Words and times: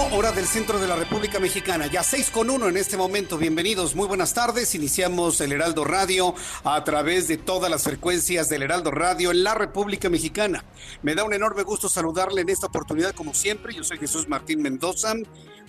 Hora 0.00 0.32
del 0.32 0.46
centro 0.46 0.78
de 0.78 0.88
la 0.88 0.96
República 0.96 1.38
Mexicana. 1.38 1.86
Ya 1.86 2.02
seis 2.02 2.30
con 2.30 2.48
uno 2.48 2.68
en 2.68 2.78
este 2.78 2.96
momento. 2.96 3.36
Bienvenidos, 3.36 3.94
muy 3.94 4.08
buenas 4.08 4.32
tardes. 4.32 4.74
Iniciamos 4.74 5.40
el 5.42 5.52
Heraldo 5.52 5.84
Radio 5.84 6.34
a 6.64 6.82
través 6.82 7.28
de 7.28 7.36
todas 7.36 7.70
las 7.70 7.82
frecuencias 7.82 8.48
del 8.48 8.62
Heraldo 8.62 8.90
Radio 8.90 9.30
en 9.30 9.44
la 9.44 9.54
República 9.54 10.08
Mexicana. 10.08 10.64
Me 11.02 11.14
da 11.14 11.24
un 11.24 11.34
enorme 11.34 11.62
gusto 11.62 11.90
saludarle 11.90 12.40
en 12.40 12.48
esta 12.48 12.68
oportunidad, 12.68 13.14
como 13.14 13.34
siempre. 13.34 13.74
Yo 13.74 13.84
soy 13.84 13.98
Jesús 13.98 14.28
Martín 14.28 14.62
Mendoza. 14.62 15.12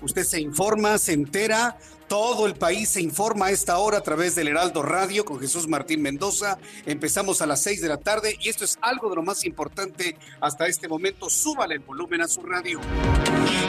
Usted 0.02 0.24
se 0.24 0.40
informa, 0.40 0.98
se 0.98 1.14
entera 1.14 1.78
todo 2.14 2.46
el 2.46 2.54
país 2.54 2.90
se 2.90 3.02
informa 3.02 3.48
a 3.48 3.50
esta 3.50 3.80
hora 3.80 3.98
a 3.98 4.02
través 4.02 4.36
del 4.36 4.48
Heraldo 4.48 4.84
Radio 4.84 5.26
con 5.26 5.40
Jesús 5.40 5.68
Martín 5.68 6.04
Mendoza. 6.04 6.60
Empezamos 6.86 7.42
a 7.42 7.48
las 7.48 7.64
seis 7.64 7.82
de 7.82 7.88
la 7.88 7.98
tarde 7.98 8.38
y 8.40 8.50
esto 8.50 8.64
es 8.66 8.78
algo 8.82 9.10
de 9.10 9.16
lo 9.16 9.24
más 9.24 9.46
importante 9.46 10.16
hasta 10.40 10.68
este 10.68 10.88
momento. 10.88 11.28
Súbale 11.28 11.74
el 11.74 11.80
volumen 11.80 12.22
a 12.22 12.28
su 12.28 12.44
radio. 12.44 12.80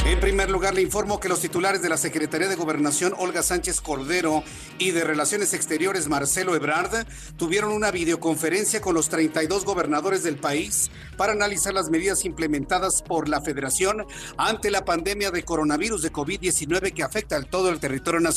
En 0.05 0.21
primer 0.21 0.51
lugar, 0.51 0.75
le 0.75 0.83
informo 0.83 1.21
que 1.21 1.31
los 1.31 1.41
titulares 1.41 1.81
de 1.81 1.89
la 1.89 1.97
Secretaría 1.97 2.47
de 2.47 2.55
Gobernación, 2.55 3.15
Olga 3.17 3.43
Sánchez 3.43 3.81
Cordero, 3.81 4.45
y 4.79 4.91
de 4.91 5.05
Relaciones 5.05 5.55
Exteriores, 5.55 6.09
Marcelo 6.09 6.55
Ebrard, 6.55 7.07
tuvieron 7.39 7.73
una 7.73 7.91
videoconferencia 7.91 8.83
con 8.83 8.95
los 8.95 9.09
32 9.09 9.65
gobernadores 9.65 10.23
del 10.23 10.37
país 10.37 10.91
para 11.17 11.33
analizar 11.33 11.73
las 11.73 11.89
medidas 11.89 12.27
implementadas 12.27 13.01
por 13.01 13.29
la 13.29 13.41
Federación 13.41 14.05
ante 14.37 14.71
la 14.71 14.85
pandemia 14.85 15.31
de 15.31 15.45
coronavirus 15.45 16.03
de 16.03 16.13
COVID-19 16.13 16.93
que 16.93 17.03
afecta 17.03 17.37
a 17.37 17.43
todo 17.43 17.71
el 17.71 17.81
territorio 17.81 18.21
nacional. 18.21 18.34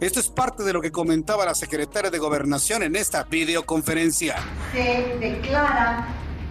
Esto 0.00 0.20
es 0.20 0.28
parte 0.28 0.62
de 0.62 0.72
lo 0.72 0.80
que 0.80 0.90
comentaba 0.90 1.44
la 1.44 1.54
secretaria 1.54 2.10
de 2.10 2.18
Gobernación 2.18 2.82
en 2.82 2.96
esta 2.96 3.24
videoconferencia. 3.24 4.36
Se 4.72 5.18
declara 5.20 6.06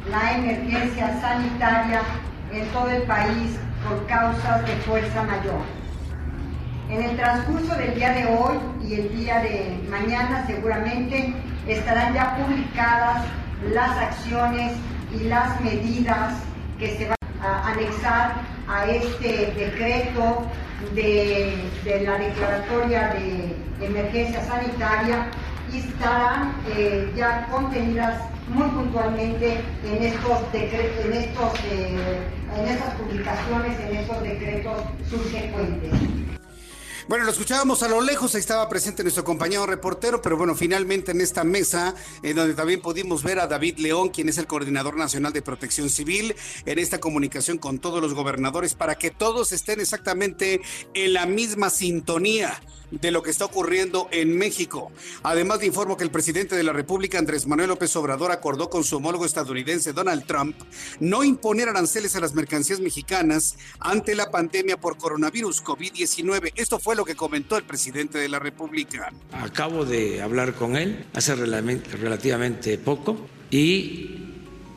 la 0.09 0.37
emergencia 0.37 1.19
sanitaria 1.19 2.01
en 2.53 2.67
todo 2.69 2.89
el 2.89 3.01
país 3.03 3.51
por 3.87 4.05
causas 4.05 4.65
de 4.67 4.75
fuerza 4.77 5.23
mayor. 5.23 5.61
En 6.89 7.01
el 7.01 7.17
transcurso 7.17 7.75
del 7.75 7.95
día 7.95 8.11
de 8.11 8.25
hoy 8.25 8.57
y 8.87 8.93
el 8.93 9.17
día 9.17 9.39
de 9.39 9.83
mañana 9.89 10.45
seguramente 10.45 11.33
estarán 11.67 12.13
ya 12.13 12.37
publicadas 12.37 13.25
las 13.73 13.97
acciones 13.97 14.73
y 15.13 15.23
las 15.23 15.59
medidas 15.61 16.35
que 16.77 16.95
se 16.95 17.07
van 17.07 17.16
a 17.41 17.71
anexar 17.71 18.41
a 18.67 18.85
este 18.87 19.53
decreto 19.55 20.45
de, 20.93 21.71
la 22.03 22.17
declaratoria 22.17 23.13
de 23.13 23.85
emergencia 23.85 24.43
sanitaria 24.43 25.27
y 25.71 25.79
estarán 25.79 26.53
eh, 26.75 27.11
ya 27.15 27.47
contenidas 27.51 28.23
muy 28.47 28.67
puntualmente 28.69 29.61
en 29.83 30.03
estos 30.03 30.39
en 30.53 31.13
estos 31.13 31.53
eh, 31.71 31.97
en 32.57 32.67
estas 32.67 32.93
publicaciones, 32.95 33.79
en 33.79 33.97
estos 33.97 34.23
decretos 34.23 34.81
subsecuentes. 35.09 36.36
Bueno, 37.07 37.23
lo 37.23 37.31
escuchábamos 37.31 37.83
a 37.83 37.87
lo 37.87 38.01
lejos, 38.01 38.35
ahí 38.35 38.41
estaba 38.41 38.67
presente 38.67 39.01
nuestro 39.01 39.23
compañero 39.23 39.65
reportero, 39.65 40.21
pero 40.21 40.35
bueno, 40.35 40.55
finalmente 40.55 41.11
en 41.11 41.21
esta 41.21 41.45
mesa, 41.45 41.95
en 42.21 42.35
donde 42.35 42.53
también 42.53 42.81
pudimos 42.81 43.23
ver 43.23 43.39
a 43.39 43.47
David 43.47 43.77
León, 43.77 44.09
quien 44.09 44.27
es 44.27 44.37
el 44.37 44.45
coordinador 44.45 44.97
nacional 44.97 45.31
de 45.31 45.41
protección 45.41 45.89
civil, 45.89 46.35
en 46.65 46.79
esta 46.79 46.99
comunicación 46.99 47.59
con 47.59 47.79
todos 47.79 48.01
los 48.01 48.13
gobernadores 48.13 48.73
para 48.73 48.95
que 48.95 49.09
todos 49.09 49.53
estén 49.53 49.79
exactamente 49.79 50.59
en 50.93 51.13
la 51.13 51.25
misma 51.25 51.69
sintonía 51.69 52.59
de 52.91 53.11
lo 53.11 53.21
que 53.21 53.31
está 53.31 53.45
ocurriendo 53.45 54.07
en 54.11 54.37
México. 54.37 54.91
Además, 55.23 55.59
le 55.59 55.67
informo 55.67 55.97
que 55.97 56.03
el 56.03 56.11
presidente 56.11 56.55
de 56.55 56.63
la 56.63 56.73
República, 56.73 57.19
Andrés 57.19 57.47
Manuel 57.47 57.69
López 57.69 57.95
Obrador, 57.95 58.31
acordó 58.31 58.69
con 58.69 58.83
su 58.83 58.97
homólogo 58.97 59.25
estadounidense, 59.25 59.93
Donald 59.93 60.25
Trump, 60.25 60.55
no 60.99 61.23
imponer 61.23 61.69
aranceles 61.69 62.15
a 62.15 62.19
las 62.19 62.33
mercancías 62.33 62.79
mexicanas 62.79 63.57
ante 63.79 64.15
la 64.15 64.31
pandemia 64.31 64.77
por 64.77 64.97
coronavirus 64.97 65.63
COVID-19. 65.63 66.53
Esto 66.55 66.79
fue 66.79 66.95
lo 66.95 67.05
que 67.05 67.15
comentó 67.15 67.57
el 67.57 67.63
presidente 67.63 68.17
de 68.17 68.29
la 68.29 68.39
República. 68.39 69.11
Acabo 69.31 69.85
de 69.85 70.21
hablar 70.21 70.53
con 70.53 70.75
él 70.75 71.05
hace 71.13 71.35
relativamente 71.35 72.77
poco 72.77 73.17
y 73.49 74.17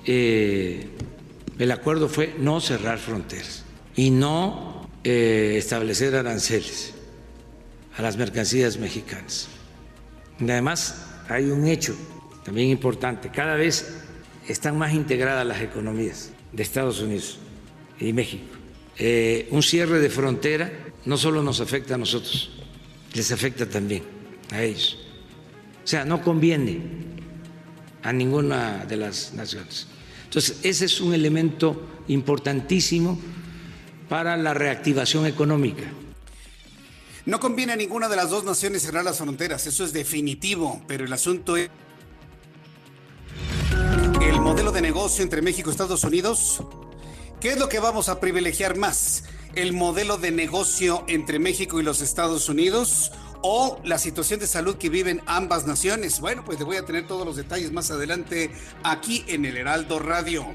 eh, 0.07 0.89
el 1.59 1.71
acuerdo 1.71 2.09
fue 2.09 2.35
no 2.39 2.61
cerrar 2.61 2.99
fronteras 2.99 3.65
y 3.97 4.11
no 4.11 4.89
eh, 5.05 5.57
establecer 5.59 6.15
aranceles 6.17 6.95
a 8.01 8.03
las 8.03 8.17
mercancías 8.17 8.79
mexicanas. 8.79 9.49
Además 10.41 11.05
hay 11.29 11.51
un 11.51 11.67
hecho 11.67 11.95
también 12.45 12.71
importante, 12.71 13.29
cada 13.29 13.57
vez 13.57 14.05
están 14.49 14.79
más 14.79 14.95
integradas 14.95 15.47
las 15.47 15.61
economías 15.61 16.31
de 16.51 16.63
Estados 16.63 17.01
Unidos 17.03 17.39
y 18.01 18.15
México. 18.15 18.47
Eh, 18.97 19.49
un 19.51 19.63
cierre 19.63 19.99
de 19.99 20.09
frontera 20.09 20.73
no 21.05 21.19
solo 21.19 21.43
nos 21.43 21.61
afecta 21.61 21.97
a 21.97 21.99
nosotros, 21.99 22.51
les 23.13 23.31
afecta 23.33 23.67
también 23.67 24.03
a 24.51 24.63
ellos. 24.63 24.97
O 25.85 25.87
sea, 25.87 26.07
no 26.07 26.23
conviene 26.23 26.81
a 28.03 28.15
ninguna 28.15 28.87
de 28.87 28.97
las 28.97 29.35
naciones. 29.35 29.89
Entonces, 30.25 30.61
ese 30.63 30.87
es 30.87 31.03
un 31.03 31.13
elemento 31.13 31.87
importantísimo 32.09 33.21
para 34.09 34.39
la 34.39 34.55
reactivación 34.55 35.27
económica. 35.27 35.85
No 37.27 37.39
conviene 37.39 37.73
a 37.73 37.77
ninguna 37.77 38.09
de 38.09 38.17
las 38.17 38.31
dos 38.31 38.45
naciones 38.45 38.83
cerrar 38.83 39.05
las 39.05 39.19
fronteras, 39.19 39.67
eso 39.67 39.85
es 39.85 39.93
definitivo, 39.93 40.81
pero 40.87 41.05
el 41.05 41.13
asunto 41.13 41.57
es 41.57 41.71
el 44.23 44.41
modelo 44.41 44.73
de 44.73 44.81
negocio 44.81 45.23
entre 45.23 45.43
México 45.43 45.69
y 45.69 45.73
Estados 45.73 46.05
Unidos. 46.05 46.63
¿Qué 47.41 47.51
es 47.51 47.59
lo 47.59 47.69
que 47.69 47.79
vamos 47.79 48.09
a 48.09 48.21
privilegiar 48.21 48.77
más? 48.77 49.25
¿El 49.55 49.73
modelo 49.73 50.17
de 50.17 50.31
negocio 50.31 51.05
entre 51.09 51.39
México 51.39 51.81
y 51.81 51.83
los 51.83 52.01
Estados 52.01 52.49
Unidos? 52.49 53.13
¿O 53.43 53.81
la 53.85 53.99
situación 53.99 54.41
de 54.41 54.47
salud 54.47 54.77
que 54.77 54.91
viven 54.91 55.23
ambas 55.27 55.67
naciones? 55.67 56.21
Bueno, 56.21 56.45
pues 56.45 56.59
le 56.59 56.65
voy 56.65 56.77
a 56.77 56.85
tener 56.85 57.07
todos 57.07 57.27
los 57.27 57.37
detalles 57.37 57.73
más 57.73 57.91
adelante 57.91 58.51
aquí 58.83 59.25
en 59.29 59.45
el 59.45 59.57
Heraldo 59.57 59.99
Radio. 59.99 60.47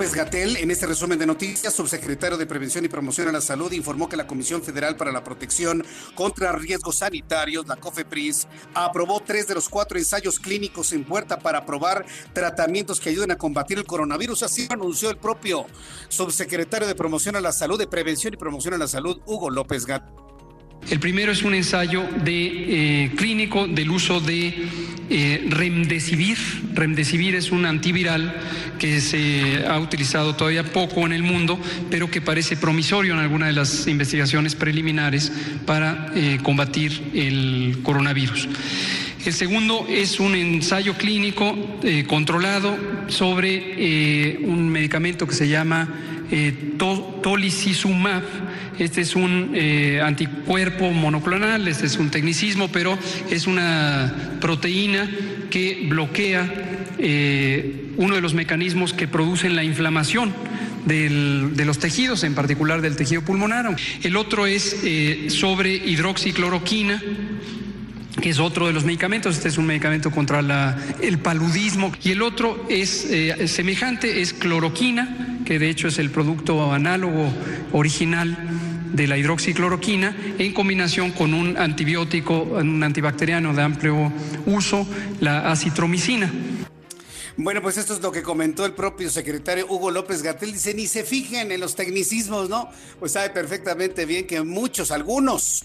López 0.00 0.14
Gatel, 0.14 0.56
en 0.56 0.70
este 0.70 0.86
resumen 0.86 1.18
de 1.18 1.26
noticias, 1.26 1.74
subsecretario 1.74 2.38
de 2.38 2.46
Prevención 2.46 2.82
y 2.86 2.88
Promoción 2.88 3.28
a 3.28 3.32
la 3.32 3.42
Salud, 3.42 3.70
informó 3.72 4.08
que 4.08 4.16
la 4.16 4.26
Comisión 4.26 4.62
Federal 4.62 4.96
para 4.96 5.12
la 5.12 5.22
Protección 5.22 5.84
contra 6.14 6.52
Riesgos 6.52 6.96
Sanitarios, 6.96 7.68
la 7.68 7.76
COFEPRIS, 7.76 8.48
aprobó 8.72 9.20
tres 9.20 9.46
de 9.46 9.56
los 9.56 9.68
cuatro 9.68 9.98
ensayos 9.98 10.40
clínicos 10.40 10.94
en 10.94 11.04
puerta 11.04 11.38
para 11.38 11.66
probar 11.66 12.06
tratamientos 12.32 12.98
que 12.98 13.10
ayuden 13.10 13.32
a 13.32 13.36
combatir 13.36 13.76
el 13.76 13.84
coronavirus. 13.84 14.42
Así 14.42 14.66
lo 14.68 14.72
anunció 14.72 15.10
el 15.10 15.18
propio 15.18 15.66
subsecretario 16.08 16.88
de 16.88 16.94
Promoción 16.94 17.36
a 17.36 17.42
la 17.42 17.52
Salud, 17.52 17.78
de 17.78 17.86
Prevención 17.86 18.32
y 18.32 18.38
Promoción 18.38 18.72
a 18.72 18.78
la 18.78 18.88
Salud, 18.88 19.20
Hugo 19.26 19.50
López 19.50 19.84
Gatel. 19.84 20.29
El 20.88 20.98
primero 20.98 21.30
es 21.32 21.42
un 21.42 21.54
ensayo 21.54 22.04
eh, 22.26 23.10
clínico 23.16 23.68
del 23.68 23.90
uso 23.90 24.20
de 24.20 24.54
eh, 25.12 25.44
remdesivir. 25.48 26.38
Remdesivir 26.72 27.34
es 27.34 27.50
un 27.50 27.66
antiviral 27.66 28.32
que 28.78 29.00
se 29.00 29.64
ha 29.66 29.80
utilizado 29.80 30.36
todavía 30.36 30.62
poco 30.62 31.04
en 31.04 31.12
el 31.12 31.24
mundo, 31.24 31.58
pero 31.90 32.08
que 32.08 32.20
parece 32.20 32.56
promisorio 32.56 33.14
en 33.14 33.18
alguna 33.18 33.48
de 33.48 33.52
las 33.52 33.88
investigaciones 33.88 34.54
preliminares 34.54 35.32
para 35.66 36.12
eh, 36.14 36.38
combatir 36.44 37.10
el 37.12 37.80
coronavirus. 37.82 38.48
El 39.26 39.32
segundo 39.32 39.84
es 39.88 40.20
un 40.20 40.36
ensayo 40.36 40.94
clínico 40.96 41.80
eh, 41.82 42.04
controlado 42.06 42.78
sobre 43.08 44.38
un 44.42 44.68
medicamento 44.68 45.26
que 45.26 45.34
se 45.34 45.48
llama 45.48 46.19
tolicizumab 47.22 48.22
este 48.80 49.02
es 49.02 49.14
un 49.14 49.50
eh, 49.54 50.00
anticuerpo 50.02 50.90
monoclonal, 50.90 51.68
este 51.68 51.84
es 51.84 51.98
un 51.98 52.10
tecnicismo, 52.10 52.68
pero 52.68 52.98
es 53.30 53.46
una 53.46 54.38
proteína 54.40 55.06
que 55.50 55.86
bloquea 55.86 56.50
eh, 56.98 57.90
uno 57.98 58.14
de 58.14 58.22
los 58.22 58.32
mecanismos 58.32 58.94
que 58.94 59.06
producen 59.06 59.54
la 59.54 59.64
inflamación. 59.64 60.32
de 60.86 61.64
los 61.66 61.78
tejidos, 61.78 62.24
en 62.24 62.34
particular 62.34 62.80
del 62.80 62.96
tejido 62.96 63.20
pulmonar. 63.20 63.76
El 64.02 64.16
otro 64.16 64.46
es 64.46 64.80
eh, 64.82 65.26
sobre 65.28 65.74
hidroxicloroquina, 65.74 67.02
que 68.22 68.30
es 68.30 68.38
otro 68.38 68.66
de 68.66 68.72
los 68.72 68.84
medicamentos. 68.84 69.36
Este 69.36 69.48
es 69.48 69.58
un 69.58 69.66
medicamento 69.66 70.10
contra 70.10 70.40
el 71.02 71.18
paludismo. 71.18 71.92
Y 72.02 72.12
el 72.12 72.22
otro 72.22 72.64
es 72.70 73.08
semejante, 73.44 74.22
es 74.22 74.32
cloroquina, 74.32 75.29
que 75.50 75.58
de 75.58 75.68
hecho 75.68 75.88
es 75.88 75.98
el 75.98 76.12
producto 76.12 76.72
análogo 76.72 77.28
original 77.72 78.38
de 78.92 79.08
la 79.08 79.18
hidroxicloroquina 79.18 80.16
en 80.38 80.54
combinación 80.54 81.10
con 81.10 81.34
un 81.34 81.56
antibiótico, 81.56 82.42
un 82.42 82.80
antibacteriano 82.84 83.52
de 83.52 83.60
amplio 83.60 84.12
uso, 84.46 84.86
la 85.18 85.50
acitromicina. 85.50 86.32
Bueno, 87.36 87.60
pues 87.62 87.78
esto 87.78 87.94
es 87.94 88.00
lo 88.00 88.12
que 88.12 88.22
comentó 88.22 88.64
el 88.64 88.74
propio 88.74 89.10
secretario 89.10 89.66
Hugo 89.68 89.90
López 89.90 90.22
Gatel. 90.22 90.52
Dice, 90.52 90.72
ni 90.72 90.86
se 90.86 91.02
fijen 91.02 91.50
en 91.50 91.58
los 91.58 91.74
tecnicismos, 91.74 92.48
¿no? 92.48 92.70
Pues 93.00 93.10
sabe 93.10 93.30
perfectamente 93.30 94.06
bien 94.06 94.28
que 94.28 94.42
muchos, 94.42 94.92
algunos, 94.92 95.64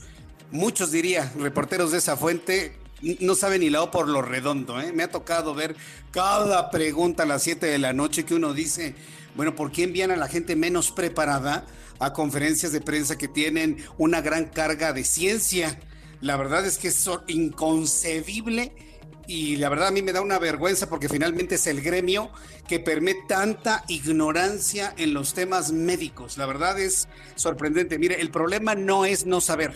muchos 0.50 0.90
diría, 0.90 1.31
reporteros 1.38 1.92
de 1.92 2.00
esa 2.00 2.18
fuente, 2.18 2.76
no 3.20 3.36
saben 3.36 3.62
ni 3.62 3.70
la 3.70 3.84
O 3.84 3.92
por 3.92 4.08
lo 4.08 4.24
redondo, 4.24 4.81
¿eh? 4.81 4.92
Me 4.94 5.04
ha 5.04 5.12
tocado 5.12 5.54
ver 5.54 5.76
cada 6.10 6.72
pregunta 6.72 7.22
a 7.22 7.28
las 7.28 7.44
7 7.44 7.68
de 7.68 7.78
la 7.78 7.94
noche 7.94 8.26
que 8.26 8.34
uno 8.34 8.56
dice, 8.56 8.96
bueno, 9.36 9.56
¿por 9.56 9.72
qué 9.72 9.84
envían 9.84 10.12
a 10.12 10.16
la 10.16 10.28
gente 10.28 10.56
menos 10.56 10.92
preparada? 10.92 11.66
a 12.00 12.14
conferencias 12.14 12.72
de 12.72 12.82
prensa 12.82 13.18
que 13.18 13.28
tienen 13.28 13.78
una 13.98 14.22
gran 14.22 14.46
carga 14.46 14.94
de 14.94 15.04
ciencia. 15.04 15.80
La 16.22 16.38
verdad 16.38 16.66
es 16.66 16.78
que 16.78 16.90
es 16.90 17.10
inconcebible 17.28 18.74
y 19.28 19.58
la 19.58 19.70
verdad 19.70 19.88
a 19.88 19.92
mí 19.92 20.02
me 20.02 20.14
da 20.14 20.22
una 20.22 20.40
vergüenza 20.40 20.88
porque 20.90 21.10
finalmente 21.10 21.56
es 21.56 21.68
el 21.68 21.82
gremio 21.82 22.32
que 22.68 22.80
permite 22.80 23.24
tanta 23.28 23.84
ignorancia 23.88 24.94
en 24.98 25.14
los 25.14 25.34
temas 25.34 25.72
médicos. 25.72 26.38
La 26.38 26.46
verdad 26.46 26.80
es 26.80 27.08
sorprendente. 27.36 28.00
Mire, 28.00 28.22
el 28.22 28.31
problema 28.31 28.76
no 28.76 29.06
es 29.06 29.26
no 29.26 29.42
saber. 29.42 29.74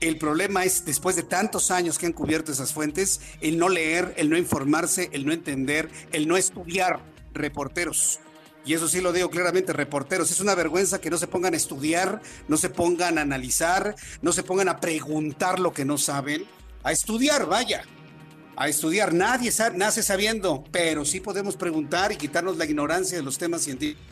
El 0.00 0.16
problema 0.16 0.64
es, 0.64 0.86
después 0.86 1.14
de 1.14 1.24
tantos 1.24 1.70
años 1.70 1.98
que 1.98 2.06
han 2.06 2.14
cubierto 2.14 2.52
esas 2.52 2.72
fuentes, 2.72 3.20
el 3.42 3.58
no 3.58 3.68
leer, 3.68 4.14
el 4.16 4.30
no 4.30 4.38
informarse, 4.38 5.10
el 5.12 5.26
no 5.26 5.32
entender, 5.32 5.90
el 6.12 6.26
no 6.26 6.38
estudiar 6.38 7.00
reporteros 7.34 8.18
y 8.64 8.74
eso 8.74 8.88
sí 8.88 9.00
lo 9.00 9.12
digo 9.12 9.30
claramente, 9.30 9.72
reporteros, 9.72 10.30
es 10.30 10.40
una 10.40 10.54
vergüenza 10.54 11.00
que 11.00 11.10
no 11.10 11.18
se 11.18 11.26
pongan 11.26 11.54
a 11.54 11.56
estudiar, 11.56 12.20
no 12.48 12.56
se 12.56 12.68
pongan 12.68 13.18
a 13.18 13.22
analizar, 13.22 13.94
no 14.22 14.32
se 14.32 14.42
pongan 14.42 14.68
a 14.68 14.80
preguntar 14.80 15.58
lo 15.58 15.72
que 15.72 15.84
no 15.84 15.98
saben, 15.98 16.44
a 16.82 16.92
estudiar, 16.92 17.46
vaya, 17.46 17.84
a 18.56 18.68
estudiar. 18.68 19.14
Nadie 19.14 19.50
nace 19.74 20.02
sabiendo, 20.02 20.64
pero 20.70 21.04
sí 21.04 21.20
podemos 21.20 21.56
preguntar 21.56 22.12
y 22.12 22.16
quitarnos 22.16 22.58
la 22.58 22.66
ignorancia 22.66 23.16
de 23.16 23.24
los 23.24 23.38
temas 23.38 23.62
científicos 23.62 24.04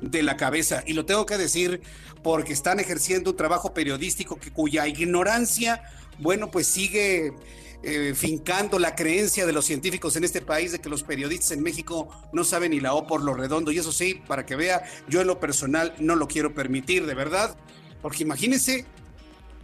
de 0.00 0.22
la 0.22 0.38
cabeza. 0.38 0.82
Y 0.86 0.94
lo 0.94 1.04
tengo 1.04 1.26
que 1.26 1.36
decir 1.36 1.82
porque 2.22 2.54
están 2.54 2.80
ejerciendo 2.80 3.32
un 3.32 3.36
trabajo 3.36 3.74
periodístico 3.74 4.36
que, 4.36 4.50
cuya 4.50 4.86
ignorancia, 4.86 5.82
bueno, 6.18 6.50
pues 6.50 6.66
sigue 6.66 7.34
eh, 7.82 8.12
fincando 8.14 8.78
la 8.78 8.94
creencia 8.94 9.46
de 9.46 9.52
los 9.52 9.64
científicos 9.64 10.14
en 10.16 10.24
este 10.24 10.42
país 10.42 10.72
de 10.72 10.80
que 10.80 10.90
los 10.90 11.02
periodistas 11.02 11.52
en 11.52 11.62
México 11.62 12.08
no 12.32 12.44
saben 12.44 12.72
ni 12.72 12.80
la 12.80 12.94
O 12.94 13.06
por 13.06 13.22
lo 13.22 13.34
redondo. 13.34 13.72
Y 13.72 13.78
eso 13.78 13.92
sí, 13.92 14.22
para 14.26 14.44
que 14.44 14.56
vea, 14.56 14.84
yo 15.08 15.20
en 15.20 15.26
lo 15.26 15.40
personal 15.40 15.94
no 15.98 16.14
lo 16.14 16.28
quiero 16.28 16.52
permitir, 16.52 17.06
de 17.06 17.14
verdad. 17.14 17.56
Porque 18.02 18.22
imagínense, 18.22 18.84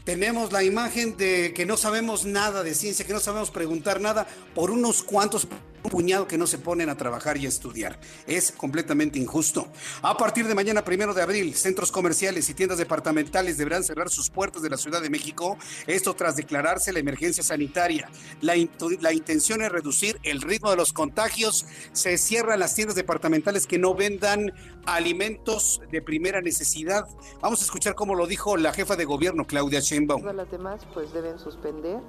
tenemos 0.04 0.52
la 0.52 0.62
imagen 0.62 1.16
de 1.16 1.52
que 1.52 1.66
no 1.66 1.76
sabemos 1.76 2.24
nada 2.24 2.62
de 2.62 2.74
ciencia, 2.74 3.06
que 3.06 3.12
no 3.12 3.20
sabemos 3.20 3.50
preguntar 3.50 4.00
nada 4.00 4.26
por 4.54 4.70
unos 4.70 5.02
cuantos 5.02 5.46
un 5.86 5.90
puñado 5.90 6.26
que 6.26 6.36
no 6.36 6.46
se 6.48 6.58
ponen 6.58 6.88
a 6.88 6.96
trabajar 6.96 7.36
y 7.36 7.46
a 7.46 7.48
estudiar. 7.48 7.98
Es 8.26 8.50
completamente 8.50 9.18
injusto. 9.20 9.68
A 10.02 10.16
partir 10.16 10.48
de 10.48 10.54
mañana, 10.54 10.84
primero 10.84 11.14
de 11.14 11.22
abril, 11.22 11.54
centros 11.54 11.92
comerciales 11.92 12.48
y 12.48 12.54
tiendas 12.54 12.78
departamentales 12.78 13.56
deberán 13.56 13.84
cerrar 13.84 14.10
sus 14.10 14.28
puertas 14.28 14.62
de 14.62 14.70
la 14.70 14.76
Ciudad 14.76 15.00
de 15.00 15.10
México. 15.10 15.56
Esto 15.86 16.14
tras 16.14 16.34
declararse 16.34 16.92
la 16.92 16.98
emergencia 16.98 17.44
sanitaria. 17.44 18.10
La, 18.40 18.56
intención 18.56 19.62
es 19.62 19.70
reducir 19.70 20.18
el 20.24 20.42
ritmo 20.42 20.70
de 20.70 20.76
los 20.76 20.92
contagios. 20.92 21.66
Se 21.92 22.18
cierran 22.18 22.58
las 22.58 22.74
tiendas 22.74 22.96
departamentales 22.96 23.66
que 23.66 23.78
no 23.78 23.94
vendan 23.94 24.52
alimentos 24.86 25.80
de 25.92 26.02
primera 26.02 26.40
necesidad. 26.40 27.06
Vamos 27.40 27.60
a 27.60 27.64
escuchar 27.64 27.94
cómo 27.94 28.16
lo 28.16 28.26
dijo 28.26 28.56
la 28.56 28.72
jefa 28.72 28.96
de 28.96 29.04
gobierno, 29.04 29.46
Claudia 29.46 29.80
Sheinbaum. 29.80 30.24
Las 30.34 30.50
demás 30.50 30.80
pues 30.92 31.12
deben 31.12 31.38
suspender. 31.38 32.00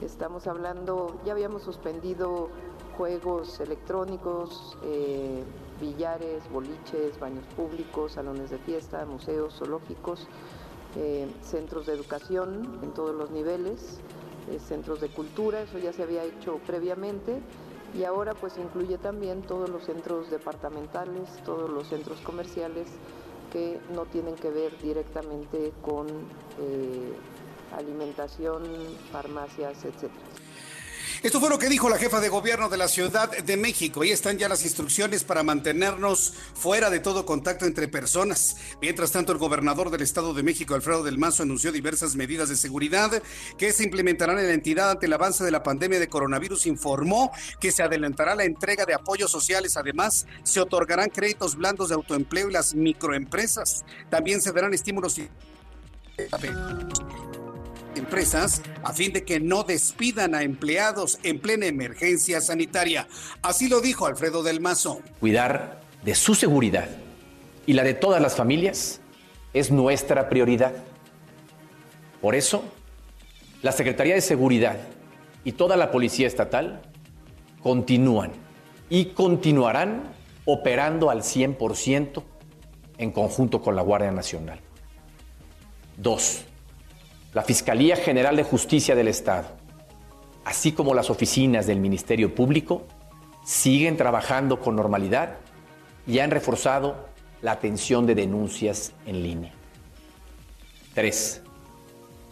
Estamos 0.00 0.48
hablando, 0.48 1.20
ya 1.24 1.32
habíamos 1.32 1.62
suspendido 1.62 2.50
juegos 2.96 3.60
electrónicos, 3.60 4.76
eh, 4.84 5.42
billares, 5.80 6.48
boliches, 6.50 7.18
baños 7.18 7.44
públicos, 7.56 8.12
salones 8.12 8.50
de 8.50 8.58
fiesta, 8.58 9.04
museos, 9.06 9.54
zoológicos, 9.58 10.28
eh, 10.96 11.28
centros 11.42 11.86
de 11.86 11.94
educación 11.94 12.80
en 12.82 12.92
todos 12.92 13.14
los 13.14 13.30
niveles, 13.30 14.00
eh, 14.50 14.58
centros 14.58 15.00
de 15.00 15.08
cultura, 15.08 15.62
eso 15.62 15.78
ya 15.78 15.92
se 15.92 16.02
había 16.02 16.24
hecho 16.24 16.60
previamente 16.66 17.40
y 17.94 18.04
ahora 18.04 18.34
pues 18.34 18.58
incluye 18.58 18.98
también 18.98 19.42
todos 19.42 19.68
los 19.68 19.84
centros 19.84 20.30
departamentales, 20.30 21.28
todos 21.44 21.70
los 21.70 21.88
centros 21.88 22.20
comerciales 22.20 22.88
que 23.52 23.80
no 23.94 24.06
tienen 24.06 24.34
que 24.34 24.50
ver 24.50 24.76
directamente 24.78 25.72
con 25.82 26.06
alimentación, 27.76 28.62
farmacias, 29.10 29.84
etcétera. 29.84 30.41
Esto 31.22 31.40
fue 31.40 31.50
lo 31.50 31.58
que 31.58 31.68
dijo 31.68 31.88
la 31.88 31.98
jefa 31.98 32.20
de 32.20 32.28
gobierno 32.28 32.68
de 32.68 32.76
la 32.76 32.88
Ciudad 32.88 33.30
de 33.30 33.56
México. 33.56 34.02
Ahí 34.02 34.10
están 34.10 34.38
ya 34.38 34.48
las 34.48 34.64
instrucciones 34.64 35.24
para 35.24 35.42
mantenernos 35.42 36.34
fuera 36.54 36.90
de 36.90 37.00
todo 37.00 37.26
contacto 37.26 37.66
entre 37.66 37.88
personas. 37.88 38.56
Mientras 38.80 39.12
tanto, 39.12 39.32
el 39.32 39.38
gobernador 39.38 39.90
del 39.90 40.02
Estado 40.02 40.34
de 40.34 40.42
México, 40.42 40.74
Alfredo 40.74 41.02
del 41.02 41.18
Mazo, 41.18 41.42
anunció 41.42 41.70
diversas 41.70 42.16
medidas 42.16 42.48
de 42.48 42.56
seguridad 42.56 43.22
que 43.58 43.72
se 43.72 43.84
implementarán 43.84 44.38
en 44.38 44.46
la 44.46 44.54
entidad 44.54 44.90
ante 44.90 45.06
el 45.06 45.12
avance 45.12 45.44
de 45.44 45.50
la 45.50 45.62
pandemia 45.62 46.00
de 46.00 46.08
coronavirus. 46.08 46.66
Informó 46.66 47.30
que 47.60 47.70
se 47.70 47.82
adelantará 47.82 48.34
la 48.34 48.44
entrega 48.44 48.84
de 48.86 48.94
apoyos 48.94 49.30
sociales. 49.30 49.76
Además, 49.76 50.26
se 50.42 50.60
otorgarán 50.60 51.10
créditos 51.10 51.56
blandos 51.56 51.90
de 51.90 51.94
autoempleo 51.94 52.48
y 52.48 52.52
las 52.52 52.74
microempresas. 52.74 53.84
También 54.10 54.40
se 54.40 54.52
darán 54.52 54.74
estímulos 54.74 55.20
empresas 57.96 58.62
a 58.82 58.92
fin 58.92 59.12
de 59.12 59.24
que 59.24 59.40
no 59.40 59.62
despidan 59.64 60.34
a 60.34 60.42
empleados 60.42 61.18
en 61.22 61.38
plena 61.38 61.66
emergencia 61.66 62.40
sanitaria. 62.40 63.08
Así 63.42 63.68
lo 63.68 63.80
dijo 63.80 64.06
Alfredo 64.06 64.42
del 64.42 64.60
Mazo. 64.60 65.00
Cuidar 65.20 65.80
de 66.02 66.14
su 66.14 66.34
seguridad 66.34 66.88
y 67.66 67.74
la 67.74 67.82
de 67.84 67.94
todas 67.94 68.20
las 68.20 68.36
familias 68.36 69.00
es 69.52 69.70
nuestra 69.70 70.28
prioridad. 70.28 70.72
Por 72.20 72.34
eso, 72.34 72.64
la 73.62 73.72
Secretaría 73.72 74.14
de 74.14 74.20
Seguridad 74.20 74.78
y 75.44 75.52
toda 75.52 75.76
la 75.76 75.90
Policía 75.90 76.26
Estatal 76.26 76.82
continúan 77.62 78.32
y 78.88 79.06
continuarán 79.06 80.14
operando 80.44 81.10
al 81.10 81.22
100% 81.22 82.22
en 82.98 83.10
conjunto 83.12 83.60
con 83.62 83.76
la 83.76 83.82
Guardia 83.82 84.10
Nacional. 84.10 84.60
Dos, 85.96 86.44
la 87.32 87.42
Fiscalía 87.42 87.96
General 87.96 88.36
de 88.36 88.42
Justicia 88.42 88.94
del 88.94 89.08
Estado, 89.08 89.48
así 90.44 90.72
como 90.72 90.94
las 90.94 91.08
oficinas 91.08 91.66
del 91.66 91.80
Ministerio 91.80 92.34
Público, 92.34 92.86
siguen 93.44 93.96
trabajando 93.96 94.60
con 94.60 94.76
normalidad 94.76 95.38
y 96.06 96.18
han 96.18 96.30
reforzado 96.30 97.08
la 97.40 97.52
atención 97.52 98.06
de 98.06 98.14
denuncias 98.14 98.92
en 99.06 99.22
línea. 99.22 99.52
3. 100.94 101.42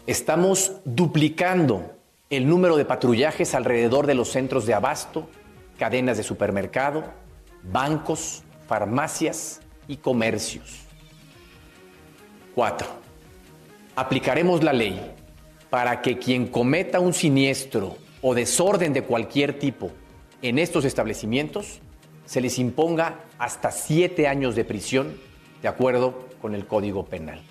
Estamos 0.07 0.73
duplicando 0.85 1.95
el 2.28 2.47
número 2.47 2.76
de 2.76 2.85
patrullajes 2.85 3.54
alrededor 3.54 4.07
de 4.07 4.14
los 4.14 4.28
centros 4.28 4.66
de 4.66 4.75
abasto, 4.75 5.28
cadenas 5.78 6.19
de 6.19 6.23
supermercado, 6.23 7.04
bancos, 7.62 8.42
farmacias 8.69 9.61
y 9.88 9.97
comercios. 9.97 10.83
4 12.54 13.00
aplicaremos 13.97 14.62
la 14.62 14.73
ley 14.73 15.00
para 15.68 16.02
que 16.02 16.18
quien 16.18 16.49
cometa 16.49 17.00
un 17.00 17.14
siniestro 17.14 17.97
o 18.23 18.35
desorden 18.35 18.92
de 18.92 19.02
cualquier 19.02 19.59
tipo 19.59 19.90
en 20.42 20.59
estos 20.59 20.85
establecimientos, 20.85 21.80
se 22.25 22.40
les 22.40 22.59
imponga 22.59 23.25
hasta 23.38 23.70
siete 23.70 24.26
años 24.26 24.54
de 24.54 24.64
prisión, 24.64 25.14
de 25.62 25.68
acuerdo 25.68 26.28
con 26.40 26.54
el 26.54 26.66
Código 26.66 27.04
Penal. 27.04 27.42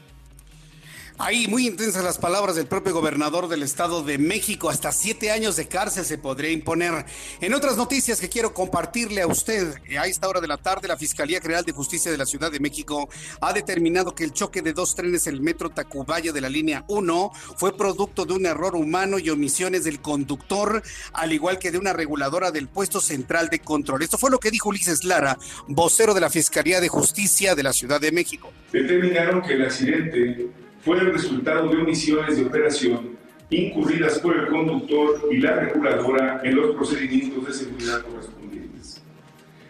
Ahí 1.22 1.50
muy 1.50 1.68
intensas 1.68 2.02
las 2.02 2.18
palabras 2.18 2.56
del 2.56 2.68
propio 2.68 2.94
gobernador 2.94 3.50
del 3.50 3.62
Estado 3.62 4.04
de 4.04 4.18
México. 4.18 4.70
Hasta 4.70 4.94
siete 4.94 5.32
años 5.32 5.58
de 5.58 5.68
cárcel 5.68 6.06
se 6.06 6.18
podría 6.18 6.50
imponer. 6.50 7.06
En 7.42 7.54
otras 7.54 7.76
noticias 7.76 8.22
que 8.22 8.30
quiero 8.30 8.54
compartirle 8.54 9.22
a 9.22 9.28
usted, 9.28 9.76
a 10.00 10.08
esta 10.08 10.30
hora 10.30 10.40
de 10.40 10.48
la 10.48 10.56
tarde, 10.56 10.88
la 10.88 10.96
Fiscalía 10.96 11.42
General 11.42 11.66
de 11.66 11.74
Justicia 11.74 12.10
de 12.10 12.18
la 12.18 12.26
Ciudad 12.26 12.50
de 12.50 12.62
México 12.62 13.10
ha 13.42 13.52
determinado 13.52 14.16
que 14.16 14.24
el 14.24 14.32
choque 14.32 14.62
de 14.62 14.72
dos 14.72 14.96
trenes 14.96 15.28
en 15.28 15.34
el 15.34 15.42
metro 15.42 15.70
Tacubaya 15.70 16.32
de 16.32 16.40
la 16.40 16.48
línea 16.48 16.86
1 16.88 17.32
fue 17.58 17.76
producto 17.76 18.24
de 18.24 18.36
un 18.36 18.46
error 18.46 18.78
humano 18.78 19.20
y 19.20 19.30
omisiones 19.30 19.84
del 19.84 20.00
conductor, 20.00 20.82
al 21.12 21.34
igual 21.34 21.60
que 21.60 21.72
de 21.72 21.80
una 21.80 21.92
reguladora 21.92 22.52
del 22.52 22.70
puesto 22.70 23.02
central 23.02 23.50
de 23.50 23.60
control. 23.60 24.04
Esto 24.04 24.18
fue 24.18 24.32
lo 24.32 24.40
que 24.40 24.52
dijo 24.52 24.70
Ulises 24.70 25.04
Lara, 25.04 25.38
vocero 25.68 26.14
de 26.14 26.22
la 26.22 26.30
Fiscalía 26.30 26.80
de 26.80 26.88
Justicia 26.88 27.56
de 27.56 27.64
la 27.64 27.74
Ciudad 27.74 28.00
de 28.00 28.14
México. 28.14 28.54
Determinaron 28.72 29.42
que 29.42 29.56
el 29.56 29.66
accidente 29.66 30.50
fue 30.82 30.98
el 30.98 31.14
resultado 31.14 31.70
de 31.70 31.78
omisiones 31.78 32.38
de 32.38 32.46
operación 32.46 33.18
incurridas 33.50 34.20
por 34.20 34.38
el 34.38 34.48
conductor 34.48 35.28
y 35.32 35.38
la 35.38 35.56
reguladora 35.56 36.42
en 36.44 36.56
los 36.56 36.76
procedimientos 36.76 37.48
de 37.48 37.54
seguridad 37.54 38.02
correspondientes. 38.02 39.02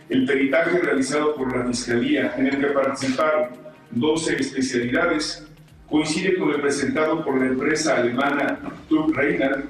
El 0.10 0.26
peritaje 0.26 0.80
realizado 0.80 1.36
por 1.36 1.56
la 1.56 1.66
Fiscalía, 1.66 2.34
en 2.38 2.48
el 2.48 2.60
que 2.60 2.68
participaron 2.68 3.50
12 3.92 4.36
especialidades, 4.36 5.48
coincide 5.90 6.38
con 6.38 6.52
el 6.52 6.62
presentado 6.62 7.24
por 7.24 7.40
la 7.40 7.48
empresa 7.48 7.98
alemana 7.98 8.60
Tuck 8.90 9.16
Reinhardt, 9.16 9.66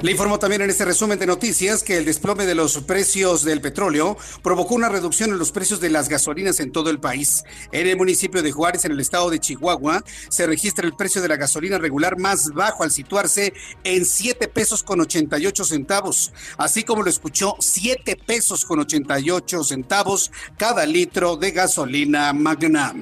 Le 0.00 0.12
informó 0.12 0.38
también 0.38 0.62
en 0.62 0.70
este 0.70 0.84
resumen 0.84 1.18
de 1.18 1.26
noticias 1.26 1.82
que 1.82 1.96
el 1.96 2.04
desplome 2.04 2.46
de 2.46 2.54
los 2.54 2.78
precios 2.78 3.42
del 3.42 3.60
petróleo 3.60 4.16
provocó 4.44 4.76
una 4.76 4.88
reducción 4.88 5.30
en 5.30 5.40
los 5.40 5.50
precios 5.50 5.80
de 5.80 5.90
las 5.90 6.08
gasolinas 6.08 6.60
en 6.60 6.70
todo 6.70 6.88
el 6.90 7.00
país. 7.00 7.42
En 7.72 7.88
el 7.88 7.96
municipio 7.96 8.40
de 8.40 8.52
Juárez, 8.52 8.84
en 8.84 8.92
el 8.92 9.00
estado 9.00 9.28
de 9.28 9.40
Chihuahua, 9.40 10.04
se 10.28 10.46
registra 10.46 10.86
el 10.86 10.94
precio 10.94 11.20
de 11.20 11.26
la 11.26 11.36
gasolina 11.36 11.78
regular 11.78 12.16
más 12.16 12.52
bajo 12.54 12.84
al 12.84 12.92
situarse 12.92 13.52
en 13.82 14.04
7 14.04 14.46
pesos 14.46 14.84
con 14.84 15.00
88 15.00 15.64
centavos. 15.64 16.32
Así 16.58 16.84
como 16.84 17.02
lo 17.02 17.10
escuchó, 17.10 17.56
7 17.58 18.16
pesos 18.24 18.64
con 18.64 18.78
88 18.78 19.64
centavos 19.64 20.30
cada 20.56 20.86
litro 20.86 21.36
de 21.36 21.50
gasolina 21.50 22.32
magna. 22.32 22.94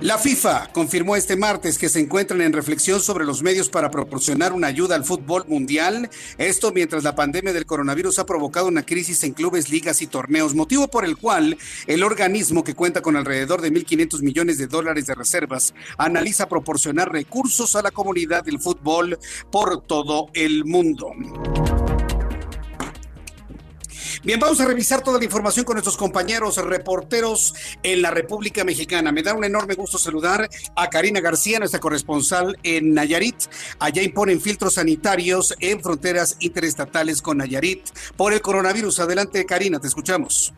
La 0.00 0.16
FIFA 0.16 0.68
confirmó 0.72 1.14
este 1.14 1.36
martes 1.36 1.76
que 1.76 1.90
se 1.90 2.00
encuentran 2.00 2.40
en 2.40 2.54
reflexión 2.54 3.02
sobre 3.02 3.26
los 3.26 3.42
medios 3.42 3.68
para 3.68 3.90
proporcionar 3.90 4.54
una 4.54 4.68
ayuda 4.68 4.94
al 4.94 5.04
fútbol 5.04 5.44
mundial. 5.46 6.08
Esto 6.38 6.72
mientras 6.72 7.04
la 7.04 7.14
pandemia 7.14 7.52
del 7.52 7.66
coronavirus 7.66 8.18
ha 8.18 8.24
provocado 8.24 8.68
una 8.68 8.86
crisis 8.86 9.22
en 9.24 9.34
clubes, 9.34 9.68
ligas 9.68 10.00
y 10.00 10.06
torneos, 10.06 10.54
motivo 10.54 10.88
por 10.88 11.04
el 11.04 11.18
cual 11.18 11.58
el 11.86 12.02
organismo 12.02 12.64
que 12.64 12.74
cuenta 12.74 13.02
con 13.02 13.14
alrededor 13.14 13.60
de 13.60 13.70
1.500 13.70 14.22
millones 14.22 14.56
de 14.56 14.68
dólares 14.68 15.04
de 15.04 15.14
reservas 15.14 15.74
analiza 15.98 16.48
proporcionar 16.48 17.12
recursos 17.12 17.76
a 17.76 17.82
la 17.82 17.90
comunidad 17.90 18.42
del 18.42 18.58
fútbol 18.58 19.18
por 19.50 19.82
todo 19.82 20.30
el 20.32 20.64
mundo. 20.64 21.12
Bien, 24.22 24.38
vamos 24.38 24.60
a 24.60 24.66
revisar 24.66 25.02
toda 25.02 25.18
la 25.18 25.24
información 25.24 25.64
con 25.64 25.76
nuestros 25.76 25.96
compañeros 25.96 26.58
reporteros 26.58 27.54
en 27.82 28.02
la 28.02 28.10
República 28.10 28.64
Mexicana. 28.64 29.12
Me 29.12 29.22
da 29.22 29.32
un 29.32 29.44
enorme 29.44 29.74
gusto 29.74 29.96
saludar 29.96 30.46
a 30.76 30.90
Karina 30.90 31.20
García, 31.20 31.58
nuestra 31.58 31.80
corresponsal 31.80 32.58
en 32.62 32.92
Nayarit. 32.92 33.36
Allá 33.78 34.02
imponen 34.02 34.38
filtros 34.38 34.74
sanitarios 34.74 35.56
en 35.58 35.80
fronteras 35.80 36.36
interestatales 36.40 37.22
con 37.22 37.38
Nayarit 37.38 37.88
por 38.18 38.34
el 38.34 38.42
coronavirus. 38.42 39.00
Adelante, 39.00 39.46
Karina, 39.46 39.80
te 39.80 39.86
escuchamos. 39.86 40.52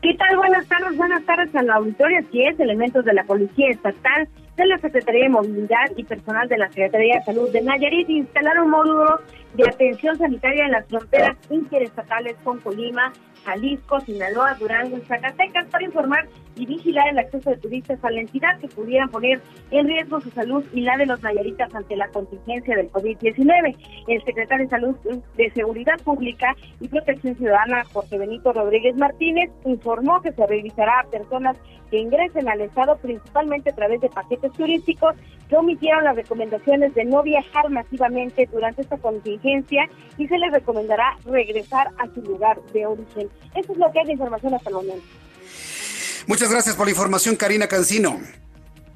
¿Qué 0.00 0.14
tal? 0.14 0.34
Buenas 0.38 0.66
tardes, 0.66 0.96
buenas 0.96 1.22
tardes 1.26 1.54
a 1.54 1.62
la 1.62 1.74
auditorio. 1.74 2.26
Si 2.32 2.44
es 2.44 2.58
elementos 2.58 3.04
de 3.04 3.12
la 3.12 3.24
Policía 3.24 3.72
Estatal, 3.72 4.26
de 4.56 4.66
la 4.66 4.78
Secretaría 4.78 5.24
de 5.24 5.28
Movilidad 5.28 5.86
y 5.96 6.04
personal 6.04 6.48
de 6.48 6.58
la 6.58 6.68
Secretaría 6.68 7.16
de 7.18 7.24
Salud 7.24 7.50
de 7.50 7.60
Nayarit 7.60 8.08
instalaron 8.08 8.70
módulos 8.70 9.20
de 9.54 9.68
atención 9.68 10.16
sanitaria 10.16 10.64
en 10.64 10.72
las 10.72 10.86
fronteras 10.86 11.36
interestatales 11.50 12.36
con 12.42 12.58
Colima, 12.60 13.12
Jalisco, 13.46 14.00
Sinaloa, 14.00 14.54
Durango 14.54 14.98
y 14.98 15.02
Zacatecas 15.02 15.66
para 15.70 15.84
informar 15.84 16.28
y 16.56 16.66
vigilar 16.66 17.08
el 17.08 17.18
acceso 17.18 17.50
de 17.50 17.56
turistas 17.58 18.02
a 18.02 18.10
la 18.10 18.20
entidad 18.20 18.58
que 18.58 18.66
pudieran 18.66 19.08
poner 19.08 19.40
en 19.70 19.86
riesgo 19.86 20.20
su 20.20 20.30
salud 20.30 20.64
y 20.72 20.80
la 20.80 20.96
de 20.96 21.06
los 21.06 21.22
nayaritas 21.22 21.72
ante 21.74 21.96
la 21.96 22.08
contingencia 22.08 22.76
del 22.76 22.90
COVID-19. 22.90 23.76
El 24.08 24.24
secretario 24.24 24.64
de 24.64 24.70
Salud 24.70 24.96
de 25.36 25.50
Seguridad 25.52 25.98
Pública 26.02 26.56
y 26.80 26.88
Protección 26.88 27.36
Ciudadana, 27.36 27.84
Jorge 27.92 28.18
Benito 28.18 28.52
Rodríguez 28.52 28.96
Martínez, 28.96 29.50
informó 29.64 30.20
que 30.22 30.32
se 30.32 30.46
revisará 30.46 31.00
a 31.00 31.10
personas 31.10 31.56
que 31.90 31.98
ingresen 31.98 32.48
al 32.48 32.60
Estado 32.60 32.96
principalmente 32.96 33.70
a 33.70 33.74
través 33.74 34.00
de 34.00 34.08
paquetes 34.08 34.52
turísticos 34.52 35.14
que 35.48 35.56
omitieron 35.56 36.04
las 36.04 36.16
recomendaciones 36.16 36.94
de 36.94 37.04
no 37.04 37.22
viajar 37.22 37.70
masivamente 37.70 38.48
durante 38.50 38.82
esta 38.82 38.98
contingencia 38.98 39.88
y 40.18 40.26
se 40.26 40.38
les 40.38 40.52
recomendará 40.52 41.16
regresar 41.24 41.88
a 41.98 42.06
su 42.12 42.22
lugar 42.22 42.60
de 42.72 42.86
origen. 42.86 43.28
Eso 43.54 43.72
es 43.72 43.78
lo 43.78 43.90
que 43.92 44.00
hay 44.00 44.06
de 44.06 44.12
información 44.12 44.54
hasta 44.54 44.68
el 44.70 44.74
momento. 44.76 45.06
Muchas 46.26 46.50
gracias 46.50 46.74
por 46.74 46.86
la 46.86 46.90
información, 46.90 47.36
Karina 47.36 47.68
Cancino. 47.68 48.20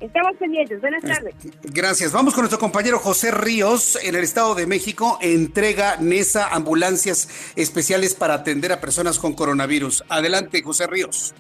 Estamos 0.00 0.32
pendientes. 0.38 0.80
Buenas 0.80 1.02
tardes. 1.02 1.34
Gracias. 1.62 2.12
Vamos 2.12 2.32
con 2.32 2.42
nuestro 2.42 2.58
compañero 2.58 2.98
José 2.98 3.30
Ríos 3.30 3.98
en 4.02 4.14
el 4.14 4.24
Estado 4.24 4.54
de 4.54 4.66
México. 4.66 5.18
Entrega 5.20 5.96
NESA 5.98 6.48
ambulancias 6.48 7.28
especiales 7.54 8.14
para 8.14 8.34
atender 8.34 8.72
a 8.72 8.80
personas 8.80 9.18
con 9.18 9.34
coronavirus. 9.34 10.04
Adelante, 10.08 10.62
José 10.62 10.86
Ríos. 10.86 11.34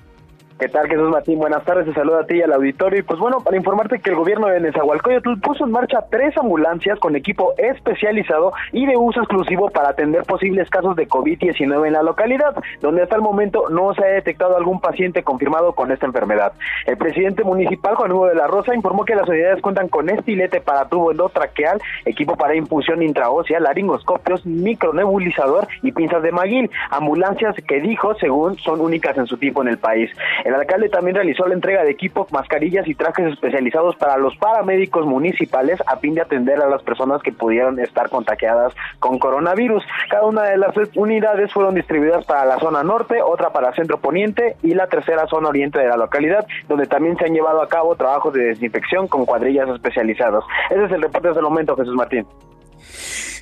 ¿Qué 0.60 0.68
tal, 0.68 0.88
Jesús 0.88 1.08
Martín? 1.08 1.38
Buenas 1.38 1.64
tardes, 1.64 1.86
te 1.86 1.94
saluda 1.94 2.20
a 2.20 2.26
ti 2.26 2.34
y 2.34 2.42
al 2.42 2.52
auditorio. 2.52 2.98
Y 2.98 3.02
pues 3.02 3.18
bueno, 3.18 3.40
para 3.40 3.56
informarte 3.56 3.98
que 3.98 4.10
el 4.10 4.16
gobierno 4.16 4.46
de 4.46 4.60
Nezahualcóyotl 4.60 5.40
puso 5.40 5.64
en 5.64 5.70
marcha 5.70 6.04
tres 6.10 6.36
ambulancias 6.36 6.98
con 6.98 7.16
equipo 7.16 7.54
especializado 7.56 8.52
y 8.70 8.84
de 8.84 8.94
uso 8.94 9.20
exclusivo 9.20 9.70
para 9.70 9.88
atender 9.88 10.24
posibles 10.24 10.68
casos 10.68 10.96
de 10.96 11.08
COVID-19 11.08 11.86
en 11.86 11.94
la 11.94 12.02
localidad, 12.02 12.54
donde 12.82 13.02
hasta 13.02 13.16
el 13.16 13.22
momento 13.22 13.70
no 13.70 13.94
se 13.94 14.04
ha 14.04 14.08
detectado 14.08 14.54
algún 14.54 14.82
paciente 14.82 15.22
confirmado 15.22 15.72
con 15.72 15.92
esta 15.92 16.04
enfermedad. 16.04 16.52
El 16.84 16.98
presidente 16.98 17.42
municipal, 17.42 17.94
Juan 17.94 18.12
Hugo 18.12 18.26
de 18.26 18.34
la 18.34 18.46
Rosa, 18.46 18.74
informó 18.74 19.06
que 19.06 19.14
las 19.14 19.26
unidades 19.26 19.62
cuentan 19.62 19.88
con 19.88 20.10
estilete 20.10 20.60
para 20.60 20.90
tubo 20.90 21.10
endotraqueal, 21.10 21.80
equipo 22.04 22.36
para 22.36 22.54
infusión 22.54 23.02
intraósea, 23.02 23.60
laringoscopios, 23.60 24.44
micronebulizador 24.44 25.68
y 25.80 25.92
pinzas 25.92 26.22
de 26.22 26.32
maguil, 26.32 26.70
ambulancias 26.90 27.56
que 27.66 27.80
dijo, 27.80 28.14
según, 28.16 28.58
son 28.58 28.82
únicas 28.82 29.16
en 29.16 29.24
su 29.24 29.38
tipo 29.38 29.62
en 29.62 29.68
el 29.68 29.78
país. 29.78 30.10
El 30.50 30.56
alcalde 30.56 30.88
también 30.88 31.14
realizó 31.14 31.46
la 31.46 31.54
entrega 31.54 31.84
de 31.84 31.92
equipos, 31.92 32.32
mascarillas 32.32 32.88
y 32.88 32.96
trajes 32.96 33.32
especializados 33.32 33.94
para 33.94 34.16
los 34.16 34.36
paramédicos 34.36 35.06
municipales 35.06 35.78
a 35.86 35.96
fin 35.98 36.16
de 36.16 36.22
atender 36.22 36.60
a 36.60 36.68
las 36.68 36.82
personas 36.82 37.22
que 37.22 37.30
pudieron 37.30 37.78
estar 37.78 38.10
contagiadas 38.10 38.74
con 38.98 39.20
coronavirus. 39.20 39.84
Cada 40.10 40.24
una 40.24 40.42
de 40.42 40.58
las 40.58 40.74
unidades 40.96 41.52
fueron 41.52 41.76
distribuidas 41.76 42.24
para 42.24 42.44
la 42.46 42.58
zona 42.58 42.82
norte, 42.82 43.22
otra 43.22 43.50
para 43.50 43.72
centro 43.76 44.00
poniente 44.00 44.56
y 44.64 44.74
la 44.74 44.88
tercera 44.88 45.28
zona 45.28 45.50
oriente 45.50 45.78
de 45.78 45.86
la 45.86 45.96
localidad, 45.96 46.44
donde 46.66 46.88
también 46.88 47.16
se 47.16 47.26
han 47.26 47.32
llevado 47.32 47.62
a 47.62 47.68
cabo 47.68 47.94
trabajos 47.94 48.34
de 48.34 48.46
desinfección 48.46 49.06
con 49.06 49.26
cuadrillas 49.26 49.68
especializadas. 49.68 50.42
Ese 50.68 50.84
es 50.84 50.90
el 50.90 51.02
reporte 51.02 51.28
hasta 51.28 51.38
el 51.38 51.44
momento, 51.44 51.76
Jesús 51.76 51.94
Martín. 51.94 52.26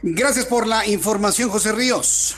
Gracias 0.02 0.44
por 0.44 0.66
la 0.66 0.86
información, 0.86 1.48
José 1.48 1.72
Ríos. 1.72 2.36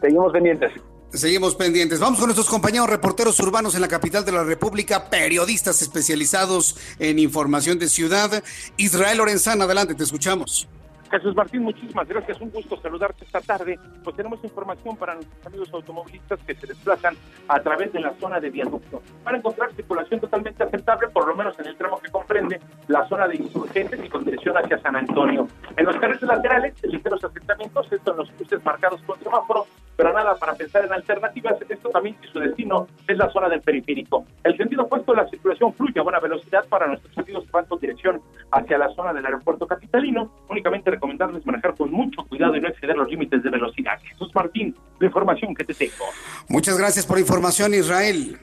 Seguimos 0.00 0.32
pendientes. 0.32 0.72
Seguimos 1.12 1.54
pendientes. 1.54 2.00
Vamos 2.00 2.18
con 2.18 2.26
nuestros 2.28 2.48
compañeros 2.48 2.90
reporteros 2.90 3.38
urbanos 3.40 3.74
en 3.74 3.80
la 3.80 3.88
capital 3.88 4.24
de 4.24 4.32
la 4.32 4.44
República, 4.44 5.08
periodistas 5.08 5.80
especializados 5.80 6.76
en 6.98 7.18
información 7.18 7.78
de 7.78 7.88
ciudad. 7.88 8.42
Israel 8.76 9.18
Lorenzana, 9.18 9.64
adelante, 9.64 9.94
te 9.94 10.04
escuchamos. 10.04 10.68
Jesús 11.10 11.34
Martín, 11.36 11.62
muchísimas 11.62 12.08
gracias. 12.08 12.40
Un 12.40 12.50
gusto 12.50 12.80
saludarte 12.80 13.24
esta 13.24 13.40
tarde. 13.40 13.78
Pues 14.02 14.16
tenemos 14.16 14.42
información 14.42 14.96
para 14.96 15.14
nuestros 15.14 15.46
amigos 15.46 15.68
automovilistas 15.72 16.40
que 16.46 16.54
se 16.54 16.66
desplazan 16.66 17.16
a 17.48 17.60
través 17.60 17.92
de 17.92 18.00
la 18.00 18.12
zona 18.18 18.40
de 18.40 18.50
viaducto. 18.50 19.02
Para 19.22 19.38
encontrar 19.38 19.72
circulación 19.74 20.20
totalmente 20.20 20.62
aceptable, 20.62 21.08
por 21.08 21.28
lo 21.28 21.36
menos 21.36 21.58
en 21.60 21.66
el 21.66 21.76
tramo 21.76 21.98
que 21.98 22.10
comprende 22.10 22.60
la 22.88 23.08
zona 23.08 23.28
de 23.28 23.36
insurgentes 23.36 24.04
y 24.04 24.08
con 24.08 24.24
dirección 24.24 24.56
hacia 24.56 24.78
San 24.80 24.96
Antonio. 24.96 25.46
En 25.76 25.86
los 25.86 25.96
carriles 25.96 26.22
laterales, 26.22 26.74
ligeros 26.82 27.22
asentamientos, 27.22 27.86
esto 27.90 28.10
en 28.10 28.16
los 28.16 28.30
cruces 28.32 28.64
marcados 28.64 29.00
con 29.02 29.18
semáforo, 29.20 29.66
pero 29.96 30.12
nada 30.12 30.36
para 30.36 30.54
pensar 30.54 30.84
en 30.84 30.92
alternativas. 30.92 31.56
Esto 31.68 31.88
también 31.90 32.16
que 32.16 32.28
su 32.28 32.38
destino 32.38 32.86
es 33.08 33.16
la 33.16 33.30
zona 33.30 33.48
del 33.48 33.60
periférico. 33.62 34.24
El 34.44 34.56
sentido 34.56 34.84
opuesto 34.84 35.12
de 35.12 35.22
la 35.22 35.28
circulación 35.28 35.72
fluye 35.74 35.98
a 35.98 36.02
buena 36.02 36.20
velocidad 36.20 36.64
para 36.68 36.86
nuestros 36.86 37.16
amigos 37.18 37.44
que 37.44 37.50
van 37.50 37.64
con 37.66 37.78
dirección 37.78 38.20
hacia 38.50 38.78
la 38.78 38.88
zona 38.90 39.12
del 39.12 39.24
aeropuerto 39.24 39.66
capitalino. 39.66 40.30
Únicamente 40.48 40.90
recomendarles 40.90 41.44
manejar 41.46 41.74
con 41.74 41.90
mucho 41.90 42.22
cuidado 42.24 42.56
y 42.56 42.60
no 42.60 42.68
exceder 42.68 42.96
los 42.96 43.08
límites 43.08 43.42
de 43.42 43.50
velocidad. 43.50 43.98
Jesús 44.02 44.30
Martín, 44.34 44.76
la 45.00 45.06
información 45.06 45.54
que 45.54 45.64
te 45.64 45.74
tengo. 45.74 46.04
Muchas 46.48 46.78
gracias 46.78 47.06
por 47.06 47.16
la 47.16 47.22
información, 47.22 47.74
Israel. 47.74 48.38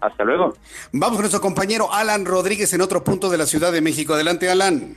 Hasta 0.00 0.24
luego. 0.24 0.54
Vamos 0.92 1.16
con 1.16 1.22
nuestro 1.22 1.40
compañero 1.40 1.92
Alan 1.92 2.26
Rodríguez 2.26 2.72
en 2.74 2.80
otro 2.80 3.02
punto 3.02 3.30
de 3.30 3.38
la 3.38 3.46
Ciudad 3.46 3.72
de 3.72 3.80
México. 3.80 4.14
Adelante, 4.14 4.50
Alan. 4.50 4.96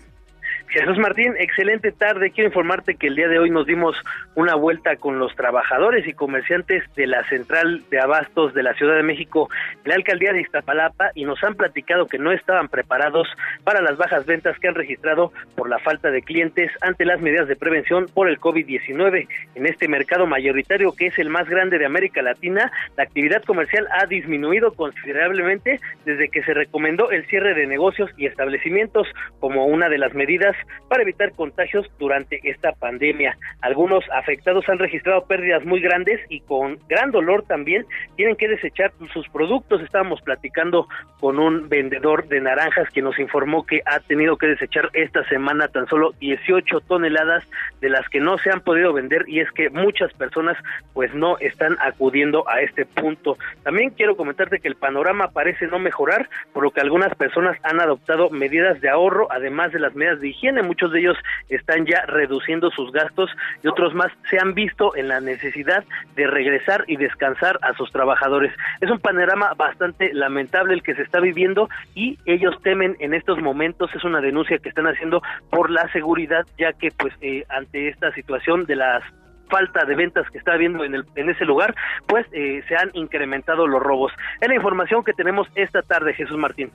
Jesús 0.70 0.98
Martín, 0.98 1.34
excelente 1.40 1.94
tarde. 1.94 2.32
Quiero 2.32 2.50
informarte 2.50 2.96
que 2.96 3.08
el 3.08 3.16
día 3.16 3.30
de 3.30 3.40
hoy 3.40 3.50
nos 3.50 3.66
dimos 3.66 3.96
una 4.36 4.54
vuelta 4.56 4.98
con 4.98 5.18
los 5.18 5.34
trabajadores 5.34 6.06
y 6.06 6.14
comerciantes 6.14 6.84
de 6.96 7.08
la 7.08 7.24
central 7.30 7.84
de 7.90 8.02
abastos 8.02 8.54
de 8.54 8.64
la 8.64 8.74
Ciudad 8.74 8.98
de 8.98 9.04
México, 9.04 9.50
la 9.86 9.96
alcaldía 9.96 10.34
de 10.34 10.42
Iztapalapa, 10.42 11.12
y 11.16 11.24
nos 11.24 11.42
han 11.42 11.56
platicado 11.56 12.08
que 12.08 12.20
no 12.20 12.34
estaban 12.34 12.68
preparados 12.68 13.30
para 13.64 13.82
las 13.82 13.96
bajas 13.96 14.26
ventas 14.26 14.60
que 14.60 14.68
han 14.68 14.76
registrado 14.76 15.32
por 15.56 15.70
la 15.70 15.80
falta 15.80 16.12
de 16.12 16.22
clientes 16.22 16.70
ante 16.82 17.06
las 17.06 17.22
medidas 17.22 17.48
de 17.48 17.56
prevención 17.56 18.08
por 18.14 18.28
el 18.28 18.38
COVID-19. 18.38 19.26
En 19.56 19.66
este 19.68 19.88
mercado 19.88 20.28
mayoritario, 20.28 20.92
que 20.92 21.08
es 21.08 21.18
el 21.18 21.30
más 21.30 21.48
grande 21.48 21.78
de 21.78 21.86
América 21.86 22.22
Latina, 22.22 22.74
la 22.98 23.04
actividad 23.04 23.42
comercial 23.44 23.88
ha 23.94 24.06
disminuido 24.06 24.74
considerablemente 24.74 25.80
desde 26.04 26.28
que 26.28 26.44
se 26.44 26.54
recomendó 26.54 27.10
el 27.12 27.26
cierre 27.28 27.54
de 27.54 27.68
negocios 27.68 28.12
y 28.18 28.26
establecimientos 28.26 29.08
como 29.40 29.66
una 29.66 29.88
de 29.88 29.98
las 29.98 30.14
medidas 30.14 30.57
para 30.88 31.04
evitar 31.04 31.32
contagios 31.34 31.86
durante 32.00 32.40
esta 32.44 32.72
pandemia. 32.74 33.38
Algunos 33.62 34.04
afectados 34.14 34.68
han 34.70 34.80
registrado 34.80 35.26
pérdidas 35.26 35.66
muy 35.66 35.82
grandes 35.82 36.20
y 36.30 36.42
con 36.42 36.80
gran 36.88 37.12
dolor 37.12 37.44
también 37.48 37.86
tienen 38.16 38.36
que 38.36 38.48
desechar 38.48 38.92
sus 39.14 39.28
productos. 39.30 39.82
Estábamos 39.82 40.22
platicando 40.22 40.88
con 41.20 41.40
un 41.40 41.70
vendedor 41.70 42.28
de 42.28 42.42
naranjas 42.42 42.90
que 42.90 43.02
nos 43.02 43.18
informó 43.20 43.66
que 43.66 43.82
ha 43.86 44.00
tenido 44.00 44.38
que 44.38 44.48
desechar 44.48 44.90
esta 44.94 45.24
semana 45.28 45.68
tan 45.68 45.88
solo 45.88 46.12
18 46.20 46.82
toneladas 46.82 47.44
de 47.82 47.90
las 47.90 48.08
que 48.10 48.20
no 48.20 48.38
se 48.38 48.52
han 48.52 48.62
podido 48.62 48.94
vender 48.94 49.26
y 49.28 49.40
es 49.40 49.52
que 49.52 49.70
muchas 49.70 50.14
personas 50.14 50.58
pues 50.94 51.14
no 51.14 51.38
están 51.40 51.76
acudiendo 51.80 52.48
a 52.48 52.62
este 52.62 52.86
punto. 52.86 53.38
También 53.64 53.92
quiero 53.92 54.16
comentarte 54.16 54.60
que 54.60 54.68
el 54.68 54.76
panorama 54.76 55.32
parece 55.32 55.68
no 55.68 55.80
mejorar, 55.80 56.30
por 56.54 56.64
lo 56.64 56.72
que 56.72 56.82
algunas 56.82 57.14
personas 57.16 57.58
han 57.64 57.80
adoptado 57.80 58.30
medidas 58.30 58.80
de 58.82 58.90
ahorro, 58.90 59.28
además 59.32 59.72
de 59.72 59.80
las 59.80 59.96
medidas 59.96 60.20
de 60.20 60.30
higiene. 60.30 60.47
Muchos 60.56 60.92
de 60.92 61.00
ellos 61.00 61.18
están 61.50 61.86
ya 61.86 62.02
reduciendo 62.06 62.72
sus 62.72 62.92
gastos 62.92 63.30
y 63.64 63.68
otros 63.68 63.94
más 63.94 64.12
se 64.30 64.40
han 64.40 64.54
visto 64.54 64.96
en 64.96 65.10
la 65.10 65.20
necesidad 65.20 65.84
de 66.16 66.28
regresar 66.28 66.86
y 66.88 66.96
descansar 66.96 67.60
a 67.62 67.74
sus 67.74 67.92
trabajadores. 67.92 68.54
Es 68.80 68.90
un 68.90 69.00
panorama 69.00 69.54
bastante 69.56 70.14
lamentable 70.14 70.74
el 70.74 70.84
que 70.84 70.96
se 70.96 71.02
está 71.02 71.20
viviendo 71.20 71.70
y 71.96 72.18
ellos 72.26 72.56
temen 72.64 72.96
en 73.00 73.14
estos 73.14 73.42
momentos, 73.42 73.94
es 73.94 74.04
una 74.04 74.22
denuncia 74.22 74.58
que 74.60 74.70
están 74.70 74.88
haciendo 74.88 75.22
por 75.50 75.70
la 75.70 75.92
seguridad, 75.92 76.46
ya 76.58 76.74
que 76.74 76.92
pues 76.92 77.14
eh, 77.22 77.44
ante 77.50 77.90
esta 77.90 78.14
situación 78.14 78.66
de 78.66 78.76
las 78.78 79.04
falta 79.50 79.86
de 79.86 79.96
ventas 79.96 80.30
que 80.30 80.38
está 80.38 80.54
habiendo 80.54 80.84
en, 80.84 80.96
el, 80.96 81.06
en 81.16 81.30
ese 81.30 81.46
lugar, 81.46 81.74
pues 82.06 82.26
eh, 82.32 82.62
se 82.68 82.76
han 82.76 82.92
incrementado 82.94 83.66
los 83.66 83.82
robos. 83.82 84.12
Es 84.42 84.48
la 84.48 84.56
información 84.56 85.04
que 85.04 85.14
tenemos 85.14 85.48
esta 85.56 85.82
tarde, 85.82 86.14
Jesús 86.14 86.38
Martín. 86.38 86.72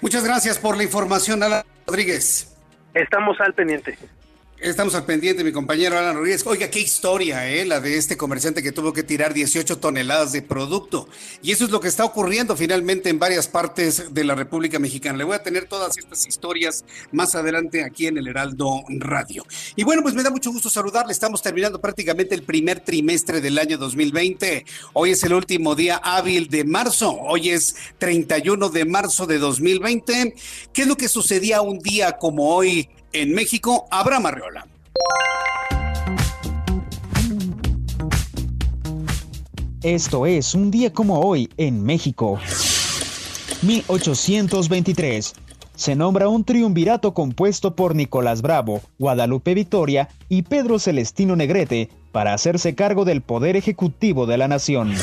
Muchas 0.00 0.24
gracias 0.24 0.58
por 0.58 0.76
la 0.76 0.82
información, 0.82 1.42
Alan 1.42 1.62
Rodríguez. 1.86 2.51
Estamos 2.94 3.40
al 3.40 3.54
pendiente. 3.54 3.96
Estamos 4.62 4.94
al 4.94 5.04
pendiente, 5.04 5.42
mi 5.42 5.50
compañero 5.50 5.98
Alan 5.98 6.14
Rodríguez. 6.14 6.46
Oiga, 6.46 6.70
qué 6.70 6.78
historia, 6.78 7.50
¿eh? 7.50 7.64
La 7.64 7.80
de 7.80 7.96
este 7.96 8.16
comerciante 8.16 8.62
que 8.62 8.70
tuvo 8.70 8.92
que 8.92 9.02
tirar 9.02 9.34
18 9.34 9.78
toneladas 9.78 10.30
de 10.30 10.40
producto. 10.40 11.08
Y 11.42 11.50
eso 11.50 11.64
es 11.64 11.72
lo 11.72 11.80
que 11.80 11.88
está 11.88 12.04
ocurriendo 12.04 12.56
finalmente 12.56 13.10
en 13.10 13.18
varias 13.18 13.48
partes 13.48 14.14
de 14.14 14.22
la 14.22 14.36
República 14.36 14.78
Mexicana. 14.78 15.18
Le 15.18 15.24
voy 15.24 15.34
a 15.34 15.42
tener 15.42 15.66
todas 15.66 15.98
estas 15.98 16.28
historias 16.28 16.84
más 17.10 17.34
adelante 17.34 17.82
aquí 17.82 18.06
en 18.06 18.18
el 18.18 18.28
Heraldo 18.28 18.84
Radio. 19.00 19.44
Y 19.74 19.82
bueno, 19.82 20.00
pues 20.00 20.14
me 20.14 20.22
da 20.22 20.30
mucho 20.30 20.52
gusto 20.52 20.70
saludarle. 20.70 21.12
Estamos 21.12 21.42
terminando 21.42 21.80
prácticamente 21.80 22.36
el 22.36 22.44
primer 22.44 22.78
trimestre 22.78 23.40
del 23.40 23.58
año 23.58 23.78
2020. 23.78 24.64
Hoy 24.92 25.10
es 25.10 25.24
el 25.24 25.34
último 25.34 25.74
día 25.74 25.96
hábil 25.96 26.46
de 26.46 26.62
marzo. 26.62 27.10
Hoy 27.10 27.50
es 27.50 27.74
31 27.98 28.68
de 28.68 28.84
marzo 28.84 29.26
de 29.26 29.40
2020. 29.40 30.36
¿Qué 30.72 30.82
es 30.82 30.86
lo 30.86 30.96
que 30.96 31.08
sucedía 31.08 31.62
un 31.62 31.80
día 31.80 32.12
como 32.12 32.54
hoy? 32.54 32.88
En 33.14 33.34
México, 33.34 33.86
Abraham 33.90 34.26
Arreola. 34.26 34.66
Esto 39.82 40.24
es 40.24 40.54
un 40.54 40.70
día 40.70 40.94
como 40.94 41.20
hoy 41.20 41.50
en 41.58 41.84
México. 41.84 42.38
1823. 43.60 45.34
Se 45.74 45.94
nombra 45.94 46.28
un 46.28 46.44
triunvirato 46.44 47.12
compuesto 47.12 47.76
por 47.76 47.94
Nicolás 47.94 48.40
Bravo, 48.40 48.80
Guadalupe 48.98 49.52
Victoria 49.52 50.08
y 50.30 50.42
Pedro 50.42 50.78
Celestino 50.78 51.36
Negrete 51.36 51.90
para 52.12 52.32
hacerse 52.32 52.74
cargo 52.74 53.04
del 53.04 53.20
poder 53.20 53.56
ejecutivo 53.56 54.24
de 54.24 54.38
la 54.38 54.48
nación. 54.48 54.94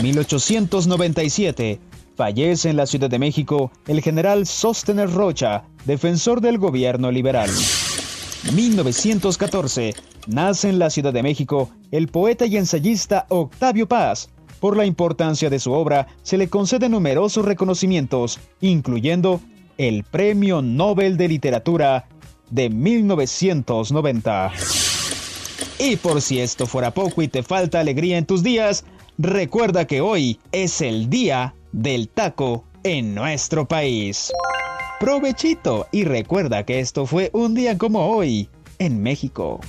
1897 0.00 1.80
Fallece 2.22 2.70
en 2.70 2.76
la 2.76 2.86
Ciudad 2.86 3.10
de 3.10 3.18
México 3.18 3.72
el 3.88 4.00
general 4.00 4.46
Sóstenes 4.46 5.12
Rocha, 5.12 5.64
defensor 5.86 6.40
del 6.40 6.56
gobierno 6.56 7.10
liberal. 7.10 7.50
1914. 8.54 9.92
Nace 10.28 10.68
en 10.68 10.78
la 10.78 10.88
Ciudad 10.88 11.12
de 11.12 11.24
México 11.24 11.70
el 11.90 12.06
poeta 12.06 12.46
y 12.46 12.58
ensayista 12.58 13.26
Octavio 13.28 13.88
Paz. 13.88 14.30
Por 14.60 14.76
la 14.76 14.86
importancia 14.86 15.50
de 15.50 15.58
su 15.58 15.72
obra, 15.72 16.06
se 16.22 16.38
le 16.38 16.48
concede 16.48 16.88
numerosos 16.88 17.44
reconocimientos, 17.44 18.38
incluyendo 18.60 19.40
el 19.76 20.04
Premio 20.04 20.62
Nobel 20.62 21.16
de 21.16 21.26
Literatura 21.26 22.06
de 22.50 22.70
1990. 22.70 24.52
Y 25.80 25.96
por 25.96 26.22
si 26.22 26.38
esto 26.38 26.68
fuera 26.68 26.94
poco 26.94 27.20
y 27.20 27.26
te 27.26 27.42
falta 27.42 27.80
alegría 27.80 28.16
en 28.16 28.26
tus 28.26 28.44
días, 28.44 28.84
recuerda 29.18 29.88
que 29.88 30.00
hoy 30.00 30.38
es 30.52 30.80
el 30.82 31.10
día 31.10 31.56
del 31.72 32.08
taco 32.08 32.64
en 32.84 33.14
nuestro 33.14 33.66
país. 33.66 34.30
Provechito 35.00 35.88
y 35.90 36.04
recuerda 36.04 36.64
que 36.64 36.80
esto 36.80 37.06
fue 37.06 37.30
un 37.32 37.54
día 37.54 37.76
como 37.76 38.14
hoy 38.14 38.48
en 38.78 39.02
México. 39.02 39.60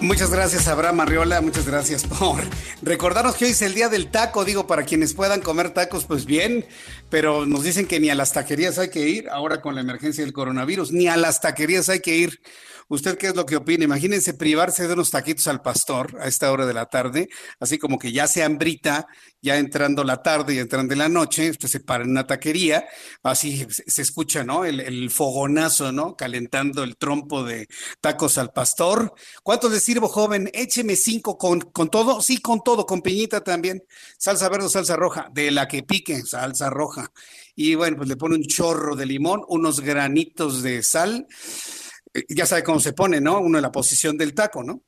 Muchas 0.00 0.30
gracias, 0.30 0.66
Abraham 0.66 1.00
Arriola. 1.00 1.40
Muchas 1.40 1.66
gracias 1.66 2.04
por 2.04 2.40
recordarnos 2.82 3.36
que 3.36 3.44
hoy 3.44 3.52
es 3.52 3.62
el 3.62 3.74
día 3.74 3.88
del 3.88 4.10
taco. 4.10 4.44
Digo, 4.44 4.66
para 4.66 4.84
quienes 4.84 5.14
puedan 5.14 5.40
comer 5.40 5.70
tacos, 5.70 6.04
pues 6.04 6.24
bien, 6.24 6.66
pero 7.10 7.46
nos 7.46 7.62
dicen 7.62 7.86
que 7.86 8.00
ni 8.00 8.10
a 8.10 8.14
las 8.14 8.32
taquerías 8.32 8.78
hay 8.78 8.90
que 8.90 9.08
ir 9.08 9.28
ahora 9.28 9.60
con 9.60 9.74
la 9.74 9.80
emergencia 9.80 10.24
del 10.24 10.32
coronavirus, 10.32 10.92
ni 10.92 11.06
a 11.06 11.16
las 11.16 11.40
taquerías 11.40 11.88
hay 11.88 12.00
que 12.00 12.16
ir. 12.16 12.40
¿Usted 12.90 13.18
qué 13.18 13.28
es 13.28 13.36
lo 13.36 13.44
que 13.44 13.56
opina? 13.56 13.84
Imagínense 13.84 14.32
privarse 14.32 14.86
de 14.86 14.94
unos 14.94 15.10
taquitos 15.10 15.46
al 15.46 15.60
pastor 15.60 16.16
a 16.20 16.26
esta 16.26 16.50
hora 16.50 16.64
de 16.64 16.72
la 16.72 16.86
tarde, 16.86 17.28
así 17.60 17.76
como 17.78 17.98
que 17.98 18.12
ya 18.12 18.26
se 18.26 18.42
hambrita, 18.42 19.06
ya 19.42 19.58
entrando 19.58 20.04
la 20.04 20.22
tarde 20.22 20.54
y 20.54 20.58
entrando 20.58 20.94
la 20.94 21.10
noche, 21.10 21.50
usted 21.50 21.68
se 21.68 21.80
para 21.80 22.04
en 22.04 22.10
una 22.10 22.26
taquería, 22.26 22.86
así 23.22 23.66
se 23.68 24.00
escucha, 24.00 24.42
¿no? 24.42 24.64
El, 24.64 25.10
fogonazo, 25.10 25.92
¿no? 25.92 26.16
Calentando 26.16 26.82
el 26.82 26.96
trompo 26.96 27.44
de 27.44 27.68
tacos 28.00 28.38
al 28.38 28.52
pastor. 28.52 29.12
¿Cuánto 29.42 29.68
le 29.68 29.80
sirvo, 29.80 30.08
joven? 30.08 30.50
Écheme 30.54 30.96
cinco 30.96 31.36
con, 31.36 31.60
con 31.60 31.90
todo, 31.90 32.22
sí, 32.22 32.38
con 32.40 32.62
todo, 32.62 32.86
con 32.86 33.02
piñita 33.02 33.42
también. 33.42 33.82
Salsa 34.18 34.48
verde 34.48 34.68
salsa 34.70 34.96
roja, 34.96 35.28
de 35.32 35.50
la 35.50 35.68
que 35.68 35.82
pique, 35.82 36.22
salsa 36.22 36.70
roja. 36.70 37.12
Y 37.54 37.74
bueno, 37.74 37.98
pues 37.98 38.08
le 38.08 38.16
pone 38.16 38.36
un 38.36 38.44
chorro 38.44 38.96
de 38.96 39.04
limón, 39.04 39.42
unos 39.48 39.80
granitos 39.80 40.62
de 40.62 40.82
sal 40.82 41.26
ya 42.28 42.46
sabe 42.46 42.62
cómo 42.62 42.80
se 42.80 42.92
pone, 42.92 43.20
¿no? 43.20 43.40
Uno 43.40 43.58
en 43.58 43.62
la 43.62 43.72
posición 43.72 44.16
del 44.16 44.34
taco, 44.34 44.62
¿no? 44.62 44.82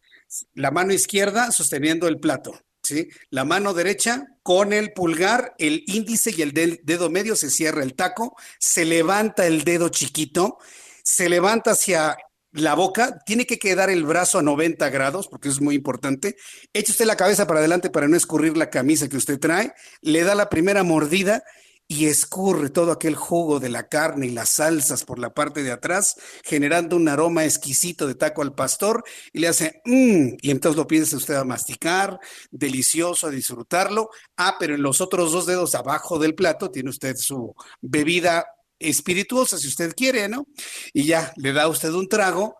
La 0.54 0.70
mano 0.70 0.92
izquierda 0.92 1.50
sosteniendo 1.50 2.09
el 2.09 2.20
plato, 2.20 2.59
¿sí? 2.83 3.09
La 3.30 3.44
mano 3.44 3.74
derecha 3.74 4.26
con 4.42 4.72
el 4.72 4.92
pulgar, 4.92 5.54
el 5.59 5.85
índice 5.87 6.33
y 6.37 6.42
el 6.42 6.52
dedo 6.52 7.11
medio 7.11 7.37
se 7.37 7.50
cierra 7.50 7.83
el 7.83 7.94
taco, 7.94 8.37
se 8.59 8.85
levanta 8.85 9.46
el 9.46 9.64
dedo 9.64 9.88
chiquito, 9.88 10.59
se 11.02 11.28
levanta 11.28 11.72
hacia 11.72 12.16
la 12.52 12.74
boca, 12.74 13.18
tiene 13.24 13.46
que 13.46 13.59
quedar 13.59 13.90
el 13.90 14.04
brazo 14.04 14.38
a 14.38 14.42
90 14.42 14.88
grados, 14.90 15.28
porque 15.28 15.48
es 15.48 15.61
muy 15.61 15.74
importante. 15.74 16.37
Echa 16.72 16.92
usted 16.92 17.04
la 17.04 17.16
cabeza 17.16 17.46
para 17.46 17.61
adelante 17.61 17.90
para 17.90 18.09
no 18.09 18.16
escurrir 18.16 18.56
la 18.56 18.70
camisa 18.70 19.09
que 19.09 19.16
usted 19.16 19.38
trae, 19.38 19.72
le 20.00 20.24
da 20.24 20.35
la 20.35 20.48
primera 20.48 20.83
mordida 20.83 21.44
y 21.90 22.07
escurre 22.07 22.70
todo 22.70 22.92
aquel 22.92 23.16
jugo 23.16 23.59
de 23.59 23.68
la 23.68 23.88
carne 23.88 24.29
y 24.29 24.31
las 24.31 24.50
salsas 24.50 25.03
por 25.03 25.18
la 25.18 25.35
parte 25.35 25.64
de 25.64 25.72
atrás, 25.72 26.14
generando 26.44 26.94
un 26.94 27.09
aroma 27.09 27.44
exquisito 27.44 28.07
de 28.07 28.14
taco 28.14 28.42
al 28.42 28.55
pastor 28.55 29.03
y 29.33 29.40
le 29.40 29.48
hace 29.48 29.83
mmm, 29.85 30.37
y 30.40 30.53
entonces 30.53 30.76
lo 30.76 30.87
piensa 30.87 31.16
usted 31.16 31.35
a 31.35 31.42
masticar, 31.42 32.20
delicioso, 32.53 33.26
a 33.26 33.31
disfrutarlo. 33.31 34.09
Ah, 34.37 34.55
pero 34.61 34.76
en 34.76 34.83
los 34.83 35.00
otros 35.00 35.33
dos 35.33 35.46
dedos 35.46 35.74
abajo 35.74 36.20
del 36.20 36.37
plato 36.37 36.70
tiene 36.70 36.90
usted 36.90 37.16
su 37.16 37.57
bebida 37.81 38.46
espirituosa, 38.79 39.59
si 39.59 39.66
usted 39.66 39.92
quiere, 39.96 40.29
¿no? 40.29 40.46
Y 40.92 41.07
ya 41.07 41.33
le 41.38 41.53
da 41.53 41.66
usted 41.66 41.90
un 41.90 42.09
trago 42.09 42.55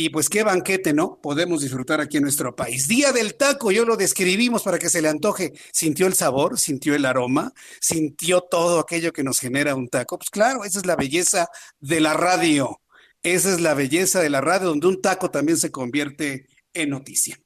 y 0.00 0.08
pues 0.08 0.30
qué 0.30 0.42
banquete, 0.42 0.94
¿no? 0.94 1.20
Podemos 1.20 1.60
disfrutar 1.60 2.00
aquí 2.00 2.16
en 2.16 2.22
nuestro 2.22 2.56
país. 2.56 2.88
Día 2.88 3.12
del 3.12 3.34
taco, 3.34 3.70
yo 3.70 3.84
lo 3.84 3.98
describimos 3.98 4.62
para 4.62 4.78
que 4.78 4.88
se 4.88 5.02
le 5.02 5.10
antoje. 5.10 5.52
¿Sintió 5.72 6.06
el 6.06 6.14
sabor? 6.14 6.58
¿Sintió 6.58 6.94
el 6.94 7.04
aroma? 7.04 7.52
¿Sintió 7.82 8.40
todo 8.40 8.80
aquello 8.80 9.12
que 9.12 9.22
nos 9.22 9.38
genera 9.38 9.74
un 9.74 9.88
taco? 9.88 10.16
Pues 10.16 10.30
claro, 10.30 10.64
esa 10.64 10.78
es 10.78 10.86
la 10.86 10.96
belleza 10.96 11.50
de 11.80 12.00
la 12.00 12.14
radio. 12.14 12.80
Esa 13.22 13.52
es 13.52 13.60
la 13.60 13.74
belleza 13.74 14.20
de 14.20 14.30
la 14.30 14.40
radio, 14.40 14.68
donde 14.68 14.86
un 14.86 15.02
taco 15.02 15.30
también 15.30 15.58
se 15.58 15.70
convierte 15.70 16.46
en 16.72 16.88
noticia. 16.88 17.38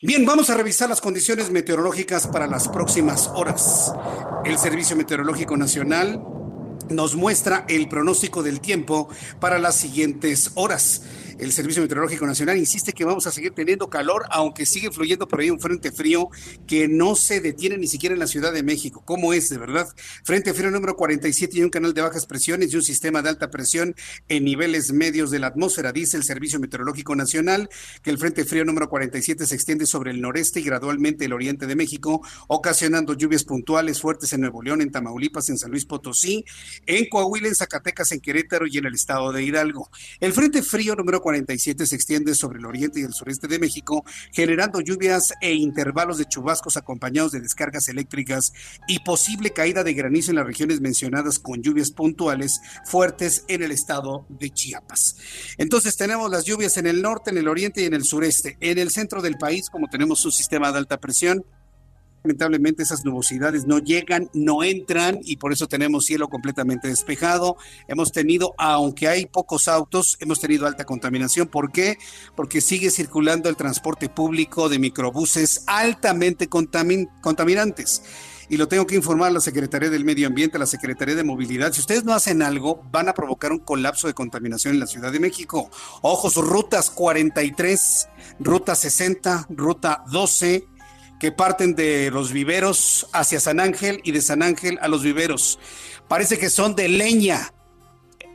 Bien, 0.00 0.24
vamos 0.24 0.48
a 0.48 0.54
revisar 0.54 0.88
las 0.88 1.02
condiciones 1.02 1.50
meteorológicas 1.50 2.26
para 2.26 2.46
las 2.46 2.68
próximas 2.68 3.28
horas. 3.34 3.92
El 4.46 4.56
Servicio 4.56 4.96
Meteorológico 4.96 5.58
Nacional 5.58 6.22
nos 6.88 7.16
muestra 7.16 7.66
el 7.68 7.86
pronóstico 7.86 8.42
del 8.42 8.60
tiempo 8.60 9.10
para 9.40 9.58
las 9.58 9.76
siguientes 9.76 10.52
horas 10.54 11.02
el 11.38 11.52
Servicio 11.52 11.82
Meteorológico 11.82 12.26
Nacional 12.26 12.56
insiste 12.56 12.92
que 12.92 13.04
vamos 13.04 13.26
a 13.28 13.30
seguir 13.30 13.52
teniendo 13.52 13.88
calor, 13.88 14.24
aunque 14.30 14.66
sigue 14.66 14.90
fluyendo 14.90 15.28
por 15.28 15.40
ahí 15.40 15.50
un 15.50 15.60
frente 15.60 15.92
frío 15.92 16.30
que 16.66 16.88
no 16.88 17.14
se 17.14 17.40
detiene 17.40 17.78
ni 17.78 17.86
siquiera 17.86 18.12
en 18.12 18.18
la 18.18 18.26
Ciudad 18.26 18.52
de 18.52 18.64
México. 18.64 19.02
¿Cómo 19.04 19.32
es, 19.32 19.48
de 19.48 19.56
verdad? 19.56 19.86
Frente 20.24 20.52
frío 20.52 20.70
número 20.70 20.96
47 20.96 21.58
y 21.58 21.62
un 21.62 21.70
canal 21.70 21.94
de 21.94 22.02
bajas 22.02 22.26
presiones 22.26 22.72
y 22.72 22.76
un 22.76 22.82
sistema 22.82 23.22
de 23.22 23.28
alta 23.28 23.50
presión 23.50 23.94
en 24.28 24.44
niveles 24.44 24.92
medios 24.92 25.30
de 25.30 25.38
la 25.38 25.46
atmósfera, 25.46 25.92
dice 25.92 26.16
el 26.16 26.24
Servicio 26.24 26.58
Meteorológico 26.58 27.14
Nacional, 27.14 27.68
que 28.02 28.10
el 28.10 28.18
frente 28.18 28.44
frío 28.44 28.64
número 28.64 28.88
47 28.88 29.46
se 29.46 29.54
extiende 29.54 29.86
sobre 29.86 30.10
el 30.10 30.20
noreste 30.20 30.58
y 30.58 30.64
gradualmente 30.64 31.26
el 31.26 31.32
oriente 31.32 31.66
de 31.66 31.76
México, 31.76 32.20
ocasionando 32.48 33.14
lluvias 33.14 33.44
puntuales 33.44 34.00
fuertes 34.00 34.32
en 34.32 34.40
Nuevo 34.40 34.60
León, 34.60 34.80
en 34.80 34.90
Tamaulipas, 34.90 35.48
en 35.50 35.58
San 35.58 35.70
Luis 35.70 35.84
Potosí, 35.84 36.44
en 36.86 37.08
Coahuila, 37.08 37.46
en 37.46 37.54
Zacatecas, 37.54 38.10
en 38.10 38.20
Querétaro 38.20 38.66
y 38.66 38.78
en 38.78 38.86
el 38.86 38.94
estado 38.94 39.32
de 39.32 39.44
Hidalgo. 39.44 39.88
El 40.18 40.32
frente 40.32 40.62
frío 40.62 40.96
número 40.96 41.20
47 41.20 41.27
se 41.86 41.96
extiende 41.96 42.34
sobre 42.34 42.58
el 42.58 42.66
oriente 42.66 43.00
y 43.00 43.04
el 43.04 43.12
sureste 43.12 43.48
de 43.48 43.58
México, 43.58 44.04
generando 44.32 44.80
lluvias 44.80 45.32
e 45.40 45.52
intervalos 45.54 46.18
de 46.18 46.24
chubascos 46.24 46.76
acompañados 46.76 47.32
de 47.32 47.40
descargas 47.40 47.88
eléctricas 47.88 48.52
y 48.86 49.00
posible 49.00 49.50
caída 49.50 49.84
de 49.84 49.94
granizo 49.94 50.30
en 50.30 50.36
las 50.36 50.46
regiones 50.46 50.80
mencionadas 50.80 51.38
con 51.38 51.62
lluvias 51.62 51.90
puntuales 51.90 52.60
fuertes 52.84 53.44
en 53.48 53.62
el 53.62 53.72
estado 53.72 54.26
de 54.28 54.50
Chiapas. 54.50 55.16
Entonces 55.58 55.96
tenemos 55.96 56.30
las 56.30 56.44
lluvias 56.44 56.76
en 56.76 56.86
el 56.86 57.02
norte, 57.02 57.30
en 57.30 57.38
el 57.38 57.48
oriente 57.48 57.82
y 57.82 57.84
en 57.84 57.94
el 57.94 58.04
sureste. 58.04 58.56
En 58.60 58.78
el 58.78 58.90
centro 58.90 59.22
del 59.22 59.36
país, 59.36 59.68
como 59.70 59.88
tenemos 59.88 60.24
un 60.24 60.32
sistema 60.32 60.72
de 60.72 60.78
alta 60.78 60.98
presión, 60.98 61.44
lamentablemente 62.24 62.82
esas 62.82 63.04
nubosidades 63.04 63.66
no 63.66 63.78
llegan, 63.78 64.30
no 64.34 64.62
entran 64.62 65.18
y 65.22 65.36
por 65.36 65.52
eso 65.52 65.66
tenemos 65.66 66.06
cielo 66.06 66.28
completamente 66.28 66.88
despejado. 66.88 67.56
Hemos 67.86 68.12
tenido, 68.12 68.54
aunque 68.58 69.08
hay 69.08 69.26
pocos 69.26 69.68
autos, 69.68 70.16
hemos 70.20 70.40
tenido 70.40 70.66
alta 70.66 70.84
contaminación. 70.84 71.48
¿Por 71.48 71.72
qué? 71.72 71.98
Porque 72.36 72.60
sigue 72.60 72.90
circulando 72.90 73.48
el 73.48 73.56
transporte 73.56 74.08
público 74.08 74.68
de 74.68 74.78
microbuses 74.78 75.64
altamente 75.66 76.48
contaminantes. 76.48 78.02
Y 78.50 78.56
lo 78.56 78.66
tengo 78.66 78.86
que 78.86 78.96
informar 78.96 79.28
a 79.28 79.32
la 79.32 79.40
Secretaría 79.40 79.90
del 79.90 80.06
Medio 80.06 80.26
Ambiente, 80.26 80.56
a 80.56 80.60
la 80.60 80.66
Secretaría 80.66 81.14
de 81.14 81.22
Movilidad. 81.22 81.72
Si 81.72 81.80
ustedes 81.80 82.04
no 82.04 82.14
hacen 82.14 82.40
algo, 82.40 82.82
van 82.90 83.08
a 83.10 83.14
provocar 83.14 83.52
un 83.52 83.58
colapso 83.58 84.06
de 84.06 84.14
contaminación 84.14 84.72
en 84.72 84.80
la 84.80 84.86
Ciudad 84.86 85.12
de 85.12 85.20
México. 85.20 85.70
Ojos, 86.00 86.36
rutas 86.36 86.88
43, 86.88 88.08
ruta 88.40 88.74
60, 88.74 89.48
ruta 89.50 90.02
12, 90.10 90.66
que 91.18 91.32
parten 91.32 91.74
de 91.74 92.10
los 92.10 92.32
viveros 92.32 93.08
hacia 93.12 93.40
San 93.40 93.60
Ángel 93.60 94.00
y 94.04 94.12
de 94.12 94.22
San 94.22 94.42
Ángel 94.42 94.78
a 94.80 94.88
los 94.88 95.02
viveros. 95.02 95.58
Parece 96.08 96.38
que 96.38 96.50
son 96.50 96.74
de 96.74 96.88
leña 96.88 97.52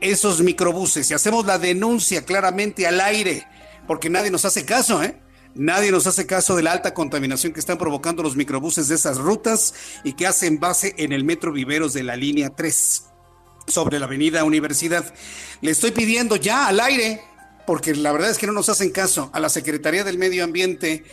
esos 0.00 0.42
microbuses 0.42 1.10
y 1.10 1.14
hacemos 1.14 1.46
la 1.46 1.58
denuncia 1.58 2.24
claramente 2.24 2.86
al 2.86 3.00
aire, 3.00 3.46
porque 3.86 4.10
nadie 4.10 4.30
nos 4.30 4.44
hace 4.44 4.64
caso, 4.64 5.02
¿eh? 5.02 5.20
Nadie 5.54 5.92
nos 5.92 6.06
hace 6.08 6.26
caso 6.26 6.56
de 6.56 6.64
la 6.64 6.72
alta 6.72 6.94
contaminación 6.94 7.52
que 7.52 7.60
están 7.60 7.78
provocando 7.78 8.24
los 8.24 8.34
microbuses 8.34 8.88
de 8.88 8.96
esas 8.96 9.18
rutas 9.18 9.72
y 10.02 10.14
que 10.14 10.26
hacen 10.26 10.58
base 10.58 10.94
en 10.98 11.12
el 11.12 11.22
metro 11.22 11.52
Viveros 11.52 11.92
de 11.92 12.02
la 12.02 12.16
línea 12.16 12.50
3 12.50 13.04
sobre 13.68 14.00
la 14.00 14.06
avenida 14.06 14.42
Universidad. 14.42 15.14
Le 15.60 15.70
estoy 15.70 15.92
pidiendo 15.92 16.34
ya 16.34 16.66
al 16.66 16.80
aire, 16.80 17.22
porque 17.66 17.94
la 17.94 18.10
verdad 18.10 18.30
es 18.30 18.38
que 18.38 18.48
no 18.48 18.52
nos 18.52 18.68
hacen 18.68 18.90
caso, 18.90 19.30
a 19.32 19.38
la 19.38 19.48
Secretaría 19.48 20.02
del 20.02 20.18
Medio 20.18 20.42
Ambiente 20.42 21.04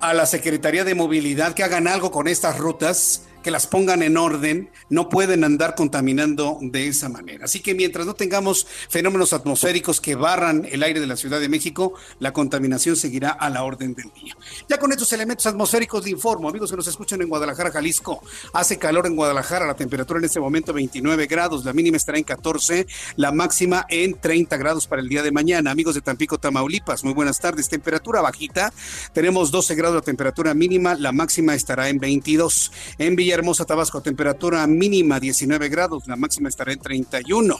a 0.00 0.14
la 0.14 0.26
Secretaría 0.26 0.84
de 0.84 0.94
Movilidad 0.94 1.54
que 1.54 1.64
hagan 1.64 1.88
algo 1.88 2.10
con 2.10 2.28
estas 2.28 2.58
rutas 2.58 3.22
que 3.46 3.52
las 3.52 3.68
pongan 3.68 4.02
en 4.02 4.16
orden, 4.16 4.70
no 4.90 5.08
pueden 5.08 5.44
andar 5.44 5.76
contaminando 5.76 6.58
de 6.60 6.88
esa 6.88 7.08
manera. 7.08 7.44
Así 7.44 7.60
que 7.60 7.76
mientras 7.76 8.04
no 8.04 8.14
tengamos 8.14 8.66
fenómenos 8.88 9.32
atmosféricos 9.32 10.00
que 10.00 10.16
barran 10.16 10.66
el 10.68 10.82
aire 10.82 10.98
de 10.98 11.06
la 11.06 11.16
Ciudad 11.16 11.38
de 11.38 11.48
México, 11.48 11.94
la 12.18 12.32
contaminación 12.32 12.96
seguirá 12.96 13.30
a 13.30 13.48
la 13.48 13.62
orden 13.62 13.94
del 13.94 14.10
día. 14.20 14.36
Ya 14.68 14.78
con 14.78 14.90
estos 14.90 15.12
elementos 15.12 15.46
atmosféricos 15.46 16.02
le 16.02 16.10
informo, 16.10 16.48
amigos 16.48 16.72
que 16.72 16.76
nos 16.76 16.88
escuchan 16.88 17.22
en 17.22 17.28
Guadalajara, 17.28 17.70
Jalisco, 17.70 18.20
hace 18.52 18.78
calor 18.78 19.06
en 19.06 19.14
Guadalajara, 19.14 19.64
la 19.64 19.74
temperatura 19.74 20.18
en 20.18 20.24
este 20.24 20.40
momento 20.40 20.72
29 20.72 21.26
grados, 21.28 21.64
la 21.64 21.72
mínima 21.72 21.98
estará 21.98 22.18
en 22.18 22.24
14, 22.24 22.84
la 23.14 23.30
máxima 23.30 23.86
en 23.88 24.18
30 24.18 24.56
grados 24.56 24.88
para 24.88 25.00
el 25.00 25.08
día 25.08 25.22
de 25.22 25.30
mañana. 25.30 25.70
Amigos 25.70 25.94
de 25.94 26.00
Tampico, 26.00 26.38
Tamaulipas, 26.38 27.04
muy 27.04 27.14
buenas 27.14 27.38
tardes. 27.38 27.68
Temperatura 27.68 28.20
bajita, 28.22 28.72
tenemos 29.12 29.52
12 29.52 29.76
grados 29.76 29.94
la 29.94 30.02
temperatura 30.02 30.52
mínima, 30.52 30.96
la 30.96 31.12
máxima 31.12 31.54
estará 31.54 31.88
en 31.88 32.00
22. 32.00 32.72
En 32.98 33.14
Villa 33.14 33.35
Hermosa, 33.36 33.66
Tabasco, 33.66 34.00
temperatura 34.00 34.66
mínima 34.66 35.20
19 35.20 35.68
grados, 35.68 36.06
la 36.06 36.16
máxima 36.16 36.48
estará 36.48 36.72
en 36.72 36.78
31. 36.78 37.58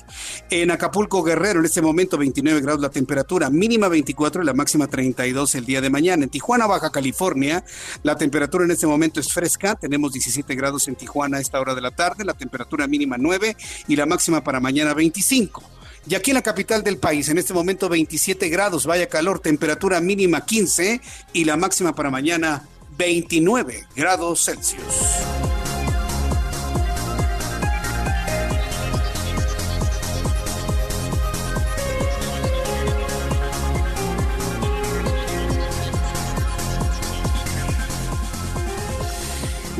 En 0.49 0.71
Acapulco, 0.71 1.23
Guerrero, 1.23 1.61
en 1.61 1.67
este 1.67 1.83
momento 1.83 2.17
29 2.17 2.63
grados 2.63 2.81
la 2.81 2.89
temperatura, 2.89 3.51
mínima 3.51 3.89
24 3.89 4.43
y 4.43 4.47
la 4.47 4.55
máxima 4.55 4.87
32 4.87 5.55
el 5.55 5.67
día 5.67 5.83
de 5.83 5.91
mañana. 5.91 6.25
En 6.25 6.31
Tijuana, 6.31 6.67
Baja 6.67 6.91
California, 6.91 7.63
la 8.03 8.17
temperatura 8.17 8.65
en 8.65 8.71
este 8.71 8.87
momento 8.87 9.21
es 9.21 9.33
fresca, 9.33 9.75
tenemos 9.75 10.13
17 10.13 10.55
grados 10.55 10.89
en 10.89 10.97
Tijuana 10.97 11.37
a 11.37 11.41
esta 11.41 11.61
hora 11.61 11.75
de 11.75 11.83
la 11.83 11.91
tarde, 11.91 12.25
la 12.25 12.35
temperatura 12.35 12.87
mínima 12.87 13.17
9 13.19 13.57
y 13.87 13.97
la 13.97 14.07
máxima 14.07 14.43
para 14.43 14.61
mañana 14.61 14.95
25. 14.95 15.63
Y 16.09 16.15
aquí 16.15 16.31
en 16.31 16.37
la 16.37 16.43
capital 16.43 16.83
del 16.83 16.97
país, 16.97 17.29
en 17.29 17.37
este 17.37 17.53
momento 17.53 17.89
27 17.89 18.49
grados, 18.49 18.87
vaya 18.87 19.09
calor, 19.09 19.41
temperatura 19.41 20.01
mínima 20.01 20.45
15 20.45 21.01
y 21.35 21.45
la 21.45 21.57
máxima 21.57 21.95
para 21.95 22.11
mañana 22.11 22.67
29 22.97 23.87
grados 23.95 24.45
Celsius. 24.45 25.66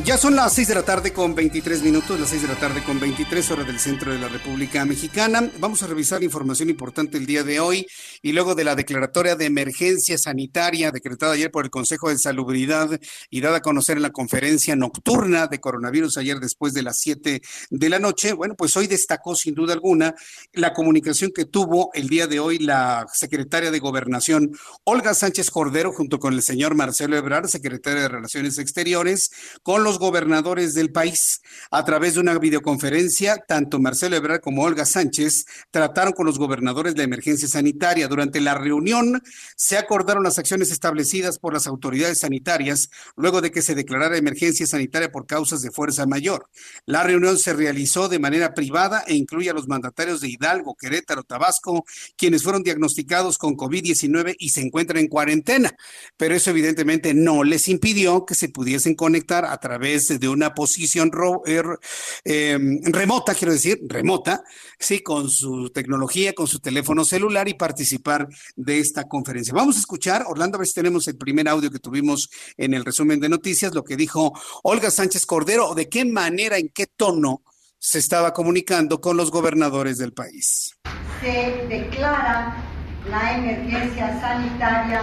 Ya 0.07 0.17
son 0.17 0.37
las 0.37 0.53
6 0.53 0.69
de 0.69 0.75
la 0.77 0.85
tarde 0.85 1.13
con 1.13 1.35
23 1.35 1.83
minutos, 1.83 2.21
las 2.21 2.29
6 2.29 2.43
de 2.43 2.47
la 2.47 2.55
tarde 2.55 2.85
con 2.85 3.01
23 3.01 3.51
horas 3.51 3.67
del 3.67 3.81
centro 3.81 4.13
de 4.13 4.21
la 4.21 4.29
República 4.29 4.85
Mexicana. 4.85 5.51
Vamos 5.59 5.83
a 5.83 5.89
revisar 5.89 6.23
información 6.23 6.71
importante 6.71 7.19
el 7.19 7.27
día 7.27 7.43
de 7.43 7.59
hoy 7.59 7.89
y 8.23 8.31
luego 8.31 8.55
de 8.55 8.63
la 8.63 8.77
declaratoria 8.77 9.35
de 9.35 9.47
emergencia 9.47 10.17
sanitaria 10.17 10.93
decretada 10.93 11.33
ayer 11.33 11.51
por 11.51 11.65
el 11.65 11.73
Consejo 11.73 12.09
de 12.09 12.19
Salubridad 12.19 13.01
y 13.31 13.41
dada 13.41 13.57
a 13.57 13.63
conocer 13.63 13.97
en 13.97 14.05
la 14.05 14.13
conferencia 14.13 14.77
nocturna 14.77 15.49
de 15.49 15.59
coronavirus 15.59 16.19
ayer 16.19 16.39
después 16.39 16.73
de 16.73 16.85
las 16.85 17.01
7 17.01 17.43
de 17.71 17.89
la 17.89 17.99
noche. 17.99 18.33
Bueno, 18.33 18.55
pues 18.55 18.77
hoy 18.77 18.87
destacó 18.87 19.35
sin 19.35 19.57
duda 19.57 19.73
alguna 19.73 20.15
la 20.53 20.73
comunicación 20.73 21.33
que 21.35 21.47
tuvo 21.47 21.91
el 21.95 22.09
día 22.09 22.29
de 22.29 22.39
hoy 22.39 22.61
la 22.61 23.09
secretaria 23.13 23.73
de 23.73 23.81
Gobernación, 23.81 24.57
Olga 24.85 25.15
Sánchez 25.15 25.51
Cordero, 25.51 25.91
junto 25.91 26.21
con 26.21 26.33
el 26.33 26.43
señor 26.43 26.77
Marcelo 26.77 27.17
Ebrard, 27.17 27.49
secretario 27.49 28.03
de 28.03 28.09
Relaciones 28.09 28.59
Exteriores, 28.59 29.33
con 29.65 29.83
los 29.83 29.96
gobernadores 29.99 30.75
del 30.75 30.93
país. 30.93 31.41
A 31.71 31.85
través 31.85 32.15
de 32.15 32.21
una 32.21 32.39
videoconferencia, 32.39 33.37
tanto 33.47 33.79
Marcelo 33.79 34.17
Ebrard 34.17 34.41
como 34.41 34.63
Olga 34.63 34.85
Sánchez 34.85 35.47
trataron 35.71 36.13
con 36.13 36.27
los 36.27 36.39
gobernadores 36.39 36.97
la 36.97 37.05
emergencia 37.05 37.49
sanitaria. 37.49 38.09
Durante 38.09 38.41
la 38.41 38.55
reunión 38.55 39.23
se 39.57 39.79
acordaron 39.79 40.23
las 40.23 40.39
acciones 40.39 40.71
establecidas 40.71 41.39
por 41.39 41.53
las 41.53 41.67
autoridades 41.67 42.21
sanitarias 42.21 42.89
luego 43.17 43.41
de 43.41 43.51
que 43.51 43.63
se 43.63 43.75
declarara 43.75 44.17
emergencia 44.17 44.67
sanitaria 44.67 45.11
por 45.11 45.27
causas 45.27 45.63
de 45.63 45.71
fuerza 45.71 46.07
mayor. 46.07 46.49
La 46.85 47.03
reunión 47.03 47.39
se 47.39 47.53
realizó 47.53 48.09
de 48.09 48.19
manera 48.19 48.55
privada 48.55 49.05
e 49.07 49.15
incluye 49.15 49.51
a 49.51 49.55
los 49.55 49.69
mandatarios 49.69 50.21
de 50.21 50.29
Hidalgo, 50.29 50.75
Querétaro, 50.75 51.23
Tabasco, 51.23 51.85
quienes 52.17 52.43
fueron 52.43 52.63
diagnosticados 52.63 53.39
con 53.39 53.57
COVID-19 53.57 54.37
y 54.39 54.51
se 54.51 54.61
encuentran 54.61 54.99
en 54.99 55.09
cuarentena. 55.09 55.75
Pero 56.17 56.35
eso 56.35 56.51
evidentemente 56.51 57.15
no 57.15 57.45
les 57.45 57.69
impidió 57.69 58.25
que 58.25 58.35
se 58.35 58.49
pudiesen 58.49 58.95
conectar 58.95 59.45
a 59.45 59.59
través 59.59 59.86
de 59.87 60.29
una 60.29 60.53
posición 60.53 61.13
er, 61.47 61.65
em, 62.25 62.81
remota, 62.83 63.35
quiero 63.35 63.53
decir, 63.53 63.79
remota, 63.89 64.43
sí, 64.81 65.01
con 65.01 65.31
su 65.31 65.71
tecnología, 65.71 66.33
con 66.33 66.49
su 66.49 66.59
teléfono 66.59 67.05
celular 67.05 67.49
y 67.49 67.55
participar 67.55 68.27
de 68.57 68.81
esta 68.81 69.05
conferencia. 69.05 69.55
Vamos 69.55 69.77
a 69.77 69.81
escuchar, 69.81 70.25
Orlando, 70.27 70.57
a 70.57 70.59
ver 70.59 70.67
si 70.67 70.75
tenemos 70.75 71.07
el 71.07 71.17
primer 71.17 71.49
audio 71.49 71.71
que 71.71 71.79
tuvimos 71.79 72.29
en 72.57 72.75
el 72.75 72.85
resumen 72.85 73.21
de 73.21 73.29
noticias, 73.29 73.75
lo 73.75 73.85
que 73.85 73.97
dijo 73.97 74.33
Olga 74.65 74.91
Sánchez 74.91 75.25
Cordero, 75.25 75.69
o 75.69 75.75
de 75.77 75.89
qué 75.89 76.05
manera, 76.05 76.59
en 76.59 76.69
qué 76.71 76.87
tono 76.87 77.43
se 77.79 78.01
estaba 78.01 78.33
comunicando 78.33 79.01
con 79.01 79.17
los 79.17 79.31
gobernadores 79.31 79.99
del 79.99 80.13
país. 80.13 80.77
Se 81.21 81.67
declara 81.69 82.57
la 83.09 83.39
emergencia 83.39 84.21
sanitaria 84.21 85.03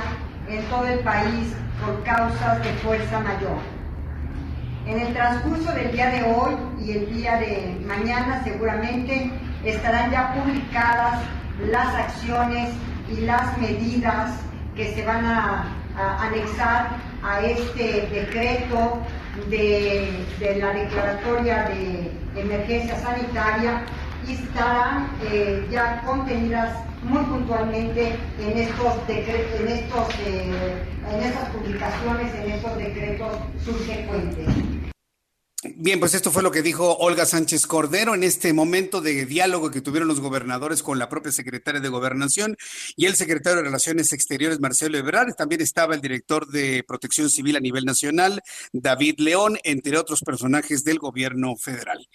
en 0.49 0.61
todo 0.69 0.85
el 0.87 0.99
país 0.99 1.53
por 1.85 2.03
causas 2.03 2.61
de 2.63 2.73
fuerza 2.79 3.21
mayor. 3.21 3.72
En 4.85 4.99
el 4.99 5.13
transcurso 5.13 5.71
del 5.71 5.91
día 5.93 6.09
de 6.09 6.23
hoy 6.23 6.55
y 6.85 6.91
el 6.91 7.15
día 7.15 7.37
de 7.37 7.79
mañana 7.87 8.43
seguramente 8.43 9.31
estarán 9.63 10.11
ya 10.11 10.33
publicadas 10.33 11.21
las 11.69 11.95
acciones 11.95 12.69
y 13.09 13.21
las 13.21 13.57
medidas 13.57 14.31
que 14.75 14.93
se 14.93 15.05
van 15.05 15.25
a, 15.25 15.69
anexar 16.19 16.97
a 17.23 17.41
este 17.41 18.07
decreto 18.11 18.99
de, 19.49 20.25
la 20.59 20.73
declaratoria 20.73 21.69
de 21.69 22.11
emergencia 22.41 22.97
sanitaria 22.97 23.83
y 24.27 24.33
estarán 24.33 25.09
eh, 25.23 25.67
ya 25.71 26.01
contenidas 26.05 26.77
muy 27.03 27.23
puntualmente 27.23 28.15
en 28.39 28.57
estos 28.57 28.93
en 29.09 29.67
estos 29.67 30.07
eh, 30.25 30.83
en 31.11 31.21
estas 31.21 31.49
publicaciones, 31.49 32.33
en 32.33 32.51
estos 32.51 32.77
decretos 32.77 33.37
subsecuentes. 33.65 34.92
Bien, 35.65 35.99
pues 35.99 36.13
esto 36.13 36.29
fue 36.29 36.43
lo 36.43 36.51
que 36.51 36.61
dijo 36.61 36.97
Olga 36.97 37.25
Sánchez 37.25 37.67
Cordero 37.67 38.15
en 38.15 38.23
este 38.23 38.51
momento 38.51 38.99
de 38.99 39.25
diálogo 39.25 39.71
que 39.71 39.79
tuvieron 39.79 40.09
los 40.09 40.19
gobernadores 40.19 40.83
con 40.83 40.99
la 40.99 41.07
propia 41.07 41.31
secretaria 41.31 41.79
de 41.79 41.87
Gobernación 41.87 42.57
y 42.97 43.05
el 43.05 43.15
secretario 43.15 43.57
de 43.57 43.63
Relaciones 43.63 44.11
Exteriores, 44.11 44.59
Marcelo 44.59 44.97
Ebrard. 44.97 45.35
También 45.35 45.61
estaba 45.61 45.95
el 45.95 46.01
director 46.01 46.47
de 46.49 46.83
Protección 46.85 47.29
Civil 47.29 47.55
a 47.55 47.61
nivel 47.61 47.85
nacional, 47.85 48.41
David 48.73 49.19
León, 49.19 49.57
entre 49.63 49.97
otros 49.97 50.19
personajes 50.21 50.83
del 50.83 50.99
gobierno 50.99 51.55
federal. 51.55 52.09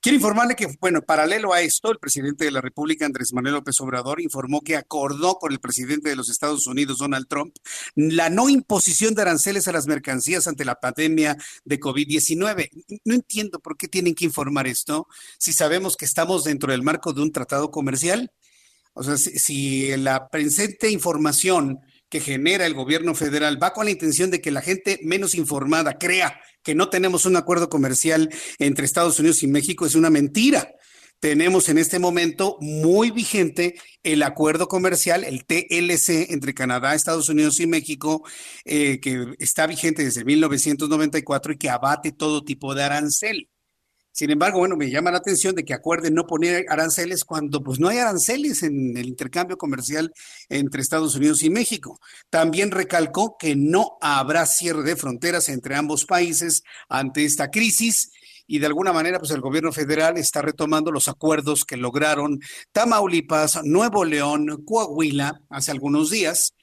Quiero 0.00 0.16
informarle 0.16 0.56
que, 0.56 0.68
bueno, 0.80 1.02
paralelo 1.02 1.52
a 1.52 1.60
esto, 1.60 1.92
el 1.92 1.98
presidente 1.98 2.46
de 2.46 2.52
la 2.52 2.62
República, 2.62 3.04
Andrés 3.04 3.34
Manuel 3.34 3.56
López 3.56 3.78
Obrador, 3.80 4.22
informó 4.22 4.62
que 4.62 4.76
acordó 4.76 5.34
con 5.34 5.52
el 5.52 5.60
presidente 5.60 6.08
de 6.08 6.16
los 6.16 6.30
Estados 6.30 6.66
Unidos, 6.66 6.98
Donald 6.98 7.26
Trump, 7.28 7.54
la 7.96 8.30
no 8.30 8.48
imposición 8.48 9.14
de 9.14 9.22
aranceles 9.22 9.68
a 9.68 9.72
las 9.72 9.86
mercancías 9.86 10.46
ante 10.46 10.64
la 10.64 10.76
pandemia 10.76 11.36
de 11.64 11.80
COVID-19 11.80 12.70
no 13.04 13.14
entiendo 13.14 13.60
por 13.60 13.76
qué 13.76 13.88
tienen 13.88 14.14
que 14.14 14.24
informar 14.24 14.66
esto 14.66 15.06
si 15.38 15.52
sabemos 15.52 15.96
que 15.96 16.04
estamos 16.04 16.44
dentro 16.44 16.72
del 16.72 16.82
marco 16.82 17.12
de 17.12 17.22
un 17.22 17.32
tratado 17.32 17.70
comercial. 17.70 18.32
O 18.92 19.02
sea, 19.02 19.16
si, 19.16 19.96
la 19.96 20.28
presente 20.28 20.90
información 20.90 21.80
que 22.08 22.20
genera 22.20 22.64
el 22.66 22.74
gobierno 22.74 23.14
federal 23.14 23.60
va 23.60 23.72
con 23.72 23.86
la 23.86 23.90
intención 23.90 24.30
de 24.30 24.40
que 24.40 24.52
la 24.52 24.62
gente 24.62 25.00
menos 25.02 25.34
informada 25.34 25.98
crea 25.98 26.40
que 26.62 26.74
no 26.74 26.88
tenemos 26.88 27.26
un 27.26 27.36
acuerdo 27.36 27.68
comercial 27.68 28.30
entre 28.58 28.84
Estados 28.84 29.18
Unidos 29.18 29.42
y 29.42 29.48
México, 29.48 29.84
es 29.84 29.96
una 29.96 30.10
mentira 30.10 30.68
tenemos 31.20 31.68
en 31.68 31.78
este 31.78 31.98
momento 31.98 32.58
muy 32.60 33.10
vigente 33.10 33.74
el 34.02 34.22
acuerdo 34.22 34.68
comercial, 34.68 35.24
el 35.24 35.44
TLC, 35.46 36.32
entre 36.32 36.54
Canadá, 36.54 36.94
Estados 36.94 37.28
Unidos 37.28 37.60
y 37.60 37.66
México, 37.66 38.22
eh, 38.64 39.00
que 39.00 39.34
está 39.38 39.66
vigente 39.66 40.04
desde 40.04 40.24
1994 40.24 41.52
y 41.52 41.58
que 41.58 41.70
abate 41.70 42.12
todo 42.12 42.44
tipo 42.44 42.74
de 42.74 42.82
arancel. 42.82 43.48
Sin 44.16 44.30
embargo, 44.30 44.60
bueno, 44.60 44.76
me 44.76 44.90
llama 44.90 45.10
la 45.10 45.18
atención 45.18 45.56
de 45.56 45.64
que 45.64 45.74
acuerden 45.74 46.14
no 46.14 46.24
poner 46.24 46.66
aranceles 46.68 47.24
cuando 47.24 47.64
pues 47.64 47.80
no 47.80 47.88
hay 47.88 47.98
aranceles 47.98 48.62
en 48.62 48.96
el 48.96 49.08
intercambio 49.08 49.58
comercial 49.58 50.12
entre 50.48 50.82
Estados 50.82 51.16
Unidos 51.16 51.42
y 51.42 51.50
México. 51.50 51.98
También 52.30 52.70
recalcó 52.70 53.36
que 53.36 53.56
no 53.56 53.98
habrá 54.00 54.46
cierre 54.46 54.84
de 54.84 54.94
fronteras 54.94 55.48
entre 55.48 55.74
ambos 55.74 56.04
países 56.04 56.62
ante 56.88 57.24
esta 57.24 57.50
crisis 57.50 58.12
y 58.46 58.58
de 58.58 58.66
alguna 58.66 58.92
manera 58.92 59.18
pues 59.18 59.30
el 59.30 59.40
gobierno 59.40 59.72
federal 59.72 60.16
está 60.16 60.42
retomando 60.42 60.90
los 60.90 61.08
acuerdos 61.08 61.64
que 61.64 61.76
lograron 61.76 62.40
Tamaulipas, 62.72 63.60
Nuevo 63.64 64.04
León, 64.04 64.62
Coahuila 64.64 65.40
hace 65.48 65.70
algunos 65.70 66.10
días 66.10 66.54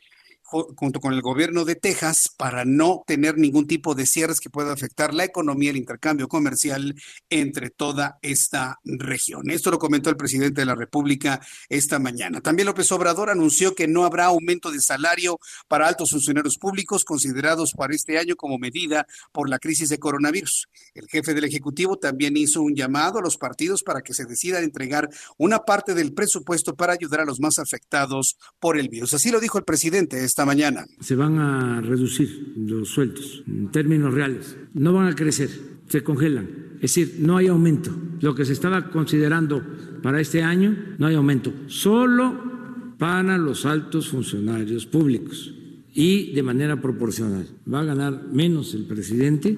junto 0.51 0.99
con 0.99 1.13
el 1.13 1.21
gobierno 1.21 1.65
de 1.65 1.75
Texas 1.75 2.29
para 2.37 2.65
no 2.65 3.03
tener 3.07 3.37
ningún 3.37 3.67
tipo 3.67 3.95
de 3.95 4.05
cierres 4.05 4.39
que 4.39 4.49
pueda 4.49 4.73
afectar 4.73 5.13
la 5.13 5.23
economía 5.23 5.71
el 5.71 5.77
intercambio 5.77 6.27
comercial 6.27 6.95
entre 7.29 7.69
toda 7.69 8.19
esta 8.21 8.79
región. 8.83 9.49
Esto 9.49 9.71
lo 9.71 9.79
comentó 9.79 10.09
el 10.09 10.17
presidente 10.17 10.61
de 10.61 10.65
la 10.65 10.75
República 10.75 11.39
esta 11.69 11.99
mañana. 11.99 12.41
También 12.41 12.65
López 12.65 12.91
Obrador 12.91 13.29
anunció 13.29 13.73
que 13.75 13.87
no 13.87 14.03
habrá 14.03 14.25
aumento 14.25 14.71
de 14.71 14.81
salario 14.81 15.39
para 15.67 15.87
altos 15.87 16.11
funcionarios 16.11 16.57
públicos 16.57 17.05
considerados 17.05 17.71
para 17.71 17.95
este 17.95 18.17
año 18.17 18.35
como 18.35 18.57
medida 18.57 19.07
por 19.31 19.49
la 19.49 19.59
crisis 19.59 19.89
de 19.89 19.99
coronavirus. 19.99 20.67
El 20.93 21.07
jefe 21.07 21.33
del 21.33 21.45
Ejecutivo 21.45 21.97
también 21.97 22.35
hizo 22.37 22.61
un 22.61 22.75
llamado 22.75 23.19
a 23.19 23.21
los 23.21 23.37
partidos 23.37 23.83
para 23.83 24.01
que 24.01 24.13
se 24.13 24.25
decidan 24.25 24.63
entregar 24.63 25.09
una 25.37 25.59
parte 25.59 25.93
del 25.93 26.13
presupuesto 26.13 26.75
para 26.75 26.93
ayudar 26.93 27.21
a 27.21 27.25
los 27.25 27.39
más 27.39 27.59
afectados 27.59 28.37
por 28.59 28.77
el 28.77 28.89
virus. 28.89 29.13
Así 29.13 29.31
lo 29.31 29.39
dijo 29.39 29.57
el 29.57 29.63
presidente 29.63 30.23
esta 30.23 30.40
mañana. 30.45 30.85
Se 30.99 31.15
van 31.15 31.37
a 31.39 31.81
reducir 31.81 32.53
los 32.57 32.89
sueldos 32.89 33.43
en 33.47 33.69
términos 33.71 34.13
reales, 34.13 34.57
no 34.73 34.93
van 34.93 35.07
a 35.07 35.15
crecer, 35.15 35.49
se 35.87 36.03
congelan. 36.03 36.47
Es 36.75 36.95
decir, 36.95 37.17
no 37.19 37.37
hay 37.37 37.47
aumento. 37.47 37.91
Lo 38.21 38.33
que 38.33 38.45
se 38.45 38.53
estaba 38.53 38.89
considerando 38.89 39.63
para 40.01 40.19
este 40.19 40.41
año, 40.41 40.75
no 40.97 41.07
hay 41.07 41.15
aumento. 41.15 41.53
Solo 41.67 42.95
para 42.97 43.37
los 43.37 43.65
altos 43.65 44.09
funcionarios 44.09 44.85
públicos 44.85 45.53
y 45.93 46.33
de 46.33 46.43
manera 46.43 46.81
proporcional. 46.81 47.47
Va 47.71 47.81
a 47.81 47.85
ganar 47.85 48.27
menos 48.31 48.73
el 48.73 48.85
presidente 48.85 49.57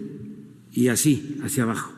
y 0.72 0.88
así, 0.88 1.38
hacia 1.44 1.64
abajo. 1.64 1.93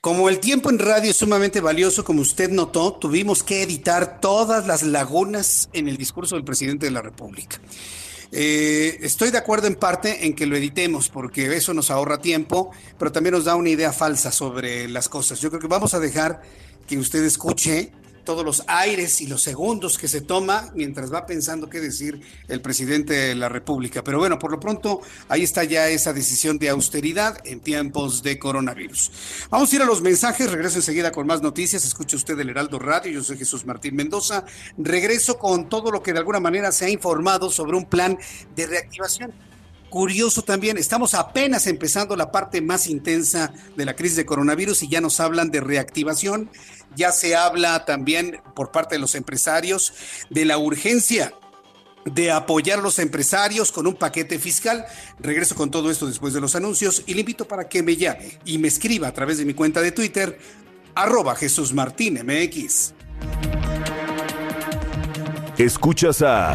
Como 0.00 0.28
el 0.28 0.40
tiempo 0.40 0.70
en 0.70 0.78
radio 0.78 1.10
es 1.10 1.16
sumamente 1.16 1.60
valioso, 1.60 2.04
como 2.04 2.22
usted 2.22 2.50
notó, 2.50 2.94
tuvimos 2.94 3.42
que 3.42 3.62
editar 3.62 4.20
todas 4.20 4.66
las 4.66 4.82
lagunas 4.82 5.68
en 5.72 5.88
el 5.88 5.96
discurso 5.96 6.36
del 6.36 6.44
presidente 6.44 6.86
de 6.86 6.92
la 6.92 7.02
República. 7.02 7.60
Eh, 8.32 8.98
estoy 9.02 9.30
de 9.30 9.38
acuerdo 9.38 9.66
en 9.66 9.76
parte 9.76 10.26
en 10.26 10.34
que 10.34 10.46
lo 10.46 10.56
editemos 10.56 11.08
porque 11.08 11.56
eso 11.56 11.74
nos 11.74 11.90
ahorra 11.90 12.20
tiempo, 12.20 12.70
pero 12.98 13.12
también 13.12 13.34
nos 13.34 13.44
da 13.44 13.54
una 13.54 13.70
idea 13.70 13.92
falsa 13.92 14.32
sobre 14.32 14.88
las 14.88 15.08
cosas. 15.08 15.40
Yo 15.40 15.50
creo 15.50 15.60
que 15.60 15.68
vamos 15.68 15.94
a 15.94 16.00
dejar 16.00 16.42
que 16.86 16.98
usted 16.98 17.24
escuche 17.24 17.92
todos 18.26 18.44
los 18.44 18.62
aires 18.66 19.22
y 19.22 19.26
los 19.26 19.40
segundos 19.40 19.96
que 19.96 20.08
se 20.08 20.20
toma 20.20 20.70
mientras 20.74 21.10
va 21.10 21.24
pensando 21.24 21.70
qué 21.70 21.80
decir 21.80 22.20
el 22.48 22.60
presidente 22.60 23.14
de 23.14 23.34
la 23.34 23.48
República. 23.48 24.04
Pero 24.04 24.18
bueno, 24.18 24.38
por 24.38 24.50
lo 24.50 24.60
pronto 24.60 25.00
ahí 25.30 25.42
está 25.42 25.64
ya 25.64 25.88
esa 25.88 26.12
decisión 26.12 26.58
de 26.58 26.68
austeridad 26.68 27.38
en 27.46 27.60
tiempos 27.60 28.22
de 28.22 28.38
coronavirus. 28.38 29.46
Vamos 29.48 29.72
a 29.72 29.76
ir 29.76 29.80
a 29.80 29.86
los 29.86 30.02
mensajes, 30.02 30.50
regreso 30.50 30.76
enseguida 30.76 31.12
con 31.12 31.26
más 31.26 31.40
noticias. 31.40 31.86
Escuche 31.86 32.16
usted 32.16 32.38
el 32.38 32.50
Heraldo 32.50 32.78
Radio, 32.78 33.12
yo 33.12 33.24
soy 33.24 33.38
Jesús 33.38 33.64
Martín 33.64 33.96
Mendoza. 33.96 34.44
Regreso 34.76 35.38
con 35.38 35.70
todo 35.70 35.90
lo 35.90 36.02
que 36.02 36.12
de 36.12 36.18
alguna 36.18 36.40
manera 36.40 36.70
se 36.72 36.84
ha 36.84 36.90
informado 36.90 37.48
sobre 37.48 37.78
un 37.78 37.86
plan 37.86 38.18
de 38.54 38.66
reactivación 38.66 39.32
curioso 39.90 40.42
también, 40.42 40.78
estamos 40.78 41.14
apenas 41.14 41.66
empezando 41.66 42.16
la 42.16 42.30
parte 42.32 42.60
más 42.60 42.86
intensa 42.86 43.52
de 43.76 43.84
la 43.84 43.94
crisis 43.94 44.16
de 44.16 44.26
coronavirus 44.26 44.82
y 44.82 44.88
ya 44.88 45.00
nos 45.00 45.20
hablan 45.20 45.50
de 45.50 45.60
reactivación, 45.60 46.50
ya 46.94 47.12
se 47.12 47.36
habla 47.36 47.84
también 47.84 48.40
por 48.54 48.70
parte 48.72 48.96
de 48.96 49.00
los 49.00 49.14
empresarios 49.14 49.92
de 50.30 50.44
la 50.44 50.58
urgencia 50.58 51.34
de 52.04 52.30
apoyar 52.30 52.78
a 52.78 52.82
los 52.82 52.98
empresarios 52.98 53.72
con 53.72 53.86
un 53.86 53.94
paquete 53.94 54.38
fiscal. 54.38 54.86
Regreso 55.18 55.54
con 55.54 55.70
todo 55.70 55.90
esto 55.90 56.06
después 56.06 56.32
de 56.32 56.40
los 56.40 56.54
anuncios 56.54 57.02
y 57.06 57.14
le 57.14 57.20
invito 57.20 57.46
para 57.46 57.68
que 57.68 57.82
me 57.82 57.96
llame 57.96 58.38
y 58.44 58.58
me 58.58 58.68
escriba 58.68 59.08
a 59.08 59.12
través 59.12 59.38
de 59.38 59.44
mi 59.44 59.54
cuenta 59.54 59.80
de 59.80 59.92
Twitter, 59.92 60.38
arroba 60.94 61.34
Jesús 61.34 61.72
Martín 61.72 62.20
MX. 62.24 62.94
Escuchas 65.58 66.22
a 66.22 66.54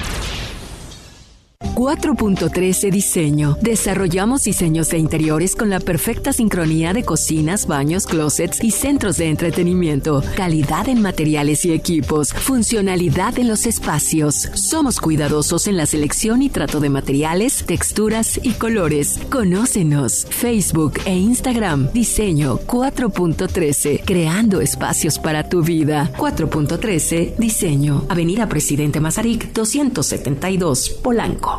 4.13 1.75 2.91
Diseño. 2.91 3.57
Desarrollamos 3.61 4.43
diseños 4.43 4.89
de 4.89 4.97
interiores 4.97 5.55
con 5.55 5.69
la 5.69 5.79
perfecta 5.79 6.33
sincronía 6.33 6.93
de 6.93 7.03
cocinas, 7.03 7.67
baños, 7.67 8.05
closets 8.05 8.63
y 8.63 8.71
centros 8.71 9.17
de 9.17 9.29
entretenimiento. 9.29 10.23
Calidad 10.35 10.89
en 10.89 11.01
materiales 11.01 11.65
y 11.65 11.73
equipos. 11.73 12.33
Funcionalidad 12.33 13.37
en 13.39 13.47
los 13.47 13.65
espacios. 13.65 14.49
Somos 14.53 14.99
cuidadosos 14.99 15.67
en 15.67 15.77
la 15.77 15.85
selección 15.85 16.41
y 16.41 16.49
trato 16.49 16.79
de 16.79 16.89
materiales, 16.89 17.63
texturas 17.65 18.39
y 18.43 18.53
colores. 18.53 19.19
Conócenos. 19.29 20.25
Facebook 20.29 20.99
e 21.05 21.15
Instagram. 21.15 21.91
Diseño 21.93 22.59
4.13. 22.65 24.01
Creando 24.05 24.61
espacios 24.61 25.19
para 25.19 25.47
tu 25.49 25.61
vida. 25.61 26.11
4.13 26.17 27.35
Diseño. 27.37 28.05
Avenida 28.09 28.47
Presidente 28.47 28.99
Mazarik 28.99 29.53
272 29.53 30.89
Polanco. 31.01 31.50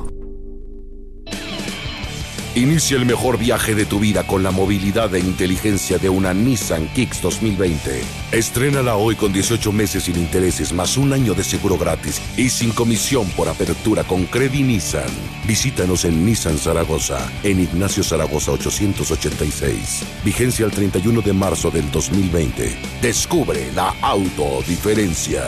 Inicia 2.55 2.99
el 2.99 3.07
mejor 3.07 3.39
viaje 3.39 3.75
de 3.75 3.87
tu 3.87 3.99
vida 3.99 4.27
con 4.27 4.43
la 4.43 4.51
movilidad 4.51 5.15
e 5.15 5.21
inteligencia 5.21 5.97
de 5.97 6.11
una 6.11 6.35
Nissan 6.35 6.87
Kicks 6.89 7.23
2020. 7.23 8.03
Estrénala 8.31 8.97
hoy 8.97 9.17
con 9.17 9.33
18 9.33 9.73
meses 9.73 10.03
sin 10.03 10.17
intereses 10.17 10.71
más 10.75 10.99
un 10.99 11.15
año 11.15 11.33
de 11.33 11.45
seguro 11.45 11.79
gratis 11.79 12.21
y 12.37 12.51
sin 12.51 12.73
comisión 12.73 13.27
por 13.31 13.49
apertura 13.49 14.05
con 14.05 14.27
Credit 14.27 14.67
Nissan. 14.67 15.09
Visítanos 15.47 16.05
en 16.05 16.27
Nissan 16.27 16.59
Zaragoza, 16.59 17.27
en 17.43 17.59
Ignacio 17.59 18.05
Zaragoza 18.05 18.53
886. 18.53 20.03
Vigencia 20.23 20.67
el 20.67 20.73
31 20.73 21.23
de 21.23 21.33
marzo 21.33 21.71
del 21.71 21.91
2020. 21.91 22.77
Descubre 23.01 23.73
la 23.75 23.95
autodiferencia. 24.03 25.43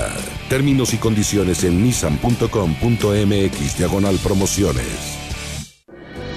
Términos 0.48 0.94
y 0.94 0.96
condiciones 0.96 1.64
en 1.64 1.84
nissan.com.mx 1.84 3.76
diagonal 3.76 4.18
promociones. 4.22 5.23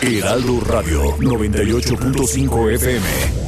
Heraldo 0.00 0.60
Radio 0.60 1.16
98.5 1.18 2.72
FM. 2.74 3.47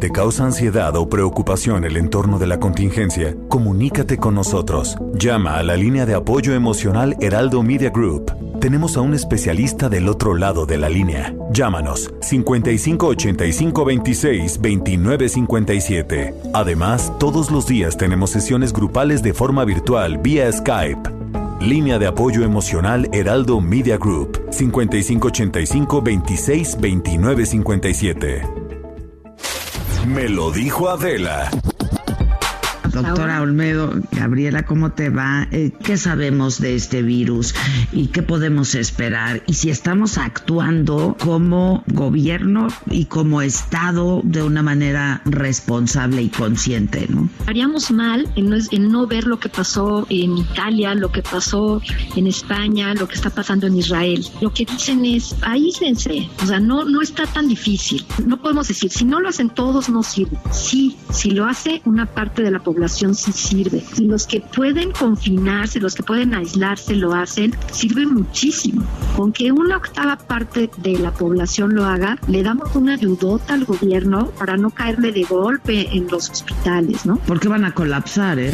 ¿Te 0.00 0.10
causa 0.10 0.44
ansiedad 0.44 0.94
o 0.96 1.08
preocupación 1.08 1.84
el 1.84 1.96
entorno 1.96 2.38
de 2.38 2.46
la 2.46 2.60
contingencia? 2.60 3.34
Comunícate 3.48 4.18
con 4.18 4.34
nosotros. 4.34 4.96
Llama 5.14 5.56
a 5.56 5.62
la 5.62 5.76
línea 5.76 6.04
de 6.04 6.14
apoyo 6.14 6.54
emocional 6.54 7.16
Heraldo 7.20 7.62
Media 7.62 7.90
Group. 7.90 8.32
Tenemos 8.60 8.96
a 8.96 9.00
un 9.00 9.14
especialista 9.14 9.88
del 9.88 10.08
otro 10.08 10.34
lado 10.34 10.66
de 10.66 10.78
la 10.78 10.88
línea. 10.88 11.34
Llámanos 11.52 12.12
55 12.20 13.06
85 13.06 13.84
26 13.84 14.60
29 14.60 15.28
57. 15.28 16.34
Además, 16.52 17.12
todos 17.18 17.50
los 17.50 17.66
días 17.66 17.96
tenemos 17.96 18.30
sesiones 18.30 18.72
grupales 18.72 19.22
de 19.22 19.32
forma 19.32 19.64
virtual 19.64 20.18
vía 20.18 20.50
Skype. 20.52 21.10
Línea 21.60 21.98
de 21.98 22.06
apoyo 22.06 22.44
emocional 22.44 23.08
Heraldo 23.12 23.60
Media 23.60 23.96
Group 23.96 24.38
5585 24.50 26.02
26 26.02 26.80
29 26.80 27.46
57. 27.46 28.65
Me 30.06 30.28
lo 30.28 30.52
dijo 30.52 30.88
Adela. 30.88 31.50
Doctora 32.96 33.42
Olmedo, 33.42 33.92
Gabriela, 34.12 34.64
¿cómo 34.64 34.92
te 34.92 35.10
va? 35.10 35.48
Eh, 35.50 35.70
¿Qué 35.84 35.98
sabemos 35.98 36.58
de 36.62 36.76
este 36.76 37.02
virus 37.02 37.54
y 37.92 38.06
qué 38.06 38.22
podemos 38.22 38.74
esperar? 38.74 39.42
Y 39.46 39.52
si 39.52 39.68
estamos 39.68 40.16
actuando 40.16 41.14
como 41.20 41.84
gobierno 41.88 42.68
y 42.90 43.04
como 43.04 43.42
Estado 43.42 44.22
de 44.24 44.42
una 44.42 44.62
manera 44.62 45.20
responsable 45.26 46.22
y 46.22 46.30
consciente, 46.30 47.06
¿no? 47.10 47.28
Haríamos 47.46 47.90
mal 47.90 48.26
en 48.34 48.48
no, 48.48 48.56
en 48.70 48.90
no 48.90 49.06
ver 49.06 49.24
lo 49.24 49.38
que 49.38 49.50
pasó 49.50 50.06
en 50.08 50.38
Italia, 50.38 50.94
lo 50.94 51.12
que 51.12 51.20
pasó 51.20 51.82
en 52.16 52.26
España, 52.26 52.94
lo 52.94 53.06
que 53.08 53.16
está 53.16 53.28
pasando 53.28 53.66
en 53.66 53.76
Israel. 53.76 54.24
Lo 54.40 54.54
que 54.54 54.64
dicen 54.64 55.04
es, 55.04 55.36
aíslense, 55.42 56.30
o 56.42 56.46
sea, 56.46 56.60
no, 56.60 56.86
no 56.86 57.02
está 57.02 57.26
tan 57.26 57.46
difícil. 57.46 58.06
No 58.24 58.38
podemos 58.38 58.68
decir, 58.68 58.90
si 58.90 59.04
no 59.04 59.20
lo 59.20 59.28
hacen 59.28 59.50
todos, 59.50 59.90
no 59.90 60.02
sirve. 60.02 60.38
Sí, 60.50 60.96
si 61.10 61.32
lo 61.32 61.44
hace 61.44 61.82
una 61.84 62.06
parte 62.06 62.40
de 62.40 62.50
la 62.50 62.60
población, 62.60 62.85
sí 62.88 63.32
sirve. 63.32 63.82
Y 63.96 64.04
los 64.04 64.26
que 64.26 64.40
pueden 64.40 64.92
confinarse, 64.92 65.80
los 65.80 65.94
que 65.94 66.02
pueden 66.02 66.34
aislarse, 66.34 66.94
lo 66.94 67.14
hacen, 67.14 67.54
sirve 67.72 68.06
muchísimo. 68.06 68.84
Con 69.16 69.32
que 69.32 69.52
una 69.52 69.76
octava 69.76 70.16
parte 70.16 70.70
de 70.78 70.98
la 70.98 71.12
población 71.12 71.74
lo 71.74 71.84
haga, 71.84 72.18
le 72.28 72.42
damos 72.42 72.74
una 72.74 72.94
ayudota 72.94 73.54
al 73.54 73.64
gobierno 73.64 74.30
para 74.38 74.56
no 74.56 74.70
caerle 74.70 75.12
de 75.12 75.24
golpe 75.24 75.88
en 75.92 76.08
los 76.08 76.30
hospitales, 76.30 77.06
¿no? 77.06 77.18
Porque 77.26 77.48
van 77.48 77.64
a 77.64 77.72
colapsar, 77.72 78.38
¿eh? 78.38 78.52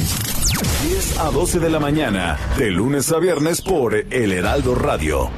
10 0.88 1.18
a 1.18 1.30
12 1.30 1.60
de 1.60 1.70
la 1.70 1.80
mañana, 1.80 2.38
de 2.58 2.70
lunes 2.70 3.10
a 3.12 3.18
viernes 3.18 3.60
por 3.60 3.94
El 3.94 4.32
Heraldo 4.32 4.74
Radio. 4.74 5.30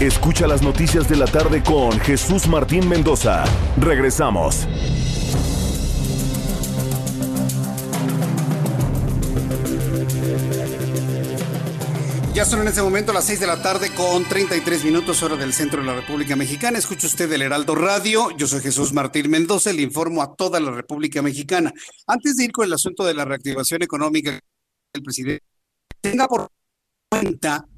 Escucha 0.00 0.46
las 0.46 0.62
noticias 0.62 1.08
de 1.08 1.16
la 1.16 1.26
tarde 1.26 1.62
con 1.62 1.98
Jesús 2.00 2.48
Martín 2.48 2.88
Mendoza. 2.88 3.44
Regresamos. 3.78 4.66
Ya 12.34 12.44
son 12.44 12.62
en 12.62 12.68
este 12.68 12.82
momento 12.82 13.12
las 13.12 13.26
6 13.26 13.38
de 13.38 13.46
la 13.46 13.62
tarde 13.62 13.94
con 13.94 14.24
33 14.24 14.84
minutos 14.84 15.22
hora 15.22 15.36
del 15.36 15.52
centro 15.52 15.80
de 15.80 15.86
la 15.86 15.94
República 15.94 16.34
Mexicana. 16.34 16.78
Escucha 16.78 17.06
usted 17.06 17.30
el 17.30 17.42
Heraldo 17.42 17.76
Radio. 17.76 18.36
Yo 18.36 18.48
soy 18.48 18.60
Jesús 18.60 18.92
Martín 18.92 19.30
Mendoza. 19.30 19.72
Le 19.72 19.82
informo 19.82 20.20
a 20.20 20.34
toda 20.34 20.58
la 20.58 20.72
República 20.72 21.22
Mexicana. 21.22 21.72
Antes 22.08 22.34
de 22.34 22.46
ir 22.46 22.50
con 22.50 22.66
el 22.66 22.72
asunto 22.72 23.04
de 23.04 23.14
la 23.14 23.24
reactivación 23.24 23.84
económica, 23.84 24.36
el 24.92 25.02
presidente 25.04 25.44
tenga 26.00 26.26
por 26.26 26.48
cuenta 27.08 27.68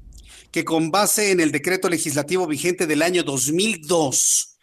que 0.49 0.65
con 0.65 0.89
base 0.89 1.29
en 1.29 1.39
el 1.39 1.51
decreto 1.51 1.87
legislativo 1.87 2.47
vigente 2.47 2.87
del 2.87 3.03
año 3.03 3.21
2002, 3.21 4.56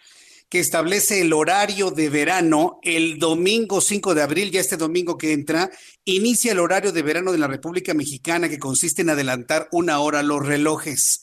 que 0.54 0.60
establece 0.60 1.20
el 1.20 1.32
horario 1.32 1.90
de 1.90 2.08
verano, 2.08 2.78
el 2.82 3.18
domingo 3.18 3.80
5 3.80 4.14
de 4.14 4.22
abril, 4.22 4.52
ya 4.52 4.60
este 4.60 4.76
domingo 4.76 5.18
que 5.18 5.32
entra, 5.32 5.68
inicia 6.04 6.52
el 6.52 6.60
horario 6.60 6.92
de 6.92 7.02
verano 7.02 7.32
de 7.32 7.38
la 7.38 7.48
República 7.48 7.92
Mexicana, 7.92 8.48
que 8.48 8.60
consiste 8.60 9.02
en 9.02 9.10
adelantar 9.10 9.66
una 9.72 9.98
hora 9.98 10.22
los 10.22 10.46
relojes. 10.46 11.22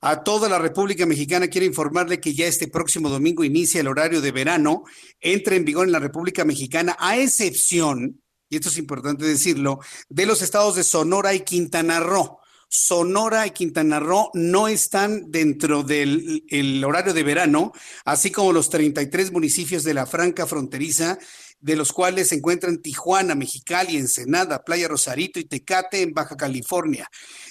A 0.00 0.24
toda 0.24 0.48
la 0.48 0.58
República 0.58 1.06
Mexicana 1.06 1.46
quiero 1.46 1.64
informarle 1.64 2.18
que 2.18 2.34
ya 2.34 2.48
este 2.48 2.66
próximo 2.66 3.08
domingo 3.08 3.44
inicia 3.44 3.80
el 3.80 3.86
horario 3.86 4.20
de 4.20 4.32
verano, 4.32 4.82
entra 5.20 5.54
en 5.54 5.64
vigor 5.64 5.86
en 5.86 5.92
la 5.92 6.00
República 6.00 6.44
Mexicana, 6.44 6.96
a 6.98 7.16
excepción, 7.16 8.20
y 8.48 8.56
esto 8.56 8.68
es 8.68 8.78
importante 8.78 9.24
decirlo, 9.24 9.78
de 10.08 10.26
los 10.26 10.42
estados 10.42 10.74
de 10.74 10.82
Sonora 10.82 11.34
y 11.34 11.42
Quintana 11.42 12.00
Roo. 12.00 12.40
Sonora 12.74 13.46
y 13.46 13.50
Quintana 13.50 14.00
Roo 14.00 14.30
no 14.32 14.66
están 14.66 15.30
dentro 15.30 15.82
del 15.82 16.42
el 16.48 16.82
horario 16.82 17.12
de 17.12 17.22
verano, 17.22 17.72
así 18.06 18.30
como 18.30 18.50
los 18.50 18.70
33 18.70 19.30
municipios 19.30 19.84
de 19.84 19.92
la 19.92 20.06
franca 20.06 20.46
fronteriza 20.46 21.18
de 21.60 21.76
los 21.76 21.92
cuales 21.92 22.30
se 22.30 22.36
encuentran 22.36 22.80
Tijuana, 22.80 23.34
Mexicali, 23.34 23.98
Ensenada, 23.98 24.64
Playa 24.64 24.88
Rosarito 24.88 25.38
y 25.38 25.44
Tecate 25.44 26.00
en 26.00 26.14
Baja 26.14 26.34
California. 26.34 27.10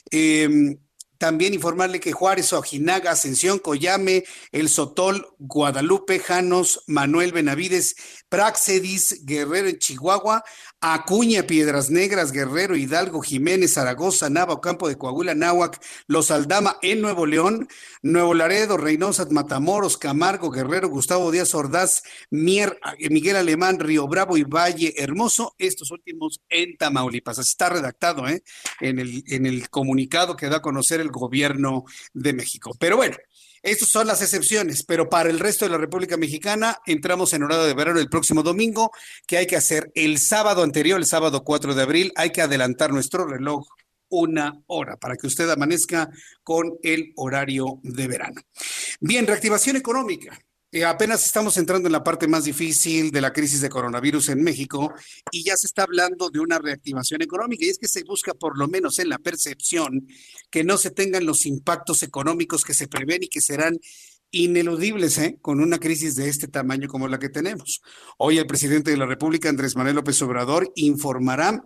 Eh, 0.09 0.75
también 1.21 1.53
informarle 1.53 1.99
que 1.99 2.13
Juárez, 2.13 2.51
Ojinaga, 2.51 3.11
Ascensión, 3.11 3.59
Coyame, 3.59 4.23
El 4.51 4.69
Sotol, 4.69 5.35
Guadalupe, 5.37 6.17
Janos, 6.17 6.83
Manuel 6.87 7.31
Benavides, 7.31 7.95
Praxedis, 8.27 9.23
Guerrero 9.23 9.67
en 9.67 9.77
Chihuahua, 9.77 10.43
Acuña, 10.83 11.43
Piedras 11.43 11.91
Negras, 11.91 12.31
Guerrero, 12.31 12.75
Hidalgo, 12.75 13.21
Jiménez, 13.21 13.75
Zaragoza, 13.75 14.31
Nava, 14.31 14.59
Campo 14.61 14.89
de 14.89 14.97
Coahuila, 14.97 15.35
Náhuac, 15.35 15.79
Los 16.07 16.31
Aldama 16.31 16.77
en 16.81 17.01
Nuevo 17.01 17.27
León, 17.27 17.67
Nuevo 18.01 18.33
Laredo, 18.33 18.77
Reynosa, 18.77 19.27
Matamoros, 19.29 19.97
Camargo, 19.97 20.49
Guerrero, 20.49 20.89
Gustavo 20.89 21.29
Díaz 21.29 21.53
Ordaz, 21.53 22.01
Mier, 22.31 22.79
Miguel 23.11 23.35
Alemán, 23.35 23.79
Río 23.79 24.07
Bravo 24.07 24.37
y 24.37 24.43
Valle 24.43 24.95
Hermoso, 24.97 25.53
estos 25.59 25.91
últimos 25.91 26.41
en 26.49 26.75
Tamaulipas. 26.77 27.37
Así 27.37 27.51
está 27.51 27.69
redactado 27.69 28.27
¿eh? 28.27 28.41
en, 28.79 28.97
el, 28.97 29.23
en 29.27 29.45
el 29.45 29.69
comunicado 29.69 30.35
que 30.35 30.49
da 30.49 30.57
a 30.57 30.61
conocer 30.63 30.99
el 30.99 31.11
gobierno 31.11 31.85
de 32.13 32.33
México. 32.33 32.75
Pero 32.79 32.97
bueno, 32.97 33.17
estas 33.63 33.89
son 33.89 34.07
las 34.07 34.21
excepciones, 34.21 34.83
pero 34.83 35.07
para 35.09 35.29
el 35.29 35.39
resto 35.39 35.65
de 35.65 35.71
la 35.71 35.77
República 35.77 36.17
Mexicana 36.17 36.79
entramos 36.85 37.33
en 37.33 37.43
horario 37.43 37.65
de 37.65 37.73
verano 37.73 37.99
el 37.99 38.09
próximo 38.09 38.41
domingo, 38.41 38.91
que 39.27 39.37
hay 39.37 39.47
que 39.47 39.55
hacer 39.55 39.91
el 39.93 40.17
sábado 40.17 40.63
anterior, 40.63 40.99
el 40.99 41.05
sábado 41.05 41.43
4 41.43 41.75
de 41.75 41.81
abril, 41.81 42.11
hay 42.15 42.31
que 42.31 42.41
adelantar 42.41 42.91
nuestro 42.91 43.25
reloj 43.25 43.67
una 44.09 44.61
hora 44.67 44.97
para 44.97 45.15
que 45.15 45.27
usted 45.27 45.49
amanezca 45.49 46.09
con 46.43 46.77
el 46.83 47.13
horario 47.15 47.79
de 47.83 48.07
verano. 48.07 48.41
Bien, 48.99 49.25
reactivación 49.25 49.77
económica. 49.77 50.37
Eh, 50.73 50.85
apenas 50.85 51.25
estamos 51.25 51.57
entrando 51.57 51.89
en 51.89 51.91
la 51.91 52.01
parte 52.01 52.29
más 52.29 52.45
difícil 52.45 53.11
de 53.11 53.19
la 53.19 53.33
crisis 53.33 53.59
de 53.59 53.67
coronavirus 53.67 54.29
en 54.29 54.41
México 54.41 54.93
y 55.29 55.43
ya 55.43 55.57
se 55.57 55.67
está 55.67 55.83
hablando 55.83 56.29
de 56.29 56.39
una 56.39 56.59
reactivación 56.59 57.21
económica 57.21 57.65
y 57.65 57.69
es 57.69 57.77
que 57.77 57.89
se 57.89 58.03
busca 58.03 58.33
por 58.33 58.57
lo 58.57 58.69
menos 58.69 58.97
en 58.99 59.09
la 59.09 59.17
percepción 59.17 60.07
que 60.49 60.63
no 60.63 60.77
se 60.77 60.91
tengan 60.91 61.25
los 61.25 61.45
impactos 61.45 62.03
económicos 62.03 62.63
que 62.63 62.73
se 62.73 62.87
prevén 62.87 63.21
y 63.23 63.27
que 63.27 63.41
serán 63.41 63.79
ineludibles 64.31 65.17
¿eh? 65.17 65.37
con 65.41 65.59
una 65.59 65.77
crisis 65.77 66.15
de 66.15 66.29
este 66.29 66.47
tamaño 66.47 66.87
como 66.87 67.09
la 67.09 67.19
que 67.19 67.27
tenemos. 67.27 67.81
Hoy 68.17 68.37
el 68.37 68.47
presidente 68.47 68.91
de 68.91 68.97
la 68.97 69.05
República, 69.05 69.49
Andrés 69.49 69.75
Manuel 69.75 69.97
López 69.97 70.21
Obrador, 70.21 70.71
informará 70.75 71.65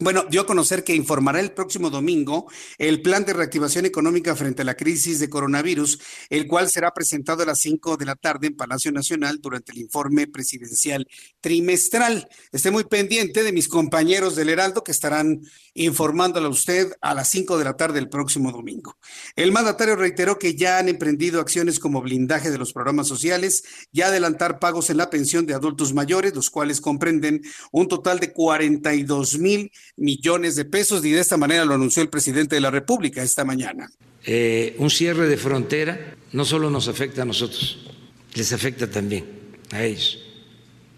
bueno, 0.00 0.24
dio 0.30 0.42
a 0.42 0.46
conocer 0.46 0.84
que 0.84 0.94
informará 0.94 1.40
el 1.40 1.50
próximo 1.50 1.90
domingo 1.90 2.48
el 2.78 3.02
plan 3.02 3.24
de 3.24 3.32
reactivación 3.32 3.84
económica 3.84 4.36
frente 4.36 4.62
a 4.62 4.64
la 4.64 4.76
crisis 4.76 5.18
de 5.18 5.28
coronavirus, 5.28 5.98
el 6.30 6.46
cual 6.46 6.70
será 6.70 6.94
presentado 6.94 7.42
a 7.42 7.46
las 7.46 7.58
5 7.58 7.96
de 7.96 8.06
la 8.06 8.14
tarde 8.14 8.46
en 8.46 8.56
Palacio 8.56 8.92
Nacional 8.92 9.40
durante 9.40 9.72
el 9.72 9.78
informe 9.78 10.28
presidencial 10.28 11.08
trimestral. 11.40 12.28
Esté 12.52 12.70
muy 12.70 12.84
pendiente 12.84 13.42
de 13.42 13.50
mis 13.50 13.66
compañeros 13.66 14.36
del 14.36 14.50
Heraldo 14.50 14.84
que 14.84 14.92
estarán 14.92 15.40
informándole 15.74 16.46
a 16.46 16.50
usted 16.50 16.92
a 17.00 17.12
las 17.12 17.28
5 17.30 17.58
de 17.58 17.64
la 17.64 17.76
tarde 17.76 17.98
el 17.98 18.08
próximo 18.08 18.52
domingo. 18.52 18.96
El 19.34 19.50
mandatario 19.50 19.96
reiteró 19.96 20.38
que 20.38 20.54
ya 20.54 20.78
han 20.78 20.88
emprendido 20.88 21.40
acciones 21.40 21.80
como 21.80 22.02
blindaje 22.02 22.52
de 22.52 22.58
los 22.58 22.72
programas 22.72 23.08
sociales 23.08 23.64
y 23.90 24.02
adelantar 24.02 24.60
pagos 24.60 24.90
en 24.90 24.96
la 24.96 25.10
pensión 25.10 25.44
de 25.44 25.54
adultos 25.54 25.92
mayores, 25.92 26.36
los 26.36 26.50
cuales 26.50 26.80
comprenden 26.80 27.42
un 27.72 27.88
total 27.88 28.20
de 28.20 28.32
42 28.32 29.38
mil 29.40 29.72
millones 29.96 30.56
de 30.56 30.64
pesos 30.64 31.04
y 31.04 31.10
de 31.10 31.20
esta 31.20 31.36
manera 31.36 31.64
lo 31.64 31.74
anunció 31.74 32.02
el 32.02 32.08
presidente 32.08 32.54
de 32.54 32.60
la 32.60 32.70
República 32.70 33.22
esta 33.22 33.44
mañana. 33.44 33.90
Eh, 34.24 34.76
un 34.78 34.90
cierre 34.90 35.28
de 35.28 35.36
frontera 35.36 36.16
no 36.32 36.44
solo 36.44 36.70
nos 36.70 36.88
afecta 36.88 37.22
a 37.22 37.24
nosotros, 37.24 37.88
les 38.34 38.52
afecta 38.52 38.90
también 38.90 39.24
a 39.70 39.84
ellos. 39.84 40.18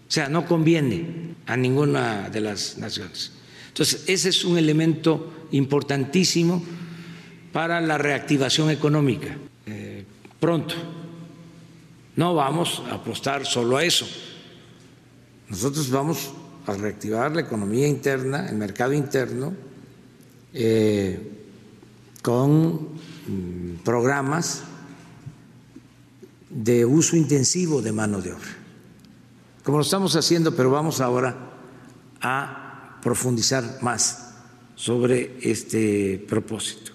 O 0.07 0.11
sea, 0.11 0.27
no 0.27 0.45
conviene 0.45 1.35
a 1.45 1.55
ninguna 1.55 2.29
de 2.29 2.41
las 2.41 2.77
naciones. 2.77 3.31
Entonces, 3.69 4.03
ese 4.07 4.29
es 4.29 4.43
un 4.43 4.57
elemento 4.57 5.47
importantísimo 5.51 6.63
para 7.53 7.79
la 7.79 7.97
reactivación 7.97 8.69
económica. 8.69 9.37
Eh, 9.65 10.03
pronto, 10.39 10.75
no 12.15 12.35
vamos 12.35 12.83
a 12.89 12.95
apostar 12.95 13.45
solo 13.45 13.77
a 13.77 13.85
eso. 13.85 14.05
Nosotros 15.47 15.89
vamos 15.89 16.33
a 16.65 16.73
reactivar 16.73 17.31
la 17.33 17.41
economía 17.41 17.87
interna, 17.87 18.47
el 18.47 18.55
mercado 18.55 18.93
interno, 18.93 19.53
eh, 20.53 21.19
con 22.21 22.73
mm, 23.27 23.83
programas 23.83 24.63
de 26.49 26.85
uso 26.85 27.15
intensivo 27.15 27.81
de 27.81 27.91
mano 27.91 28.21
de 28.21 28.33
obra, 28.33 28.57
como 29.63 29.77
lo 29.77 29.83
estamos 29.83 30.15
haciendo, 30.15 30.55
pero 30.55 30.69
vamos 30.69 31.01
ahora 31.01 31.51
a 32.21 32.99
profundizar 33.01 33.79
más 33.81 34.33
sobre 34.75 35.37
este 35.41 36.23
propósito. 36.27 36.91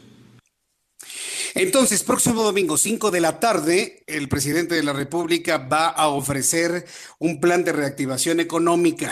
Entonces, 1.55 2.03
próximo 2.03 2.43
domingo, 2.43 2.77
5 2.77 3.11
de 3.11 3.21
la 3.21 3.41
tarde, 3.41 4.03
el 4.07 4.29
presidente 4.29 4.75
de 4.75 4.83
la 4.83 4.93
República 4.93 5.57
va 5.57 5.89
a 5.89 6.09
ofrecer 6.09 6.85
un 7.19 7.41
plan 7.41 7.65
de 7.65 7.73
reactivación 7.73 8.41
económica 8.41 9.11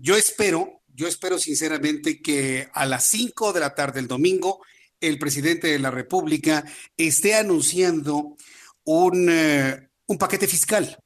yo 0.00 0.16
espero, 0.16 0.82
yo 0.94 1.08
espero 1.08 1.38
sinceramente 1.38 2.20
que 2.20 2.68
a 2.72 2.86
las 2.86 3.04
5 3.04 3.52
de 3.52 3.60
la 3.60 3.74
tarde 3.74 4.00
del 4.00 4.08
domingo 4.08 4.60
el 5.00 5.18
presidente 5.18 5.68
de 5.68 5.78
la 5.78 5.90
República 5.90 6.64
esté 6.96 7.34
anunciando 7.34 8.36
un, 8.84 9.28
eh, 9.30 9.88
un 10.06 10.18
paquete 10.18 10.46
fiscal. 10.46 10.98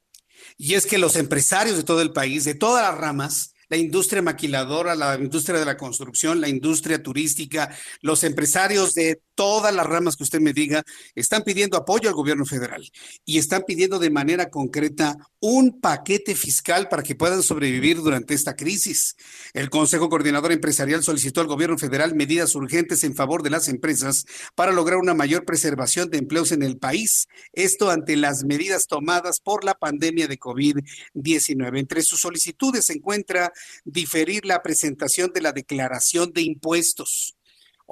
Y 0.57 0.75
es 0.75 0.85
que 0.85 0.97
los 0.97 1.15
empresarios 1.15 1.77
de 1.77 1.83
todo 1.83 2.01
el 2.01 2.13
país, 2.13 2.43
de 2.43 2.55
todas 2.55 2.83
las 2.83 2.99
ramas, 2.99 3.53
la 3.69 3.77
industria 3.77 4.21
maquiladora, 4.21 4.95
la 4.95 5.15
industria 5.15 5.59
de 5.59 5.65
la 5.65 5.77
construcción, 5.77 6.41
la 6.41 6.49
industria 6.49 7.01
turística, 7.01 7.73
los 8.01 8.23
empresarios 8.23 8.93
de 8.93 9.21
todas 9.41 9.73
las 9.73 9.87
ramas 9.87 10.15
que 10.15 10.21
usted 10.21 10.39
me 10.39 10.53
diga, 10.53 10.83
están 11.15 11.41
pidiendo 11.41 11.75
apoyo 11.75 12.07
al 12.07 12.13
gobierno 12.13 12.45
federal 12.45 12.87
y 13.25 13.39
están 13.39 13.63
pidiendo 13.65 13.97
de 13.97 14.11
manera 14.11 14.51
concreta 14.51 15.17
un 15.39 15.81
paquete 15.81 16.35
fiscal 16.35 16.87
para 16.89 17.01
que 17.01 17.15
puedan 17.15 17.41
sobrevivir 17.41 17.97
durante 17.97 18.35
esta 18.35 18.55
crisis. 18.55 19.15
El 19.53 19.71
Consejo 19.71 20.09
Coordinador 20.09 20.51
Empresarial 20.51 21.01
solicitó 21.01 21.41
al 21.41 21.47
gobierno 21.47 21.79
federal 21.79 22.13
medidas 22.13 22.53
urgentes 22.53 23.03
en 23.03 23.15
favor 23.15 23.41
de 23.41 23.49
las 23.49 23.67
empresas 23.67 24.27
para 24.53 24.73
lograr 24.73 24.99
una 24.99 25.15
mayor 25.15 25.43
preservación 25.43 26.11
de 26.11 26.19
empleos 26.19 26.51
en 26.51 26.61
el 26.61 26.77
país. 26.77 27.27
Esto 27.51 27.89
ante 27.89 28.17
las 28.17 28.43
medidas 28.43 28.85
tomadas 28.85 29.39
por 29.39 29.63
la 29.63 29.73
pandemia 29.73 30.27
de 30.27 30.37
COVID-19. 30.37 31.79
Entre 31.79 32.03
sus 32.03 32.21
solicitudes 32.21 32.85
se 32.85 32.93
encuentra 32.93 33.51
diferir 33.85 34.45
la 34.45 34.61
presentación 34.61 35.31
de 35.33 35.41
la 35.41 35.51
declaración 35.51 36.31
de 36.31 36.43
impuestos. 36.43 37.37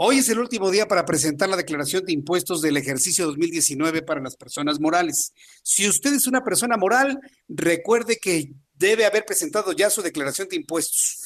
Hoy 0.02 0.20
es 0.20 0.30
el 0.30 0.40
último 0.40 0.72
día 0.72 0.88
para 0.88 1.04
presentar 1.04 1.50
la 1.50 1.58
declaración 1.58 2.06
de 2.06 2.14
impuestos 2.14 2.62
del 2.62 2.78
ejercicio 2.78 3.26
2019 3.26 4.02
para 4.02 4.22
las 4.22 4.38
personas 4.38 4.80
morales. 4.80 5.34
Si 5.62 5.90
usted 5.90 6.14
es 6.14 6.26
una 6.26 6.42
persona 6.42 6.78
moral, 6.78 7.20
recuerde 7.50 8.16
que 8.16 8.54
debe 8.76 9.06
haber 9.06 9.26
presentado 9.26 9.74
ya 9.74 9.90
su 9.90 10.02
declaración 10.02 10.48
de 10.48 10.56
impuestos. 10.56 11.20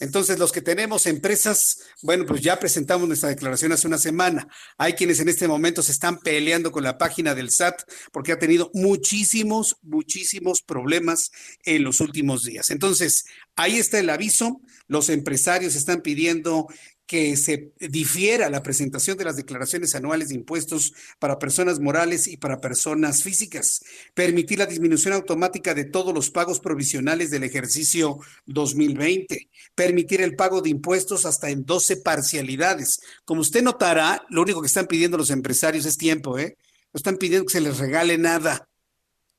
Entonces, 0.00 0.40
los 0.40 0.50
que 0.50 0.60
tenemos 0.60 1.06
empresas, 1.06 1.78
bueno, 2.02 2.26
pues 2.26 2.42
ya 2.42 2.58
presentamos 2.58 3.06
nuestra 3.06 3.28
declaración 3.28 3.70
hace 3.70 3.86
una 3.86 3.96
semana. 3.96 4.48
Hay 4.76 4.94
quienes 4.94 5.20
en 5.20 5.28
este 5.28 5.46
momento 5.46 5.80
se 5.82 5.92
están 5.92 6.18
peleando 6.18 6.72
con 6.72 6.82
la 6.82 6.98
página 6.98 7.32
del 7.32 7.50
SAT 7.50 7.82
porque 8.12 8.32
ha 8.32 8.38
tenido 8.40 8.72
muchísimos, 8.74 9.76
muchísimos 9.82 10.62
problemas 10.62 11.30
en 11.64 11.84
los 11.84 12.00
últimos 12.00 12.42
días. 12.42 12.70
Entonces, 12.70 13.24
ahí 13.54 13.78
está 13.78 14.00
el 14.00 14.10
aviso. 14.10 14.60
Los 14.88 15.08
empresarios 15.08 15.76
están 15.76 16.02
pidiendo 16.02 16.66
que 17.06 17.36
se 17.36 17.72
difiera 17.78 18.50
la 18.50 18.62
presentación 18.62 19.16
de 19.16 19.24
las 19.24 19.36
declaraciones 19.36 19.94
anuales 19.94 20.28
de 20.28 20.34
impuestos 20.34 20.92
para 21.18 21.38
personas 21.38 21.78
morales 21.78 22.26
y 22.26 22.36
para 22.36 22.60
personas 22.60 23.22
físicas, 23.22 23.84
permitir 24.14 24.58
la 24.58 24.66
disminución 24.66 25.14
automática 25.14 25.72
de 25.72 25.84
todos 25.84 26.12
los 26.12 26.30
pagos 26.30 26.60
provisionales 26.60 27.30
del 27.30 27.44
ejercicio 27.44 28.18
2020, 28.46 29.48
permitir 29.74 30.20
el 30.20 30.34
pago 30.34 30.60
de 30.60 30.70
impuestos 30.70 31.24
hasta 31.24 31.48
en 31.50 31.64
12 31.64 31.98
parcialidades. 31.98 33.00
Como 33.24 33.40
usted 33.40 33.62
notará, 33.62 34.22
lo 34.28 34.42
único 34.42 34.60
que 34.60 34.66
están 34.66 34.86
pidiendo 34.86 35.16
los 35.16 35.30
empresarios 35.30 35.86
es 35.86 35.96
tiempo, 35.96 36.38
¿eh? 36.38 36.56
No 36.92 36.98
están 36.98 37.18
pidiendo 37.18 37.46
que 37.46 37.52
se 37.52 37.60
les 37.60 37.78
regale 37.78 38.18
nada. 38.18 38.68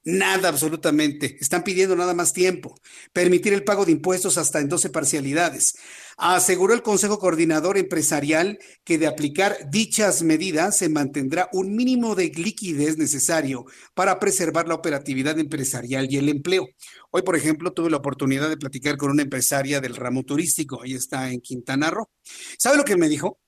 Nada, 0.09 0.47
absolutamente. 0.47 1.35
Están 1.41 1.65
pidiendo 1.65 1.93
nada 1.93 2.13
más 2.13 2.31
tiempo. 2.31 2.79
Permitir 3.11 3.51
el 3.51 3.65
pago 3.65 3.83
de 3.83 3.91
impuestos 3.91 4.37
hasta 4.37 4.61
en 4.61 4.69
12 4.69 4.89
parcialidades. 4.89 5.73
Aseguró 6.15 6.73
el 6.73 6.81
Consejo 6.81 7.19
Coordinador 7.19 7.77
Empresarial 7.77 8.57
que 8.85 8.97
de 8.97 9.05
aplicar 9.05 9.57
dichas 9.69 10.23
medidas 10.23 10.77
se 10.77 10.87
mantendrá 10.87 11.49
un 11.51 11.75
mínimo 11.75 12.15
de 12.15 12.29
liquidez 12.29 12.97
necesario 12.97 13.65
para 13.95 14.17
preservar 14.17 14.69
la 14.69 14.75
operatividad 14.75 15.37
empresarial 15.39 16.07
y 16.09 16.15
el 16.15 16.29
empleo. 16.29 16.69
Hoy, 17.11 17.23
por 17.23 17.35
ejemplo, 17.35 17.73
tuve 17.73 17.89
la 17.89 17.97
oportunidad 17.97 18.47
de 18.47 18.55
platicar 18.55 18.95
con 18.95 19.11
una 19.11 19.23
empresaria 19.23 19.81
del 19.81 19.97
ramo 19.97 20.23
turístico. 20.23 20.83
Ahí 20.83 20.93
está 20.93 21.29
en 21.31 21.41
Quintana 21.41 21.91
Roo. 21.91 22.09
¿Sabe 22.57 22.77
lo 22.77 22.85
que 22.85 22.95
me 22.95 23.09
dijo? 23.09 23.41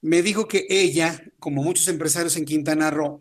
me 0.00 0.22
dijo 0.22 0.46
que 0.46 0.66
ella, 0.68 1.20
como 1.38 1.62
muchos 1.62 1.88
empresarios 1.88 2.36
en 2.36 2.44
Quintana 2.44 2.90
Roo, 2.90 3.18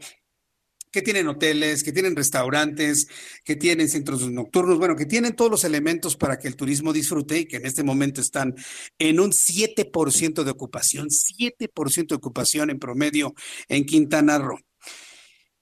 que 0.92 1.02
tienen 1.02 1.28
hoteles, 1.28 1.84
que 1.84 1.92
tienen 1.92 2.16
restaurantes, 2.16 3.08
que 3.44 3.56
tienen 3.56 3.90
centros 3.90 4.30
nocturnos, 4.32 4.78
bueno, 4.78 4.96
que 4.96 5.06
tienen 5.06 5.36
todos 5.36 5.52
los 5.52 5.64
elementos 5.64 6.16
para 6.16 6.40
que 6.40 6.48
el 6.48 6.56
turismo 6.56 6.94
disfrute 6.94 7.40
y 7.40 7.46
que 7.46 7.58
en 7.58 7.66
este 7.66 7.84
momento 7.84 8.22
están 8.22 8.56
en 8.98 9.20
un 9.20 9.32
7% 9.32 10.44
de 10.44 10.52
ocupación, 10.52 11.08
7% 11.10 12.08
de 12.08 12.16
ocupación 12.16 12.70
en 12.70 12.80
promedio 12.80 13.34
en 13.68 13.86
Quintana 13.86 14.38
Roo. 14.40 14.60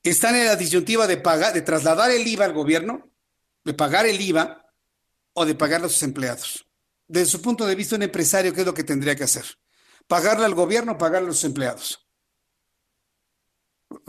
Están 0.04 0.36
en 0.36 0.46
la 0.46 0.56
disyuntiva 0.56 1.08
de 1.08 1.18
pagar, 1.18 1.54
de 1.54 1.62
trasladar 1.62 2.12
el 2.12 2.28
IVA 2.28 2.46
al 2.46 2.54
gobierno, 2.54 3.12
de 3.64 3.74
pagar 3.74 4.06
el 4.06 4.22
IVA 4.22 4.66
o 5.34 5.46
de 5.46 5.56
pagar 5.56 5.84
a 5.84 5.90
sus 5.90 6.04
empleados. 6.04 6.68
Desde 7.08 7.32
su 7.32 7.42
punto 7.42 7.66
de 7.66 7.76
vista, 7.76 7.96
un 7.96 8.04
empresario, 8.04 8.54
¿qué 8.54 8.62
es 8.62 8.68
lo 8.68 8.74
que 8.74 8.84
tendría 8.84 9.16
que 9.16 9.24
hacer? 9.24 9.46
¿Pagarle 10.08 10.46
al 10.46 10.54
gobierno 10.54 10.94
o 10.94 10.98
pagarle 10.98 11.28
a 11.28 11.30
los 11.30 11.44
empleados? 11.44 12.05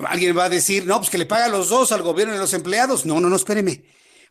Alguien 0.07 0.37
va 0.37 0.45
a 0.45 0.49
decir, 0.49 0.87
no, 0.87 0.99
pues 0.99 1.11
que 1.11 1.19
le 1.19 1.27
paga 1.27 1.49
los 1.49 1.69
dos, 1.69 1.93
al 1.93 2.03
gobierno 2.03 2.35
y 2.35 2.37
a 2.37 2.41
los 2.41 2.55
empleados. 2.55 3.07
No, 3.07 3.21
no, 3.21 3.29
no, 3.29 3.37
espéreme. 3.37 3.85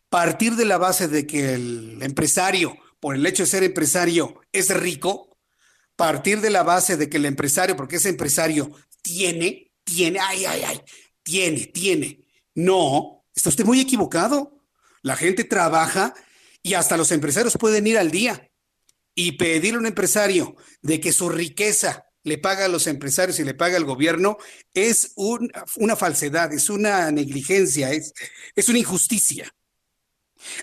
Partir 0.08 0.54
de 0.56 0.64
la 0.64 0.78
base 0.78 1.08
de 1.08 1.26
que 1.26 1.54
el 1.54 1.98
empresario, 2.02 2.76
por 3.00 3.14
el 3.14 3.26
hecho 3.26 3.42
de 3.42 3.48
ser 3.48 3.64
empresario, 3.64 4.40
es 4.52 4.74
rico, 4.74 5.36
partir 5.96 6.40
de 6.40 6.50
la 6.50 6.62
base 6.62 6.96
de 6.96 7.08
que 7.08 7.16
el 7.16 7.26
empresario, 7.26 7.76
porque 7.76 7.96
es 7.96 8.06
empresario, 8.06 8.70
tiene, 9.02 9.72
tiene, 9.84 10.18
ay, 10.20 10.44
ay, 10.44 10.62
ay, 10.66 10.80
tiene, 11.22 11.66
tiene. 11.66 12.24
No, 12.54 13.24
está 13.34 13.50
usted 13.50 13.64
muy 13.64 13.80
equivocado. 13.80 14.62
La 15.02 15.16
gente 15.16 15.44
trabaja 15.44 16.14
y 16.62 16.74
hasta 16.74 16.96
los 16.96 17.12
empresarios 17.12 17.56
pueden 17.58 17.86
ir 17.86 17.98
al 17.98 18.10
día 18.10 18.50
y 19.14 19.32
pedirle 19.32 19.76
a 19.76 19.80
un 19.80 19.86
empresario 19.86 20.56
de 20.82 21.00
que 21.00 21.12
su 21.12 21.28
riqueza 21.28 22.05
le 22.26 22.38
paga 22.38 22.64
a 22.64 22.68
los 22.68 22.88
empresarios 22.88 23.38
y 23.38 23.44
le 23.44 23.54
paga 23.54 23.76
al 23.76 23.84
gobierno 23.84 24.36
es 24.74 25.12
una 25.14 25.94
falsedad, 25.94 26.52
es 26.52 26.68
una 26.68 27.08
negligencia, 27.12 27.92
es, 27.92 28.12
es 28.56 28.68
una 28.68 28.80
injusticia. 28.80 29.48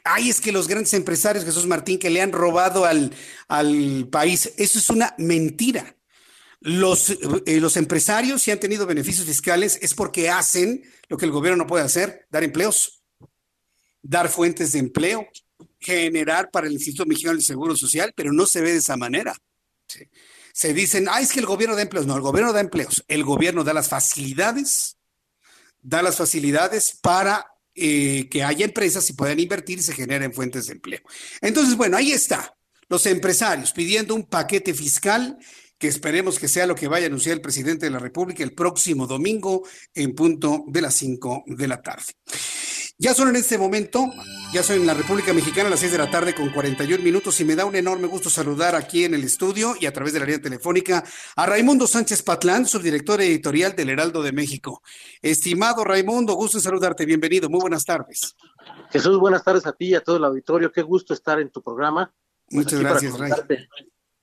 Ay, 0.04 0.30
es 0.30 0.42
que 0.42 0.52
los 0.52 0.68
grandes 0.68 0.94
empresarios, 0.94 1.46
Jesús 1.46 1.66
Martín, 1.66 2.00
que 2.00 2.10
le 2.10 2.22
han 2.22 2.34
robado 2.34 2.84
al, 2.84 3.16
al 3.48 4.10
país, 4.12 4.54
eso 4.58 4.78
es 4.78 4.90
una 4.90 5.16
mentira. 5.18 5.96
Los, 6.60 7.12
eh, 7.46 7.62
los 7.62 7.78
empresarios, 7.78 8.42
si 8.42 8.52
han 8.52 8.60
tenido 8.60 8.86
beneficios 8.86 9.26
fiscales, 9.26 9.80
es 9.82 9.94
porque 9.94 10.30
hacen 10.30 10.84
lo 11.08 11.16
que 11.16 11.26
el 11.26 11.32
gobierno 11.32 11.64
no 11.64 11.68
puede 11.68 11.86
hacer, 11.86 12.28
dar 12.30 12.44
empleos, 12.44 13.06
dar 14.02 14.28
fuentes 14.28 14.74
de 14.74 14.80
empleo, 14.80 15.30
generar 15.80 16.52
para 16.52 16.68
el 16.68 16.74
Instituto 16.74 17.06
Mexicano 17.06 17.36
del 17.36 17.46
Seguro 17.46 17.78
Social, 17.78 18.12
pero 18.18 18.34
no 18.34 18.46
se 18.46 18.60
ve 18.60 18.74
de 18.74 18.80
esa 18.80 18.98
manera. 18.98 19.34
¿sí? 19.88 20.10
Se 20.54 20.74
dicen, 20.74 21.08
ah, 21.10 21.20
es 21.20 21.34
que 21.34 21.40
el 21.40 21.48
gobierno 21.48 21.76
da 21.76 21.82
empleos. 21.82 22.06
No, 22.06 22.16
el 22.16 22.22
gobierno 22.22 22.54
da 22.54 22.62
empleos. 22.62 23.04
El 23.08 23.24
gobierno 23.24 23.64
da 23.64 23.74
las 23.74 23.90
facilidades, 23.90 24.98
da 25.82 26.02
las 26.04 26.16
facilidades 26.16 26.98
para 27.02 27.48
eh, 27.74 28.30
que 28.30 28.44
haya 28.44 28.64
empresas 28.64 29.10
y 29.10 29.14
puedan 29.14 29.40
invertir 29.40 29.80
y 29.80 29.82
se 29.82 29.94
generen 29.94 30.32
fuentes 30.32 30.68
de 30.68 30.74
empleo. 30.74 31.02
Entonces, 31.42 31.76
bueno, 31.76 31.98
ahí 31.98 32.12
está. 32.12 32.56
Los 32.88 33.08
empresarios 33.08 33.72
pidiendo 33.72 34.14
un 34.14 34.28
paquete 34.28 34.76
fiscal 34.76 35.40
que 35.80 35.88
esperemos 35.88 36.38
que 36.38 36.48
sea 36.48 36.68
lo 36.68 36.76
que 36.76 36.88
vaya 36.88 37.08
a 37.08 37.10
anunciar 37.10 37.34
el 37.34 37.42
presidente 37.42 37.88
de 37.88 37.92
la 37.92 38.00
República 38.00 38.44
el 38.44 38.54
próximo 38.54 39.08
domingo 39.08 39.68
en 39.96 40.14
punto 40.14 40.66
de 40.68 40.82
las 40.82 40.94
5 40.94 41.46
de 41.48 41.68
la 41.68 41.82
tarde. 41.82 42.14
Ya 43.00 43.14
son 43.16 43.30
en 43.30 43.36
este 43.36 43.58
momento, 43.58 44.12
ya 44.54 44.62
son 44.62 44.76
en 44.78 44.86
la 44.86 44.94
República 44.94 45.34
Mexicana 45.34 45.68
a 45.68 45.72
las 45.72 45.80
6 45.80 45.94
de 45.94 45.98
la 45.98 46.12
tarde 46.12 46.36
con 46.36 46.50
41 46.52 47.04
minutos 47.04 47.40
y 47.42 47.44
me 47.44 47.56
da 47.56 47.66
un 47.66 47.76
enorme 47.76 48.08
gusto 48.08 48.30
saludar 48.30 48.76
aquí 48.76 49.04
en 49.04 49.16
el 49.16 49.24
estudio 49.24 49.74
y 49.80 49.88
a 49.88 49.94
través 49.94 50.14
de 50.14 50.20
la 50.20 50.26
línea 50.26 50.42
telefónica 50.42 51.04
a 51.36 51.46
Raimundo 51.48 51.88
Sánchez 51.88 52.22
Patlán, 52.22 52.68
subdirector 52.68 53.20
editorial 53.22 53.76
del 53.76 53.90
Heraldo 53.90 54.22
de 54.22 54.32
México. 54.32 54.84
Estimado 55.24 55.84
Raimundo, 55.84 56.36
gusto 56.36 56.60
en 56.60 56.64
saludarte, 56.64 57.06
bienvenido, 57.06 57.50
muy 57.50 57.62
buenas 57.62 57.84
tardes. 57.84 58.36
Jesús, 58.92 59.20
buenas 59.20 59.44
tardes 59.44 59.66
a 59.66 59.74
ti 59.74 59.88
y 59.88 59.96
a 59.96 60.02
todo 60.02 60.18
el 60.18 60.24
auditorio, 60.26 60.72
qué 60.72 60.84
gusto 60.84 61.16
estar 61.16 61.40
en 61.40 61.50
tu 61.50 61.64
programa. 61.64 62.14
Pues 62.46 62.66
Muchas 62.66 62.80
gracias, 62.80 63.18
Ray. 63.18 63.32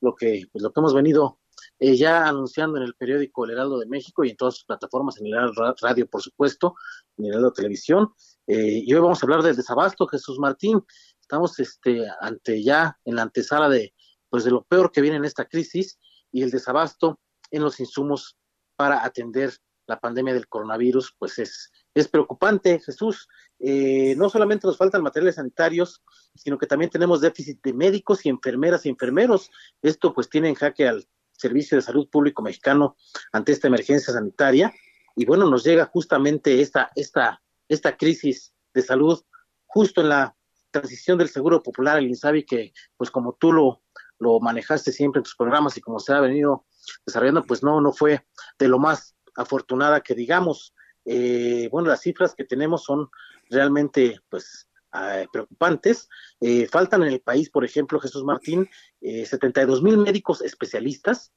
Lo 0.01 0.14
que, 0.14 0.45
pues, 0.51 0.62
lo 0.62 0.73
que 0.73 0.81
hemos 0.81 0.95
venido 0.95 1.41
eh, 1.79 1.97
ya 1.97 2.27
anunciando 2.27 2.77
en 2.77 2.85
el 2.85 2.95
periódico 2.95 3.45
El 3.45 3.53
Heraldo 3.53 3.79
de 3.79 3.87
México 3.87 4.23
y 4.23 4.31
en 4.31 4.37
todas 4.37 4.55
sus 4.55 4.64
plataformas, 4.64 5.18
en 5.18 5.27
el 5.27 5.35
Heraldo 5.35 5.75
Radio, 5.81 6.07
por 6.07 6.23
supuesto, 6.23 6.75
en 7.16 7.25
el 7.25 7.31
Heraldo 7.33 7.53
Televisión, 7.53 8.12
eh, 8.53 8.82
y 8.84 8.92
hoy 8.92 9.01
vamos 9.01 9.22
a 9.22 9.26
hablar 9.26 9.42
del 9.44 9.55
desabasto, 9.55 10.09
Jesús 10.09 10.40
Martín. 10.40 10.84
Estamos 11.20 11.57
este, 11.61 12.05
ante 12.20 12.61
ya 12.64 12.98
en 13.05 13.14
la 13.14 13.22
antesala 13.22 13.68
de, 13.68 13.94
pues, 14.28 14.42
de 14.42 14.51
lo 14.51 14.64
peor 14.64 14.90
que 14.90 15.01
viene 15.01 15.18
en 15.18 15.24
esta 15.24 15.44
crisis 15.44 16.01
y 16.32 16.42
el 16.42 16.51
desabasto 16.51 17.20
en 17.53 17.62
los 17.62 17.78
insumos 17.78 18.36
para 18.74 19.05
atender 19.05 19.53
la 19.86 20.01
pandemia 20.01 20.34
del 20.34 20.48
coronavirus, 20.48 21.14
pues 21.16 21.38
es, 21.38 21.70
es 21.94 22.09
preocupante, 22.09 22.80
Jesús. 22.80 23.28
Eh, 23.61 24.16
no 24.16 24.28
solamente 24.28 24.66
nos 24.66 24.76
faltan 24.76 25.05
materiales 25.05 25.36
sanitarios, 25.36 26.03
sino 26.34 26.59
que 26.59 26.66
también 26.66 26.90
tenemos 26.90 27.20
déficit 27.20 27.62
de 27.62 27.72
médicos 27.72 28.26
y 28.26 28.30
enfermeras 28.30 28.84
y 28.84 28.88
enfermeros. 28.88 29.48
Esto 29.80 30.12
pues 30.12 30.28
tiene 30.28 30.48
en 30.48 30.57
jaque 30.57 30.88
al 30.88 31.09
Servicio 31.30 31.76
de 31.76 31.82
Salud 31.82 32.09
Público 32.11 32.42
Mexicano 32.42 32.96
ante 33.30 33.53
esta 33.53 33.68
emergencia 33.68 34.12
sanitaria. 34.12 34.74
Y 35.14 35.24
bueno, 35.24 35.48
nos 35.48 35.62
llega 35.62 35.86
justamente 35.86 36.61
esta, 36.61 36.90
esta 36.96 37.40
esta 37.71 37.97
crisis 37.97 38.53
de 38.75 38.83
salud 38.83 39.23
justo 39.66 40.01
en 40.03 40.11
la 40.11 40.37
transición 40.71 41.18
del 41.18 41.29
Seguro 41.29 41.62
Popular 41.62 41.97
al 41.97 42.07
INSABI, 42.07 42.45
que 42.45 42.73
pues 42.97 43.11
como 43.11 43.35
tú 43.35 43.53
lo, 43.53 43.83
lo 44.18 44.41
manejaste 44.41 44.93
siempre 44.93 45.21
en 45.21 45.25
tus 45.25 45.37
programas 45.37 45.77
y 45.77 45.81
como 45.81 45.99
se 45.99 46.12
ha 46.12 46.21
venido 46.21 46.66
desarrollando, 47.07 47.45
pues 47.45 47.62
no, 47.62 47.81
no 47.81 47.93
fue 47.93 48.27
de 48.59 48.68
lo 48.68 48.79
más 48.79 49.16
afortunada 49.37 50.01
que 50.01 50.14
digamos. 50.14 50.75
Eh, 51.05 51.68
bueno, 51.71 51.89
las 51.89 52.03
cifras 52.03 52.35
que 52.35 52.45
tenemos 52.45 52.85
son 52.85 53.09
realmente 53.49 54.21
pues 54.29 54.68
eh, 54.95 55.27
preocupantes. 55.33 56.09
Eh, 56.41 56.66
faltan 56.68 57.03
en 57.03 57.09
el 57.09 57.21
país, 57.21 57.51
por 57.51 57.64
ejemplo, 57.64 58.01
Jesús 58.01 58.25
Martín, 58.25 58.68
72 59.01 59.83
mil 59.83 59.97
médicos 59.97 60.43
especialistas, 60.43 61.33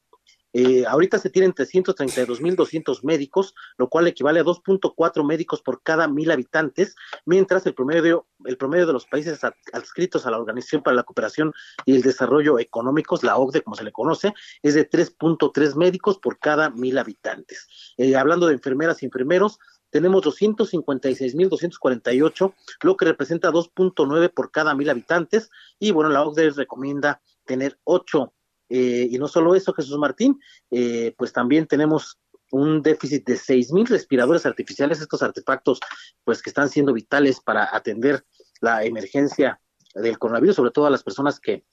eh, 0.54 0.86
ahorita 0.88 1.18
se 1.18 1.32
tienen 1.32 1.54
332.200 1.54 3.04
médicos, 3.04 3.56
lo 3.78 3.90
cual 3.90 4.08
equivale 4.08 4.40
a 4.40 4.44
2.4 4.44 5.26
médicos 5.26 5.62
por 5.62 5.82
cada 5.82 6.08
mil 6.08 6.30
habitantes, 6.30 6.96
mientras 7.26 7.66
el 7.66 7.74
promedio, 7.74 8.28
el 8.46 8.58
promedio 8.58 8.86
de 8.86 8.94
los 8.94 9.08
países 9.08 9.40
adscritos 9.74 10.26
a 10.26 10.32
la 10.32 10.38
Organización 10.38 10.84
para 10.84 10.96
la 10.96 11.04
Cooperación 11.04 11.54
y 11.86 11.96
el 11.96 12.04
Desarrollo 12.04 12.60
Económicos, 12.60 13.24
la 13.24 13.38
OCDE 13.38 13.64
como 13.64 13.76
se 13.76 13.84
le 13.84 13.92
conoce, 13.92 14.34
es 14.62 14.76
de 14.76 14.88
3.3 14.90 15.76
médicos 15.76 16.20
por 16.20 16.38
cada 16.38 16.70
mil 16.70 17.00
habitantes. 17.00 17.68
Eh, 17.98 18.16
hablando 18.16 18.46
de 18.48 18.54
enfermeras 18.54 19.02
y 19.02 19.08
enfermeros, 19.08 19.58
tenemos 19.90 20.24
256.248, 20.24 22.54
lo 22.82 22.98
que 22.98 23.06
representa 23.06 23.52
2.9 23.52 24.34
por 24.34 24.52
cada 24.52 24.76
mil 24.76 24.90
habitantes, 24.90 25.50
y 25.80 25.92
bueno, 25.92 26.10
la 26.10 26.24
OCDE 26.24 26.50
recomienda 26.52 27.22
tener 27.46 27.80
8 27.84 28.34
eh, 28.76 29.08
y 29.08 29.20
no 29.20 29.28
solo 29.28 29.54
eso, 29.54 29.72
Jesús 29.72 30.00
Martín, 30.00 30.40
eh, 30.72 31.14
pues 31.16 31.32
también 31.32 31.68
tenemos 31.68 32.18
un 32.50 32.82
déficit 32.82 33.24
de 33.24 33.38
seis 33.38 33.72
mil 33.72 33.86
respiradores 33.86 34.48
artificiales, 34.48 35.00
estos 35.00 35.22
artefactos 35.22 35.80
pues 36.24 36.42
que 36.42 36.50
están 36.50 36.70
siendo 36.70 36.92
vitales 36.92 37.40
para 37.40 37.70
atender 37.72 38.26
la 38.62 38.84
emergencia 38.84 39.62
del 39.94 40.18
coronavirus, 40.18 40.56
sobre 40.56 40.72
todo 40.72 40.88
a 40.88 40.90
las 40.90 41.04
personas 41.04 41.40
que, 41.40 41.66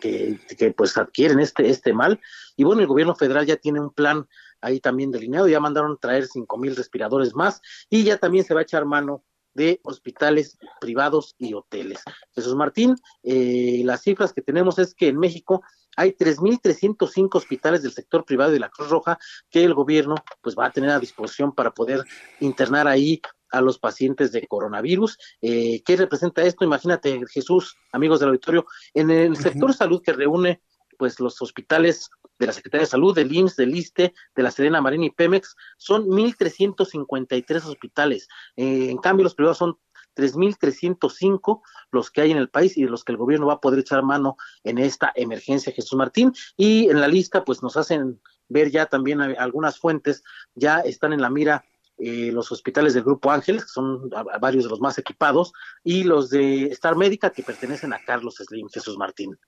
que, 0.00 0.38
que, 0.56 0.70
pues 0.72 0.96
adquieren 0.96 1.40
este, 1.40 1.68
este 1.68 1.92
mal. 1.92 2.18
Y 2.56 2.64
bueno, 2.64 2.80
el 2.80 2.86
gobierno 2.86 3.14
federal 3.14 3.44
ya 3.44 3.56
tiene 3.56 3.78
un 3.78 3.92
plan 3.92 4.26
ahí 4.62 4.80
también 4.80 5.10
delineado, 5.10 5.46
ya 5.46 5.60
mandaron 5.60 5.98
traer 5.98 6.26
cinco 6.26 6.56
mil 6.56 6.74
respiradores 6.74 7.34
más 7.34 7.60
y 7.90 8.02
ya 8.02 8.16
también 8.16 8.46
se 8.46 8.54
va 8.54 8.60
a 8.60 8.62
echar 8.62 8.86
mano 8.86 9.24
de 9.52 9.80
hospitales 9.82 10.58
privados 10.80 11.34
y 11.38 11.52
hoteles. 11.54 12.00
Jesús 12.34 12.54
Martín, 12.54 12.96
eh, 13.22 13.82
las 13.84 14.02
cifras 14.02 14.32
que 14.32 14.42
tenemos 14.42 14.78
es 14.78 14.94
que 14.94 15.08
en 15.08 15.18
México 15.18 15.62
hay 16.00 16.12
3.305 16.12 17.34
hospitales 17.34 17.82
del 17.82 17.92
sector 17.92 18.24
privado 18.24 18.56
y 18.56 18.58
la 18.58 18.70
Cruz 18.70 18.88
Roja 18.88 19.18
que 19.50 19.64
el 19.64 19.74
gobierno 19.74 20.14
pues 20.40 20.56
va 20.58 20.64
a 20.64 20.70
tener 20.70 20.88
a 20.88 20.98
disposición 20.98 21.54
para 21.54 21.72
poder 21.72 22.02
internar 22.40 22.88
ahí 22.88 23.20
a 23.50 23.60
los 23.60 23.78
pacientes 23.78 24.32
de 24.32 24.46
coronavirus. 24.46 25.18
Eh, 25.42 25.82
¿Qué 25.84 25.96
representa 25.96 26.42
esto? 26.42 26.64
Imagínate, 26.64 27.20
Jesús, 27.30 27.76
amigos 27.92 28.20
del 28.20 28.30
auditorio, 28.30 28.64
en 28.94 29.10
el 29.10 29.36
sector 29.36 29.74
salud 29.74 30.00
que 30.02 30.14
reúne 30.14 30.62
pues 30.96 31.20
los 31.20 31.40
hospitales 31.42 32.08
de 32.38 32.46
la 32.46 32.52
Secretaría 32.54 32.84
de 32.84 32.90
Salud, 32.90 33.14
del 33.14 33.34
IMSS, 33.34 33.56
del 33.56 33.76
ISTE, 33.76 34.14
de 34.34 34.42
la 34.42 34.50
Serena 34.50 34.80
Marina 34.80 35.04
y 35.04 35.10
Pemex, 35.10 35.54
son 35.76 36.06
1.353 36.06 37.56
hospitales. 37.66 38.26
Eh, 38.56 38.88
en 38.90 38.96
cambio, 38.96 39.24
los 39.24 39.34
privados 39.34 39.58
son 39.58 39.78
3.305 40.20 41.62
los 41.90 42.10
que 42.10 42.20
hay 42.20 42.30
en 42.30 42.36
el 42.36 42.50
país 42.50 42.76
y 42.76 42.84
de 42.84 42.90
los 42.90 43.04
que 43.04 43.12
el 43.12 43.18
gobierno 43.18 43.46
va 43.46 43.54
a 43.54 43.60
poder 43.60 43.80
echar 43.80 44.02
mano 44.02 44.36
en 44.64 44.78
esta 44.78 45.12
emergencia, 45.14 45.72
Jesús 45.72 45.96
Martín. 45.96 46.32
Y 46.56 46.88
en 46.88 47.00
la 47.00 47.08
lista, 47.08 47.44
pues 47.44 47.62
nos 47.62 47.76
hacen 47.76 48.20
ver 48.48 48.70
ya 48.70 48.86
también 48.86 49.20
algunas 49.20 49.78
fuentes, 49.78 50.22
ya 50.54 50.80
están 50.80 51.12
en 51.12 51.20
la 51.20 51.30
mira 51.30 51.64
eh, 51.98 52.30
los 52.32 52.50
hospitales 52.50 52.94
del 52.94 53.04
Grupo 53.04 53.30
Ángeles, 53.30 53.64
que 53.64 53.70
son 53.70 54.10
varios 54.40 54.64
de 54.64 54.70
los 54.70 54.80
más 54.80 54.98
equipados, 54.98 55.52
y 55.84 56.04
los 56.04 56.30
de 56.30 56.64
Star 56.68 56.96
Médica, 56.96 57.30
que 57.30 57.42
pertenecen 57.42 57.92
a 57.92 58.02
Carlos 58.04 58.36
Slim, 58.36 58.68
Jesús 58.68 58.96
Martín. 58.96 59.38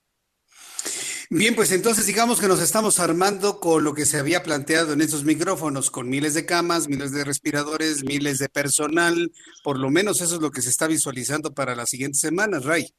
Bien, 1.35 1.55
pues 1.55 1.73
entonces 1.73 2.05
digamos 2.05 2.39
que 2.39 2.47
nos 2.47 2.61
estamos 2.61 3.01
armando 3.01 3.59
con 3.59 3.85
lo 3.85 3.95
que 3.95 4.05
se 4.05 4.19
había 4.19 4.43
planteado 4.43 4.93
en 4.93 5.01
estos 5.01 5.25
micrófonos, 5.25 5.91
con 5.91 6.11
miles 6.11 6.35
de 6.35 6.45
camas, 6.45 6.89
miles 6.89 7.11
de 7.11 7.25
respiradores, 7.25 8.05
miles 8.05 8.37
de 8.37 8.51
personal, 8.51 9.33
por 9.65 9.79
lo 9.79 9.89
menos 9.89 10.21
eso 10.21 10.35
es 10.35 10.43
lo 10.43 10.51
que 10.51 10.61
se 10.61 10.69
está 10.69 10.87
visualizando 10.89 11.55
para 11.55 11.75
las 11.75 11.89
siguientes 11.89 12.21
semanas, 12.21 12.67
Ray. 12.67 12.95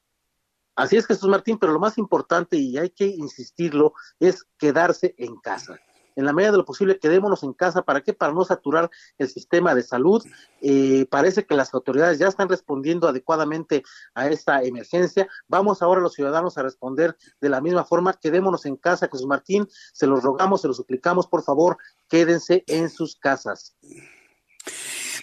Así 0.75 0.97
es, 0.97 1.05
Jesús 1.05 1.29
Martín, 1.29 1.59
pero 1.59 1.73
lo 1.73 1.79
más 1.79 1.99
importante, 1.99 2.57
y 2.57 2.75
hay 2.75 2.89
que 2.89 3.05
insistirlo, 3.05 3.93
es 4.19 4.43
quedarse 4.57 5.13
en 5.19 5.35
casa 5.35 5.79
en 6.15 6.25
la 6.25 6.33
medida 6.33 6.51
de 6.51 6.57
lo 6.57 6.65
posible, 6.65 6.99
quedémonos 6.99 7.43
en 7.43 7.53
casa. 7.53 7.81
¿Para 7.81 8.01
qué? 8.01 8.13
Para 8.13 8.33
no 8.33 8.43
saturar 8.45 8.89
el 9.17 9.29
sistema 9.29 9.75
de 9.75 9.83
salud. 9.83 10.23
Eh, 10.61 11.05
parece 11.09 11.45
que 11.45 11.55
las 11.55 11.73
autoridades 11.73 12.19
ya 12.19 12.27
están 12.27 12.49
respondiendo 12.49 13.07
adecuadamente 13.07 13.83
a 14.13 14.27
esta 14.27 14.63
emergencia. 14.63 15.27
Vamos 15.47 15.81
ahora 15.81 16.01
los 16.01 16.13
ciudadanos 16.13 16.57
a 16.57 16.63
responder 16.63 17.17
de 17.41 17.49
la 17.49 17.61
misma 17.61 17.85
forma. 17.85 18.13
Quedémonos 18.13 18.65
en 18.65 18.75
casa, 18.75 19.09
Jesús 19.11 19.27
Martín. 19.27 19.67
Se 19.93 20.07
los 20.07 20.23
rogamos, 20.23 20.61
se 20.61 20.67
los 20.67 20.77
suplicamos, 20.77 21.27
por 21.27 21.43
favor, 21.43 21.77
quédense 22.09 22.63
en 22.67 22.89
sus 22.89 23.15
casas. 23.15 23.75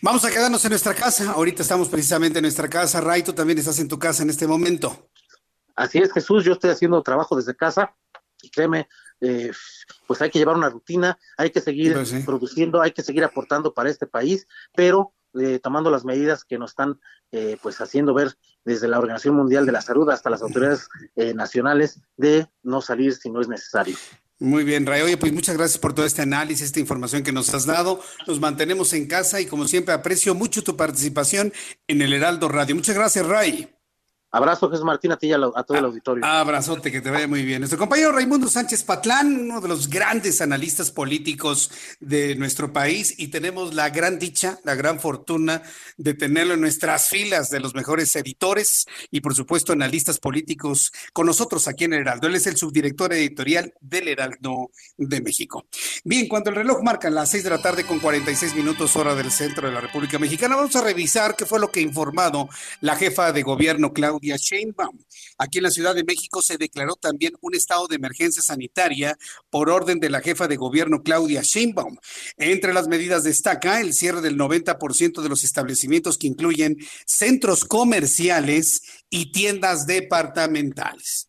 Vamos 0.03 0.25
a 0.25 0.31
quedarnos 0.31 0.65
en 0.65 0.71
nuestra 0.71 0.95
casa. 0.95 1.33
Ahorita 1.33 1.63
estamos 1.63 1.89
precisamente 1.89 2.39
en 2.39 2.45
nuestra 2.45 2.69
casa. 2.69 3.01
Ray, 3.01 3.23
tú 3.23 3.33
también 3.33 3.59
estás 3.59 3.79
en 3.79 3.89
tu 3.89 3.99
casa 3.99 4.23
en 4.23 4.31
este 4.31 4.47
momento. 4.47 5.11
Así 5.77 5.99
es, 5.99 6.13
Jesús. 6.13 6.45
Yo 6.45 6.53
estoy 6.53 6.71
haciendo 6.71 7.03
trabajo 7.03 7.37
desde 7.37 7.55
casa 7.55 7.95
y 8.43 8.51
créeme, 8.51 8.89
eh, 9.21 9.53
pues 10.07 10.23
hay 10.23 10.31
que 10.31 10.39
llevar 10.39 10.57
una 10.57 10.71
rutina, 10.71 11.19
hay 11.37 11.51
que 11.51 11.61
seguir 11.61 11.95
pues 11.95 12.13
produciendo, 12.25 12.81
hay 12.81 12.93
que 12.93 13.03
seguir 13.03 13.25
aportando 13.25 13.75
para 13.75 13.91
este 13.91 14.07
país, 14.07 14.47
pero 14.75 15.15
eh, 15.39 15.61
tomando 15.63 15.91
las 15.91 16.05
medidas 16.05 16.45
que 16.45 16.59
nos 16.59 16.71
están 16.71 17.01
eh, 17.31 17.57
pues 17.63 17.81
haciendo 17.81 18.15
ver 18.15 18.35
desde 18.65 18.89
la 18.89 18.99
Organización 18.99 19.37
Mundial 19.37 19.67
de 19.67 19.73
la 19.73 19.81
Salud 19.81 20.09
hasta 20.11 20.31
las 20.31 20.43
autoridades 20.43 20.89
nacionales 21.35 22.01
de 22.17 22.47
no 22.63 22.81
salir 22.81 23.15
si 23.15 23.31
no 23.31 23.41
es 23.41 23.49
necesario. 23.49 23.97
Muy 24.39 24.65
bien, 24.65 24.87
Ray. 24.87 25.03
Oye, 25.03 25.19
pues 25.19 25.33
muchas 25.33 25.57
gracias 25.57 25.79
por 25.79 25.93
todo 25.93 26.07
este 26.07 26.23
análisis, 26.23 26.65
esta 26.65 26.81
información 26.81 27.23
que 27.23 27.33
nos 27.33 27.53
has 27.53 27.67
dado. 27.67 28.01
Nos 28.27 28.41
mantenemos 28.41 28.95
en 28.95 29.07
casa 29.07 29.41
y 29.41 29.47
como 29.47 29.69
siempre 29.69 29.93
aprecio 29.93 30.35
mucho 30.35 30.65
tu 30.65 30.77
participación 30.77 31.53
en 31.87 32.01
el 32.01 32.13
Heraldo 32.15 32.49
Radio. 32.49 32.75
Muchas 32.75 32.97
gracias, 32.97 33.27
Ray. 33.27 33.80
Abrazo, 34.33 34.71
Jesús 34.71 34.85
Martín, 34.85 35.11
a 35.11 35.17
ti 35.17 35.27
y 35.27 35.33
a, 35.33 35.39
todo 35.39 35.77
el 35.77 35.85
auditorio. 35.85 36.25
Abrazote, 36.25 36.93
que 36.93 37.01
te 37.01 37.11
vaya 37.11 37.27
muy 37.27 37.45
bien. 37.45 37.61
Nuestro 37.61 37.79
compañero 37.79 38.13
Raimundo 38.13 38.47
Sánchez 38.49 38.85
Patlán, 38.85 39.41
uno 39.41 39.61
de 39.61 39.67
los 39.67 39.91
grandes 39.91 40.41
analistas 40.41 40.93
políticos 40.93 41.71
de 41.99 42.37
nuestro 42.37 42.73
país, 42.73 43.15
y 43.19 43.29
tenemos 43.29 43.75
la 43.75 43.91
gran 43.91 44.21
dicha, 44.21 44.61
la 44.63 44.77
gran 44.77 45.01
fortuna 45.01 45.63
de 45.97 46.15
tenerlo 46.15 46.55
en 46.55 46.61
nuestras 46.61 47.09
filas 47.09 47.51
de 47.51 47.59
los 47.59 47.75
mejores 47.75 48.15
editores 48.15 48.87
y, 49.11 49.21
por 49.21 49.35
supuesto, 49.35 49.73
analistas 49.73 50.21
políticos 50.21 50.93
con 51.13 51.27
nosotros 51.27 51.67
aquí 51.67 51.85
en 51.85 51.95
el 51.95 52.03
Heraldo. 52.03 52.29
Él 52.29 52.37
es 52.37 52.47
el 52.47 52.57
subdirector 52.57 53.13
editorial 53.13 53.75
del 53.81 54.07
Heraldo 54.07 54.71
de 54.97 55.21
México. 55.21 55.67
Bien, 56.05 56.29
cuando 56.29 56.51
el 56.51 56.57
reloj 56.57 56.83
marca 56.85 57.11
las 57.11 57.31
seis 57.31 57.43
de 57.43 57.51
la 57.51 57.61
tarde 57.61 57.85
con 57.85 57.99
46 57.99 58.55
minutos 58.55 58.95
hora 58.95 59.17
del 59.17 59.33
centro 59.33 59.67
de 59.67 59.75
la 59.75 59.81
República 59.81 60.21
Mexicana, 60.21 60.55
vamos 60.55 60.77
a 60.77 60.85
revisar 60.85 61.35
qué 61.35 61.47
fue 61.47 61.59
lo 61.59 61.73
que 61.73 61.81
ha 61.81 61.83
informado 61.83 62.49
la 62.81 62.95
jefa 62.95 63.33
de 63.33 63.43
gobierno, 63.43 63.93
Claudia 64.21 64.37
Sheinbaum. 64.37 64.99
Aquí 65.39 65.59
en 65.59 65.65
la 65.65 65.71
Ciudad 65.71 65.95
de 65.95 66.05
México 66.05 66.43
se 66.43 66.59
declaró 66.59 66.97
también 66.97 67.33
un 67.41 67.55
estado 67.55 67.89
de 67.89 67.97
emergencia 67.97 68.43
sanitaria 68.43 69.17
por 69.49 69.71
orden 69.71 69.99
de 69.99 70.11
la 70.11 70.21
jefa 70.21 70.47
de 70.47 70.57
gobierno 70.57 71.03
Claudia 71.03 71.41
Sheinbaum. 71.43 71.97
Entre 72.37 72.75
las 72.75 72.87
medidas 72.87 73.25
destaca 73.25 73.81
el 73.81 73.95
cierre 73.95 74.21
del 74.21 74.37
90% 74.37 75.23
de 75.23 75.29
los 75.29 75.43
establecimientos 75.43 76.19
que 76.19 76.27
incluyen 76.27 76.77
centros 77.07 77.65
comerciales 77.65 78.83
y 79.09 79.33
tiendas 79.33 79.87
departamentales. 79.87 81.29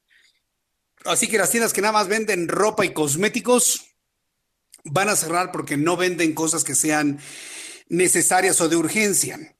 Así 1.06 1.28
que 1.28 1.38
las 1.38 1.50
tiendas 1.50 1.74
que 1.74 1.82
nada 1.82 1.94
más 1.94 2.08
venden 2.08 2.48
ropa 2.48 2.86
y 2.86 2.94
cosméticos 2.94 3.86
van 4.84 5.10
a 5.10 5.16
cerrar 5.16 5.52
porque 5.52 5.78
no 5.78 5.96
venden 5.96 6.34
cosas 6.34 6.64
que 6.64 6.76
sean 6.76 7.20
necesarias 7.88 8.60
o 8.62 8.70
de 8.70 8.76
urgencia. 8.76 9.56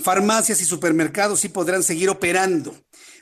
Farmacias 0.00 0.60
y 0.60 0.64
supermercados 0.64 1.40
sí 1.40 1.48
podrán 1.48 1.82
seguir 1.82 2.08
operando, 2.08 2.74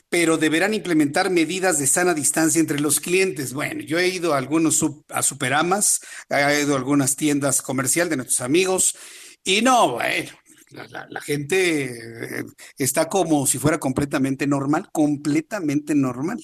pero 0.09 0.37
deberán 0.37 0.73
implementar 0.73 1.29
medidas 1.29 1.77
de 1.77 1.87
sana 1.87 2.13
distancia 2.13 2.59
entre 2.59 2.79
los 2.79 2.99
clientes. 2.99 3.53
Bueno, 3.53 3.81
yo 3.81 3.99
he 3.99 4.07
ido 4.07 4.33
a 4.33 4.37
algunos 4.37 4.83
a 5.09 5.21
Superamas, 5.21 6.01
he 6.29 6.61
ido 6.61 6.73
a 6.73 6.77
algunas 6.77 7.15
tiendas 7.15 7.61
comerciales 7.61 8.09
de 8.09 8.17
nuestros 8.17 8.41
amigos 8.41 8.95
y 9.43 9.61
no, 9.61 9.93
bueno, 9.93 10.31
la, 10.71 11.21
gente 11.21 12.39
eh, 12.39 12.45
está 12.77 13.07
como 13.07 13.47
si 13.47 13.57
fuera 13.57 13.79
completamente 13.79 14.45
normal, 14.45 14.89
completamente 14.91 15.95
normal. 15.95 16.43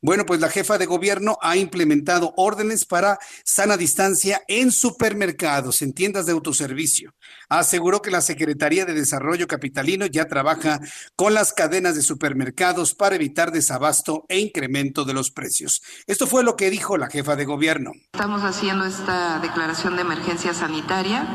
Bueno, 0.00 0.24
pues 0.24 0.40
la 0.40 0.48
jefa 0.48 0.78
de 0.78 0.86
gobierno 0.86 1.38
ha 1.42 1.56
implementado 1.56 2.32
órdenes 2.36 2.84
para 2.86 3.18
sana 3.44 3.76
distancia 3.76 4.42
en 4.48 4.72
supermercados, 4.72 5.82
en 5.82 5.92
tiendas 5.92 6.26
de 6.26 6.32
autoservicio. 6.32 7.14
Aseguró 7.48 8.00
que 8.02 8.10
la 8.10 8.20
Secretaría 8.20 8.86
de 8.86 8.94
Desarrollo 8.94 9.46
Capitalino 9.46 10.06
ya 10.06 10.26
trabaja 10.26 10.80
con 11.14 11.34
las 11.34 11.52
cadenas 11.52 11.94
de 11.94 12.02
supermercados 12.02 12.94
para 12.94 13.16
evitar 13.16 13.52
desabasto 13.52 14.24
e 14.28 14.38
incremento 14.38 15.04
de 15.04 15.14
los 15.14 15.30
precios. 15.30 15.82
Esto 16.06 16.26
fue 16.26 16.44
lo 16.44 16.56
que 16.56 16.70
dijo 16.70 16.96
la 16.96 17.08
jefa 17.08 17.36
de 17.36 17.44
gobierno. 17.44 17.92
Estamos 18.12 18.42
haciendo 18.42 18.84
esta 18.86 19.38
declaración 19.40 19.96
de 19.96 20.02
emergencia 20.02 20.54
sanitaria 20.54 21.26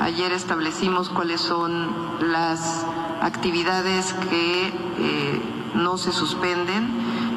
Ayer 0.00 0.32
establecimos 0.32 1.10
cuáles 1.10 1.42
son 1.42 1.90
las 2.22 2.86
actividades 3.20 4.14
que 4.30 4.68
eh, 4.68 5.42
no 5.74 5.98
se 5.98 6.10
suspenden 6.10 6.88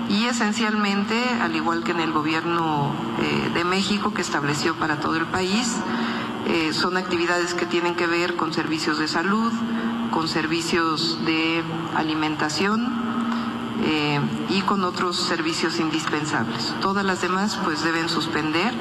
y 0.09 0.27
esencialmente, 0.27 1.21
al 1.41 1.57
igual 1.57 1.83
que 1.83 1.91
en 1.91 1.99
el 1.99 2.13
gobierno 2.13 2.93
eh, 3.19 3.51
de 3.53 3.65
México 3.65 4.13
que 4.13 4.21
estableció 4.21 4.75
para 4.75 5.01
todo 5.01 5.17
el 5.17 5.25
país, 5.25 5.75
eh, 6.47 6.71
son 6.71 6.95
actividades 6.95 7.53
que 7.53 7.65
tienen 7.65 7.95
que 7.95 8.07
ver 8.07 8.37
con 8.37 8.53
servicios 8.53 8.97
de 8.97 9.09
salud, 9.09 9.51
con 10.11 10.29
servicios 10.29 11.19
de 11.25 11.61
alimentación, 11.95 13.03
y 14.49 14.61
con 14.61 14.85
otros 14.85 15.17
servicios 15.17 15.79
indispensables. 15.79 16.73
Todas 16.79 17.03
las 17.03 17.21
demás 17.21 17.59
pues 17.65 17.83
deben 17.83 18.07
suspender. 18.07 18.71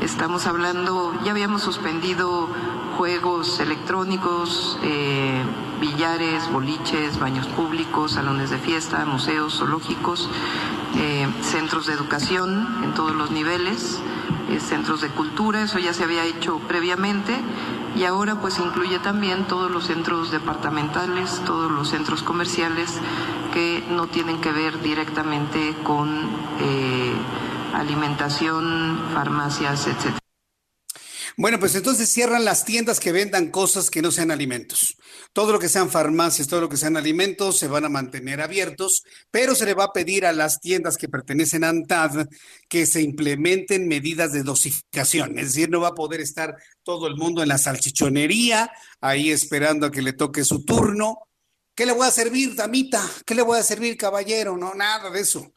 Estamos 0.00 0.46
hablando, 0.46 1.12
ya 1.24 1.32
habíamos 1.32 1.62
suspendido 1.62 2.48
juegos 2.96 3.58
electrónicos, 3.58 4.78
eh, 4.84 5.42
billares, 5.80 6.50
boliches, 6.52 7.18
baños 7.18 7.48
públicos, 7.48 8.12
salones 8.12 8.50
de 8.50 8.58
fiesta, 8.58 9.04
museos, 9.06 9.58
zoológicos, 9.58 10.30
eh, 10.96 11.26
centros 11.42 11.86
de 11.86 11.94
educación 11.94 12.84
en 12.84 12.94
todos 12.94 13.14
los 13.14 13.32
niveles, 13.32 14.00
eh, 14.50 14.60
centros 14.60 15.00
de 15.00 15.08
cultura, 15.08 15.62
eso 15.62 15.80
ya 15.80 15.92
se 15.92 16.04
había 16.04 16.24
hecho 16.24 16.60
previamente 16.68 17.36
y 17.96 18.04
ahora 18.04 18.36
pues 18.36 18.60
incluye 18.60 19.00
también 19.00 19.48
todos 19.48 19.68
los 19.68 19.86
centros 19.86 20.30
departamentales, 20.30 21.42
todos 21.44 21.72
los 21.72 21.88
centros 21.88 22.22
comerciales 22.22 23.00
que 23.52 23.84
no 23.90 24.06
tienen 24.06 24.40
que 24.40 24.52
ver 24.52 24.80
directamente 24.80 25.74
con 25.82 26.28
alimentación, 27.74 29.10
farmacias, 29.12 29.86
etcétera. 29.86 30.18
Bueno, 31.40 31.60
pues 31.60 31.76
entonces 31.76 32.08
cierran 32.08 32.44
las 32.44 32.64
tiendas 32.64 32.98
que 32.98 33.12
vendan 33.12 33.52
cosas 33.52 33.90
que 33.90 34.02
no 34.02 34.10
sean 34.10 34.32
alimentos. 34.32 34.96
Todo 35.32 35.52
lo 35.52 35.60
que 35.60 35.68
sean 35.68 35.88
farmacias, 35.88 36.48
todo 36.48 36.62
lo 36.62 36.68
que 36.68 36.76
sean 36.76 36.96
alimentos 36.96 37.56
se 37.56 37.68
van 37.68 37.84
a 37.84 37.88
mantener 37.88 38.40
abiertos, 38.40 39.04
pero 39.30 39.54
se 39.54 39.64
le 39.64 39.74
va 39.74 39.84
a 39.84 39.92
pedir 39.92 40.26
a 40.26 40.32
las 40.32 40.58
tiendas 40.58 40.96
que 40.96 41.08
pertenecen 41.08 41.62
a 41.62 41.68
ANTAD 41.68 42.26
que 42.68 42.86
se 42.86 43.02
implementen 43.02 43.86
medidas 43.86 44.32
de 44.32 44.42
dosificación. 44.42 45.38
Es 45.38 45.54
decir, 45.54 45.70
no 45.70 45.78
va 45.78 45.88
a 45.90 45.94
poder 45.94 46.20
estar 46.20 46.56
todo 46.82 47.06
el 47.06 47.14
mundo 47.14 47.40
en 47.40 47.50
la 47.50 47.58
salchichonería, 47.58 48.72
ahí 49.00 49.30
esperando 49.30 49.86
a 49.86 49.92
que 49.92 50.02
le 50.02 50.14
toque 50.14 50.42
su 50.42 50.64
turno. 50.64 51.18
¿Qué 51.72 51.86
le 51.86 51.92
voy 51.92 52.08
a 52.08 52.10
servir, 52.10 52.56
damita? 52.56 53.08
¿Qué 53.24 53.36
le 53.36 53.42
voy 53.42 53.60
a 53.60 53.62
servir, 53.62 53.96
caballero? 53.96 54.56
No, 54.56 54.74
nada 54.74 55.08
de 55.08 55.20
eso. 55.20 55.52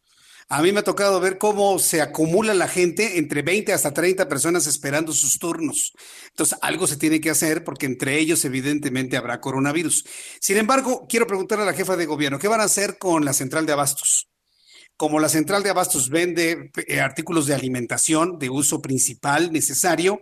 A 0.53 0.61
mí 0.61 0.73
me 0.73 0.81
ha 0.81 0.83
tocado 0.83 1.21
ver 1.21 1.37
cómo 1.37 1.79
se 1.79 2.01
acumula 2.01 2.53
la 2.53 2.67
gente, 2.67 3.17
entre 3.17 3.41
20 3.41 3.71
hasta 3.71 3.93
30 3.93 4.27
personas 4.27 4.67
esperando 4.67 5.13
sus 5.13 5.39
turnos. 5.39 5.93
Entonces, 6.27 6.57
algo 6.61 6.87
se 6.87 6.97
tiene 6.97 7.21
que 7.21 7.29
hacer 7.29 7.63
porque 7.63 7.85
entre 7.85 8.19
ellos 8.19 8.43
evidentemente 8.43 9.15
habrá 9.15 9.39
coronavirus. 9.39 10.03
Sin 10.41 10.57
embargo, 10.57 11.05
quiero 11.07 11.25
preguntarle 11.25 11.63
a 11.63 11.67
la 11.67 11.73
jefa 11.73 11.95
de 11.95 12.05
gobierno, 12.05 12.37
¿qué 12.37 12.49
van 12.49 12.59
a 12.59 12.65
hacer 12.65 12.97
con 12.97 13.23
la 13.23 13.31
central 13.31 13.65
de 13.65 13.71
abastos? 13.71 14.27
Como 14.97 15.21
la 15.21 15.29
central 15.29 15.63
de 15.63 15.69
abastos 15.69 16.09
vende 16.09 16.69
eh, 16.85 16.99
artículos 16.99 17.47
de 17.47 17.55
alimentación 17.55 18.37
de 18.37 18.49
uso 18.49 18.81
principal 18.81 19.53
necesario, 19.53 20.19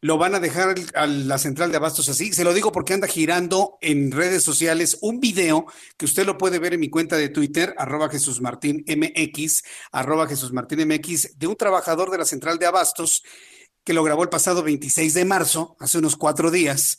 lo 0.00 0.16
van 0.16 0.34
a 0.34 0.40
dejar 0.40 0.76
a 0.94 1.06
la 1.06 1.38
central 1.38 1.70
de 1.70 1.76
abastos 1.76 2.08
así. 2.08 2.32
Se 2.32 2.44
lo 2.44 2.54
digo 2.54 2.70
porque 2.70 2.94
anda 2.94 3.08
girando 3.08 3.78
en 3.80 4.12
redes 4.12 4.42
sociales 4.42 4.98
un 5.00 5.20
video 5.20 5.66
que 5.96 6.04
usted 6.04 6.24
lo 6.24 6.38
puede 6.38 6.58
ver 6.58 6.74
en 6.74 6.80
mi 6.80 6.88
cuenta 6.88 7.16
de 7.16 7.28
Twitter, 7.28 7.74
arroba 7.78 8.08
Jesús 8.08 8.40
Martín 8.40 8.84
MX, 8.86 9.64
arroba 9.90 10.28
Jesús 10.28 10.52
Martín 10.52 10.86
MX, 10.86 11.38
de 11.38 11.46
un 11.46 11.56
trabajador 11.56 12.10
de 12.10 12.18
la 12.18 12.24
central 12.24 12.58
de 12.58 12.66
abastos 12.66 13.24
que 13.82 13.92
lo 13.92 14.04
grabó 14.04 14.22
el 14.22 14.28
pasado 14.28 14.62
26 14.62 15.14
de 15.14 15.24
marzo, 15.24 15.76
hace 15.80 15.98
unos 15.98 16.16
cuatro 16.16 16.50
días. 16.50 16.98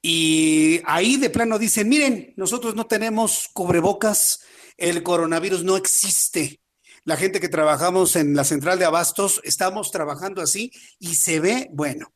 Y 0.00 0.80
ahí 0.84 1.16
de 1.16 1.28
plano 1.28 1.58
dicen, 1.58 1.88
miren, 1.88 2.32
nosotros 2.36 2.74
no 2.74 2.86
tenemos 2.86 3.50
cubrebocas, 3.52 4.40
el 4.76 5.02
coronavirus 5.02 5.64
no 5.64 5.76
existe. 5.76 6.60
La 7.04 7.16
gente 7.16 7.40
que 7.40 7.48
trabajamos 7.48 8.16
en 8.16 8.34
la 8.34 8.44
central 8.44 8.78
de 8.78 8.84
abastos, 8.84 9.40
estamos 9.44 9.90
trabajando 9.90 10.42
así 10.42 10.72
y 10.98 11.14
se 11.14 11.40
ve, 11.40 11.68
bueno, 11.72 12.12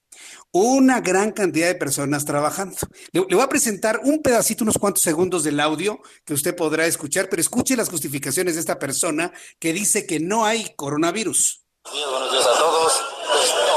una 0.53 1.01
gran 1.01 1.33
cantidad 1.33 1.67
de 1.67 1.75
personas 1.75 2.25
trabajando. 2.25 2.77
Le, 3.13 3.21
voy 3.21 3.41
a 3.41 3.49
presentar 3.49 4.01
un 4.05 4.21
pedacito, 4.23 4.65
unos 4.65 4.79
cuantos 4.79 5.03
segundos 5.03 5.45
del 5.45 5.61
audio 5.61 6.01
que 6.25 6.35
usted 6.35 6.55
podrá 6.55 6.87
escuchar, 6.87 7.29
pero 7.29 7.41
escuche 7.41 7.77
las 7.77 7.89
justificaciones 7.89 8.55
de 8.55 8.61
esta 8.61 8.79
persona 8.79 9.33
que 9.59 9.73
dice 9.73 10.07
que 10.07 10.21
no 10.21 10.45
hay 10.45 10.75
coronavirus. 10.77 11.65
buenos 11.85 12.33
días 12.33 12.47
a 12.47 12.59
todos. 12.59 12.93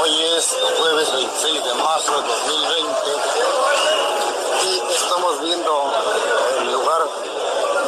Hoy 0.02 0.10
es 0.36 0.54
jueves 0.78 1.12
26 1.12 1.64
de 1.64 1.74
marzo 1.82 2.20
de 2.20 2.28
2020 2.28 2.86
y 4.66 4.92
estamos 4.92 5.40
viendo 5.42 5.92
el 6.60 6.72
lugar 6.72 7.02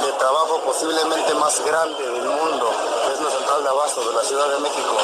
de 0.05 0.13
trabajo 0.19 0.63
posiblemente 0.65 1.35
más 1.35 1.63
grande 1.65 2.03
del 2.03 2.29
mundo, 2.29 2.68
central 3.69 4.09
de 4.09 4.15
la 4.15 4.25
Ciudad 4.25 4.49
de 4.49 4.61
México 4.61 4.97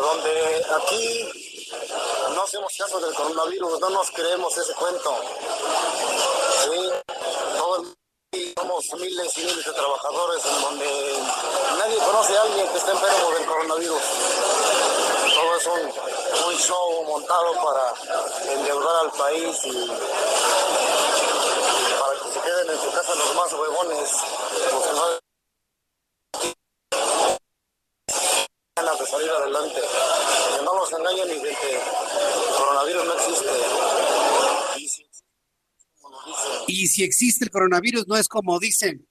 donde 0.00 0.66
aquí 0.76 1.28
no 2.34 2.42
hacemos 2.42 2.72
caso 2.78 3.00
del 3.00 3.14
coronavirus, 3.14 3.80
no 3.80 3.90
nos 3.90 4.10
creemos 4.10 4.56
ese 4.56 4.74
cuento. 4.74 5.14
Sí, 6.64 6.92
somos 8.56 8.84
miles 8.98 9.38
y 9.38 9.40
miles 9.44 9.64
de 9.64 9.72
trabajadores 9.72 10.44
en 10.46 10.60
donde 10.62 11.18
nadie 11.78 11.98
conoce 11.98 12.36
a 12.36 12.42
alguien 12.42 12.68
que 12.68 12.78
esté 12.78 12.90
enfermo 12.90 13.30
del 13.32 13.46
coronavirus. 13.46 14.02
Todo 15.34 15.56
es 15.56 15.66
un, 15.66 16.08
show 16.58 17.04
montado 17.04 17.52
para 17.54 17.94
endeudar 18.52 19.04
al 19.04 19.12
país 19.12 19.56
y 19.64 19.86
para 22.00 22.14
que 22.20 22.32
se 22.32 22.40
queden 22.40 22.70
en 22.70 22.80
su 22.82 22.90
casa 22.90 23.14
los 23.14 23.34
más 23.36 23.52
huevones, 23.52 24.10
de 28.96 29.06
salir 29.06 29.30
adelante. 29.30 29.80
Que 30.56 30.64
no 30.64 30.74
nos 30.74 30.92
engañen 30.92 31.28
ni 31.28 31.40
que 31.42 31.50
el 31.50 32.56
coronavirus 32.56 33.04
no 33.04 33.14
existe. 33.14 33.48
Y 36.66 36.86
si 36.88 37.04
existe 37.04 37.44
el 37.44 37.50
coronavirus, 37.50 38.06
no 38.06 38.16
es 38.16 38.28
como 38.28 38.58
dicen. 38.58 39.06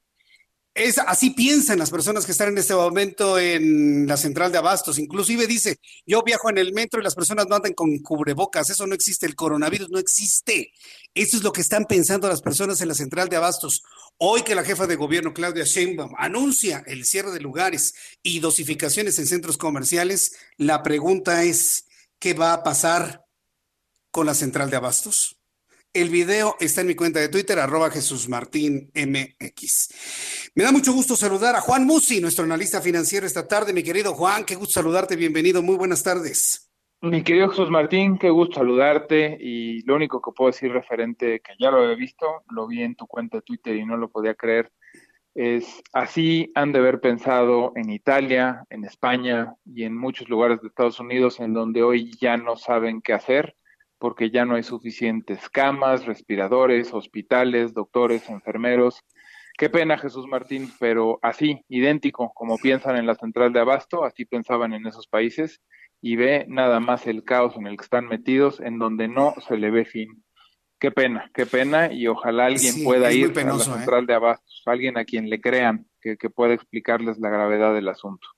Es, 0.78 0.98
así 0.98 1.30
piensan 1.30 1.80
las 1.80 1.90
personas 1.90 2.24
que 2.24 2.30
están 2.30 2.50
en 2.50 2.58
este 2.58 2.72
momento 2.72 3.36
en 3.36 4.06
la 4.06 4.16
central 4.16 4.52
de 4.52 4.58
abastos. 4.58 5.00
Inclusive 5.00 5.48
dice, 5.48 5.80
yo 6.06 6.22
viajo 6.22 6.50
en 6.50 6.58
el 6.58 6.72
metro 6.72 7.00
y 7.00 7.02
las 7.02 7.16
personas 7.16 7.48
no 7.48 7.56
andan 7.56 7.74
con 7.74 7.98
cubrebocas. 7.98 8.70
Eso 8.70 8.86
no 8.86 8.94
existe. 8.94 9.26
El 9.26 9.34
coronavirus 9.34 9.90
no 9.90 9.98
existe. 9.98 10.72
Eso 11.14 11.36
es 11.36 11.42
lo 11.42 11.52
que 11.52 11.62
están 11.62 11.86
pensando 11.86 12.28
las 12.28 12.42
personas 12.42 12.80
en 12.80 12.86
la 12.86 12.94
central 12.94 13.28
de 13.28 13.34
abastos. 13.34 13.82
Hoy 14.18 14.42
que 14.42 14.54
la 14.54 14.62
jefa 14.62 14.86
de 14.86 14.94
gobierno, 14.94 15.34
Claudia 15.34 15.64
Sheinbaum, 15.64 16.12
anuncia 16.16 16.84
el 16.86 17.04
cierre 17.04 17.32
de 17.32 17.40
lugares 17.40 17.94
y 18.22 18.38
dosificaciones 18.38 19.18
en 19.18 19.26
centros 19.26 19.58
comerciales, 19.58 20.36
la 20.58 20.84
pregunta 20.84 21.42
es, 21.42 21.86
¿qué 22.20 22.34
va 22.34 22.52
a 22.52 22.62
pasar 22.62 23.24
con 24.12 24.26
la 24.26 24.34
central 24.34 24.70
de 24.70 24.76
abastos? 24.76 25.37
El 26.00 26.10
video 26.10 26.54
está 26.60 26.82
en 26.82 26.86
mi 26.86 26.94
cuenta 26.94 27.18
de 27.18 27.28
Twitter, 27.28 27.58
arroba 27.58 27.90
Jesús 27.90 28.28
Martín 28.28 28.88
MX. 28.94 30.52
Me 30.54 30.62
da 30.62 30.70
mucho 30.70 30.92
gusto 30.92 31.16
saludar 31.16 31.56
a 31.56 31.60
Juan 31.60 31.86
Musi, 31.86 32.20
nuestro 32.20 32.44
analista 32.44 32.80
financiero 32.80 33.26
esta 33.26 33.48
tarde. 33.48 33.72
Mi 33.72 33.82
querido 33.82 34.14
Juan, 34.14 34.44
qué 34.44 34.54
gusto 34.54 34.74
saludarte, 34.74 35.16
bienvenido, 35.16 35.60
muy 35.60 35.74
buenas 35.74 36.04
tardes. 36.04 36.70
Mi 37.00 37.24
querido 37.24 37.48
Jesús 37.48 37.68
Martín, 37.68 38.16
qué 38.16 38.30
gusto 38.30 38.60
saludarte 38.60 39.38
y 39.40 39.82
lo 39.86 39.96
único 39.96 40.22
que 40.22 40.30
puedo 40.30 40.52
decir 40.52 40.70
referente, 40.70 41.40
que 41.40 41.54
ya 41.58 41.72
lo 41.72 41.90
he 41.90 41.96
visto, 41.96 42.44
lo 42.48 42.68
vi 42.68 42.84
en 42.84 42.94
tu 42.94 43.08
cuenta 43.08 43.38
de 43.38 43.42
Twitter 43.42 43.74
y 43.74 43.84
no 43.84 43.96
lo 43.96 44.08
podía 44.08 44.36
creer, 44.36 44.70
es 45.34 45.82
así 45.92 46.52
han 46.54 46.70
de 46.70 46.78
haber 46.78 47.00
pensado 47.00 47.72
en 47.74 47.90
Italia, 47.90 48.64
en 48.70 48.84
España 48.84 49.52
y 49.64 49.82
en 49.82 49.96
muchos 49.96 50.28
lugares 50.28 50.62
de 50.62 50.68
Estados 50.68 51.00
Unidos 51.00 51.40
en 51.40 51.54
donde 51.54 51.82
hoy 51.82 52.12
ya 52.20 52.36
no 52.36 52.54
saben 52.54 53.02
qué 53.02 53.14
hacer 53.14 53.56
porque 53.98 54.30
ya 54.30 54.44
no 54.44 54.54
hay 54.54 54.62
suficientes 54.62 55.48
camas, 55.48 56.06
respiradores, 56.06 56.94
hospitales, 56.94 57.74
doctores, 57.74 58.28
enfermeros. 58.28 59.00
Qué 59.56 59.68
pena, 59.68 59.98
Jesús 59.98 60.26
Martín, 60.26 60.70
pero 60.78 61.18
así, 61.20 61.64
idéntico, 61.68 62.32
como 62.34 62.58
piensan 62.58 62.96
en 62.96 63.06
la 63.06 63.16
central 63.16 63.52
de 63.52 63.60
abasto, 63.60 64.04
así 64.04 64.24
pensaban 64.24 64.72
en 64.72 64.86
esos 64.86 65.08
países, 65.08 65.60
y 66.00 66.14
ve 66.14 66.46
nada 66.48 66.78
más 66.78 67.06
el 67.08 67.24
caos 67.24 67.56
en 67.56 67.66
el 67.66 67.76
que 67.76 67.84
están 67.84 68.06
metidos, 68.06 68.60
en 68.60 68.78
donde 68.78 69.08
no 69.08 69.34
se 69.48 69.56
le 69.56 69.70
ve 69.70 69.84
fin. 69.84 70.24
Qué 70.78 70.92
pena, 70.92 71.28
qué 71.34 71.44
pena, 71.44 71.92
y 71.92 72.06
ojalá 72.06 72.46
alguien 72.46 72.84
pueda 72.84 73.12
ir 73.12 73.36
a 73.36 73.44
la 73.44 73.56
¿eh? 73.56 73.58
central 73.58 74.06
de 74.06 74.14
abastos, 74.14 74.62
alguien 74.66 74.96
a 74.96 75.04
quien 75.04 75.28
le 75.28 75.40
crean 75.40 75.86
que, 76.00 76.16
que 76.16 76.30
pueda 76.30 76.54
explicarles 76.54 77.18
la 77.18 77.30
gravedad 77.30 77.74
del 77.74 77.88
asunto. 77.88 78.28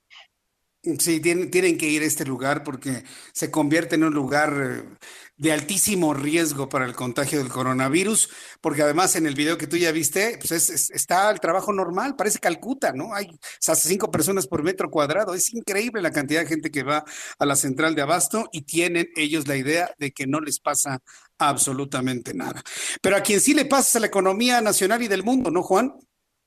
Sí, 0.83 1.19
tienen, 1.19 1.51
tienen 1.51 1.77
que 1.77 1.87
ir 1.87 2.01
a 2.01 2.05
este 2.05 2.25
lugar 2.25 2.63
porque 2.63 3.03
se 3.33 3.51
convierte 3.51 3.93
en 3.95 4.03
un 4.03 4.15
lugar 4.15 4.51
eh, 4.59 4.97
de 5.37 5.51
altísimo 5.51 6.15
riesgo 6.15 6.69
para 6.69 6.85
el 6.85 6.95
contagio 6.95 7.37
del 7.37 7.49
coronavirus, 7.49 8.29
porque 8.61 8.81
además 8.81 9.15
en 9.15 9.27
el 9.27 9.35
video 9.35 9.59
que 9.59 9.67
tú 9.67 9.77
ya 9.77 9.91
viste, 9.91 10.39
pues 10.39 10.51
está 10.89 11.29
el 11.29 11.39
trabajo 11.39 11.71
normal, 11.71 12.15
parece 12.15 12.39
Calcuta, 12.39 12.93
¿no? 12.93 13.13
Hay 13.13 13.27
hasta 13.59 13.75
cinco 13.75 14.09
personas 14.09 14.47
por 14.47 14.63
metro 14.63 14.89
cuadrado, 14.89 15.35
es 15.35 15.53
increíble 15.53 16.01
la 16.01 16.11
cantidad 16.11 16.41
de 16.41 16.47
gente 16.47 16.71
que 16.71 16.81
va 16.81 17.05
a 17.37 17.45
la 17.45 17.55
central 17.55 17.93
de 17.93 18.01
abasto 18.01 18.49
y 18.51 18.63
tienen 18.63 19.07
ellos 19.15 19.47
la 19.47 19.57
idea 19.57 19.93
de 19.99 20.11
que 20.11 20.25
no 20.25 20.39
les 20.39 20.59
pasa 20.59 20.99
absolutamente 21.37 22.33
nada. 22.33 22.63
Pero 23.03 23.17
a 23.17 23.21
quien 23.21 23.39
sí 23.39 23.53
le 23.53 23.65
pasa 23.65 23.87
es 23.87 23.95
a 23.97 23.99
la 23.99 24.07
economía 24.07 24.61
nacional 24.61 25.03
y 25.03 25.07
del 25.07 25.23
mundo, 25.23 25.51
¿no, 25.51 25.61
Juan? 25.61 25.93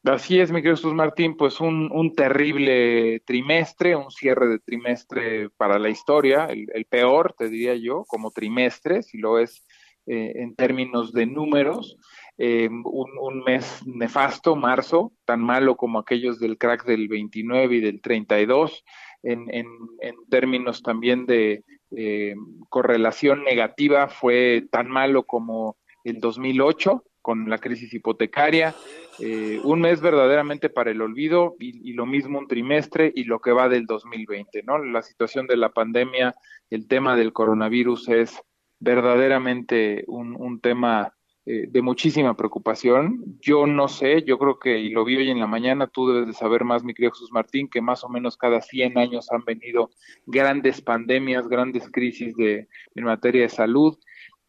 Así 0.05 0.38
es, 0.38 0.52
mi 0.52 0.59
querido 0.59 0.76
Jesús 0.76 0.92
Martín, 0.92 1.34
pues 1.34 1.61
un, 1.61 1.90
un, 1.90 2.14
terrible 2.14 3.20
trimestre, 3.20 3.96
un 3.96 4.11
cierre 4.11 4.48
de 4.48 4.59
trimestre 4.59 5.48
para 5.57 5.78
la 5.78 5.88
historia, 5.88 6.46
el, 6.46 6.84
peor, 6.84 7.34
te 7.38 7.48
diría 7.48 7.74
yo, 7.74 8.05
como 8.07 8.30
trimestre, 8.30 9.02
si 9.02 9.16
lo 9.16 9.38
es 9.38 9.66
eh, 10.07 10.32
en 10.36 10.55
términos 10.57 11.14
de 11.14 11.24
números, 11.24 11.96
eh, 12.36 12.68
un, 12.68 13.11
un, 13.18 13.44
mes 13.44 13.82
nefasto, 13.86 14.57
marzo, 14.57 15.14
tan 15.24 15.40
malo 15.40 15.76
como 15.76 15.98
aquellos 15.98 16.38
del 16.38 16.59
crack 16.59 16.84
del 16.84 17.09
29 17.09 17.76
y 17.76 17.80
del 17.80 18.02
32, 18.02 18.84
en, 19.22 19.46
en, 19.55 19.66
en 20.02 20.16
términos 20.28 20.82
también 20.82 21.24
de 21.24 21.64
eh, 21.96 22.34
correlación 22.68 23.42
negativa, 23.42 24.09
fue 24.09 24.66
tan 24.70 24.90
malo 24.90 25.22
como 25.22 25.78
el 26.05 26.20
2008 26.20 27.05
con 27.22 27.48
la 27.48 27.57
crisis 27.57 27.94
hipotecaria, 27.94 28.74
eh, 29.20 29.60
un 29.62 29.80
mes 29.80 30.00
verdaderamente 30.00 30.70
para 30.70 30.90
el 30.90 31.00
olvido 31.00 31.56
y, 31.58 31.92
lo 31.92 32.06
mismo 32.06 32.38
un 32.38 32.48
trimestre 32.48 33.12
y 33.14 33.24
lo 33.24 33.40
que 33.40 33.52
va 33.52 33.68
del 33.68 33.86
2020, 33.86 34.62
¿no? 34.64 34.78
La 34.78 35.02
situación 35.02 35.46
de 35.46 35.56
la 35.56 35.70
pandemia, 35.70 36.34
el 36.70 36.88
tema 36.88 37.16
del 37.16 37.32
coronavirus 37.32 38.08
es 38.08 38.42
verdaderamente 38.80 40.04
un, 40.08 40.34
un 40.36 40.60
tema 40.60 41.14
eh, 41.46 41.66
de 41.68 41.82
muchísima 41.82 42.34
preocupación. 42.34 43.38
Yo 43.42 43.66
no 43.66 43.86
sé, 43.86 44.22
yo 44.22 44.38
creo 44.38 44.58
que, 44.58 44.78
y 44.78 44.88
lo 44.88 45.04
vi 45.04 45.16
hoy 45.16 45.30
en 45.30 45.40
la 45.40 45.46
mañana, 45.46 45.86
tú 45.86 46.08
debes 46.08 46.26
de 46.26 46.32
saber 46.32 46.64
más, 46.64 46.82
mi 46.82 46.94
querido 46.94 47.12
Jesús 47.12 47.30
Martín, 47.32 47.68
que 47.68 47.82
más 47.82 48.02
o 48.02 48.08
menos 48.08 48.38
cada 48.38 48.62
100 48.62 48.96
años 48.96 49.30
han 49.30 49.44
venido 49.44 49.90
grandes 50.24 50.80
pandemias, 50.80 51.46
grandes 51.46 51.90
crisis 51.90 52.34
de, 52.36 52.66
en 52.94 53.04
materia 53.04 53.42
de 53.42 53.50
salud 53.50 53.98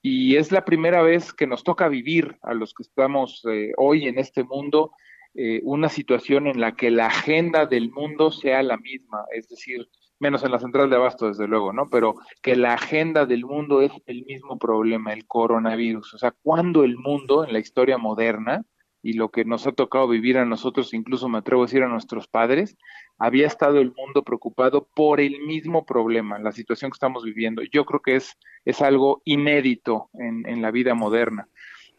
y 0.07 0.35
es 0.35 0.51
la 0.51 0.63
primera 0.63 1.01
vez 1.01 1.33
que 1.33 1.47
nos 1.47 1.63
toca 1.63 1.87
vivir 1.87 2.37
a 2.43 2.53
los 2.53 2.75
que 2.75 2.83
estamos 2.83 3.43
eh, 3.51 3.71
hoy 3.75 4.07
en 4.07 4.19
este 4.19 4.43
mundo 4.43 4.91
eh, 5.33 5.61
una 5.63 5.89
situación 5.89 6.45
en 6.45 6.61
la 6.61 6.75
que 6.75 6.91
la 6.91 7.07
agenda 7.07 7.65
del 7.65 7.89
mundo 7.89 8.29
sea 8.29 8.61
la 8.61 8.77
misma, 8.77 9.25
es 9.33 9.49
decir, 9.49 9.89
menos 10.19 10.43
en 10.43 10.51
la 10.51 10.59
central 10.59 10.91
de 10.91 10.97
abasto, 10.97 11.27
desde 11.27 11.47
luego, 11.47 11.73
¿no? 11.73 11.89
Pero 11.89 12.13
que 12.43 12.55
la 12.55 12.75
agenda 12.75 13.25
del 13.25 13.45
mundo 13.45 13.81
es 13.81 13.93
el 14.05 14.25
mismo 14.25 14.59
problema, 14.59 15.11
el 15.11 15.25
coronavirus. 15.25 16.13
O 16.13 16.17
sea, 16.19 16.35
cuando 16.43 16.83
el 16.83 16.97
mundo 16.97 17.43
en 17.43 17.51
la 17.51 17.57
historia 17.57 17.97
moderna 17.97 18.63
y 19.05 19.13
lo 19.13 19.29
que 19.29 19.45
nos 19.45 19.67
ha 19.67 19.71
tocado 19.71 20.07
vivir 20.07 20.39
a 20.39 20.45
nosotros, 20.45 20.91
incluso 20.95 21.29
me 21.29 21.37
atrevo 21.37 21.61
a 21.61 21.65
decir 21.67 21.83
a 21.83 21.87
nuestros 21.87 22.27
padres, 22.27 22.75
había 23.19 23.45
estado 23.45 23.77
el 23.77 23.93
mundo 23.93 24.23
preocupado 24.23 24.87
por 24.95 25.21
el 25.21 25.41
mismo 25.41 25.85
problema, 25.85 26.39
la 26.39 26.51
situación 26.51 26.89
que 26.89 26.95
estamos 26.95 27.23
viviendo. 27.23 27.61
Yo 27.71 27.85
creo 27.85 28.01
que 28.01 28.15
es, 28.15 28.35
es 28.65 28.81
algo 28.81 29.21
inédito 29.23 30.09
en, 30.15 30.49
en 30.49 30.63
la 30.63 30.71
vida 30.71 30.95
moderna. 30.95 31.47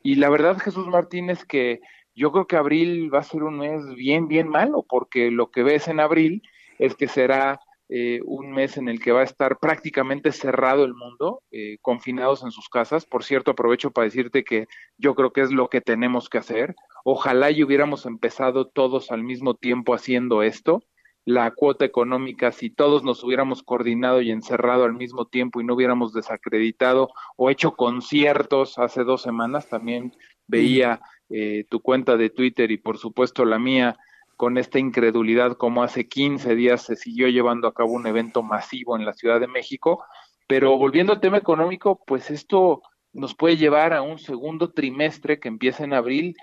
Y 0.02 0.16
la 0.16 0.28
verdad, 0.30 0.58
Jesús 0.58 0.88
Martínez, 0.88 1.44
que 1.44 1.78
yo 2.16 2.32
creo 2.32 2.48
que 2.48 2.56
abril 2.56 3.14
va 3.14 3.20
a 3.20 3.22
ser 3.22 3.44
un 3.44 3.58
mes 3.58 3.86
bien, 3.94 4.26
bien 4.26 4.48
malo, 4.48 4.84
porque 4.88 5.30
lo 5.30 5.52
que 5.52 5.62
ves 5.62 5.86
en 5.86 6.00
abril 6.00 6.42
es 6.80 6.96
que 6.96 7.06
será 7.06 7.60
eh, 7.88 8.20
un 8.24 8.50
mes 8.50 8.76
en 8.78 8.88
el 8.88 9.00
que 9.00 9.12
va 9.12 9.20
a 9.20 9.24
estar 9.24 9.58
prácticamente 9.58 10.32
cerrado 10.32 10.84
el 10.84 10.94
mundo, 10.94 11.42
eh, 11.52 11.78
confinados 11.80 12.42
en 12.42 12.50
sus 12.50 12.68
casas. 12.68 13.06
Por 13.06 13.22
cierto, 13.22 13.52
aprovecho 13.52 13.92
para 13.92 14.06
decirte 14.06 14.42
que 14.42 14.66
yo 14.98 15.14
creo 15.14 15.32
que 15.32 15.42
es 15.42 15.52
lo 15.52 15.68
que 15.68 15.80
tenemos 15.80 16.28
que 16.28 16.38
hacer. 16.38 16.74
Ojalá 17.04 17.52
y 17.52 17.62
hubiéramos 17.62 18.04
empezado 18.04 18.66
todos 18.66 19.12
al 19.12 19.22
mismo 19.22 19.54
tiempo 19.54 19.94
haciendo 19.94 20.42
esto. 20.42 20.82
La 21.24 21.52
cuota 21.52 21.84
económica, 21.84 22.52
si 22.52 22.70
todos 22.70 23.04
nos 23.04 23.22
hubiéramos 23.22 23.62
coordinado 23.62 24.20
y 24.20 24.30
encerrado 24.30 24.84
al 24.84 24.94
mismo 24.94 25.26
tiempo 25.26 25.60
y 25.60 25.64
no 25.64 25.74
hubiéramos 25.74 26.12
desacreditado 26.12 27.08
o 27.36 27.50
hecho 27.50 27.76
conciertos 27.76 28.78
hace 28.78 29.04
dos 29.04 29.22
semanas, 29.22 29.68
también 29.68 30.12
veía 30.46 31.00
eh, 31.28 31.64
tu 31.68 31.80
cuenta 31.80 32.16
de 32.16 32.30
Twitter 32.30 32.70
y 32.70 32.78
por 32.78 32.98
supuesto 32.98 33.44
la 33.44 33.58
mía, 33.58 33.96
con 34.36 34.58
esta 34.58 34.78
incredulidad 34.78 35.56
como 35.56 35.82
hace 35.82 36.08
15 36.08 36.54
días 36.54 36.82
se 36.82 36.96
siguió 36.96 37.28
llevando 37.28 37.66
a 37.68 37.74
cabo 37.74 37.92
un 37.92 38.06
evento 38.06 38.42
masivo 38.42 38.96
en 38.96 39.04
la 39.04 39.14
Ciudad 39.14 39.40
de 39.40 39.48
México. 39.48 40.04
Pero 40.46 40.76
volviendo 40.76 41.12
al 41.12 41.20
tema 41.20 41.38
económico, 41.38 42.02
pues 42.06 42.30
esto 42.30 42.82
nos 43.12 43.34
puede 43.34 43.56
llevar 43.56 43.94
a 43.94 44.02
un 44.02 44.18
segundo 44.18 44.72
trimestre 44.72 45.40
que 45.40 45.48
empieza 45.48 45.84
en 45.84 45.94
abril, 45.94 46.36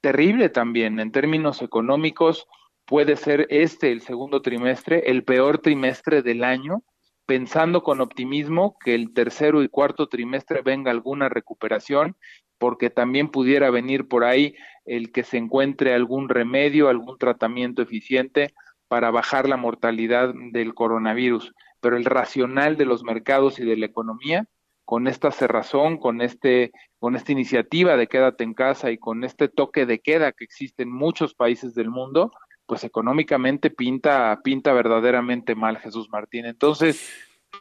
terrible 0.00 0.50
también 0.50 1.00
en 1.00 1.10
términos 1.10 1.62
económicos. 1.62 2.46
Puede 2.84 3.16
ser 3.16 3.46
este 3.50 3.92
el 3.92 4.02
segundo 4.02 4.42
trimestre, 4.42 5.10
el 5.10 5.24
peor 5.24 5.58
trimestre 5.58 6.22
del 6.22 6.44
año, 6.44 6.82
pensando 7.26 7.82
con 7.82 8.00
optimismo 8.00 8.76
que 8.82 8.94
el 8.94 9.12
tercero 9.12 9.62
y 9.62 9.68
cuarto 9.68 10.08
trimestre 10.08 10.62
venga 10.62 10.90
alguna 10.90 11.28
recuperación, 11.28 12.16
porque 12.58 12.90
también 12.90 13.28
pudiera 13.28 13.70
venir 13.70 14.08
por 14.08 14.24
ahí 14.24 14.54
el 14.84 15.12
que 15.12 15.22
se 15.22 15.36
encuentre 15.36 15.94
algún 15.94 16.28
remedio, 16.28 16.88
algún 16.88 17.18
tratamiento 17.18 17.82
eficiente 17.82 18.54
para 18.88 19.10
bajar 19.10 19.48
la 19.48 19.56
mortalidad 19.56 20.32
del 20.52 20.74
coronavirus. 20.74 21.54
Pero 21.80 21.96
el 21.96 22.04
racional 22.04 22.76
de 22.76 22.86
los 22.86 23.04
mercados 23.04 23.58
y 23.58 23.64
de 23.64 23.76
la 23.76 23.86
economía, 23.86 24.46
con 24.84 25.06
esta 25.06 25.30
cerrazón, 25.30 25.98
con 25.98 26.22
este, 26.22 26.72
con 26.98 27.14
esta 27.14 27.32
iniciativa 27.32 27.96
de 27.96 28.06
quédate 28.06 28.44
en 28.44 28.54
casa 28.54 28.90
y 28.90 28.98
con 28.98 29.22
este 29.22 29.48
toque 29.48 29.84
de 29.84 30.00
queda 30.00 30.32
que 30.32 30.44
existe 30.44 30.82
en 30.82 30.90
muchos 30.90 31.34
países 31.34 31.74
del 31.74 31.90
mundo, 31.90 32.32
pues 32.66 32.84
económicamente 32.84 33.70
pinta, 33.70 34.40
pinta 34.42 34.72
verdaderamente 34.72 35.54
mal 35.54 35.78
Jesús 35.78 36.08
Martín. 36.10 36.46
Entonces, 36.46 37.12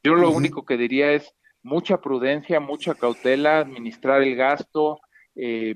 yo 0.04 0.16
lo 0.16 0.32
único 0.32 0.66
que 0.66 0.78
diría 0.78 1.12
es 1.12 1.36
mucha 1.68 2.00
prudencia, 2.00 2.60
mucha 2.60 2.96
cautela, 2.96 3.60
administrar 3.60 4.24
el 4.24 4.36
gasto, 4.36 5.00
eh, 5.36 5.76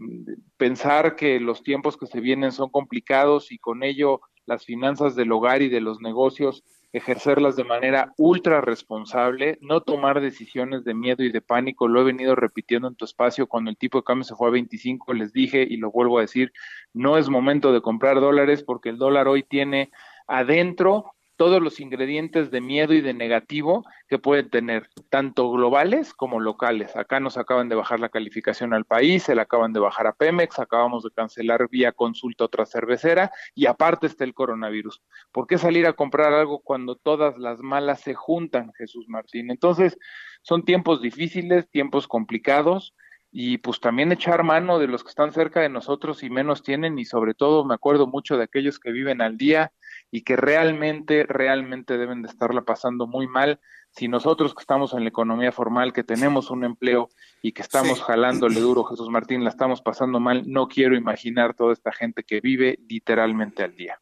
pensar 0.57 1.15
que 1.15 1.39
los 1.39 1.61
tiempos 1.63 1.97
que 1.97 2.07
se 2.07 2.21
vienen 2.21 2.51
son 2.51 2.69
complicados 2.69 3.51
y 3.51 3.59
con 3.59 3.83
ello 3.83 4.21
las 4.45 4.65
finanzas 4.65 5.15
del 5.15 5.31
hogar 5.31 5.61
y 5.61 5.69
de 5.69 5.81
los 5.81 5.99
negocios 5.99 6.63
ejercerlas 6.93 7.55
de 7.55 7.63
manera 7.63 8.13
ultra 8.17 8.59
responsable, 8.59 9.57
no 9.61 9.81
tomar 9.81 10.19
decisiones 10.19 10.83
de 10.83 10.93
miedo 10.93 11.23
y 11.23 11.31
de 11.31 11.41
pánico. 11.41 11.87
Lo 11.87 12.01
he 12.01 12.05
venido 12.05 12.35
repitiendo 12.35 12.87
en 12.87 12.95
tu 12.95 13.05
espacio 13.05 13.47
cuando 13.47 13.69
el 13.69 13.77
tipo 13.77 13.99
de 13.99 14.03
cambio 14.03 14.25
se 14.25 14.35
fue 14.35 14.49
a 14.49 14.51
25, 14.51 15.13
les 15.13 15.31
dije 15.31 15.65
y 15.69 15.77
lo 15.77 15.91
vuelvo 15.91 16.17
a 16.17 16.21
decir, 16.21 16.51
no 16.93 17.17
es 17.17 17.29
momento 17.29 17.71
de 17.71 17.81
comprar 17.81 18.19
dólares 18.19 18.63
porque 18.63 18.89
el 18.89 18.97
dólar 18.97 19.27
hoy 19.27 19.43
tiene 19.43 19.91
adentro 20.27 21.13
todos 21.41 21.59
los 21.59 21.79
ingredientes 21.79 22.51
de 22.51 22.61
miedo 22.61 22.93
y 22.93 23.01
de 23.01 23.15
negativo 23.15 23.83
que 24.07 24.19
pueden 24.19 24.51
tener, 24.51 24.91
tanto 25.09 25.49
globales 25.49 26.13
como 26.13 26.39
locales. 26.39 26.95
Acá 26.95 27.19
nos 27.19 27.35
acaban 27.35 27.67
de 27.67 27.73
bajar 27.73 27.99
la 27.99 28.09
calificación 28.09 28.75
al 28.75 28.85
país, 28.85 29.23
se 29.23 29.33
la 29.33 29.41
acaban 29.41 29.73
de 29.73 29.79
bajar 29.79 30.05
a 30.05 30.13
Pemex, 30.13 30.59
acabamos 30.59 31.01
de 31.01 31.09
cancelar 31.09 31.67
vía 31.67 31.93
consulta 31.93 32.43
otra 32.43 32.67
cervecera 32.67 33.31
y 33.55 33.65
aparte 33.65 34.05
está 34.05 34.23
el 34.23 34.35
coronavirus. 34.35 35.01
¿Por 35.31 35.47
qué 35.47 35.57
salir 35.57 35.87
a 35.87 35.93
comprar 35.93 36.31
algo 36.31 36.59
cuando 36.59 36.95
todas 36.95 37.39
las 37.39 37.59
malas 37.63 38.01
se 38.01 38.13
juntan, 38.13 38.71
Jesús 38.77 39.05
Martín? 39.07 39.49
Entonces, 39.49 39.97
son 40.43 40.63
tiempos 40.63 41.01
difíciles, 41.01 41.67
tiempos 41.71 42.07
complicados 42.07 42.93
y 43.32 43.59
pues 43.59 43.79
también 43.79 44.11
echar 44.11 44.43
mano 44.43 44.77
de 44.77 44.88
los 44.88 45.03
que 45.03 45.09
están 45.09 45.32
cerca 45.32 45.61
de 45.61 45.69
nosotros 45.69 46.21
y 46.23 46.29
menos 46.29 46.63
tienen 46.63 46.99
y 46.99 47.05
sobre 47.05 47.34
todo 47.34 47.63
me 47.63 47.73
acuerdo 47.73 48.05
mucho 48.05 48.38
de 48.38 48.43
aquellos 48.43 48.77
que 48.77 48.91
viven 48.91 49.21
al 49.21 49.38
día 49.38 49.71
y 50.11 50.23
que 50.23 50.36
realmente, 50.36 51.25
realmente 51.27 51.97
deben 51.97 52.21
de 52.21 52.27
estarla 52.27 52.63
pasando 52.63 53.07
muy 53.07 53.27
mal. 53.27 53.61
Si 53.91 54.09
nosotros 54.09 54.53
que 54.53 54.61
estamos 54.61 54.93
en 54.93 55.03
la 55.03 55.09
economía 55.09 55.53
formal, 55.53 55.93
que 55.93 56.03
tenemos 56.03 56.51
un 56.51 56.65
empleo 56.65 57.09
y 57.41 57.53
que 57.53 57.61
estamos 57.61 58.01
jalándole 58.01 58.59
duro, 58.59 58.84
Jesús 58.84 59.09
Martín, 59.09 59.45
la 59.45 59.49
estamos 59.49 59.82
pasando 59.82 60.19
mal, 60.19 60.43
no 60.47 60.67
quiero 60.67 60.95
imaginar 60.95 61.53
toda 61.53 61.71
esta 61.71 61.93
gente 61.93 62.23
que 62.23 62.41
vive 62.41 62.79
literalmente 62.89 63.63
al 63.63 63.75
día. 63.75 64.01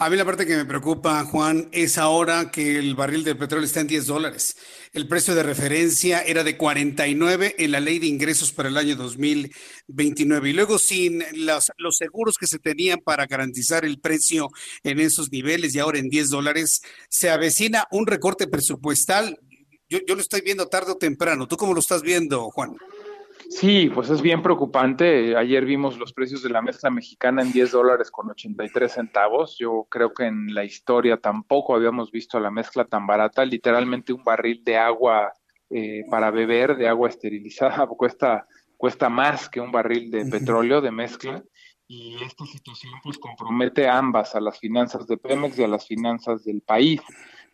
A 0.00 0.08
mí 0.08 0.16
la 0.16 0.24
parte 0.24 0.46
que 0.46 0.56
me 0.56 0.64
preocupa, 0.64 1.24
Juan, 1.24 1.68
es 1.72 1.98
ahora 1.98 2.52
que 2.52 2.78
el 2.78 2.94
barril 2.94 3.24
de 3.24 3.34
petróleo 3.34 3.66
está 3.66 3.80
en 3.80 3.88
10 3.88 4.06
dólares. 4.06 4.56
El 4.92 5.08
precio 5.08 5.34
de 5.34 5.42
referencia 5.42 6.20
era 6.20 6.44
de 6.44 6.56
49 6.56 7.56
en 7.58 7.72
la 7.72 7.80
ley 7.80 7.98
de 7.98 8.06
ingresos 8.06 8.52
para 8.52 8.68
el 8.68 8.76
año 8.76 8.94
2029. 8.94 10.50
Y 10.50 10.52
luego 10.52 10.78
sin 10.78 11.24
los, 11.32 11.72
los 11.78 11.96
seguros 11.96 12.38
que 12.38 12.46
se 12.46 12.60
tenían 12.60 13.00
para 13.00 13.26
garantizar 13.26 13.84
el 13.84 13.98
precio 13.98 14.50
en 14.84 15.00
esos 15.00 15.32
niveles 15.32 15.74
y 15.74 15.80
ahora 15.80 15.98
en 15.98 16.08
10 16.08 16.28
dólares, 16.30 16.80
se 17.08 17.30
avecina 17.30 17.88
un 17.90 18.06
recorte 18.06 18.46
presupuestal. 18.46 19.40
Yo, 19.88 19.98
yo 20.06 20.14
lo 20.14 20.20
estoy 20.20 20.42
viendo 20.42 20.68
tarde 20.68 20.92
o 20.92 20.96
temprano. 20.96 21.48
¿Tú 21.48 21.56
cómo 21.56 21.74
lo 21.74 21.80
estás 21.80 22.02
viendo, 22.02 22.50
Juan? 22.50 22.76
Sí, 23.48 23.90
pues 23.94 24.10
es 24.10 24.20
bien 24.20 24.42
preocupante. 24.42 25.36
Ayer 25.36 25.64
vimos 25.64 25.98
los 25.98 26.12
precios 26.12 26.42
de 26.42 26.50
la 26.50 26.62
mezcla 26.62 26.90
mexicana 26.90 27.42
en 27.42 27.52
10 27.52 27.72
dólares 27.72 28.10
con 28.10 28.30
83 28.30 28.92
centavos. 28.92 29.56
Yo 29.58 29.86
creo 29.88 30.12
que 30.12 30.24
en 30.24 30.54
la 30.54 30.64
historia 30.64 31.16
tampoco 31.16 31.74
habíamos 31.74 32.10
visto 32.10 32.38
la 32.40 32.50
mezcla 32.50 32.84
tan 32.84 33.06
barata. 33.06 33.44
Literalmente 33.44 34.12
un 34.12 34.24
barril 34.24 34.62
de 34.64 34.76
agua 34.76 35.32
eh, 35.70 36.04
para 36.10 36.30
beber, 36.30 36.76
de 36.76 36.88
agua 36.88 37.08
esterilizada, 37.08 37.86
cuesta, 37.88 38.46
cuesta 38.76 39.08
más 39.08 39.48
que 39.48 39.60
un 39.60 39.72
barril 39.72 40.10
de 40.10 40.26
petróleo 40.26 40.80
de 40.80 40.90
mezcla. 40.90 41.42
Y 41.86 42.22
esta 42.22 42.44
situación 42.44 42.92
pues 43.02 43.16
compromete 43.18 43.88
a 43.88 43.96
ambas, 43.96 44.34
a 44.34 44.40
las 44.40 44.58
finanzas 44.58 45.06
de 45.06 45.16
Pemex 45.16 45.58
y 45.58 45.64
a 45.64 45.68
las 45.68 45.86
finanzas 45.86 46.44
del 46.44 46.60
país. 46.60 47.00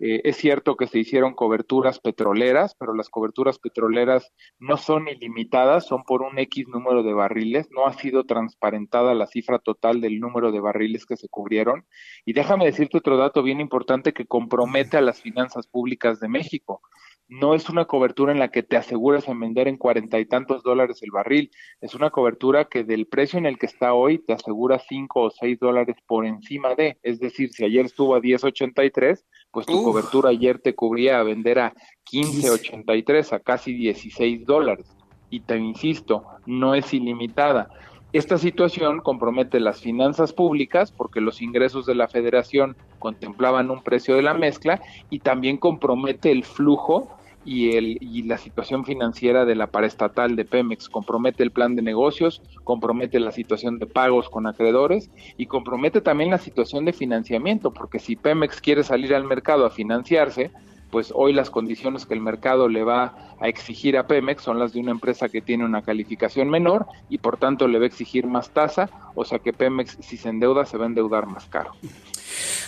Eh, 0.07 0.21
es 0.25 0.37
cierto 0.37 0.77
que 0.77 0.87
se 0.87 0.99
hicieron 0.99 1.33
coberturas 1.33 1.99
petroleras, 1.99 2.75
pero 2.79 2.93
las 2.93 3.09
coberturas 3.09 3.59
petroleras 3.59 4.35
no 4.59 4.77
son 4.77 5.09
ilimitadas, 5.09 5.87
son 5.87 6.05
por 6.05 6.21
un 6.21 6.39
X 6.39 6.69
número 6.69 7.03
de 7.03 7.15
barriles. 7.15 7.69
No 7.71 7.87
ha 7.87 7.95
sido 7.95 8.25
transparentada 8.25 9.15
la 9.15 9.27
cifra 9.27 9.59
total 9.61 10.03
del 10.03 10.21
número 10.21 10.53
de 10.53 10.61
barriles 10.61 11.07
que 11.07 11.17
se 11.17 11.31
cubrieron. 11.31 11.87
Y 12.27 12.35
déjame 12.35 12.67
decirte 12.67 12.99
otro 12.99 13.17
dato 13.17 13.43
bien 13.43 13.63
importante 13.63 14.13
que 14.13 14.27
compromete 14.27 14.99
a 14.99 15.01
las 15.01 15.23
finanzas 15.23 15.67
públicas 15.67 16.21
de 16.21 16.29
México 16.29 16.83
no 17.29 17.55
es 17.55 17.69
una 17.69 17.87
cobertura 17.87 18.33
en 18.33 18.39
la 18.39 18.49
que 18.49 18.63
te 18.63 18.77
aseguras 18.77 19.29
en 19.29 19.41
vender 19.41 19.69
en 19.69 19.77
cuarenta 19.77 20.19
y 20.19 20.27
tantos 20.27 20.63
dólares 20.63 21.03
el 21.03 21.11
barril, 21.11 21.51
es 21.81 21.95
una 21.95 22.11
cobertura 22.11 22.67
que 22.67 22.85
del 22.85 23.07
precio 23.07 23.39
en 23.39 23.47
el 23.47 23.59
que 23.59 23.67
está 23.67 23.95
hoy 23.95 24.19
te 24.19 24.35
asegura 24.35 24.79
cinco 24.79 25.23
o 25.23 25.31
seis 25.31 25.59
dólares 25.59 25.97
por 26.07 26.27
encima 26.27 26.75
de, 26.75 26.99
es 27.03 27.19
decir, 27.21 27.51
si 27.51 27.65
ayer 27.65 27.87
estuvo 27.87 28.15
a 28.15 28.21
10.83, 28.21 29.25
pues 29.51 29.67
tu 29.67 29.83
cobertura 29.83 30.31
ayer 30.31 30.59
te 30.59 30.75
cubría 30.75 31.21
a 31.21 31.23
vender 31.23 31.59
a 31.59 31.75
15.83, 32.11 33.33
a 33.33 33.41
casi 33.41 33.73
16 33.73 34.45
dólares. 34.45 34.87
Y 35.31 35.41
te 35.41 35.57
insisto, 35.57 36.25
no 36.47 36.75
es 36.75 36.93
ilimitada. 36.93 37.69
Esta 38.15 38.39
situación 38.39 39.01
compromete 39.01 39.59
las 39.59 39.81
finanzas 39.81 40.33
públicas 40.33 40.93
porque 40.93 41.21
los 41.21 41.43
ingresos 41.43 41.85
de 41.85 41.97
la 41.97 42.07
federación 42.07 42.77
contemplaban 43.01 43.73
un 43.73 43.83
precio 43.83 44.15
de 44.15 44.23
la 44.23 44.35
mezcla 44.35 44.81
y 45.11 45.19
también 45.19 45.57
compromete 45.57 46.31
el 46.31 46.45
flujo 46.45 47.09
y, 47.45 47.77
el, 47.77 47.99
y 48.01 48.23
la 48.23 48.39
situación 48.39 48.85
financiera 48.85 49.45
de 49.45 49.57
la 49.57 49.67
paraestatal 49.67 50.37
de 50.37 50.45
Pemex, 50.45 50.89
compromete 50.89 51.43
el 51.43 51.51
plan 51.51 51.75
de 51.75 51.83
negocios, 51.83 52.41
compromete 52.63 53.19
la 53.19 53.33
situación 53.33 53.81
de 53.81 53.87
pagos 53.87 54.31
con 54.31 54.47
acreedores 54.47 55.11
y 55.37 55.47
compromete 55.47 56.01
también 56.01 56.31
la 56.31 56.39
situación 56.39 56.85
de 56.85 56.93
financiamiento, 56.93 57.73
porque 57.73 57.99
si 57.99 58.15
Pemex 58.15 58.61
quiere 58.61 58.85
salir 58.85 59.13
al 59.13 59.25
mercado 59.25 59.67
a 59.67 59.71
financiarse, 59.71 60.53
pues 60.95 61.13
hoy 61.13 61.33
las 61.33 61.51
condiciones 61.51 62.07
que 62.07 62.15
el 62.15 62.21
mercado 62.21 62.69
le 62.69 62.85
va 62.85 63.35
a 63.41 63.49
exigir 63.49 63.99
a 63.99 64.07
Pemex 64.07 64.45
son 64.45 64.61
las 64.61 64.75
de 64.75 64.79
una 64.79 64.93
empresa 64.93 65.29
que 65.29 65.43
tiene 65.43 65.65
una 65.65 65.83
calificación 65.83 66.49
menor 66.49 66.87
y 67.09 67.19
por 67.19 67.37
tanto 67.37 67.67
le 67.67 67.81
va 67.81 67.85
a 67.85 67.89
exigir 67.89 68.29
más 68.29 68.51
tasa, 68.51 68.89
o 69.17 69.25
sea 69.25 69.41
que 69.41 69.53
Pemex 69.53 69.99
si 70.01 70.17
se 70.17 70.29
endeuda 70.29 70.65
se 70.67 70.77
va 70.77 70.85
a 70.85 70.87
endeudar 70.87 71.27
más 71.27 71.47
caro. 71.47 71.73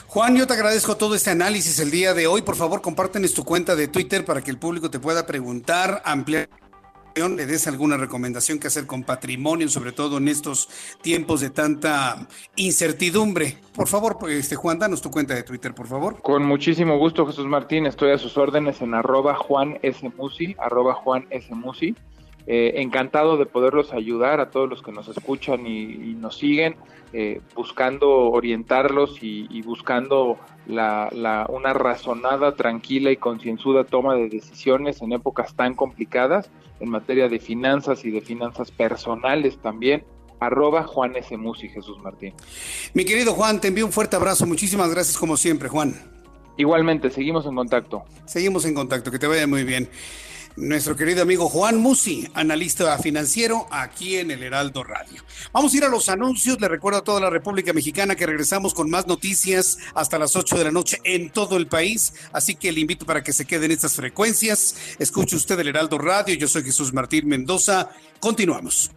Juan, 0.08 0.34
yo 0.34 0.44
te 0.48 0.54
agradezco 0.54 0.96
todo 0.96 1.14
este 1.14 1.30
análisis 1.30 1.78
el 1.78 1.92
día 1.92 2.14
de 2.14 2.26
hoy. 2.26 2.42
Por 2.42 2.56
favor, 2.56 2.82
compártenos 2.82 3.32
tu 3.32 3.44
cuenta 3.44 3.76
de 3.76 3.86
Twitter 3.86 4.24
para 4.24 4.42
que 4.42 4.50
el 4.50 4.58
público 4.58 4.90
te 4.90 4.98
pueda 4.98 5.24
preguntar, 5.24 6.02
ampliar 6.04 6.48
le 7.16 7.46
des 7.46 7.66
alguna 7.66 7.96
recomendación 7.96 8.58
que 8.58 8.66
hacer 8.66 8.86
con 8.86 9.02
patrimonio, 9.02 9.70
sobre 9.70 9.92
todo 9.92 10.18
en 10.18 10.28
estos 10.28 10.68
tiempos 11.00 11.40
de 11.40 11.48
tanta 11.48 12.28
incertidumbre. 12.56 13.56
Por 13.74 13.88
favor, 13.88 14.18
este 14.28 14.54
Juan, 14.54 14.78
danos 14.78 15.00
tu 15.00 15.10
cuenta 15.10 15.34
de 15.34 15.42
Twitter, 15.42 15.74
por 15.74 15.86
favor. 15.86 16.20
Con 16.20 16.44
muchísimo 16.44 16.98
gusto, 16.98 17.26
Jesús 17.26 17.46
Martín. 17.46 17.86
Estoy 17.86 18.10
a 18.10 18.18
sus 18.18 18.36
órdenes 18.36 18.82
en 18.82 18.92
arroba 18.92 19.34
Juan 19.34 19.78
S. 19.82 20.06
Musi, 20.18 20.54
arroba 20.58 20.92
Juan 20.92 21.26
S. 21.30 21.54
Musi. 21.54 21.94
Eh, 22.48 22.74
encantado 22.76 23.36
de 23.36 23.46
poderlos 23.46 23.92
ayudar 23.92 24.40
a 24.40 24.50
todos 24.50 24.68
los 24.68 24.80
que 24.80 24.92
nos 24.92 25.08
escuchan 25.08 25.66
y, 25.66 26.14
nos 26.14 26.38
siguen, 26.38 26.76
eh, 27.12 27.40
buscando 27.56 28.08
orientarlos 28.08 29.18
y, 29.20 29.62
buscando 29.62 30.38
la, 30.68 31.46
una 31.48 31.72
razonada, 31.72 32.54
tranquila 32.54 33.10
y 33.10 33.16
concienzuda 33.16 33.82
toma 33.82 34.14
de 34.14 34.28
decisiones 34.28 35.02
en 35.02 35.12
épocas 35.12 35.54
tan 35.56 35.74
complicadas 35.74 36.48
en 36.78 36.90
materia 36.90 37.28
de 37.28 37.40
finanzas 37.40 38.04
y 38.04 38.10
de 38.10 38.20
finanzas 38.20 38.70
personales 38.70 39.58
también. 39.58 40.04
Arroba 40.38 40.84
Juan 40.84 41.16
S. 41.16 41.36
Musi, 41.36 41.68
Jesús 41.68 41.98
Martín. 41.98 42.34
Mi 42.92 43.04
querido 43.04 43.32
Juan, 43.32 43.60
te 43.60 43.68
envío 43.68 43.86
un 43.86 43.92
fuerte 43.92 44.16
abrazo. 44.16 44.46
Muchísimas 44.46 44.90
gracias 44.90 45.16
como 45.16 45.36
siempre, 45.36 45.68
Juan. 45.68 45.94
Igualmente, 46.58 47.10
seguimos 47.10 47.46
en 47.46 47.54
contacto. 47.54 48.04
Seguimos 48.26 48.64
en 48.66 48.74
contacto, 48.74 49.10
que 49.10 49.18
te 49.18 49.26
vaya 49.26 49.46
muy 49.46 49.64
bien. 49.64 49.88
Nuestro 50.56 50.96
querido 50.96 51.22
amigo 51.22 51.48
Juan 51.48 51.76
Musi, 51.78 52.28
analista 52.34 52.98
financiero 52.98 53.66
aquí 53.70 54.16
en 54.16 54.30
el 54.30 54.42
Heraldo 54.42 54.82
Radio. 54.82 55.22
Vamos 55.52 55.72
a 55.72 55.76
ir 55.76 55.84
a 55.84 55.88
los 55.88 56.08
anuncios. 56.08 56.60
Le 56.60 56.68
recuerdo 56.68 56.98
a 57.00 57.04
toda 57.04 57.20
la 57.20 57.30
República 57.30 57.72
Mexicana 57.72 58.16
que 58.16 58.26
regresamos 58.26 58.74
con 58.74 58.90
más 58.90 59.06
noticias 59.06 59.78
hasta 59.94 60.18
las 60.18 60.34
8 60.34 60.56
de 60.58 60.64
la 60.64 60.70
noche 60.70 60.98
en 61.04 61.30
todo 61.30 61.56
el 61.56 61.66
país. 61.66 62.14
Así 62.32 62.54
que 62.54 62.72
le 62.72 62.80
invito 62.80 63.06
para 63.06 63.22
que 63.22 63.32
se 63.32 63.44
queden 63.44 63.70
estas 63.70 63.94
frecuencias. 63.94 64.76
Escuche 64.98 65.36
usted 65.36 65.60
el 65.60 65.68
Heraldo 65.68 65.98
Radio. 65.98 66.34
Yo 66.34 66.48
soy 66.48 66.64
Jesús 66.64 66.92
Martín 66.92 67.28
Mendoza. 67.28 67.90
Continuamos. 68.18 68.90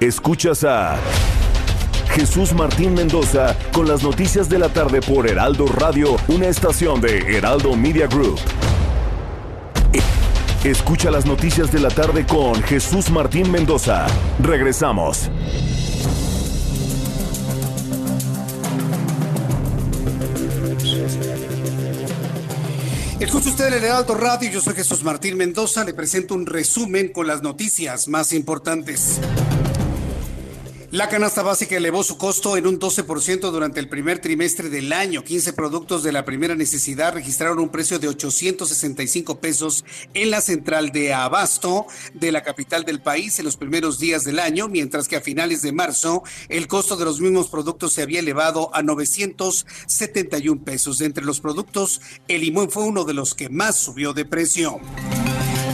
Escuchas 0.00 0.64
a 0.64 0.98
Jesús 2.16 2.54
Martín 2.54 2.94
Mendoza 2.94 3.54
con 3.74 3.86
las 3.86 4.02
noticias 4.02 4.48
de 4.48 4.58
la 4.58 4.70
tarde 4.70 5.02
por 5.02 5.28
Heraldo 5.28 5.66
Radio, 5.66 6.16
una 6.28 6.46
estación 6.46 6.98
de 6.98 7.18
Heraldo 7.36 7.76
Media 7.76 8.06
Group. 8.06 8.40
Escucha 10.64 11.10
las 11.10 11.26
noticias 11.26 11.70
de 11.70 11.78
la 11.78 11.90
tarde 11.90 12.24
con 12.24 12.62
Jesús 12.62 13.10
Martín 13.10 13.50
Mendoza. 13.50 14.06
Regresamos. 14.42 15.30
Escucha 23.20 23.50
usted 23.50 23.66
el 23.66 23.84
Heraldo 23.84 24.14
Radio, 24.14 24.50
yo 24.50 24.62
soy 24.62 24.74
Jesús 24.74 25.04
Martín 25.04 25.36
Mendoza, 25.36 25.84
le 25.84 25.92
presento 25.92 26.32
un 26.32 26.46
resumen 26.46 27.12
con 27.12 27.26
las 27.26 27.42
noticias 27.42 28.08
más 28.08 28.32
importantes. 28.32 29.20
La 30.96 31.10
canasta 31.10 31.42
básica 31.42 31.76
elevó 31.76 32.02
su 32.02 32.16
costo 32.16 32.56
en 32.56 32.66
un 32.66 32.80
12% 32.80 33.50
durante 33.50 33.80
el 33.80 33.88
primer 33.90 34.18
trimestre 34.18 34.70
del 34.70 34.94
año. 34.94 35.24
15 35.24 35.52
productos 35.52 36.02
de 36.02 36.10
la 36.10 36.24
primera 36.24 36.54
necesidad 36.54 37.12
registraron 37.12 37.58
un 37.58 37.68
precio 37.68 37.98
de 37.98 38.08
865 38.08 39.38
pesos 39.38 39.84
en 40.14 40.30
la 40.30 40.40
central 40.40 40.92
de 40.92 41.12
abasto 41.12 41.84
de 42.14 42.32
la 42.32 42.42
capital 42.42 42.86
del 42.86 43.02
país 43.02 43.38
en 43.38 43.44
los 43.44 43.58
primeros 43.58 43.98
días 43.98 44.24
del 44.24 44.38
año, 44.38 44.68
mientras 44.68 45.06
que 45.06 45.16
a 45.16 45.20
finales 45.20 45.60
de 45.60 45.72
marzo 45.72 46.22
el 46.48 46.66
costo 46.66 46.96
de 46.96 47.04
los 47.04 47.20
mismos 47.20 47.50
productos 47.50 47.92
se 47.92 48.00
había 48.00 48.20
elevado 48.20 48.74
a 48.74 48.82
971 48.82 50.64
pesos. 50.64 51.02
entre 51.02 51.26
los 51.26 51.40
productos, 51.42 52.00
el 52.26 52.40
limón 52.40 52.70
fue 52.70 52.84
uno 52.84 53.04
de 53.04 53.12
los 53.12 53.34
que 53.34 53.50
más 53.50 53.76
subió 53.76 54.14
de 54.14 54.24
precio. 54.24 54.80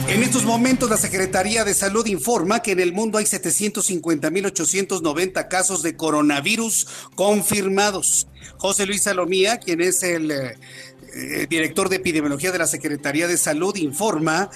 En 0.07 0.21
estos 0.21 0.43
momentos, 0.43 0.89
la 0.89 0.97
Secretaría 0.97 1.63
de 1.63 1.73
Salud 1.73 2.05
informa 2.05 2.61
que 2.61 2.73
en 2.73 2.81
el 2.81 2.91
mundo 2.93 3.17
hay 3.17 3.25
750.890 3.25 5.47
casos 5.47 5.81
de 5.81 5.95
coronavirus 5.95 6.87
confirmados. 7.15 8.27
José 8.57 8.85
Luis 8.85 9.01
Salomía, 9.03 9.59
quien 9.59 9.79
es 9.81 10.03
el 10.03 10.29
eh, 10.29 10.57
eh, 11.15 11.47
director 11.49 11.87
de 11.89 11.95
epidemiología 11.95 12.51
de 12.51 12.59
la 12.59 12.67
Secretaría 12.67 13.27
de 13.27 13.37
Salud, 13.37 13.75
informa 13.77 14.51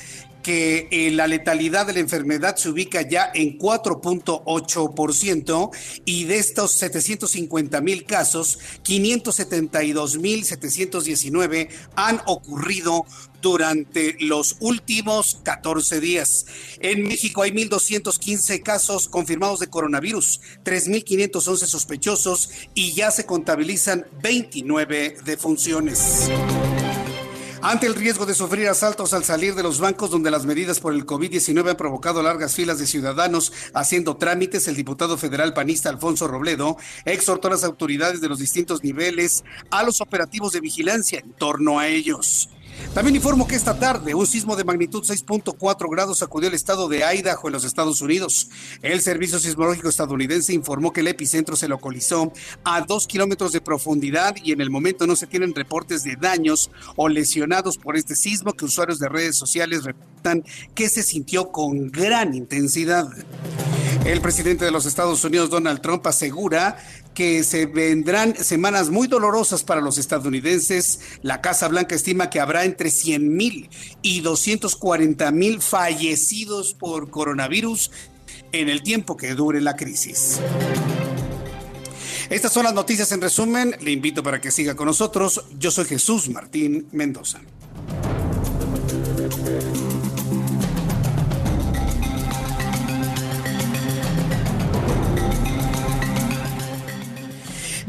que 0.48 0.88
eh, 0.92 1.12
la 1.12 1.28
letalidad 1.28 1.88
de 1.88 1.92
la 1.92 2.00
enfermedad 2.00 2.56
se 2.56 2.70
ubica 2.70 3.02
ya 3.02 3.30
en 3.34 3.60
4.8% 3.60 5.72
y 6.06 6.24
de 6.24 6.38
estos 6.38 6.72
750 6.72 7.82
mil 7.82 8.06
casos, 8.06 8.58
572 8.84 10.20
mil 10.20 10.46
719 10.46 11.68
han 11.98 12.22
ocurrido 12.28 13.06
durante 13.42 14.16
los 14.20 14.58
últimos 14.60 15.40
14 15.44 16.00
días. 16.00 16.46
En 16.80 17.04
México 17.04 17.42
hay 17.42 17.52
1.215 17.52 18.62
casos 18.64 19.08
confirmados 19.08 19.60
de 19.60 19.68
coronavirus, 19.68 20.42
3.511 20.64 21.58
sospechosos 21.66 22.50
y 22.74 22.94
ya 22.94 23.12
se 23.12 23.26
contabilizan 23.26 24.06
29 24.22 25.18
defunciones. 25.26 26.30
Ante 27.62 27.88
el 27.88 27.96
riesgo 27.96 28.26
de 28.26 28.36
sufrir 28.36 28.68
asaltos 28.68 29.14
al 29.14 29.24
salir 29.24 29.56
de 29.56 29.64
los 29.64 29.80
bancos 29.80 30.12
donde 30.12 30.30
las 30.30 30.46
medidas 30.46 30.80
por 30.80 30.94
el 30.94 31.06
COVID-19 31.06 31.72
han 31.72 31.76
provocado 31.76 32.22
largas 32.22 32.54
filas 32.54 32.78
de 32.78 32.86
ciudadanos 32.86 33.52
haciendo 33.74 34.16
trámites, 34.18 34.68
el 34.68 34.76
diputado 34.76 35.18
federal 35.18 35.54
panista 35.54 35.90
Alfonso 35.90 36.28
Robledo 36.28 36.78
exhortó 37.06 37.48
a 37.48 37.52
las 37.52 37.64
autoridades 37.64 38.22
de 38.22 38.30
los 38.30 38.40
distintos 38.40 38.84
niveles 38.84 39.44
a 39.72 39.84
los 39.84 40.02
operativos 40.02 40.54
de 40.54 40.62
vigilancia 40.62 41.20
en 41.20 41.34
torno 41.34 41.80
a 41.80 41.88
ellos. 41.88 42.50
También 42.94 43.16
informo 43.16 43.48
que 43.48 43.56
esta 43.56 43.78
tarde 43.78 44.16
un 44.16 44.26
sismo 44.26 44.56
de 44.56 44.64
magnitud 44.64 45.04
6.4 45.04 45.90
grados 45.92 46.20
sacudió 46.20 46.50
el 46.50 46.56
estado 46.56 46.88
de 46.88 47.04
Idaho 47.04 47.48
en 47.48 47.54
los 47.54 47.64
Estados 47.64 48.02
Unidos. 48.02 48.50
El 48.82 49.02
Servicio 49.02 49.40
Sismológico 49.40 49.90
estadounidense 49.90 50.54
informó 50.54 50.92
que 50.92 51.02
el 51.02 51.08
epicentro 51.08 51.56
se 51.56 51.68
localizó 51.68 52.34
a 52.64 52.82
dos 52.82 53.08
kilómetros 53.08 53.52
de 53.52 53.62
profundidad 53.62 54.36
y 54.44 54.52
en 54.52 54.62
el 54.62 54.70
momento 54.70 55.06
no 55.06 55.16
se 55.16 55.28
tienen 55.28 55.54
reportes 55.54 56.04
de 56.04 56.16
daños 56.16 56.72
o 56.96 57.08
lesionados 57.08 57.78
por 57.78 57.98
este 57.98 58.16
sismo 58.16 58.54
que 58.54 58.66
usuarios 58.66 59.00
de 59.00 59.10
redes 59.10 59.38
sociales 59.38 59.84
reportan 59.84 60.44
que 60.74 60.90
se 60.90 61.04
sintió 61.04 61.52
con 61.52 61.92
gran 61.92 62.34
intensidad. 62.34 63.08
El 64.06 64.22
presidente 64.22 64.64
de 64.64 64.72
los 64.72 64.86
Estados 64.86 65.24
Unidos, 65.26 65.50
Donald 65.50 65.82
Trump, 65.82 66.08
asegura 66.08 66.78
que 67.18 67.44
se 67.44 67.66
vendrán 67.66 68.36
semanas 68.36 68.92
muy 68.92 69.08
dolorosas 69.08 69.64
para 69.64 69.82
los 69.82 69.98
estadounidenses. 69.98 71.00
La 71.24 71.42
Casa 71.42 71.68
Blanca 71.68 71.96
estima 71.96 72.30
que 72.30 72.40
habrá 72.40 72.64
entre 72.64 72.92
100 72.92 73.36
mil 73.36 73.72
y 74.04 74.22
240 74.22 75.32
mil 75.32 75.60
fallecidos 75.60 76.76
por 76.76 77.10
coronavirus 77.10 77.90
en 78.52 78.70
el 78.70 78.84
tiempo 78.84 79.18
que 79.18 79.34
dure 79.34 79.62
la 79.62 79.76
crisis. 79.76 80.40
Estas 82.30 82.54
son 82.54 82.66
las 82.66 82.76
noticias 82.76 83.12
en 83.12 83.20
resumen. 83.20 83.76
Le 83.82 83.90
invito 83.90 84.22
para 84.22 84.40
que 84.40 84.52
siga 84.52 84.76
con 84.76 84.86
nosotros. 84.86 85.44
Yo 85.58 85.72
soy 85.72 85.86
Jesús 85.86 86.30
Martín 86.30 86.88
Mendoza. 86.92 87.42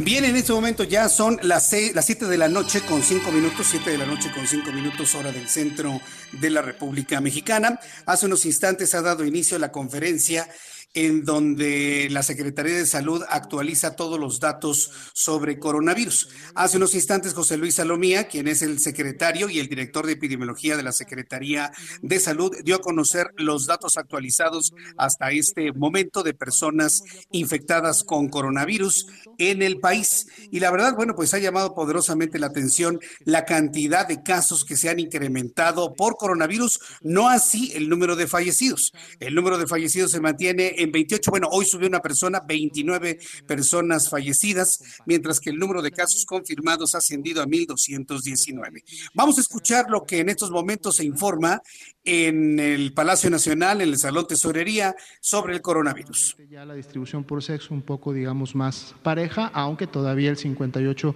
Bien, 0.00 0.24
en 0.24 0.36
este 0.36 0.52
momento 0.52 0.84
ya 0.84 1.08
son 1.08 1.40
las, 1.42 1.74
las 1.92 2.06
7 2.06 2.26
de 2.26 2.38
la 2.38 2.48
noche 2.48 2.82
con 2.82 3.02
5 3.02 3.32
minutos, 3.32 3.66
7 3.68 3.90
de 3.90 3.98
la 3.98 4.06
noche 4.06 4.30
con 4.30 4.46
5 4.46 4.70
minutos 4.70 5.12
hora 5.16 5.32
del 5.32 5.48
centro 5.48 6.00
de 6.30 6.50
la 6.50 6.62
República 6.62 7.20
Mexicana. 7.20 7.80
Hace 8.06 8.26
unos 8.26 8.46
instantes 8.46 8.94
ha 8.94 9.02
dado 9.02 9.24
inicio 9.24 9.58
la 9.58 9.72
conferencia 9.72 10.48
en 10.94 11.24
donde 11.24 12.08
la 12.10 12.22
Secretaría 12.22 12.74
de 12.74 12.86
Salud 12.86 13.22
actualiza 13.28 13.94
todos 13.94 14.18
los 14.18 14.40
datos 14.40 14.90
sobre 15.12 15.58
coronavirus. 15.58 16.28
Hace 16.54 16.78
unos 16.78 16.94
instantes, 16.94 17.34
José 17.34 17.56
Luis 17.56 17.76
Salomía, 17.76 18.28
quien 18.28 18.48
es 18.48 18.62
el 18.62 18.78
secretario 18.80 19.48
y 19.48 19.58
el 19.58 19.68
director 19.68 20.06
de 20.06 20.12
epidemiología 20.12 20.76
de 20.76 20.82
la 20.82 20.92
Secretaría 20.92 21.72
de 22.02 22.20
Salud, 22.20 22.52
dio 22.64 22.76
a 22.76 22.80
conocer 22.80 23.28
los 23.36 23.66
datos 23.66 23.96
actualizados 23.96 24.72
hasta 24.96 25.30
este 25.30 25.72
momento 25.72 26.22
de 26.22 26.34
personas 26.34 27.02
infectadas 27.30 28.02
con 28.02 28.28
coronavirus 28.28 29.06
en 29.38 29.62
el 29.62 29.80
país. 29.80 30.26
Y 30.50 30.60
la 30.60 30.70
verdad, 30.70 30.94
bueno, 30.96 31.14
pues 31.14 31.34
ha 31.34 31.38
llamado 31.38 31.74
poderosamente 31.74 32.38
la 32.38 32.46
atención 32.46 32.98
la 33.24 33.44
cantidad 33.44 34.06
de 34.08 34.22
casos 34.22 34.64
que 34.64 34.76
se 34.76 34.88
han 34.88 34.98
incrementado 34.98 35.94
por 35.94 36.16
coronavirus, 36.16 36.80
no 37.02 37.28
así 37.28 37.72
el 37.74 37.88
número 37.88 38.16
de 38.16 38.26
fallecidos. 38.26 38.92
El 39.20 39.34
número 39.34 39.58
de 39.58 39.66
fallecidos 39.66 40.10
se 40.10 40.20
mantiene 40.20 40.74
en 40.78 40.92
28, 40.92 41.30
bueno, 41.30 41.48
hoy 41.50 41.66
subió 41.66 41.88
una 41.88 42.00
persona, 42.00 42.40
29 42.40 43.18
personas 43.46 44.08
fallecidas, 44.08 44.80
mientras 45.06 45.40
que 45.40 45.50
el 45.50 45.58
número 45.58 45.82
de 45.82 45.90
casos 45.90 46.24
confirmados 46.24 46.94
ha 46.94 46.98
ascendido 46.98 47.42
a 47.42 47.46
1.219. 47.46 48.82
Vamos 49.14 49.38
a 49.38 49.40
escuchar 49.40 49.90
lo 49.90 50.04
que 50.04 50.20
en 50.20 50.28
estos 50.28 50.50
momentos 50.50 50.96
se 50.96 51.04
informa 51.04 51.60
en 52.04 52.58
el 52.58 52.94
Palacio 52.94 53.28
Nacional, 53.28 53.80
en 53.80 53.90
el 53.90 53.98
Salón 53.98 54.26
Tesorería, 54.26 54.94
sobre 55.20 55.54
el 55.54 55.60
coronavirus. 55.60 56.36
Ya 56.48 56.64
la 56.64 56.74
distribución 56.74 57.24
por 57.24 57.42
sexo 57.42 57.74
un 57.74 57.82
poco, 57.82 58.12
digamos, 58.12 58.54
más 58.54 58.94
pareja, 59.02 59.50
aunque 59.52 59.86
todavía 59.86 60.30
el 60.30 60.36
58 60.36 61.14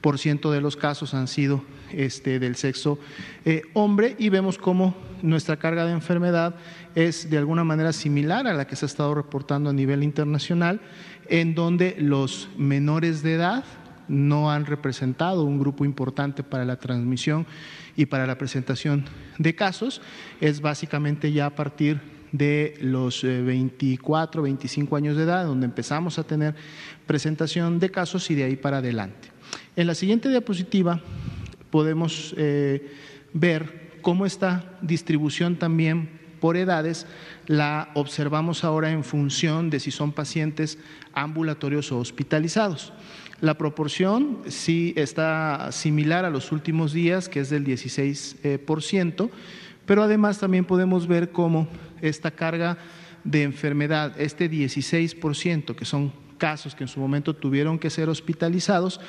por 0.00 0.18
ciento 0.18 0.50
de 0.50 0.60
los 0.60 0.76
casos 0.76 1.14
han 1.14 1.28
sido 1.28 1.62
este, 1.92 2.38
del 2.38 2.56
sexo 2.56 2.98
eh, 3.44 3.62
hombre 3.74 4.16
y 4.18 4.28
vemos 4.28 4.58
cómo 4.58 4.94
nuestra 5.22 5.58
carga 5.58 5.84
de 5.84 5.92
enfermedad 5.92 6.54
es 6.94 7.28
de 7.30 7.38
alguna 7.38 7.64
manera 7.64 7.92
similar 7.92 8.46
a 8.46 8.54
la 8.54 8.66
que 8.66 8.76
se 8.76 8.84
ha 8.84 8.88
estado 8.88 9.14
reportando 9.14 9.70
a 9.70 9.72
nivel 9.72 10.02
internacional, 10.02 10.80
en 11.28 11.54
donde 11.54 11.96
los 11.98 12.48
menores 12.56 13.22
de 13.22 13.34
edad 13.34 13.64
no 14.08 14.50
han 14.50 14.66
representado 14.66 15.44
un 15.44 15.58
grupo 15.58 15.84
importante 15.84 16.42
para 16.42 16.64
la 16.64 16.76
transmisión 16.76 17.46
y 17.96 18.06
para 18.06 18.26
la 18.26 18.38
presentación 18.38 19.04
de 19.38 19.54
casos. 19.54 20.02
Es 20.40 20.60
básicamente 20.60 21.32
ya 21.32 21.46
a 21.46 21.54
partir 21.54 22.00
de 22.32 22.76
los 22.80 23.22
24, 23.22 24.40
eh, 24.40 24.44
25 24.44 24.96
años 24.96 25.16
de 25.16 25.24
edad, 25.24 25.44
donde 25.44 25.66
empezamos 25.66 26.18
a 26.18 26.24
tener 26.24 26.54
presentación 27.06 27.78
de 27.78 27.90
casos 27.90 28.30
y 28.30 28.34
de 28.34 28.44
ahí 28.44 28.56
para 28.56 28.78
adelante. 28.78 29.28
En 29.80 29.86
la 29.86 29.94
siguiente 29.94 30.28
diapositiva 30.28 31.00
podemos 31.70 32.34
eh, 32.36 32.92
ver 33.32 33.92
cómo 34.02 34.26
esta 34.26 34.76
distribución 34.82 35.56
también 35.56 36.20
por 36.38 36.58
edades 36.58 37.06
la 37.46 37.88
observamos 37.94 38.62
ahora 38.62 38.90
en 38.90 39.04
función 39.04 39.70
de 39.70 39.80
si 39.80 39.90
son 39.90 40.12
pacientes 40.12 40.76
ambulatorios 41.14 41.92
o 41.92 41.98
hospitalizados. 41.98 42.92
La 43.40 43.56
proporción 43.56 44.40
sí 44.48 44.92
está 44.98 45.72
similar 45.72 46.26
a 46.26 46.30
los 46.30 46.52
últimos 46.52 46.92
días, 46.92 47.30
que 47.30 47.40
es 47.40 47.48
del 47.48 47.64
16%, 47.64 49.30
pero 49.86 50.02
además 50.02 50.38
también 50.38 50.66
podemos 50.66 51.06
ver 51.06 51.30
cómo 51.30 51.68
esta 52.02 52.30
carga 52.30 52.76
de 53.24 53.44
enfermedad, 53.44 54.20
este 54.20 54.50
16%, 54.50 55.74
que 55.74 55.86
son 55.86 56.12
casos 56.40 56.74
que 56.74 56.82
en 56.82 56.88
su 56.88 56.98
momento 56.98 57.36
tuvieron 57.36 57.78
que 57.78 57.90
ser 57.90 58.08
hospitalizados, 58.08 59.00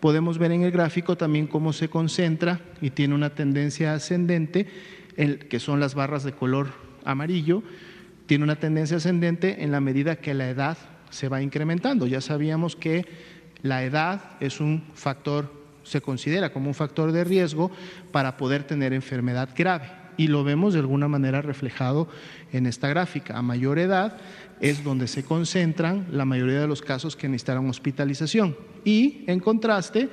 podemos 0.00 0.36
ver 0.36 0.52
en 0.52 0.64
el 0.64 0.72
gráfico 0.72 1.16
también 1.16 1.46
cómo 1.46 1.72
se 1.72 1.88
concentra 1.88 2.60
y 2.82 2.90
tiene 2.90 3.14
una 3.14 3.30
tendencia 3.30 3.94
ascendente, 3.94 4.66
que 5.48 5.60
son 5.60 5.80
las 5.80 5.94
barras 5.94 6.24
de 6.24 6.32
color 6.32 6.68
amarillo, 7.04 7.62
tiene 8.26 8.44
una 8.44 8.56
tendencia 8.56 8.98
ascendente 8.98 9.64
en 9.64 9.72
la 9.72 9.80
medida 9.80 10.16
que 10.16 10.34
la 10.34 10.50
edad 10.50 10.76
se 11.08 11.28
va 11.28 11.40
incrementando. 11.40 12.06
Ya 12.06 12.20
sabíamos 12.20 12.76
que 12.76 13.06
la 13.62 13.84
edad 13.84 14.20
es 14.40 14.60
un 14.60 14.84
factor, 14.94 15.52
se 15.82 16.00
considera 16.00 16.52
como 16.52 16.68
un 16.68 16.74
factor 16.74 17.12
de 17.12 17.24
riesgo 17.24 17.70
para 18.12 18.36
poder 18.36 18.64
tener 18.64 18.92
enfermedad 18.92 19.50
grave 19.56 20.00
y 20.16 20.26
lo 20.26 20.44
vemos 20.44 20.74
de 20.74 20.80
alguna 20.80 21.08
manera 21.08 21.40
reflejado 21.40 22.06
en 22.52 22.66
esta 22.66 22.88
gráfica. 22.88 23.38
A 23.38 23.42
mayor 23.42 23.78
edad 23.78 24.18
es 24.60 24.84
donde 24.84 25.08
se 25.08 25.24
concentran 25.24 26.06
la 26.10 26.24
mayoría 26.24 26.60
de 26.60 26.68
los 26.68 26.82
casos 26.82 27.16
que 27.16 27.28
necesitarán 27.28 27.68
hospitalización. 27.68 28.56
Y 28.84 29.24
en 29.26 29.40
contraste, 29.40 30.08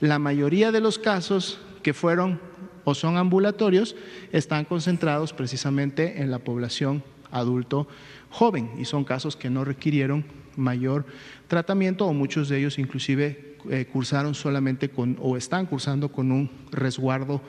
la 0.00 0.18
mayoría 0.18 0.70
de 0.72 0.80
los 0.80 0.98
casos 0.98 1.58
que 1.82 1.94
fueron 1.94 2.40
o 2.84 2.94
son 2.94 3.16
ambulatorios 3.16 3.96
están 4.32 4.64
concentrados 4.64 5.32
precisamente 5.32 6.22
en 6.22 6.30
la 6.30 6.38
población 6.38 7.02
adulto 7.30 7.86
joven 8.30 8.70
y 8.78 8.84
son 8.84 9.04
casos 9.04 9.36
que 9.36 9.50
no 9.50 9.64
requirieron 9.64 10.24
mayor 10.56 11.04
tratamiento 11.46 12.06
o 12.06 12.12
muchos 12.12 12.48
de 12.48 12.58
ellos 12.58 12.78
inclusive 12.78 13.56
eh, 13.70 13.86
cursaron 13.92 14.34
solamente 14.34 14.88
con 14.88 15.18
o 15.20 15.36
están 15.36 15.66
cursando 15.66 16.10
con 16.10 16.32
un 16.32 16.50
resguardo 16.70 17.42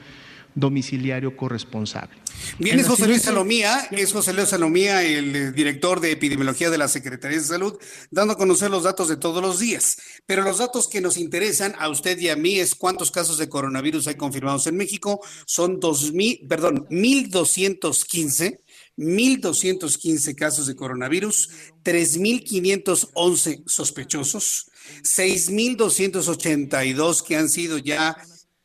domiciliario 0.55 1.35
corresponsable. 1.35 2.17
Bien, 2.57 2.79
es 2.79 2.87
José 2.87 3.07
Luis 3.07 3.21
Salomía, 3.21 3.87
es 3.91 4.13
José 4.13 4.33
Luis 4.33 4.49
Salomía, 4.49 5.03
el 5.03 5.35
eh, 5.35 5.51
director 5.51 5.99
de 5.99 6.11
epidemiología 6.11 6.69
de 6.69 6.77
la 6.77 6.87
Secretaría 6.87 7.37
de 7.37 7.43
Salud, 7.43 7.77
dando 8.11 8.33
a 8.33 8.37
conocer 8.37 8.71
los 8.71 8.83
datos 8.83 9.07
de 9.07 9.17
todos 9.17 9.41
los 9.41 9.59
días. 9.59 9.97
Pero 10.25 10.43
los 10.43 10.59
datos 10.59 10.87
que 10.87 11.01
nos 11.01 11.17
interesan 11.17 11.75
a 11.77 11.89
usted 11.89 12.17
y 12.19 12.29
a 12.29 12.35
mí 12.35 12.59
es 12.59 12.75
cuántos 12.75 13.11
casos 13.11 13.37
de 13.37 13.49
coronavirus 13.49 14.07
hay 14.07 14.15
confirmados 14.15 14.67
en 14.67 14.77
México. 14.77 15.21
Son 15.45 15.79
dos 15.79 16.13
mil, 16.13 16.45
perdón, 16.47 16.87
1.215 16.89 18.59
1.215 18.99 20.35
casos 20.35 20.67
de 20.67 20.75
coronavirus, 20.75 21.49
3.511 21.83 23.63
sospechosos, 23.65 24.69
6.282 25.03 27.23
que 27.23 27.37
han 27.37 27.47
sido 27.47 27.77
ya 27.77 28.17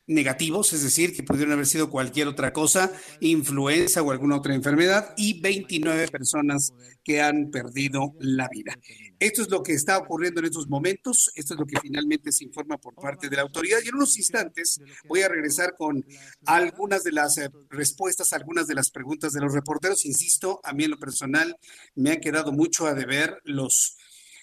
negativos, 0.07 0.71
es 0.73 0.83
decir, 0.83 1.15
que 1.15 1.23
pudieron 1.23 1.53
haber 1.53 1.65
sido 1.65 1.89
cualquier 1.89 2.27
otra 2.27 2.53
cosa, 2.53 2.91
influenza 3.19 4.01
o 4.01 4.11
alguna 4.11 4.37
otra 4.37 4.53
enfermedad, 4.53 5.13
y 5.17 5.41
29 5.41 6.07
personas 6.09 6.73
que 7.03 7.21
han 7.21 7.49
perdido 7.49 8.13
la 8.19 8.47
vida. 8.49 8.77
Esto 9.19 9.41
es 9.41 9.49
lo 9.49 9.63
que 9.63 9.73
está 9.73 9.97
ocurriendo 9.97 10.39
en 10.39 10.47
estos 10.47 10.67
momentos, 10.67 11.31
esto 11.35 11.53
es 11.53 11.59
lo 11.59 11.65
que 11.65 11.79
finalmente 11.79 12.31
se 12.31 12.43
informa 12.43 12.77
por 12.77 12.93
parte 12.95 13.29
de 13.29 13.35
la 13.35 13.41
autoridad. 13.43 13.79
Y 13.83 13.89
en 13.89 13.95
unos 13.95 14.17
instantes 14.17 14.79
voy 15.07 15.21
a 15.21 15.29
regresar 15.29 15.75
con 15.75 16.05
algunas 16.45 17.03
de 17.03 17.11
las 17.11 17.37
eh, 17.37 17.49
respuestas, 17.69 18.33
algunas 18.33 18.67
de 18.67 18.75
las 18.75 18.91
preguntas 18.91 19.33
de 19.33 19.41
los 19.41 19.53
reporteros. 19.53 20.05
Insisto, 20.05 20.59
a 20.63 20.73
mí 20.73 20.83
en 20.83 20.91
lo 20.91 20.99
personal 20.99 21.55
me 21.95 22.11
ha 22.11 22.19
quedado 22.19 22.51
mucho 22.51 22.85
a 22.85 22.93
deber 22.93 23.39
los 23.43 23.97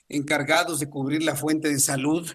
encargados 0.08 0.80
de 0.80 0.88
cubrir 0.88 1.22
la 1.22 1.36
fuente 1.36 1.68
de 1.68 1.78
salud 1.78 2.30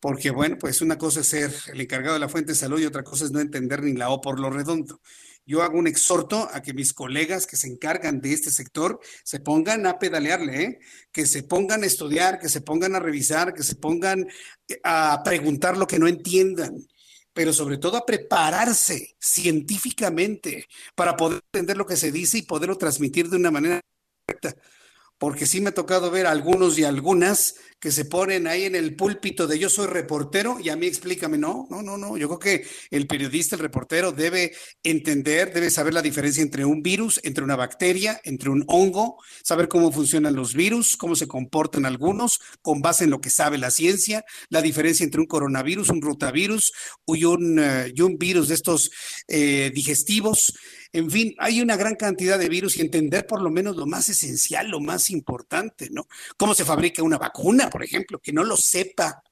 porque 0.00 0.30
bueno, 0.30 0.56
pues 0.58 0.80
una 0.80 0.98
cosa 0.98 1.20
es 1.20 1.28
ser 1.28 1.52
el 1.72 1.80
encargado 1.80 2.14
de 2.14 2.20
la 2.20 2.28
fuente 2.28 2.52
de 2.52 2.58
salud 2.58 2.80
y 2.80 2.86
otra 2.86 3.02
cosa 3.02 3.24
es 3.24 3.32
no 3.32 3.40
entender 3.40 3.82
ni 3.82 3.94
la 3.94 4.10
O 4.10 4.20
por 4.20 4.38
lo 4.38 4.50
redondo. 4.50 5.00
Yo 5.44 5.62
hago 5.62 5.78
un 5.78 5.86
exhorto 5.86 6.48
a 6.52 6.60
que 6.62 6.74
mis 6.74 6.92
colegas 6.92 7.46
que 7.46 7.56
se 7.56 7.68
encargan 7.68 8.20
de 8.20 8.34
este 8.34 8.50
sector 8.50 9.00
se 9.24 9.40
pongan 9.40 9.86
a 9.86 9.98
pedalearle, 9.98 10.62
¿eh? 10.62 10.78
que 11.10 11.26
se 11.26 11.42
pongan 11.42 11.82
a 11.82 11.86
estudiar, 11.86 12.38
que 12.38 12.50
se 12.50 12.60
pongan 12.60 12.94
a 12.94 13.00
revisar, 13.00 13.54
que 13.54 13.62
se 13.62 13.74
pongan 13.76 14.26
a 14.84 15.22
preguntar 15.24 15.78
lo 15.78 15.86
que 15.86 15.98
no 15.98 16.06
entiendan, 16.06 16.76
pero 17.32 17.52
sobre 17.52 17.78
todo 17.78 17.96
a 17.96 18.04
prepararse 18.04 19.16
científicamente 19.18 20.66
para 20.94 21.16
poder 21.16 21.40
entender 21.52 21.78
lo 21.78 21.86
que 21.86 21.96
se 21.96 22.12
dice 22.12 22.38
y 22.38 22.42
poderlo 22.42 22.76
transmitir 22.76 23.30
de 23.30 23.36
una 23.36 23.50
manera 23.50 23.80
correcta 24.26 24.54
porque 25.18 25.46
sí 25.46 25.60
me 25.60 25.70
ha 25.70 25.74
tocado 25.74 26.10
ver 26.10 26.26
algunos 26.26 26.78
y 26.78 26.84
algunas 26.84 27.56
que 27.80 27.92
se 27.92 28.04
ponen 28.04 28.46
ahí 28.46 28.64
en 28.64 28.74
el 28.74 28.96
púlpito 28.96 29.46
de 29.46 29.58
yo 29.58 29.70
soy 29.70 29.86
reportero 29.86 30.58
y 30.60 30.68
a 30.68 30.76
mí 30.76 30.86
explícame, 30.86 31.38
no, 31.38 31.66
no, 31.70 31.80
no, 31.80 31.96
no, 31.96 32.16
yo 32.16 32.26
creo 32.28 32.38
que 32.38 32.68
el 32.90 33.06
periodista, 33.06 33.54
el 33.54 33.62
reportero 33.62 34.10
debe 34.10 34.52
entender, 34.82 35.52
debe 35.52 35.70
saber 35.70 35.94
la 35.94 36.02
diferencia 36.02 36.42
entre 36.42 36.64
un 36.64 36.82
virus, 36.82 37.20
entre 37.22 37.44
una 37.44 37.54
bacteria, 37.54 38.20
entre 38.24 38.50
un 38.50 38.64
hongo, 38.66 39.18
saber 39.44 39.68
cómo 39.68 39.92
funcionan 39.92 40.34
los 40.34 40.54
virus, 40.54 40.96
cómo 40.96 41.14
se 41.14 41.28
comportan 41.28 41.86
algunos, 41.86 42.40
con 42.62 42.80
base 42.80 43.04
en 43.04 43.10
lo 43.10 43.20
que 43.20 43.30
sabe 43.30 43.58
la 43.58 43.70
ciencia, 43.70 44.24
la 44.50 44.62
diferencia 44.62 45.04
entre 45.04 45.20
un 45.20 45.26
coronavirus, 45.26 45.90
un 45.90 46.02
rotavirus 46.02 46.72
y 47.06 47.24
un, 47.24 47.58
eh, 47.60 47.92
un 48.00 48.18
virus 48.18 48.48
de 48.48 48.54
estos 48.54 48.90
eh, 49.28 49.70
digestivos. 49.72 50.52
En 50.92 51.10
fin, 51.10 51.34
hay 51.38 51.60
una 51.60 51.76
gran 51.76 51.96
cantidad 51.96 52.38
de 52.38 52.48
virus 52.48 52.76
y 52.76 52.80
entender 52.80 53.26
por 53.26 53.42
lo 53.42 53.50
menos 53.50 53.76
lo 53.76 53.86
más 53.86 54.08
esencial, 54.08 54.68
lo 54.68 54.80
más 54.80 55.10
importante, 55.10 55.88
¿no? 55.90 56.06
Cómo 56.36 56.54
se 56.54 56.64
fabrica 56.64 57.02
una 57.02 57.18
vacuna, 57.18 57.68
por 57.68 57.84
ejemplo, 57.84 58.18
que 58.18 58.32
no 58.32 58.44
lo 58.44 58.56
sepa 58.56 59.22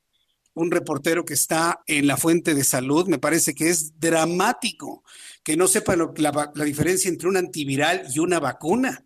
un 0.54 0.70
reportero 0.70 1.24
que 1.24 1.34
está 1.34 1.82
en 1.86 2.06
la 2.06 2.16
fuente 2.16 2.54
de 2.54 2.64
salud, 2.64 3.08
me 3.08 3.18
parece 3.18 3.54
que 3.54 3.68
es 3.68 4.00
dramático 4.00 5.04
que 5.42 5.56
no 5.56 5.68
sepa 5.68 5.94
la, 5.96 6.50
la 6.54 6.64
diferencia 6.64 7.10
entre 7.10 7.28
un 7.28 7.36
antiviral 7.36 8.06
y 8.12 8.18
una 8.20 8.40
vacuna 8.40 9.04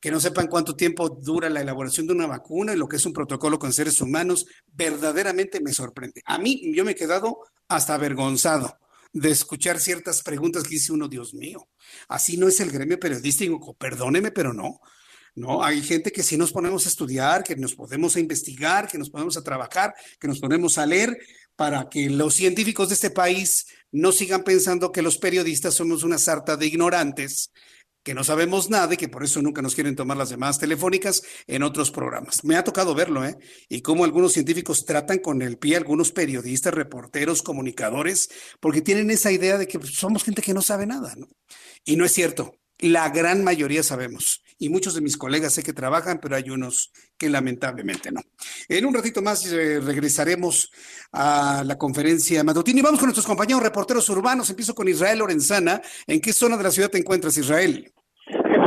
que 0.00 0.10
no 0.10 0.18
sepan 0.18 0.48
cuánto 0.48 0.74
tiempo 0.74 1.08
dura 1.08 1.48
la 1.48 1.60
elaboración 1.60 2.08
de 2.08 2.14
una 2.14 2.26
vacuna 2.26 2.72
y 2.72 2.76
lo 2.76 2.88
que 2.88 2.96
es 2.96 3.06
un 3.06 3.12
protocolo 3.12 3.60
con 3.60 3.72
seres 3.72 4.00
humanos, 4.00 4.46
verdaderamente 4.66 5.60
me 5.60 5.72
sorprende. 5.72 6.20
A 6.24 6.38
mí 6.38 6.74
yo 6.74 6.84
me 6.84 6.90
he 6.90 6.96
quedado 6.96 7.38
hasta 7.68 7.94
avergonzado 7.94 8.76
de 9.12 9.30
escuchar 9.30 9.78
ciertas 9.78 10.22
preguntas 10.22 10.64
que 10.64 10.70
dice 10.70 10.92
uno, 10.92 11.06
Dios 11.06 11.34
mío, 11.34 11.68
así 12.08 12.36
no 12.36 12.48
es 12.48 12.60
el 12.60 12.70
gremio 12.70 12.98
periodístico, 12.98 13.74
perdóneme, 13.74 14.30
pero 14.30 14.52
no. 14.52 14.80
No, 15.34 15.64
hay 15.64 15.82
gente 15.82 16.12
que 16.12 16.22
si 16.22 16.36
nos 16.36 16.52
ponemos 16.52 16.84
a 16.84 16.90
estudiar, 16.90 17.42
que 17.42 17.56
nos 17.56 17.74
podemos 17.74 18.16
a 18.16 18.20
investigar, 18.20 18.86
que 18.86 18.98
nos 18.98 19.08
ponemos 19.08 19.36
a 19.38 19.42
trabajar, 19.42 19.94
que 20.20 20.28
nos 20.28 20.38
ponemos 20.38 20.76
a 20.76 20.84
leer 20.84 21.18
para 21.56 21.88
que 21.88 22.10
los 22.10 22.34
científicos 22.34 22.88
de 22.88 22.94
este 22.94 23.10
país 23.10 23.66
no 23.90 24.12
sigan 24.12 24.44
pensando 24.44 24.92
que 24.92 25.00
los 25.00 25.16
periodistas 25.16 25.74
somos 25.74 26.02
una 26.02 26.18
sarta 26.18 26.56
de 26.56 26.66
ignorantes 26.66 27.50
que 28.02 28.14
no 28.14 28.24
sabemos 28.24 28.70
nada 28.70 28.94
y 28.94 28.96
que 28.96 29.08
por 29.08 29.24
eso 29.24 29.40
nunca 29.42 29.62
nos 29.62 29.74
quieren 29.74 29.96
tomar 29.96 30.16
las 30.16 30.30
llamadas 30.30 30.58
telefónicas 30.58 31.22
en 31.46 31.62
otros 31.62 31.90
programas. 31.90 32.44
Me 32.44 32.56
ha 32.56 32.64
tocado 32.64 32.94
verlo, 32.94 33.24
¿eh? 33.24 33.36
Y 33.68 33.82
cómo 33.82 34.04
algunos 34.04 34.32
científicos 34.32 34.84
tratan 34.84 35.18
con 35.18 35.42
el 35.42 35.58
pie 35.58 35.76
a 35.76 35.78
algunos 35.78 36.12
periodistas, 36.12 36.74
reporteros, 36.74 37.42
comunicadores, 37.42 38.28
porque 38.60 38.82
tienen 38.82 39.10
esa 39.10 39.30
idea 39.30 39.58
de 39.58 39.68
que 39.68 39.78
pues, 39.78 39.94
somos 39.94 40.24
gente 40.24 40.42
que 40.42 40.54
no 40.54 40.62
sabe 40.62 40.86
nada, 40.86 41.14
¿no? 41.16 41.28
Y 41.84 41.96
no 41.96 42.04
es 42.04 42.12
cierto. 42.12 42.54
La 42.78 43.10
gran 43.10 43.44
mayoría 43.44 43.82
sabemos. 43.82 44.41
Y 44.62 44.68
muchos 44.68 44.94
de 44.94 45.00
mis 45.00 45.16
colegas 45.16 45.54
sé 45.54 45.64
que 45.64 45.72
trabajan, 45.72 46.20
pero 46.22 46.36
hay 46.36 46.48
unos 46.48 46.92
que 47.18 47.28
lamentablemente 47.28 48.12
no. 48.12 48.20
En 48.68 48.86
un 48.86 48.94
ratito 48.94 49.20
más 49.20 49.44
eh, 49.46 49.80
regresaremos 49.80 50.70
a 51.10 51.64
la 51.66 51.76
conferencia 51.76 52.44
matutina 52.44 52.78
y 52.78 52.82
vamos 52.82 53.00
con 53.00 53.08
nuestros 53.08 53.26
compañeros 53.26 53.60
reporteros 53.60 54.08
urbanos. 54.08 54.50
Empiezo 54.50 54.72
con 54.72 54.86
Israel 54.86 55.18
Lorenzana. 55.18 55.82
¿En 56.06 56.20
qué 56.20 56.32
zona 56.32 56.56
de 56.56 56.62
la 56.62 56.70
ciudad 56.70 56.90
te 56.90 56.98
encuentras, 56.98 57.36
Israel? 57.38 57.92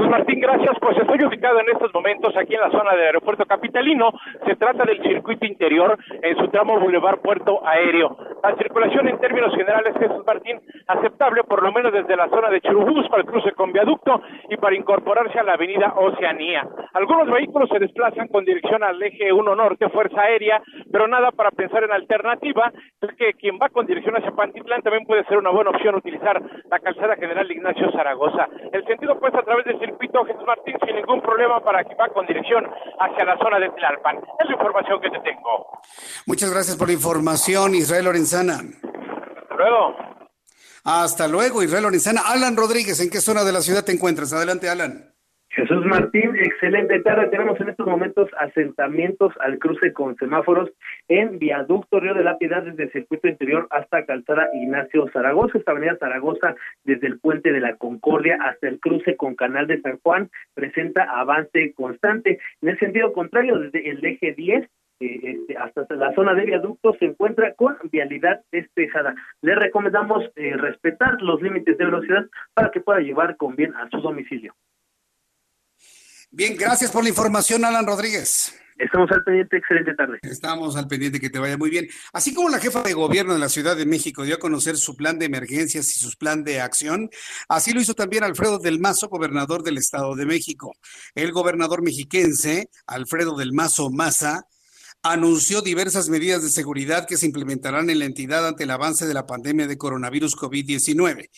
Martín, 0.10 0.39
gracias. 0.39 0.76
Pues 0.80 0.97
estoy 0.97 1.24
ubicado 1.24 1.60
en 1.60 1.70
estos 1.70 1.93
momentos 1.93 2.36
aquí 2.38 2.56
en 2.56 2.62
la 2.62 2.72
zona 2.72 2.91
del 2.91 3.06
aeropuerto 3.06 3.45
capitalino. 3.45 4.12
Se 4.46 4.55
trata 4.55 4.84
del 4.84 5.01
circuito 5.01 5.46
interior 5.46 5.97
en 6.21 6.38
su 6.38 6.47
tramo 6.50 6.79
Boulevard 6.79 7.20
Puerto 7.20 7.66
Aéreo. 7.66 8.17
La 8.43 8.55
circulación 8.55 9.08
en 9.08 9.20
términos 9.20 9.55
generales, 9.55 9.93
Jesús 10.00 10.25
Martín, 10.25 10.59
aceptable 10.88 11.43
por 11.43 11.63
lo 11.63 11.71
menos 11.71 11.93
desde 11.93 12.16
la 12.16 12.29
zona 12.29 12.50
de 12.50 12.62
Churubús 12.62 13.08
para 13.09 13.21
el 13.21 13.28
cruce 13.28 13.51
con 13.54 13.71
viaducto 13.71 14.21
y 14.50 14.58
para 14.58 14.75
incorporarse 14.75 15.39
a 15.39 15.43
la 15.43 15.54
avenida 15.54 15.93
Oceanía. 15.96 16.67
Algunos 16.96 17.30
vehículos 17.30 17.67
se 17.70 17.78
desplazan 17.78 18.30
con 18.30 18.46
dirección 18.46 18.82
al 18.82 19.01
eje 19.04 19.34
1 19.34 19.55
norte, 19.55 19.89
Fuerza 19.89 20.22
Aérea, 20.22 20.63
pero 20.89 21.09
nada 21.09 21.32
para 21.32 21.51
pensar 21.51 21.84
en 21.84 21.92
alternativa, 21.92 22.72
es 23.01 23.09
que 23.17 23.34
quien 23.34 23.59
va 23.62 23.67
con 23.67 23.86
dirección 23.86 24.16
hacia 24.16 24.32
Pantitlán 24.32 24.82
también 24.82 25.05
puede 25.05 25.26
ser 25.26 25.38
una 25.38 25.50
buena 25.50 25.72
opción 25.72 25.96
utilizar 25.96 26.42
la 26.72 26.80
calzada 26.80 27.17
general 27.17 27.51
Ignacio 27.51 27.92
Zaragoza. 27.92 28.47
El 28.72 28.86
sentido 28.86 29.20
pues 29.20 29.36
a 29.36 29.43
través 29.43 29.66
del 29.66 29.78
circuito 29.78 30.24
Jesús 30.24 30.46
Martín 30.47 30.78
sin 30.86 30.96
ningún 30.96 31.22
problema 31.22 31.59
para 31.59 31.84
que 31.84 31.96
va 31.96 32.08
con 32.08 32.26
dirección 32.28 32.66
hacia 32.97 33.26
la 33.26 33.38
zona 33.39 33.59
de 33.59 33.70
Tlalpan. 33.72 34.16
Es 34.39 34.47
la 34.47 34.54
información 34.54 35.01
que 35.01 35.09
te 35.09 35.20
tengo. 35.20 35.67
Muchas 36.28 36.50
gracias 36.50 36.78
por 36.78 36.88
la 36.88 36.93
información, 36.93 37.76
Israel 37.76 38.05
Lorenzana. 38.05 38.62
luego. 39.58 39.96
Hasta 40.86 41.28
luego, 41.28 41.62
Israel 41.62 41.84
Lorenzana. 41.84 42.22
Alan 42.26 42.55
Rodríguez, 42.55 43.01
¿en 43.01 43.09
qué 43.09 43.20
zona 43.20 43.43
de 43.43 43.51
la 43.51 43.59
ciudad 43.59 43.84
te 43.84 43.92
encuentras? 43.92 44.32
Adelante, 44.32 44.70
Alan. 44.70 45.14
Jesús 45.55 45.86
Martín, 45.86 46.36
excelente 46.36 46.99
tarde. 46.99 47.29
Tenemos 47.29 47.57
en 47.61 47.69
estos 47.69 47.87
momentos 47.87 48.29
asentamientos 48.37 49.33
al 49.39 49.57
cruce 49.57 49.93
con 49.93 50.17
semáforos 50.17 50.69
en 51.07 51.39
Viaducto 51.39 52.01
Río 52.01 52.13
de 52.13 52.25
la 52.25 52.37
Piedad 52.37 52.61
desde 52.63 52.83
el 52.83 52.91
circuito 52.91 53.29
interior 53.29 53.65
hasta 53.69 54.05
Calzada 54.05 54.49
Ignacio 54.53 55.07
Zaragoza, 55.13 55.57
esta 55.57 55.71
avenida 55.71 55.95
Zaragoza 55.97 56.55
desde 56.83 57.07
el 57.07 57.19
puente 57.21 57.53
de 57.53 57.61
la 57.61 57.77
Concordia 57.77 58.37
hasta 58.41 58.67
el 58.67 58.82
cruce 58.82 59.15
con 59.15 59.36
Canal 59.36 59.65
de 59.67 59.79
San 59.79 59.97
Juan 59.99 60.29
presenta 60.53 61.03
avance 61.03 61.73
constante. 61.73 62.39
En 62.61 62.69
el 62.69 62.77
sentido 62.77 63.13
contrario, 63.13 63.57
desde 63.57 63.89
el 63.89 64.03
eje 64.05 64.33
10 64.33 64.69
eh, 64.99 65.19
este, 65.23 65.57
hasta 65.57 65.86
la 65.95 66.13
zona 66.15 66.33
de 66.33 66.47
viaducto 66.47 66.97
se 66.99 67.05
encuentra 67.05 67.53
con 67.53 67.77
vialidad 67.93 68.41
despejada. 68.51 69.15
Le 69.41 69.55
recomendamos 69.55 70.25
eh, 70.36 70.57
respetar 70.57 71.21
los 71.21 71.41
límites 71.41 71.77
de 71.77 71.86
velocidad 71.86 72.25
para 72.53 72.71
que 72.71 72.82
pueda 72.82 72.99
llevar 72.99 73.37
con 73.37 73.55
bien 73.55 73.73
a 73.75 73.89
su 73.89 74.01
domicilio. 74.01 74.53
Bien, 76.36 76.57
gracias 76.57 76.91
por 76.91 77.01
la 77.01 77.07
información, 77.07 77.63
Alan 77.63 77.87
Rodríguez. 77.87 78.53
Estamos 78.78 79.09
al 79.09 79.24
pendiente, 79.24 79.55
excelente 79.55 79.93
tarde. 79.93 80.20
Estamos 80.21 80.75
al 80.75 80.86
pendiente, 80.86 81.21
que 81.21 81.29
te 81.29 81.39
vaya 81.39 81.57
muy 81.57 81.70
bien. 81.70 81.87
Así 82.12 82.33
como 82.33 82.49
la 82.49 82.59
jefa 82.59 82.83
de 82.83 82.91
gobierno 82.91 83.32
de 83.32 83.39
la 83.39 83.47
Ciudad 83.47 83.78
de 83.78 83.86
México 83.86 84.24
dio 84.24 84.36
a 84.36 84.39
conocer 84.39 84.75
su 84.75 84.97
plan 84.97 85.17
de 85.17 85.28
emergencias 85.28 85.87
y 85.95 85.97
su 85.97 86.12
plan 86.17 86.43
de 86.43 86.59
acción, 86.59 87.09
así 87.47 87.71
lo 87.71 87.79
hizo 87.79 87.93
también 87.93 88.25
Alfredo 88.25 88.59
del 88.59 88.82
Mazo, 88.82 89.07
gobernador 89.07 89.63
del 89.63 89.78
Estado 89.78 90.13
de 90.13 90.25
México. 90.25 90.74
El 91.13 91.32
gobernador 91.32 91.82
mexiquense, 91.82 92.70
Alfredo 92.86 93.37
del 93.37 93.53
Mazo 93.53 93.89
Maza, 93.89 94.45
anunció 95.05 95.61
diversas 95.61 96.09
medidas 96.09 96.41
de 96.41 96.49
seguridad 96.49 97.05
que 97.05 97.17
se 97.17 97.27
implementarán 97.27 97.91
en 97.91 97.99
la 97.99 98.05
entidad 98.05 98.47
ante 98.47 98.63
el 98.63 98.71
avance 98.71 99.05
de 99.05 99.13
la 99.13 99.27
pandemia 99.27 99.67
de 99.67 99.77
coronavirus 99.77 100.36
COVID-19. 100.36 101.29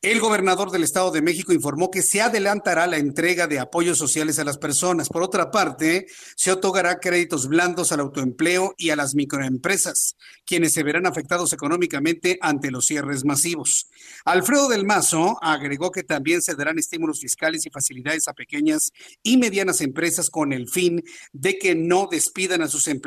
El 0.00 0.18
gobernador 0.18 0.70
del 0.70 0.82
Estado 0.82 1.10
de 1.10 1.20
México 1.20 1.52
informó 1.52 1.90
que 1.90 2.02
se 2.02 2.22
adelantará 2.22 2.86
la 2.86 2.96
entrega 2.96 3.46
de 3.46 3.60
apoyos 3.60 3.98
sociales 3.98 4.38
a 4.38 4.44
las 4.44 4.56
personas. 4.56 5.10
Por 5.10 5.22
otra 5.22 5.50
parte, 5.50 6.06
se 6.36 6.50
otorgará 6.50 7.00
créditos 7.00 7.48
blandos 7.48 7.92
al 7.92 8.00
autoempleo 8.00 8.74
y 8.78 8.90
a 8.90 8.96
las 8.96 9.14
microempresas, 9.14 10.16
quienes 10.46 10.72
se 10.72 10.82
verán 10.82 11.06
afectados 11.06 11.52
económicamente 11.52 12.38
ante 12.40 12.70
los 12.70 12.86
cierres 12.86 13.26
masivos. 13.26 13.90
Alfredo 14.24 14.68
del 14.68 14.86
Mazo 14.86 15.36
agregó 15.42 15.92
que 15.92 16.02
también 16.02 16.40
se 16.40 16.54
darán 16.54 16.78
estímulos 16.78 17.20
fiscales 17.20 17.66
y 17.66 17.70
facilidades 17.70 18.26
a 18.26 18.32
pequeñas 18.32 18.90
y 19.22 19.36
medianas 19.36 19.82
empresas 19.82 20.30
con 20.30 20.54
el 20.54 20.68
fin 20.68 21.04
de 21.32 21.58
que 21.58 21.74
no 21.74 22.08
despidan 22.10 22.62
a 22.62 22.68
sus 22.68 22.88
empleados 22.88 23.01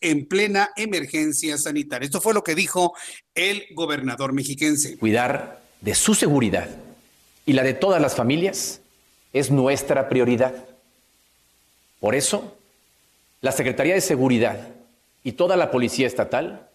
en 0.00 0.26
plena 0.26 0.70
emergencia 0.76 1.58
sanitaria. 1.58 2.06
Esto 2.06 2.20
fue 2.20 2.34
lo 2.34 2.44
que 2.44 2.54
dijo 2.54 2.94
el 3.34 3.64
gobernador 3.74 4.32
mexiquense. 4.32 4.98
Cuidar 4.98 5.62
de 5.80 5.94
su 5.94 6.14
seguridad 6.14 6.68
y 7.44 7.52
la 7.52 7.62
de 7.62 7.74
todas 7.74 8.00
las 8.00 8.14
familias 8.14 8.80
es 9.32 9.50
nuestra 9.50 10.08
prioridad. 10.08 10.54
Por 12.00 12.14
eso, 12.14 12.56
la 13.40 13.52
Secretaría 13.52 13.94
de 13.94 14.00
Seguridad 14.00 14.68
y 15.24 15.32
toda 15.32 15.56
la 15.56 15.70
Policía 15.70 16.06
Estatal 16.06 16.68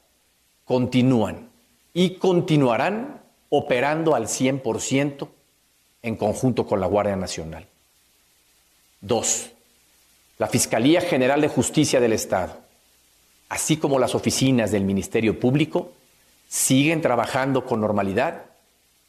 continúan 0.66 1.50
y 1.94 2.16
continuarán 2.16 3.22
operando 3.50 4.16
al 4.16 4.28
100% 4.28 5.28
en 6.04 6.16
conjunto 6.16 6.66
con 6.68 6.80
la 6.80 6.88
Guardia 6.88 7.16
Nacional. 7.16 7.66
Dos, 9.02 9.52
la 10.38 10.48
Fiscalía 10.48 11.02
General 11.02 11.42
de 11.42 11.48
Justicia 11.48 12.00
del 12.00 12.14
Estado, 12.14 12.58
así 13.50 13.78
como 13.78 14.00
las 14.00 14.16
oficinas 14.16 14.72
del 14.72 14.84
Ministerio 14.84 15.40
Público, 15.40 15.94
siguen 16.48 17.02
trabajando 17.02 17.66
con 17.66 17.82
normalidad 17.82 18.46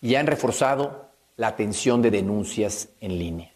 y 0.00 0.14
han 0.14 0.26
reforzado 0.26 1.08
la 1.36 1.48
atención 1.48 2.02
de 2.02 2.10
denuncias 2.10 2.88
en 3.00 3.18
línea. 3.18 3.50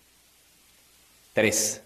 Tres, 1.32 1.82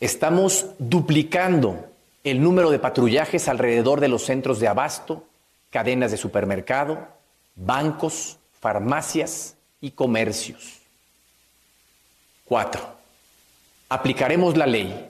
estamos 0.00 0.66
duplicando 0.78 1.86
el 2.22 2.42
número 2.42 2.70
de 2.70 2.78
patrullajes 2.78 3.48
alrededor 3.48 4.00
de 4.00 4.08
los 4.08 4.24
centros 4.24 4.60
de 4.60 4.68
abasto, 4.68 5.24
cadenas 5.70 6.10
de 6.10 6.16
supermercado, 6.16 7.08
bancos, 7.56 8.38
farmacias 8.60 9.56
y 9.80 9.90
comercios. 9.90 10.80
Cuatro, 12.46 12.80
aplicaremos 13.94 14.56
la 14.56 14.66
ley 14.66 15.08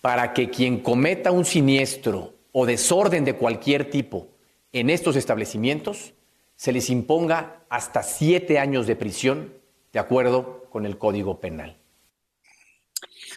para 0.00 0.32
que 0.32 0.48
quien 0.48 0.80
cometa 0.80 1.30
un 1.30 1.44
siniestro 1.44 2.32
o 2.52 2.64
desorden 2.64 3.26
de 3.26 3.34
cualquier 3.34 3.90
tipo 3.90 4.28
en 4.72 4.88
estos 4.88 5.16
establecimientos 5.16 6.14
se 6.56 6.72
les 6.72 6.88
imponga 6.88 7.60
hasta 7.68 8.02
siete 8.02 8.58
años 8.58 8.86
de 8.86 8.96
prisión, 8.96 9.52
de 9.92 9.98
acuerdo 9.98 10.64
con 10.70 10.86
el 10.86 10.96
Código 10.96 11.40
Penal. 11.40 11.76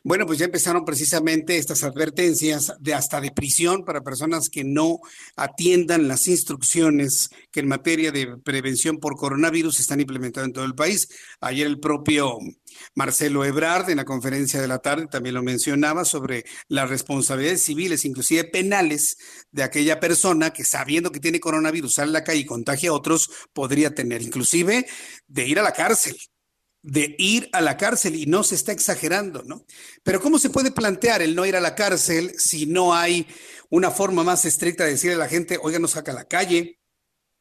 Bueno, 0.03 0.25
pues 0.25 0.39
ya 0.39 0.45
empezaron 0.45 0.85
precisamente 0.85 1.57
estas 1.57 1.83
advertencias 1.83 2.73
de 2.79 2.93
hasta 2.93 3.21
de 3.21 3.31
prisión 3.31 3.83
para 3.83 4.01
personas 4.01 4.49
que 4.49 4.63
no 4.63 4.99
atiendan 5.35 6.07
las 6.07 6.27
instrucciones 6.27 7.29
que 7.51 7.61
en 7.61 7.67
materia 7.67 8.11
de 8.11 8.37
prevención 8.37 8.97
por 8.97 9.15
coronavirus 9.15 9.79
están 9.79 9.99
implementando 9.99 10.47
en 10.47 10.53
todo 10.53 10.65
el 10.65 10.75
país. 10.75 11.07
Ayer 11.39 11.67
el 11.67 11.79
propio 11.79 12.39
Marcelo 12.93 13.45
Ebrard 13.45 13.89
en 13.89 13.97
la 13.97 14.05
conferencia 14.05 14.61
de 14.61 14.67
la 14.67 14.79
tarde 14.79 15.07
también 15.07 15.35
lo 15.35 15.43
mencionaba 15.43 16.05
sobre 16.05 16.45
las 16.67 16.89
responsabilidades 16.89 17.63
civiles, 17.63 18.05
inclusive 18.05 18.43
penales, 18.45 19.17
de 19.51 19.63
aquella 19.63 19.99
persona 19.99 20.51
que 20.51 20.63
sabiendo 20.63 21.11
que 21.11 21.19
tiene 21.19 21.39
coronavirus 21.39 21.93
sale 21.93 22.09
a 22.09 22.13
la 22.13 22.23
calle 22.23 22.41
y 22.41 22.45
contagia 22.45 22.89
a 22.89 22.93
otros, 22.93 23.29
podría 23.53 23.93
tener 23.93 24.21
inclusive 24.21 24.85
de 25.27 25.47
ir 25.47 25.59
a 25.59 25.63
la 25.63 25.71
cárcel 25.71 26.17
de 26.85 27.15
ir 27.17 27.49
a 27.51 27.61
la 27.61 27.77
cárcel 27.77 28.15
y 28.15 28.27
no 28.27 28.43
se 28.43 28.53
está 28.53 28.71
exagerando, 28.71 29.41
¿no? 29.43 29.65
Pero 30.03 30.21
¿cómo 30.21 30.37
se 30.37 30.51
puede 30.51 30.69
plantear 30.69 31.23
el 31.23 31.35
no 31.35 31.43
ir 31.43 31.55
a 31.55 31.59
la 31.59 31.73
cárcel 31.73 32.33
si 32.37 32.67
no 32.67 32.93
hay 32.93 33.25
una 33.71 33.89
forma 33.89 34.23
más 34.23 34.45
estricta 34.45 34.83
de 34.83 34.91
decirle 34.91 35.15
a 35.15 35.19
la 35.19 35.27
gente, 35.27 35.57
oiga, 35.59 35.79
no 35.79 35.87
saca 35.87 36.11
a 36.11 36.15
la 36.15 36.27
calle, 36.27 36.79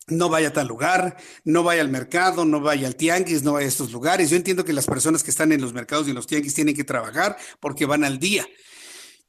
no 0.07 0.31
vaya 0.31 0.49
a 0.49 0.53
tal 0.55 0.67
lugar, 0.67 1.19
no 1.45 1.63
vaya 1.63 1.83
al 1.83 1.91
mercado, 1.91 2.47
no 2.47 2.61
vaya 2.61 2.87
al 2.87 2.97
tianguis, 2.97 3.43
no 3.43 3.53
vaya 3.53 3.67
a 3.67 3.69
estos 3.69 3.93
lugares? 3.93 4.31
Yo 4.31 4.37
entiendo 4.37 4.65
que 4.65 4.73
las 4.73 4.87
personas 4.87 5.23
que 5.23 5.31
están 5.31 5.53
en 5.53 5.61
los 5.61 5.75
mercados 5.75 6.07
y 6.07 6.11
en 6.11 6.17
los 6.17 6.27
tianguis 6.27 6.55
tienen 6.55 6.75
que 6.75 6.85
trabajar 6.85 7.37
porque 7.61 7.85
van 7.85 8.03
al 8.03 8.19
día. 8.19 8.49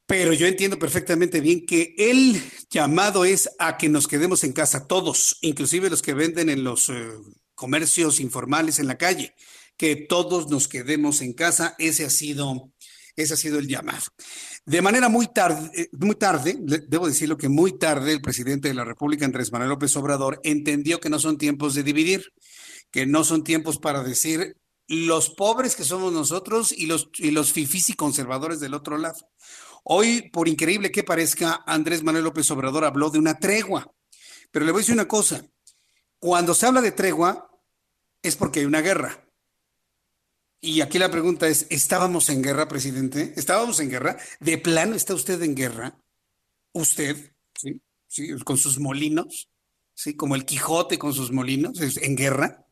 Pero 0.06 0.32
yo 0.32 0.46
entiendo 0.46 0.78
perfectamente 0.78 1.42
bien 1.42 1.66
que 1.66 1.94
el 1.98 2.40
llamado 2.70 3.26
es 3.26 3.50
a 3.58 3.76
que 3.76 3.90
nos 3.90 4.08
quedemos 4.08 4.44
en 4.44 4.54
casa 4.54 4.86
todos, 4.86 5.36
inclusive 5.42 5.90
los 5.90 6.00
que 6.00 6.14
venden 6.14 6.48
en 6.48 6.64
los 6.64 6.88
eh, 6.88 7.10
comercios 7.54 8.18
informales 8.18 8.78
en 8.78 8.86
la 8.86 8.96
calle 8.96 9.34
que 9.76 9.96
todos 9.96 10.48
nos 10.48 10.68
quedemos 10.68 11.20
en 11.20 11.32
casa. 11.32 11.74
Ese 11.78 12.04
ha 12.04 12.10
sido, 12.10 12.72
ese 13.16 13.34
ha 13.34 13.36
sido 13.36 13.58
el 13.58 13.68
llamado. 13.68 14.04
De 14.64 14.82
manera 14.82 15.08
muy 15.08 15.28
tarde, 15.28 15.70
eh, 15.74 15.88
muy 15.92 16.16
tarde, 16.16 16.56
debo 16.88 17.06
decirlo 17.06 17.36
que 17.36 17.48
muy 17.48 17.78
tarde, 17.78 18.12
el 18.12 18.20
presidente 18.20 18.68
de 18.68 18.74
la 18.74 18.84
República, 18.84 19.24
Andrés 19.24 19.52
Manuel 19.52 19.70
López 19.70 19.96
Obrador, 19.96 20.40
entendió 20.42 20.98
que 20.98 21.10
no 21.10 21.18
son 21.18 21.38
tiempos 21.38 21.74
de 21.74 21.82
dividir, 21.82 22.32
que 22.90 23.06
no 23.06 23.24
son 23.24 23.44
tiempos 23.44 23.78
para 23.78 24.02
decir 24.02 24.56
los 24.88 25.30
pobres 25.30 25.74
que 25.76 25.84
somos 25.84 26.12
nosotros 26.12 26.72
y 26.72 26.86
los, 26.86 27.10
y 27.18 27.30
los 27.30 27.52
fifís 27.52 27.90
y 27.90 27.94
conservadores 27.94 28.60
del 28.60 28.74
otro 28.74 28.98
lado. 28.98 29.18
Hoy, 29.84 30.30
por 30.30 30.48
increíble 30.48 30.90
que 30.90 31.04
parezca, 31.04 31.62
Andrés 31.66 32.02
Manuel 32.02 32.24
López 32.24 32.50
Obrador 32.50 32.84
habló 32.84 33.10
de 33.10 33.18
una 33.18 33.38
tregua. 33.38 33.92
Pero 34.50 34.64
le 34.64 34.72
voy 34.72 34.80
a 34.80 34.82
decir 34.82 34.94
una 34.94 35.08
cosa, 35.08 35.44
cuando 36.18 36.54
se 36.54 36.66
habla 36.66 36.80
de 36.80 36.92
tregua 36.92 37.48
es 38.22 38.36
porque 38.36 38.60
hay 38.60 38.66
una 38.66 38.80
guerra. 38.80 39.25
Y 40.66 40.80
aquí 40.80 40.98
la 40.98 41.12
pregunta 41.12 41.46
es, 41.46 41.68
¿estábamos 41.70 42.28
en 42.28 42.42
guerra, 42.42 42.66
presidente? 42.66 43.32
¿Estábamos 43.36 43.78
en 43.78 43.88
guerra? 43.88 44.16
¿De 44.40 44.58
plano 44.58 44.96
está 44.96 45.14
usted 45.14 45.40
en 45.42 45.54
guerra? 45.54 45.96
¿Usted? 46.72 47.34
¿Sí? 47.54 47.80
¿Sí? 48.08 48.36
¿Con 48.40 48.56
sus 48.56 48.80
molinos? 48.80 49.48
¿Sí? 49.94 50.16
Como 50.16 50.34
el 50.34 50.44
Quijote 50.44 50.98
con 50.98 51.14
sus 51.14 51.30
molinos, 51.30 51.78
en 51.80 52.16
guerra. 52.16 52.66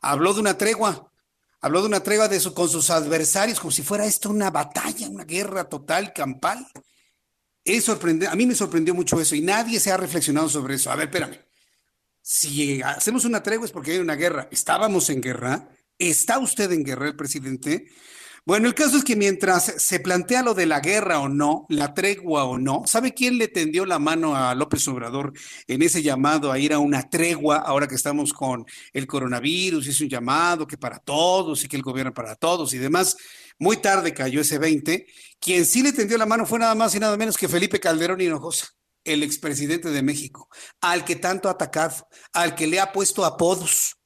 Habló 0.00 0.34
de 0.34 0.40
una 0.40 0.58
tregua. 0.58 1.12
Habló 1.60 1.82
de 1.82 1.86
una 1.86 2.02
tregua 2.02 2.26
de 2.26 2.40
su, 2.40 2.54
con 2.54 2.68
sus 2.68 2.90
adversarios, 2.90 3.60
como 3.60 3.70
si 3.70 3.84
fuera 3.84 4.04
esto 4.04 4.30
una 4.30 4.50
batalla, 4.50 5.08
una 5.08 5.24
guerra 5.24 5.68
total, 5.68 6.12
campal. 6.12 6.66
Es. 7.62 7.88
A 7.88 8.34
mí 8.34 8.46
me 8.46 8.56
sorprendió 8.56 8.96
mucho 8.96 9.20
eso 9.20 9.36
y 9.36 9.42
nadie 9.42 9.78
se 9.78 9.92
ha 9.92 9.96
reflexionado 9.96 10.48
sobre 10.48 10.74
eso. 10.74 10.90
A 10.90 10.96
ver, 10.96 11.06
espérame. 11.06 11.38
Si 12.20 12.82
hacemos 12.82 13.24
una 13.24 13.44
tregua 13.44 13.66
es 13.66 13.70
porque 13.70 13.92
hay 13.92 13.98
una 13.98 14.16
guerra. 14.16 14.48
¿Estábamos 14.50 15.08
en 15.10 15.20
guerra? 15.20 15.68
¿Está 15.98 16.38
usted 16.38 16.70
en 16.72 16.84
guerra, 16.84 17.08
el 17.08 17.16
presidente? 17.16 17.86
Bueno, 18.48 18.68
el 18.68 18.74
caso 18.74 18.96
es 18.96 19.04
que 19.04 19.16
mientras 19.16 19.74
se 19.76 20.00
plantea 20.00 20.42
lo 20.42 20.54
de 20.54 20.64
la 20.64 20.80
guerra 20.80 21.20
o 21.20 21.28
no, 21.28 21.66
la 21.68 21.92
tregua 21.92 22.44
o 22.44 22.56
no, 22.56 22.84
¿sabe 22.86 23.12
quién 23.12 23.36
le 23.36 23.48
tendió 23.48 23.84
la 23.84 23.98
mano 23.98 24.36
a 24.36 24.54
López 24.54 24.86
Obrador 24.88 25.32
en 25.66 25.82
ese 25.82 26.02
llamado 26.02 26.50
a 26.50 26.58
ir 26.58 26.72
a 26.72 26.78
una 26.78 27.10
tregua 27.10 27.56
ahora 27.56 27.88
que 27.88 27.96
estamos 27.96 28.32
con 28.32 28.64
el 28.92 29.06
coronavirus? 29.06 29.88
Es 29.88 30.00
un 30.00 30.08
llamado 30.08 30.66
que 30.66 30.78
para 30.78 30.98
todos 30.98 31.64
y 31.64 31.68
que 31.68 31.76
el 31.76 31.82
gobierno 31.82 32.14
para 32.14 32.36
todos 32.36 32.72
y 32.72 32.78
demás. 32.78 33.16
Muy 33.58 33.78
tarde 33.78 34.14
cayó 34.14 34.40
ese 34.40 34.58
20. 34.58 35.04
Quien 35.40 35.66
sí 35.66 35.82
le 35.82 35.92
tendió 35.92 36.16
la 36.16 36.26
mano 36.26 36.46
fue 36.46 36.60
nada 36.60 36.74
más 36.74 36.94
y 36.94 37.00
nada 37.00 37.16
menos 37.16 37.36
que 37.36 37.48
Felipe 37.48 37.80
Calderón 37.80 38.20
Hinojosa, 38.20 38.68
el 39.04 39.24
expresidente 39.24 39.90
de 39.90 40.02
México, 40.02 40.48
al 40.80 41.04
que 41.04 41.16
tanto 41.16 41.48
ha 41.48 41.52
atacado, 41.52 42.08
al 42.32 42.54
que 42.54 42.66
le 42.66 42.80
ha 42.80 42.92
puesto 42.92 43.24
apodos 43.24 43.96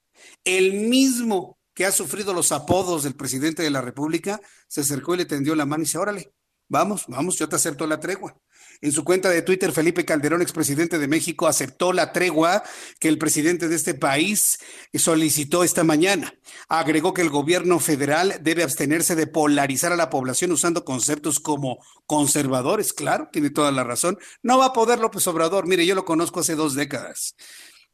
el 0.44 0.88
mismo 0.88 1.58
ha 1.84 1.92
sufrido 1.92 2.32
los 2.32 2.52
apodos 2.52 3.02
del 3.02 3.14
presidente 3.14 3.62
de 3.62 3.70
la 3.70 3.80
República, 3.80 4.40
se 4.68 4.82
acercó 4.82 5.14
y 5.14 5.18
le 5.18 5.24
tendió 5.26 5.54
la 5.54 5.66
mano 5.66 5.82
y 5.82 5.86
dice, 5.86 5.98
órale, 5.98 6.32
vamos, 6.68 7.04
vamos, 7.08 7.38
yo 7.38 7.48
te 7.48 7.56
acepto 7.56 7.86
la 7.86 8.00
tregua. 8.00 8.34
En 8.80 8.90
su 8.90 9.04
cuenta 9.04 9.28
de 9.28 9.42
Twitter, 9.42 9.70
Felipe 9.70 10.04
Calderón, 10.04 10.42
expresidente 10.42 10.98
de 10.98 11.06
México, 11.06 11.46
aceptó 11.46 11.92
la 11.92 12.12
tregua 12.12 12.64
que 12.98 13.08
el 13.08 13.18
presidente 13.18 13.68
de 13.68 13.76
este 13.76 13.94
país 13.94 14.58
solicitó 14.94 15.62
esta 15.62 15.84
mañana. 15.84 16.34
Agregó 16.68 17.14
que 17.14 17.22
el 17.22 17.30
gobierno 17.30 17.78
federal 17.78 18.38
debe 18.40 18.64
abstenerse 18.64 19.14
de 19.14 19.28
polarizar 19.28 19.92
a 19.92 19.96
la 19.96 20.10
población 20.10 20.50
usando 20.50 20.84
conceptos 20.84 21.38
como 21.38 21.78
conservadores. 22.06 22.92
Claro, 22.92 23.28
tiene 23.30 23.50
toda 23.50 23.70
la 23.70 23.84
razón. 23.84 24.18
No 24.42 24.58
va 24.58 24.66
a 24.66 24.72
poder 24.72 24.98
López 24.98 25.26
Obrador. 25.28 25.66
Mire, 25.68 25.86
yo 25.86 25.94
lo 25.94 26.04
conozco 26.04 26.40
hace 26.40 26.56
dos 26.56 26.74
décadas 26.74 27.36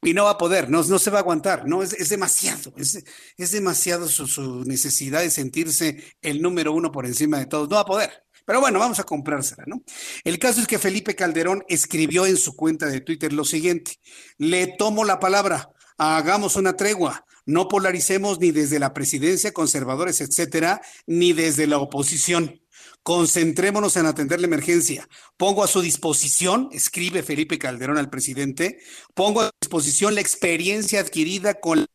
y 0.02 0.14
no 0.14 0.24
va 0.24 0.30
a 0.30 0.38
poder, 0.38 0.70
no, 0.70 0.82
no 0.82 0.98
se 0.98 1.10
va 1.10 1.18
a 1.18 1.22
aguantar, 1.22 1.66
no, 1.66 1.82
es, 1.82 1.92
es 1.92 2.08
demasiado, 2.08 2.72
es, 2.76 3.02
es 3.36 3.50
demasiado 3.50 4.08
su, 4.08 4.26
su, 4.26 4.64
necesidad 4.64 5.20
de 5.20 5.30
sentirse 5.30 6.16
el 6.22 6.40
número 6.40 6.72
uno 6.72 6.92
por 6.92 7.06
encima 7.06 7.38
de 7.38 7.46
todos, 7.46 7.68
no 7.68 7.76
va 7.76 7.82
a 7.82 7.86
poder. 7.86 8.24
Pero 8.46 8.60
bueno, 8.60 8.78
vamos 8.78 8.98
a 8.98 9.04
comprársela, 9.04 9.64
¿no? 9.66 9.82
El 10.24 10.38
caso 10.38 10.62
es 10.62 10.66
que 10.66 10.78
Felipe 10.78 11.14
Calderón 11.14 11.64
escribió 11.68 12.24
en 12.24 12.38
su 12.38 12.56
cuenta 12.56 12.86
de 12.86 13.02
Twitter 13.02 13.30
lo 13.32 13.44
siguiente, 13.44 13.96
le 14.38 14.68
tomo 14.68 15.04
la 15.04 15.20
palabra, 15.20 15.70
hagamos 15.98 16.56
una 16.56 16.74
tregua, 16.74 17.26
no 17.44 17.68
polaricemos 17.68 18.40
ni 18.40 18.50
desde 18.50 18.78
la 18.78 18.94
presidencia, 18.94 19.52
conservadores, 19.52 20.22
etcétera, 20.22 20.80
ni 21.06 21.34
desde 21.34 21.66
la 21.66 21.78
oposición. 21.78 22.60
Concentrémonos 23.08 23.96
en 23.96 24.04
atender 24.04 24.38
la 24.38 24.48
emergencia. 24.48 25.08
Pongo 25.38 25.64
a 25.64 25.66
su 25.66 25.80
disposición, 25.80 26.68
escribe 26.72 27.22
Felipe 27.22 27.58
Calderón 27.58 27.96
al 27.96 28.10
presidente, 28.10 28.80
pongo 29.14 29.40
a 29.40 29.50
disposición 29.62 30.14
la 30.14 30.20
experiencia 30.20 31.00
adquirida 31.00 31.54
con 31.58 31.86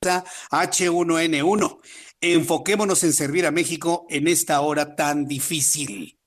la 0.00 0.24
H1N1. 0.50 1.80
Enfoquémonos 2.22 3.04
en 3.04 3.12
servir 3.12 3.44
a 3.44 3.50
México 3.50 4.06
en 4.08 4.28
esta 4.28 4.62
hora 4.62 4.96
tan 4.96 5.26
difícil. 5.26 6.18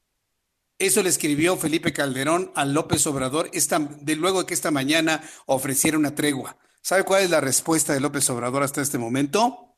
Eso 0.77 1.01
le 1.01 1.09
escribió 1.09 1.57
Felipe 1.57 1.91
Calderón 1.91 2.51
a 2.53 2.65
López 2.65 3.07
Obrador 3.07 3.49
esta, 3.51 3.79
de 3.79 4.15
luego 4.15 4.41
de 4.41 4.45
que 4.45 4.53
esta 4.53 4.69
mañana 4.69 5.27
ofreciera 5.47 5.97
una 5.97 6.13
tregua. 6.13 6.55
¿Sabe 6.83 7.03
cuál 7.03 7.23
es 7.23 7.31
la 7.31 7.41
respuesta 7.41 7.93
de 7.93 7.99
López 7.99 8.29
Obrador 8.29 8.61
hasta 8.61 8.83
este 8.83 8.99
momento? 8.99 9.75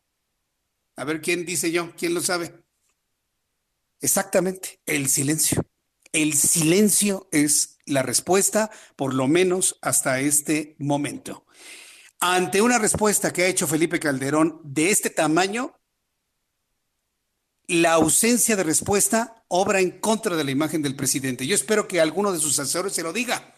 A 0.98 1.06
ver 1.06 1.22
quién 1.22 1.46
dice 1.46 1.72
yo, 1.72 1.96
quién 1.96 2.14
lo 2.14 2.20
sabe. 2.20 2.62
Exactamente, 4.02 4.82
el 4.86 5.08
silencio. 5.08 5.64
El 6.12 6.34
silencio 6.34 7.30
es 7.32 7.78
la 7.86 8.02
respuesta, 8.02 8.72
por 8.96 9.14
lo 9.14 9.28
menos 9.28 9.78
hasta 9.82 10.20
este 10.20 10.76
momento. 10.80 11.46
Ante 12.20 12.62
una 12.62 12.80
respuesta 12.80 13.32
que 13.32 13.44
ha 13.44 13.48
hecho 13.48 13.68
Felipe 13.68 14.00
Calderón 14.00 14.60
de 14.64 14.90
este 14.90 15.10
tamaño, 15.10 15.80
la 17.68 17.94
ausencia 17.94 18.56
de 18.56 18.64
respuesta 18.64 19.46
obra 19.48 19.80
en 19.80 19.92
contra 20.00 20.36
de 20.36 20.44
la 20.44 20.52
imagen 20.52 20.82
del 20.82 20.96
presidente. 20.96 21.48
Yo 21.48 21.56
espero 21.56 21.88
que 21.88 22.02
alguno 22.02 22.34
de 22.34 22.40
sus 22.40 22.60
asesores 22.60 22.94
se 22.94 23.04
lo 23.04 23.14
diga. 23.14 23.56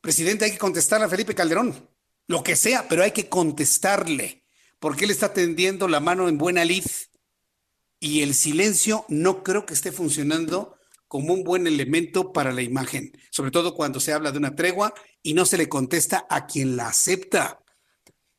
Presidente, 0.00 0.44
hay 0.44 0.52
que 0.52 0.58
contestarle 0.58 1.06
a 1.06 1.10
Felipe 1.10 1.34
Calderón, 1.34 1.88
lo 2.26 2.42
que 2.42 2.54
sea, 2.54 2.86
pero 2.88 3.02
hay 3.02 3.10
que 3.10 3.28
contestarle, 3.28 4.44
porque 4.78 5.04
él 5.04 5.10
está 5.10 5.32
tendiendo 5.32 5.88
la 5.88 6.00
mano 6.00 6.28
en 6.28 6.38
buena 6.38 6.64
lid 6.64 6.84
y 8.00 8.22
el 8.22 8.34
silencio 8.34 9.04
no 9.08 9.42
creo 9.42 9.66
que 9.66 9.74
esté 9.74 9.92
funcionando 9.92 10.76
como 11.06 11.34
un 11.34 11.44
buen 11.44 11.66
elemento 11.66 12.32
para 12.32 12.52
la 12.52 12.62
imagen, 12.62 13.12
sobre 13.30 13.50
todo 13.50 13.74
cuando 13.74 14.00
se 14.00 14.12
habla 14.12 14.32
de 14.32 14.38
una 14.38 14.56
tregua 14.56 14.94
y 15.22 15.34
no 15.34 15.44
se 15.44 15.58
le 15.58 15.68
contesta 15.68 16.26
a 16.30 16.46
quien 16.46 16.76
la 16.76 16.88
acepta. 16.88 17.60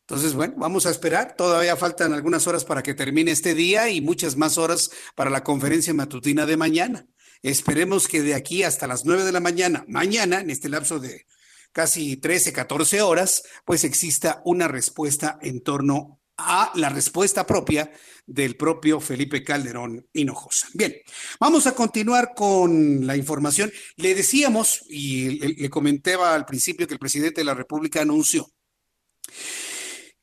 Entonces, 0.07 0.33
bueno, 0.33 0.55
vamos 0.57 0.85
a 0.85 0.89
esperar. 0.89 1.35
Todavía 1.37 1.77
faltan 1.77 2.11
algunas 2.13 2.47
horas 2.47 2.65
para 2.65 2.81
que 2.81 2.93
termine 2.93 3.31
este 3.31 3.53
día 3.53 3.89
y 3.89 4.01
muchas 4.01 4.35
más 4.35 4.57
horas 4.57 4.89
para 5.15 5.29
la 5.29 5.43
conferencia 5.43 5.93
matutina 5.93 6.45
de 6.45 6.57
mañana. 6.57 7.05
Esperemos 7.43 8.07
que 8.07 8.21
de 8.21 8.35
aquí 8.35 8.63
hasta 8.63 8.87
las 8.87 9.05
nueve 9.05 9.25
de 9.25 9.31
la 9.31 9.39
mañana, 9.39 9.85
mañana, 9.87 10.39
en 10.39 10.49
este 10.49 10.69
lapso 10.69 10.99
de 10.99 11.25
casi 11.71 12.17
13, 12.17 12.53
14 12.53 13.01
horas, 13.01 13.43
pues 13.65 13.83
exista 13.83 14.41
una 14.45 14.67
respuesta 14.67 15.39
en 15.41 15.61
torno 15.61 16.20
a 16.37 16.71
la 16.75 16.89
respuesta 16.89 17.45
propia 17.45 17.91
del 18.25 18.55
propio 18.55 18.99
Felipe 18.99 19.43
Calderón 19.43 20.07
Hinojosa. 20.13 20.67
Bien, 20.73 20.95
vamos 21.39 21.67
a 21.67 21.75
continuar 21.75 22.33
con 22.35 23.05
la 23.05 23.15
información. 23.15 23.71
Le 23.97 24.15
decíamos, 24.15 24.83
y 24.89 25.39
le, 25.39 25.69
comentaba 25.69 26.33
al 26.33 26.45
principio 26.45 26.87
que 26.87 26.93
el 26.93 26.99
presidente 26.99 27.41
de 27.41 27.45
la 27.45 27.53
República 27.53 28.01
anunció 28.01 28.49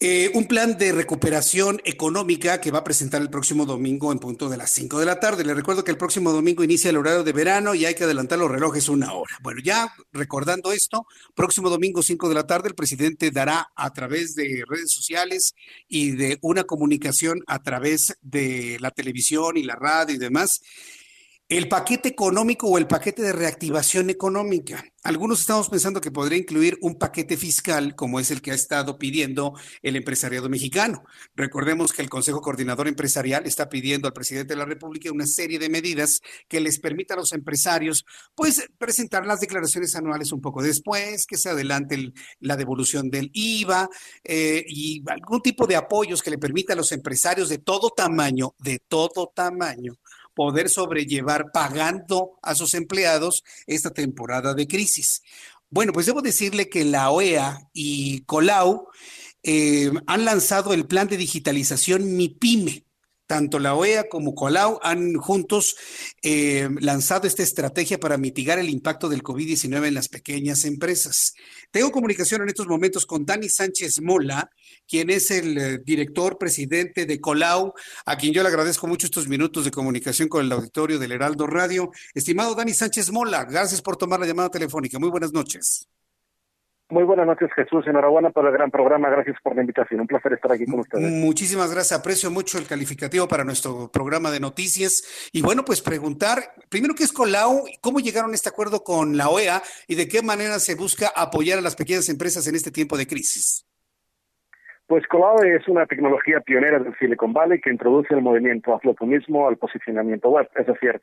eh, 0.00 0.30
un 0.34 0.46
plan 0.46 0.78
de 0.78 0.92
recuperación 0.92 1.80
económica 1.84 2.60
que 2.60 2.70
va 2.70 2.78
a 2.78 2.84
presentar 2.84 3.20
el 3.20 3.30
próximo 3.30 3.66
domingo 3.66 4.12
en 4.12 4.20
punto 4.20 4.48
de 4.48 4.56
las 4.56 4.70
5 4.70 5.00
de 5.00 5.06
la 5.06 5.18
tarde. 5.18 5.44
Le 5.44 5.54
recuerdo 5.54 5.82
que 5.82 5.90
el 5.90 5.96
próximo 5.96 6.30
domingo 6.30 6.62
inicia 6.62 6.90
el 6.90 6.98
horario 6.98 7.24
de 7.24 7.32
verano 7.32 7.74
y 7.74 7.84
hay 7.84 7.96
que 7.96 8.04
adelantar 8.04 8.38
los 8.38 8.48
relojes 8.48 8.88
una 8.88 9.12
hora. 9.12 9.36
Bueno, 9.42 9.60
ya 9.60 9.92
recordando 10.12 10.70
esto, 10.70 11.04
próximo 11.34 11.68
domingo 11.68 12.04
5 12.04 12.28
de 12.28 12.34
la 12.36 12.46
tarde 12.46 12.68
el 12.68 12.76
presidente 12.76 13.32
dará 13.32 13.72
a 13.74 13.92
través 13.92 14.36
de 14.36 14.62
redes 14.68 14.92
sociales 14.92 15.56
y 15.88 16.12
de 16.12 16.38
una 16.42 16.62
comunicación 16.62 17.42
a 17.48 17.60
través 17.64 18.16
de 18.22 18.76
la 18.78 18.92
televisión 18.92 19.56
y 19.56 19.64
la 19.64 19.74
radio 19.74 20.14
y 20.14 20.18
demás 20.18 20.60
el 21.48 21.66
paquete 21.66 22.10
económico 22.10 22.68
o 22.68 22.76
el 22.76 22.86
paquete 22.86 23.22
de 23.22 23.32
reactivación 23.32 24.10
económica. 24.10 24.84
Algunos 25.02 25.40
estamos 25.40 25.70
pensando 25.70 26.02
que 26.02 26.10
podría 26.10 26.38
incluir 26.38 26.76
un 26.82 26.96
paquete 26.98 27.38
fiscal 27.38 27.94
como 27.94 28.20
es 28.20 28.30
el 28.30 28.42
que 28.42 28.50
ha 28.50 28.54
estado 28.54 28.98
pidiendo 28.98 29.54
el 29.80 29.96
empresariado 29.96 30.50
mexicano. 30.50 31.04
Recordemos 31.34 31.94
que 31.94 32.02
el 32.02 32.10
Consejo 32.10 32.42
Coordinador 32.42 32.86
Empresarial 32.86 33.46
está 33.46 33.70
pidiendo 33.70 34.06
al 34.06 34.12
presidente 34.12 34.52
de 34.52 34.58
la 34.58 34.66
República 34.66 35.10
una 35.10 35.26
serie 35.26 35.58
de 35.58 35.70
medidas 35.70 36.20
que 36.48 36.60
les 36.60 36.78
permita 36.78 37.14
a 37.14 37.16
los 37.16 37.32
empresarios 37.32 38.04
pues 38.34 38.68
presentar 38.76 39.24
las 39.24 39.40
declaraciones 39.40 39.96
anuales 39.96 40.32
un 40.32 40.42
poco 40.42 40.62
después, 40.62 41.24
que 41.24 41.38
se 41.38 41.48
adelante 41.48 41.94
el, 41.94 42.12
la 42.40 42.56
devolución 42.56 43.08
del 43.08 43.30
IVA 43.32 43.88
eh, 44.22 44.64
y 44.68 45.02
algún 45.08 45.40
tipo 45.40 45.66
de 45.66 45.76
apoyos 45.76 46.22
que 46.22 46.30
le 46.30 46.36
permita 46.36 46.74
a 46.74 46.76
los 46.76 46.92
empresarios 46.92 47.48
de 47.48 47.56
todo 47.56 47.88
tamaño, 47.88 48.54
de 48.58 48.80
todo 48.86 49.32
tamaño, 49.34 49.94
poder 50.38 50.70
sobrellevar 50.70 51.46
pagando 51.52 52.38
a 52.42 52.54
sus 52.54 52.74
empleados 52.74 53.42
esta 53.66 53.90
temporada 53.90 54.54
de 54.54 54.68
crisis. 54.68 55.20
Bueno, 55.68 55.92
pues 55.92 56.06
debo 56.06 56.22
decirle 56.22 56.68
que 56.68 56.84
la 56.84 57.10
OEA 57.10 57.68
y 57.72 58.20
Colau 58.20 58.86
eh, 59.42 59.90
han 60.06 60.24
lanzado 60.24 60.74
el 60.74 60.86
plan 60.86 61.08
de 61.08 61.16
digitalización 61.16 62.16
MIPYME 62.16 62.84
tanto 63.26 63.58
la 63.58 63.74
OEA 63.74 64.08
como 64.08 64.34
Colau 64.34 64.80
han 64.82 65.14
juntos 65.16 65.76
eh, 66.22 66.68
lanzado 66.80 67.26
esta 67.26 67.42
estrategia 67.42 68.00
para 68.00 68.16
mitigar 68.16 68.58
el 68.58 68.70
impacto 68.70 69.08
del 69.08 69.22
COVID-19 69.22 69.88
en 69.88 69.94
las 69.94 70.08
pequeñas 70.08 70.64
empresas. 70.64 71.34
Tengo 71.70 71.92
comunicación 71.92 72.42
en 72.42 72.48
estos 72.48 72.68
momentos 72.68 73.04
con 73.04 73.26
Dani 73.26 73.50
Sánchez 73.50 74.00
Mola, 74.00 74.50
quien 74.88 75.10
es 75.10 75.30
el 75.30 75.58
eh, 75.58 75.78
director 75.84 76.38
presidente 76.38 77.06
de 77.06 77.20
Colau, 77.20 77.74
a 78.06 78.16
quien 78.16 78.32
yo 78.32 78.42
le 78.42 78.48
agradezco 78.48 78.86
mucho 78.86 79.06
estos 79.06 79.28
minutos 79.28 79.64
de 79.64 79.70
comunicación 79.70 80.28
con 80.28 80.44
el 80.44 80.52
auditorio 80.52 80.98
del 80.98 81.12
Heraldo 81.12 81.46
Radio. 81.46 81.90
Estimado 82.14 82.54
Dani 82.54 82.72
Sánchez 82.72 83.12
Mola, 83.12 83.44
gracias 83.44 83.82
por 83.82 83.96
tomar 83.96 84.18
la 84.18 84.26
llamada 84.26 84.48
telefónica. 84.48 84.98
Muy 84.98 85.10
buenas 85.10 85.32
noches. 85.32 85.88
Muy 86.90 87.04
buenas 87.04 87.26
noches, 87.26 87.50
Jesús. 87.54 87.86
Enhorabuena 87.86 88.30
por 88.30 88.46
el 88.46 88.52
gran 88.52 88.70
programa. 88.70 89.10
Gracias 89.10 89.36
por 89.42 89.54
la 89.54 89.60
invitación. 89.60 90.00
Un 90.00 90.06
placer 90.06 90.32
estar 90.32 90.50
aquí 90.50 90.64
con 90.64 90.80
ustedes. 90.80 91.12
Muchísimas 91.12 91.70
gracias. 91.70 91.98
Aprecio 91.98 92.30
mucho 92.30 92.56
el 92.56 92.66
calificativo 92.66 93.28
para 93.28 93.44
nuestro 93.44 93.90
programa 93.92 94.30
de 94.30 94.40
noticias. 94.40 95.28
Y 95.30 95.42
bueno, 95.42 95.66
pues 95.66 95.82
preguntar, 95.82 96.38
primero, 96.70 96.94
¿qué 96.94 97.04
es 97.04 97.12
Colau? 97.12 97.66
¿Cómo 97.82 98.00
llegaron 98.00 98.30
a 98.32 98.34
este 98.34 98.48
acuerdo 98.48 98.82
con 98.84 99.18
la 99.18 99.28
OEA? 99.28 99.62
¿Y 99.86 99.96
de 99.96 100.08
qué 100.08 100.22
manera 100.22 100.58
se 100.58 100.76
busca 100.76 101.12
apoyar 101.14 101.58
a 101.58 101.62
las 101.62 101.76
pequeñas 101.76 102.08
empresas 102.08 102.46
en 102.46 102.54
este 102.54 102.70
tiempo 102.70 102.96
de 102.96 103.06
crisis? 103.06 103.67
Pues 104.88 105.06
Colau 105.06 105.36
es 105.44 105.68
una 105.68 105.84
tecnología 105.84 106.40
pionera 106.40 106.78
del 106.78 106.96
Silicon 106.96 107.34
Valley 107.34 107.60
que 107.60 107.70
introduce 107.70 108.14
el 108.14 108.22
movimiento 108.22 108.72
a 108.74 109.04
mismo 109.04 109.46
al 109.46 109.58
posicionamiento 109.58 110.30
web. 110.30 110.48
Es 110.56 110.66
decir, 110.66 110.98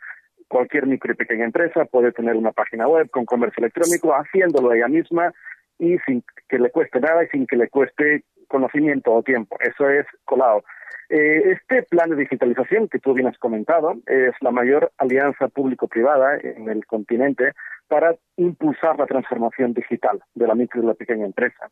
cualquier 0.48 0.88
micro 0.88 1.14
y 1.14 1.16
pequeña 1.16 1.46
empresa 1.46 1.86
puede 1.86 2.12
tener 2.12 2.36
una 2.36 2.52
página 2.52 2.88
web 2.88 3.12
con 3.12 3.26
comercio 3.26 3.62
electrónico 3.62 4.12
haciéndolo 4.16 4.74
ella 4.74 4.88
misma 4.88 5.32
y 5.78 6.00
sin 6.00 6.24
que 6.50 6.58
le 6.58 6.72
cueste 6.72 7.00
nada 7.00 7.26
y 7.26 7.28
sin 7.28 7.46
que 7.46 7.58
le 7.58 7.70
cueste 7.70 8.24
conocimiento 8.48 9.14
o 9.14 9.22
tiempo. 9.22 9.56
Eso 9.60 9.88
es 9.88 10.08
colado. 10.26 10.64
Eh, 11.10 11.52
este 11.52 11.84
plan 11.84 12.10
de 12.10 12.16
digitalización 12.16 12.88
que 12.90 12.98
tú 12.98 13.14
bien 13.14 13.28
has 13.28 13.38
comentado 13.38 13.98
es 14.08 14.34
la 14.42 14.50
mayor 14.50 14.92
alianza 14.98 15.48
público-privada 15.48 16.40
en 16.42 16.70
el 16.70 16.88
continente 16.88 17.52
para 17.88 18.16
impulsar 18.38 18.98
la 18.98 19.06
transformación 19.06 19.76
digital 19.76 20.24
de 20.34 20.48
la 20.48 20.56
micro 20.56 20.82
y 20.82 20.88
la 20.88 20.96
pequeña 20.96 21.26
empresa. 21.28 21.70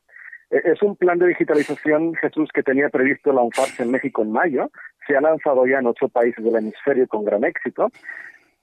Eh, 0.50 0.62
es 0.66 0.82
un 0.82 0.96
plan 0.96 1.20
de 1.20 1.28
digitalización, 1.28 2.16
Jesús, 2.16 2.50
que 2.54 2.64
tenía 2.64 2.90
previsto 2.90 3.34
lanzarse 3.34 3.84
en 3.84 3.92
México 3.92 4.22
en 4.22 4.32
mayo. 4.32 4.70
Se 5.08 5.16
ha 5.16 5.22
lanzado 5.22 5.66
ya 5.66 5.80
en 5.80 5.88
ocho 5.88 6.10
países 6.10 6.44
del 6.44 6.56
hemisferio 6.56 7.08
con 7.08 7.26
gran 7.26 7.44
éxito. 7.44 7.90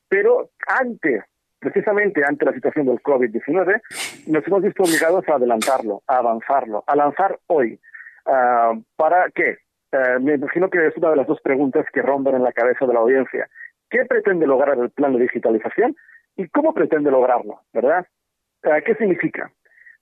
Pero 0.08 0.50
antes 0.66 1.24
precisamente 1.60 2.24
ante 2.24 2.46
la 2.46 2.52
situación 2.52 2.86
del 2.86 3.02
COVID-19, 3.02 3.80
nos 4.26 4.46
hemos 4.46 4.62
visto 4.62 4.82
obligados 4.82 5.28
a 5.28 5.34
adelantarlo, 5.34 6.02
a 6.06 6.16
avanzarlo, 6.16 6.82
a 6.86 6.96
lanzar 6.96 7.38
hoy. 7.46 7.78
Ah, 8.26 8.72
¿Para 8.96 9.30
qué? 9.30 9.58
Eh, 9.92 10.18
me 10.20 10.34
imagino 10.34 10.70
que 10.70 10.86
es 10.86 10.96
una 10.96 11.10
de 11.10 11.16
las 11.16 11.26
dos 11.26 11.40
preguntas 11.42 11.84
que 11.92 12.02
rondan 12.02 12.36
en 12.36 12.44
la 12.44 12.52
cabeza 12.52 12.86
de 12.86 12.94
la 12.94 13.00
audiencia. 13.00 13.48
¿Qué 13.90 14.04
pretende 14.06 14.46
lograr 14.46 14.78
el 14.78 14.90
plan 14.90 15.12
de 15.12 15.20
digitalización 15.20 15.94
y 16.36 16.48
cómo 16.48 16.72
pretende 16.72 17.10
lograrlo? 17.10 17.60
¿Verdad? 17.72 18.06
Eh, 18.62 18.82
¿Qué 18.84 18.94
significa? 18.94 19.50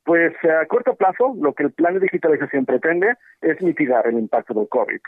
Pues 0.08 0.32
a 0.42 0.64
corto 0.64 0.94
plazo, 0.94 1.36
lo 1.38 1.52
que 1.52 1.64
el 1.64 1.72
plan 1.72 1.92
de 1.92 2.00
digitalización 2.00 2.64
pretende 2.64 3.16
es 3.42 3.60
mitigar 3.60 4.06
el 4.06 4.18
impacto 4.18 4.54
del 4.54 4.66
COVID. 4.66 5.00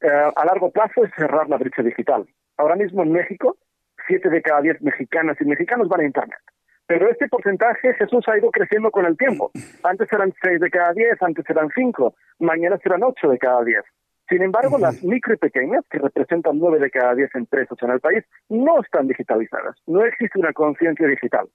Eh, 0.00 0.32
a 0.34 0.44
largo 0.44 0.72
plazo 0.72 1.04
es 1.04 1.12
cerrar 1.14 1.48
la 1.48 1.58
brecha 1.58 1.80
digital. 1.80 2.26
Ahora 2.56 2.74
mismo 2.74 3.04
en 3.04 3.12
México, 3.12 3.56
siete 4.04 4.28
de 4.30 4.42
cada 4.42 4.62
diez 4.62 4.82
mexicanas 4.82 5.40
y 5.40 5.44
mexicanos 5.44 5.88
van 5.88 6.00
a 6.00 6.06
Internet. 6.06 6.40
Pero 6.88 7.08
este 7.08 7.28
porcentaje, 7.28 7.94
Jesús, 7.94 8.24
ha 8.26 8.36
ido 8.36 8.50
creciendo 8.50 8.90
con 8.90 9.06
el 9.06 9.16
tiempo. 9.16 9.52
Antes 9.84 10.12
eran 10.12 10.34
seis 10.42 10.58
de 10.58 10.70
cada 10.70 10.92
diez, 10.92 11.22
antes 11.22 11.48
eran 11.48 11.68
cinco, 11.72 12.16
mañana 12.40 12.78
serán 12.82 13.04
ocho 13.04 13.28
de 13.28 13.38
cada 13.38 13.62
diez. 13.62 13.84
Sin 14.28 14.42
embargo, 14.42 14.76
las 14.76 15.04
micro 15.04 15.34
y 15.34 15.36
pequeñas, 15.36 15.84
que 15.88 16.00
representan 16.00 16.58
nueve 16.58 16.80
de 16.80 16.90
cada 16.90 17.14
diez 17.14 17.32
empresas 17.36 17.78
en 17.80 17.90
el 17.90 18.00
país, 18.00 18.24
no 18.48 18.82
están 18.82 19.06
digitalizadas. 19.06 19.76
No 19.86 20.04
existe 20.04 20.40
una 20.40 20.52
conciencia 20.52 21.06
digital. 21.06 21.48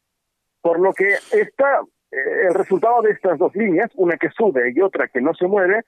Por 0.61 0.79
lo 0.79 0.93
que 0.93 1.09
está 1.33 1.81
eh, 1.81 1.96
el 2.11 2.53
resultado 2.53 3.01
de 3.01 3.11
estas 3.11 3.37
dos 3.37 3.55
líneas, 3.55 3.91
una 3.95 4.17
que 4.17 4.29
sube 4.29 4.71
y 4.73 4.81
otra 4.81 5.07
que 5.07 5.21
no 5.21 5.33
se 5.33 5.47
mueve, 5.47 5.83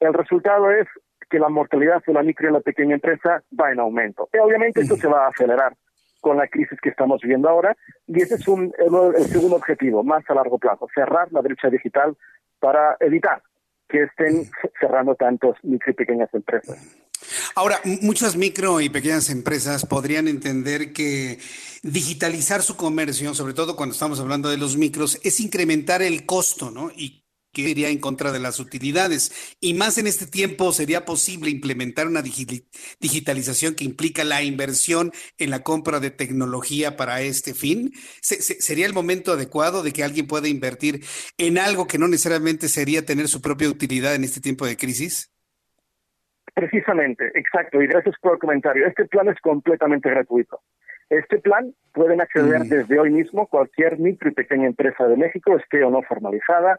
el 0.00 0.12
resultado 0.12 0.70
es 0.70 0.86
que 1.30 1.38
la 1.38 1.48
mortalidad 1.48 2.02
de 2.06 2.12
la 2.12 2.22
micro 2.22 2.48
y 2.48 2.52
la 2.52 2.60
pequeña 2.60 2.94
empresa 2.94 3.42
va 3.58 3.72
en 3.72 3.80
aumento. 3.80 4.28
Y 4.32 4.38
obviamente 4.38 4.82
esto 4.82 4.96
se 4.96 5.08
va 5.08 5.26
a 5.26 5.28
acelerar 5.28 5.74
con 6.20 6.36
la 6.36 6.48
crisis 6.48 6.78
que 6.80 6.88
estamos 6.88 7.20
viviendo 7.22 7.48
ahora 7.48 7.76
y 8.06 8.22
ese 8.22 8.36
es 8.36 8.48
un, 8.48 8.72
el 8.78 9.24
segundo 9.24 9.56
objetivo, 9.56 10.02
más 10.02 10.28
a 10.30 10.34
largo 10.34 10.58
plazo, 10.58 10.86
cerrar 10.94 11.30
la 11.32 11.42
brecha 11.42 11.68
digital 11.68 12.16
para 12.60 12.96
evitar 13.00 13.42
que 13.88 14.04
estén 14.04 14.44
cerrando 14.80 15.14
tantos 15.14 15.56
micro 15.62 15.92
y 15.92 15.94
pequeñas 15.94 16.32
empresas. 16.32 17.06
Ahora, 17.56 17.80
muchas 18.02 18.34
micro 18.36 18.80
y 18.80 18.88
pequeñas 18.88 19.30
empresas 19.30 19.86
podrían 19.86 20.26
entender 20.26 20.92
que 20.92 21.38
digitalizar 21.82 22.62
su 22.62 22.76
comercio, 22.76 23.32
sobre 23.34 23.54
todo 23.54 23.76
cuando 23.76 23.92
estamos 23.92 24.18
hablando 24.18 24.48
de 24.48 24.56
los 24.56 24.76
micros, 24.76 25.20
es 25.22 25.38
incrementar 25.38 26.02
el 26.02 26.26
costo, 26.26 26.72
¿no? 26.72 26.90
Y 26.96 27.24
que 27.52 27.62
iría 27.62 27.88
en 27.90 27.98
contra 27.98 28.32
de 28.32 28.40
las 28.40 28.58
utilidades. 28.58 29.30
Y 29.60 29.74
más 29.74 29.98
en 29.98 30.08
este 30.08 30.26
tiempo 30.26 30.72
sería 30.72 31.04
posible 31.04 31.50
implementar 31.50 32.08
una 32.08 32.22
digitalización 32.22 33.76
que 33.76 33.84
implica 33.84 34.24
la 34.24 34.42
inversión 34.42 35.12
en 35.38 35.50
la 35.50 35.62
compra 35.62 36.00
de 36.00 36.10
tecnología 36.10 36.96
para 36.96 37.22
este 37.22 37.54
fin. 37.54 37.92
¿Sería 38.20 38.86
el 38.86 38.92
momento 38.94 39.32
adecuado 39.32 39.84
de 39.84 39.92
que 39.92 40.02
alguien 40.02 40.26
pueda 40.26 40.48
invertir 40.48 41.04
en 41.38 41.58
algo 41.58 41.86
que 41.86 41.98
no 41.98 42.08
necesariamente 42.08 42.68
sería 42.68 43.06
tener 43.06 43.28
su 43.28 43.40
propia 43.40 43.68
utilidad 43.68 44.16
en 44.16 44.24
este 44.24 44.40
tiempo 44.40 44.66
de 44.66 44.76
crisis? 44.76 45.33
Precisamente, 46.54 47.32
exacto. 47.34 47.82
Y 47.82 47.88
gracias 47.88 48.14
por 48.20 48.34
el 48.34 48.38
comentario. 48.38 48.86
Este 48.86 49.06
plan 49.06 49.28
es 49.28 49.40
completamente 49.40 50.08
gratuito. 50.08 50.60
Este 51.10 51.38
plan 51.38 51.74
pueden 51.92 52.20
acceder 52.20 52.60
mm. 52.60 52.68
desde 52.68 52.98
hoy 52.98 53.10
mismo 53.10 53.46
cualquier 53.46 53.98
micro 53.98 54.30
y 54.30 54.34
pequeña 54.34 54.66
empresa 54.66 55.06
de 55.06 55.16
México, 55.16 55.56
esté 55.56 55.84
o 55.84 55.90
no 55.90 56.02
formalizada, 56.02 56.78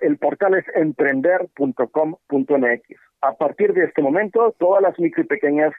el 0.00 0.18
portal 0.18 0.54
es 0.54 0.64
emprender.com.mx. 0.74 3.00
A 3.22 3.32
partir 3.34 3.72
de 3.72 3.84
este 3.84 4.02
momento, 4.02 4.54
todas 4.58 4.82
las 4.82 4.98
micro 4.98 5.22
y 5.22 5.26
pequeñas 5.26 5.72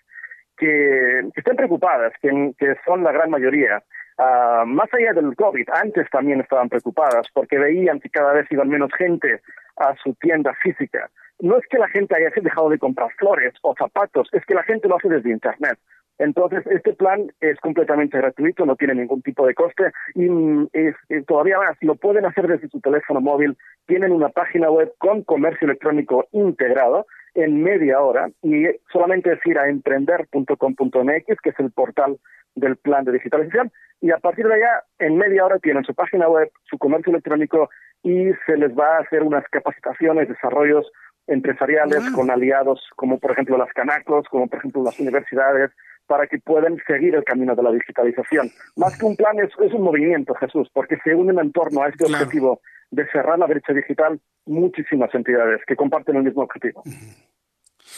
que, 0.58 1.20
estén 1.36 1.56
preocupadas, 1.56 2.14
que, 2.22 2.56
son 2.86 3.04
la 3.04 3.12
gran 3.12 3.30
mayoría, 3.30 3.84
ah, 4.18 4.64
más 4.66 4.94
allá 4.94 5.14
del 5.14 5.36
COVID, 5.36 5.70
antes 5.74 6.10
también 6.10 6.42
estaban 6.42 6.70
preocupadas 6.70 7.28
porque 7.34 7.58
veían 7.58 8.00
que 8.00 8.10
cada 8.10 8.34
vez 8.34 8.46
iban 8.52 8.70
menos 8.70 8.92
gente 8.98 9.42
a 9.78 9.96
su 10.04 10.14
tienda 10.16 10.54
física. 10.62 11.10
No 11.40 11.58
es 11.58 11.68
que 11.70 11.78
la 11.78 11.88
gente 11.90 12.16
haya 12.16 12.32
dejado 12.36 12.70
de 12.70 12.80
comprar 12.80 13.10
flores 13.18 13.54
o 13.62 13.76
zapatos, 13.78 14.28
es 14.32 14.44
que 14.46 14.56
la 14.56 14.64
gente 14.64 14.88
lo 14.88 14.98
hace 14.98 15.10
desde 15.10 15.30
Internet. 15.30 15.78
Entonces, 16.20 16.66
este 16.68 16.94
plan 16.94 17.32
es 17.42 17.60
completamente 17.60 18.18
gratuito, 18.18 18.66
no 18.66 18.76
tiene 18.76 18.96
ningún 18.96 19.22
tipo 19.22 19.46
de 19.46 19.54
coste 19.54 19.92
y 20.16 20.28
mm, 20.28 20.70
es, 20.74 20.96
todavía 21.28 21.60
más, 21.60 21.78
lo 21.82 21.96
pueden 21.96 22.26
hacer 22.26 22.48
desde 22.48 22.70
su 22.70 22.82
teléfono 22.82 23.22
móvil. 23.22 23.56
Tienen 23.86 24.12
una 24.12 24.30
página 24.30 24.72
web 24.72 24.92
con 24.98 25.24
comercio 25.24 25.66
electrónico 25.66 26.28
integrado 26.32 27.06
en 27.38 27.62
media 27.62 28.02
hora 28.02 28.30
y 28.42 28.66
solamente 28.92 29.32
es 29.32 29.40
ir 29.46 29.60
a 29.60 29.70
emprender.com.mx, 29.70 31.42
que 31.42 31.50
es 31.50 31.60
el 31.60 31.72
portal 31.72 32.18
del 32.56 32.78
plan 32.78 33.06
de 33.06 33.12
digitalización, 33.12 33.72
y 34.02 34.12
a 34.12 34.18
partir 34.18 34.48
de 34.48 34.56
allá, 34.56 34.84
en 35.00 35.18
media 35.18 35.46
hora 35.46 35.60
tienen 35.60 35.84
su 35.84 35.94
página 35.94 36.28
web, 36.28 36.52
su 36.70 36.78
comercio 36.80 37.12
electrónico 37.12 37.70
y 38.04 38.32
se 38.46 38.58
les 38.58 38.76
va 38.76 38.98
a 38.98 39.02
hacer 39.02 39.22
unas 39.22 39.44
capacitaciones, 39.50 40.28
desarrollos 40.28 40.92
empresariales 41.28 42.10
con 42.12 42.32
aliados 42.32 42.82
como 42.96 43.20
por 43.20 43.32
ejemplo 43.32 43.58
las 43.58 43.72
Canacos, 43.74 44.26
como 44.30 44.48
por 44.48 44.60
ejemplo 44.60 44.84
las 44.84 45.00
universidades, 45.00 45.72
para 46.08 46.26
que 46.26 46.40
puedan 46.40 46.78
seguir 46.88 47.14
el 47.14 47.24
camino 47.24 47.56
de 47.56 47.64
la 47.64 47.72
digitalización. 47.72 48.50
Más 48.78 48.98
que 48.98 49.06
un 49.06 49.16
plan, 49.16 49.38
es, 49.40 49.52
un 49.74 49.84
movimiento, 49.84 50.34
Jesús, 50.36 50.70
porque 50.74 50.98
se 51.04 51.14
unen 51.14 51.38
en 51.38 51.52
torno 51.52 51.84
a 51.84 51.90
este 51.90 52.06
objetivo 52.06 52.62
de 52.92 53.08
cerrar 53.12 53.38
la 53.40 53.48
brecha 53.48 53.74
digital 53.74 54.20
muchísimas 54.46 55.14
entidades 55.14 55.62
que 55.68 55.76
comparten 55.76 56.16
el 56.16 56.24
mismo 56.24 56.44
objetivo. 56.44 56.84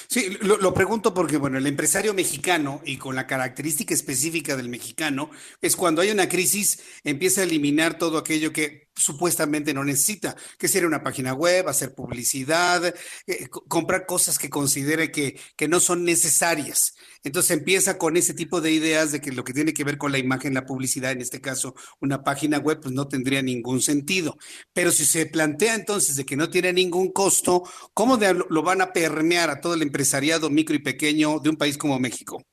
Sí, 0.08 0.38
lo, 0.42 0.74
pregunto 0.74 1.14
porque, 1.14 1.38
bueno, 1.38 1.58
el 1.58 1.68
empresario 1.68 2.14
mexicano 2.14 2.82
y 2.86 2.98
con 2.98 3.16
la 3.16 3.28
característica 3.28 3.94
específica 3.94 4.56
del 4.56 4.70
mexicano 4.70 5.30
es 5.62 5.76
cuando 5.76 6.02
hay 6.02 6.12
una 6.12 6.30
crisis 6.30 7.02
empieza 7.04 7.42
a 7.42 7.44
eliminar 7.44 7.98
todo 7.98 8.18
aquello 8.18 8.54
que 8.54 8.89
supuestamente 9.00 9.74
no 9.74 9.84
necesita, 9.84 10.36
que 10.58 10.68
sería 10.68 10.88
una 10.88 11.04
página 11.04 11.34
web, 11.34 11.68
hacer 11.68 11.94
publicidad, 11.96 12.94
eh, 13.26 13.48
comprar 13.68 14.06
cosas 14.06 14.38
que 14.38 14.50
considere 14.50 15.12
que, 15.12 15.40
que 15.56 15.68
no 15.68 15.80
son 15.80 16.04
necesarias. 16.04 16.94
Entonces 17.24 17.58
empieza 17.58 17.98
con 17.98 18.18
ese 18.18 18.34
tipo 18.34 18.62
de 18.62 18.72
ideas 18.72 19.12
de 19.12 19.22
que 19.22 19.32
lo 19.32 19.44
que 19.44 19.54
tiene 19.54 19.74
que 19.74 19.84
ver 19.84 19.98
con 19.98 20.12
la 20.12 20.18
imagen, 20.18 20.54
la 20.54 20.66
publicidad, 20.66 21.12
en 21.12 21.22
este 21.22 21.42
caso 21.42 21.76
una 22.00 22.24
página 22.24 22.60
web, 22.60 22.80
pues 22.82 22.94
no 22.94 23.08
tendría 23.08 23.42
ningún 23.42 23.82
sentido. 23.82 24.38
Pero 24.74 24.92
si 24.92 25.06
se 25.06 25.26
plantea 25.26 25.76
entonces 25.76 26.16
de 26.16 26.26
que 26.26 26.38
no 26.38 26.50
tiene 26.50 26.74
ningún 26.74 27.12
costo, 27.12 27.64
¿cómo 27.94 28.18
lo 28.50 28.64
van 28.64 28.82
a 28.82 28.94
permear 28.94 29.50
a 29.50 29.62
todo 29.62 29.74
el 29.74 29.82
empresariado 29.82 30.50
micro 30.50 30.76
y 30.76 30.80
pequeño 30.80 31.40
de 31.40 31.50
un 31.50 31.58
país 31.58 31.78
como 31.78 32.00
México? 32.00 32.44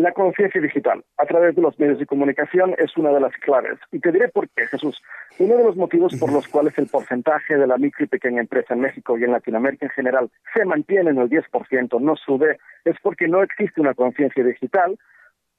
La 0.00 0.12
conciencia 0.12 0.62
digital 0.62 1.04
a 1.18 1.26
través 1.26 1.54
de 1.54 1.60
los 1.60 1.78
medios 1.78 1.98
de 1.98 2.06
comunicación 2.06 2.74
es 2.78 2.96
una 2.96 3.10
de 3.10 3.20
las 3.20 3.34
claves. 3.34 3.78
Y 3.92 4.00
te 4.00 4.10
diré 4.10 4.28
por 4.28 4.48
qué, 4.48 4.66
Jesús. 4.66 4.98
Uno 5.38 5.58
de 5.58 5.64
los 5.64 5.76
motivos 5.76 6.18
por 6.18 6.32
los 6.32 6.48
cuales 6.48 6.78
el 6.78 6.86
porcentaje 6.86 7.58
de 7.58 7.66
la 7.66 7.76
micro 7.76 8.06
y 8.06 8.08
pequeña 8.08 8.40
empresa 8.40 8.72
en 8.72 8.80
México 8.80 9.18
y 9.18 9.24
en 9.24 9.32
Latinoamérica 9.32 9.84
en 9.84 9.90
general 9.90 10.30
se 10.54 10.64
mantiene 10.64 11.10
en 11.10 11.18
el 11.18 11.28
10%, 11.28 12.00
no 12.00 12.16
sube, 12.16 12.58
es 12.86 12.96
porque 13.02 13.28
no 13.28 13.42
existe 13.42 13.78
una 13.78 13.92
conciencia 13.92 14.42
digital 14.42 14.98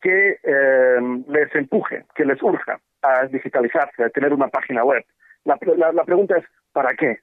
que 0.01 0.39
eh, 0.41 1.21
les 1.27 1.53
empuje, 1.53 2.05
que 2.15 2.25
les 2.25 2.41
urja 2.41 2.79
a 3.03 3.27
digitalizarse, 3.27 4.03
a 4.03 4.09
tener 4.09 4.33
una 4.33 4.47
página 4.47 4.83
web. 4.83 5.05
La, 5.45 5.59
la 5.91 6.03
pregunta 6.03 6.39
es, 6.39 6.45
¿para 6.73 6.95
qué? 6.95 7.19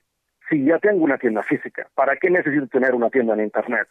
Si 0.48 0.64
ya 0.64 0.78
tengo 0.78 1.02
una 1.02 1.18
tienda 1.18 1.42
física, 1.42 1.88
¿para 1.96 2.14
qué 2.14 2.30
necesito 2.30 2.68
tener 2.68 2.94
una 2.94 3.10
tienda 3.10 3.34
en 3.34 3.40
Internet? 3.40 3.88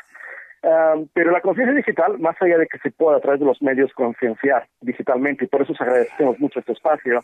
Pero 0.62 1.32
la 1.32 1.42
conciencia 1.42 1.76
digital, 1.76 2.20
más 2.20 2.36
allá 2.42 2.58
de 2.58 2.68
que 2.68 2.80
se 2.80 2.92
pueda 2.92 3.18
a 3.18 3.22
través 3.22 3.40
de 3.40 3.46
los 3.46 3.62
medios 3.62 3.94
concienciar 3.94 4.68
digitalmente, 4.82 5.46
y 5.46 5.48
por 5.48 5.62
eso 5.62 5.74
os 5.74 5.82
agradecemos 5.82 6.40
mucho 6.40 6.60
este 6.60 6.74
espacio, 6.74 7.24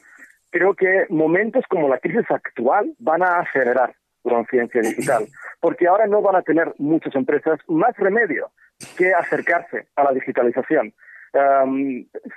creo 0.49 0.73
que 0.75 1.05
momentos 1.09 1.65
como 1.67 1.89
la 1.89 1.97
crisis 1.97 2.29
actual 2.29 2.93
van 2.99 3.23
a 3.23 3.39
acelerar 3.39 3.95
la 4.23 4.31
conciencia 4.31 4.81
digital, 4.81 5.25
porque 5.59 5.87
ahora 5.87 6.07
no 6.07 6.21
van 6.21 6.35
a 6.35 6.41
tener 6.41 6.73
muchas 6.77 7.15
empresas 7.15 7.59
más 7.67 7.95
remedio 7.97 8.51
que 8.97 9.13
acercarse 9.13 9.87
a 9.95 10.03
la 10.03 10.11
digitalización. 10.11 10.93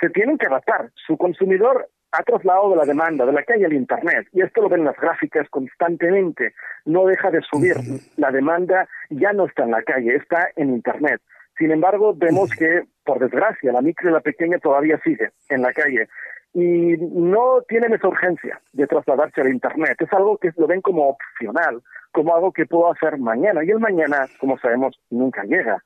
se 0.01 0.11
tienen 0.11 0.39
que 0.39 0.47
adaptar. 0.47 0.91
Su 0.95 1.17
consumidor 1.17 1.89
ha 2.19 2.23
trasladado 2.23 2.71
de 2.71 2.77
la 2.77 2.85
demanda 2.85 3.27
de 3.27 3.33
la 3.33 3.43
calle 3.43 3.67
al 3.67 3.73
Internet, 3.73 4.29
y 4.33 4.43
esto 4.43 4.63
lo 4.63 4.69
ven 4.69 4.85
las 4.85 4.97
gráficas 4.97 5.49
constantemente, 5.51 6.55
no 6.85 7.07
deja 7.07 7.31
de 7.31 7.43
subir. 7.43 7.77
La 8.17 8.31
demanda 8.31 8.89
ya 9.11 9.33
no 9.33 9.47
está 9.47 9.65
en 9.65 9.73
la 9.73 9.83
calle, 9.83 10.17
está 10.17 10.49
en 10.57 10.71
Internet. 10.71 11.21
Sin 11.59 11.71
embargo, 11.71 12.15
vemos 12.15 12.51
que, 12.51 12.85
por 13.05 13.19
desgracia, 13.19 13.73
la 13.73 13.81
micro 13.81 14.11
y 14.11 14.13
la 14.13 14.21
pequeña 14.21 14.59
todavía 14.59 15.01
sigue 15.05 15.31
en 15.49 15.63
la 15.63 15.73
calle 15.73 16.09
y 16.53 16.97
no 16.97 17.61
tienen 17.69 17.93
esa 17.93 18.09
urgencia 18.09 18.59
de 18.73 18.87
trasladarse 18.87 19.43
al 19.43 19.51
Internet. 19.51 19.97
Es 20.01 20.13
algo 20.15 20.39
que 20.39 20.51
lo 20.57 20.67
ven 20.67 20.81
como 20.81 21.09
opcional, 21.09 21.83
como 22.13 22.35
algo 22.35 22.51
que 22.51 22.65
puedo 22.65 22.91
hacer 22.91 23.19
mañana. 23.19 23.63
Y 23.63 23.71
el 23.71 23.79
mañana, 23.79 24.27
como 24.41 24.59
sabemos, 24.59 24.99
nunca 25.11 25.45
llega. 25.45 25.83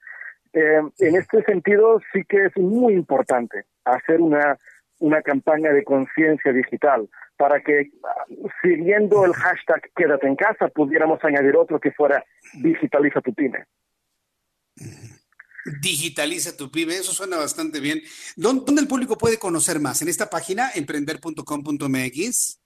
Eh, 0.52 0.80
en 1.00 1.16
este 1.16 1.42
sentido, 1.42 2.00
sí 2.12 2.22
que 2.24 2.44
es 2.44 2.56
muy 2.56 2.94
importante 2.94 3.64
hacer 3.84 4.20
una 4.20 4.58
una 5.00 5.22
campaña 5.22 5.72
de 5.72 5.84
conciencia 5.84 6.52
digital 6.52 7.08
para 7.36 7.60
que, 7.60 7.90
siguiendo 8.62 9.24
el 9.24 9.32
hashtag 9.32 9.82
quédate 9.96 10.26
en 10.26 10.36
casa, 10.36 10.68
pudiéramos 10.68 11.18
añadir 11.24 11.56
otro 11.56 11.80
que 11.80 11.90
fuera 11.90 12.24
digitaliza 12.54 13.20
tu 13.20 13.34
pyme. 13.34 13.64
Digitaliza 15.82 16.56
tu 16.56 16.70
pyme, 16.70 16.94
eso 16.94 17.12
suena 17.12 17.36
bastante 17.36 17.80
bien. 17.80 18.00
¿Dónde 18.36 18.80
el 18.80 18.88
público 18.88 19.18
puede 19.18 19.38
conocer 19.38 19.80
más? 19.80 20.02
¿En 20.02 20.08
esta 20.08 20.30
página, 20.30 20.70
emprender.com.mx? 20.74 22.60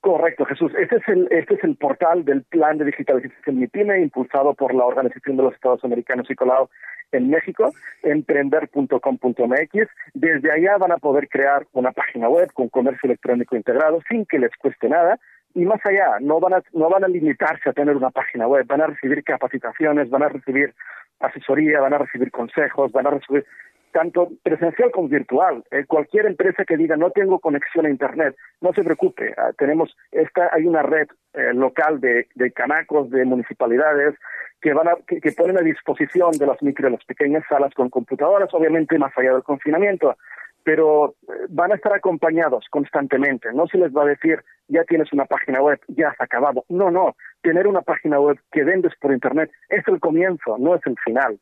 Correcto, 0.00 0.46
Jesús. 0.46 0.72
Este 0.78 0.96
es 0.96 1.08
el, 1.08 1.28
este 1.30 1.54
es 1.54 1.64
el 1.64 1.76
portal 1.76 2.24
del 2.24 2.42
plan 2.44 2.78
de 2.78 2.86
digitalización 2.86 3.58
MIPYME 3.58 4.00
impulsado 4.00 4.54
por 4.54 4.74
la 4.74 4.84
Organización 4.84 5.36
de 5.36 5.42
los 5.42 5.54
Estados 5.54 5.84
Americanos 5.84 6.26
y 6.30 6.34
Colado 6.34 6.70
en 7.12 7.30
México, 7.30 7.72
emprender.com.mx. 8.02 9.88
Desde 10.14 10.52
allá 10.52 10.78
van 10.78 10.92
a 10.92 10.98
poder 10.98 11.28
crear 11.28 11.66
una 11.72 11.92
página 11.92 12.28
web 12.28 12.52
con 12.52 12.68
comercio 12.68 13.06
electrónico 13.06 13.56
integrado 13.56 14.00
sin 14.08 14.26
que 14.26 14.38
les 14.38 14.54
cueste 14.56 14.88
nada. 14.88 15.18
Y 15.54 15.64
más 15.64 15.80
allá, 15.84 16.18
no 16.20 16.38
van 16.38 16.54
a, 16.54 16.62
no 16.72 16.88
van 16.88 17.04
a 17.04 17.08
limitarse 17.08 17.68
a 17.68 17.72
tener 17.72 17.96
una 17.96 18.10
página 18.10 18.46
web, 18.46 18.66
van 18.66 18.82
a 18.82 18.86
recibir 18.86 19.24
capacitaciones, 19.24 20.08
van 20.08 20.22
a 20.22 20.28
recibir 20.28 20.74
asesoría, 21.18 21.80
van 21.80 21.94
a 21.94 21.98
recibir 21.98 22.30
consejos, 22.30 22.92
van 22.92 23.08
a 23.08 23.10
recibir 23.10 23.44
tanto 23.92 24.30
presencial 24.42 24.90
como 24.90 25.08
virtual. 25.08 25.64
Eh, 25.70 25.84
cualquier 25.86 26.26
empresa 26.26 26.64
que 26.64 26.76
diga 26.76 26.96
no 26.96 27.10
tengo 27.10 27.38
conexión 27.38 27.86
a 27.86 27.90
internet, 27.90 28.36
no 28.60 28.72
se 28.72 28.84
preocupe. 28.84 29.34
Ah, 29.36 29.52
tenemos 29.56 29.96
esta, 30.12 30.50
hay 30.52 30.66
una 30.66 30.82
red 30.82 31.08
eh, 31.34 31.52
local 31.54 32.00
de, 32.00 32.28
de 32.34 32.52
canacos, 32.52 33.10
de 33.10 33.24
municipalidades 33.24 34.14
que 34.60 34.72
van 34.74 34.88
a, 34.88 34.96
que, 35.06 35.32
ponen 35.32 35.58
a 35.58 35.62
disposición 35.62 36.32
de 36.32 36.46
las 36.46 36.62
micro 36.62 36.90
las 36.90 37.04
pequeñas 37.04 37.44
salas 37.48 37.72
con 37.74 37.88
computadoras, 37.88 38.52
obviamente 38.52 38.98
más 38.98 39.16
allá 39.16 39.32
del 39.32 39.42
confinamiento, 39.42 40.16
pero 40.62 41.14
eh, 41.28 41.46
van 41.48 41.72
a 41.72 41.76
estar 41.76 41.92
acompañados 41.94 42.66
constantemente. 42.70 43.52
No 43.54 43.66
se 43.66 43.78
les 43.78 43.90
va 43.94 44.02
a 44.02 44.06
decir 44.08 44.42
ya 44.68 44.84
tienes 44.84 45.12
una 45.12 45.24
página 45.24 45.60
web, 45.62 45.80
ya 45.88 46.10
has 46.10 46.20
acabado. 46.20 46.64
No, 46.68 46.90
no. 46.90 47.16
Tener 47.42 47.66
una 47.66 47.82
página 47.82 48.20
web 48.20 48.38
que 48.52 48.64
vendes 48.64 48.92
por 49.00 49.12
internet 49.12 49.50
es 49.68 49.86
el 49.88 49.98
comienzo, 49.98 50.58
no 50.58 50.74
es 50.74 50.82
el 50.86 50.96
final. 51.04 51.40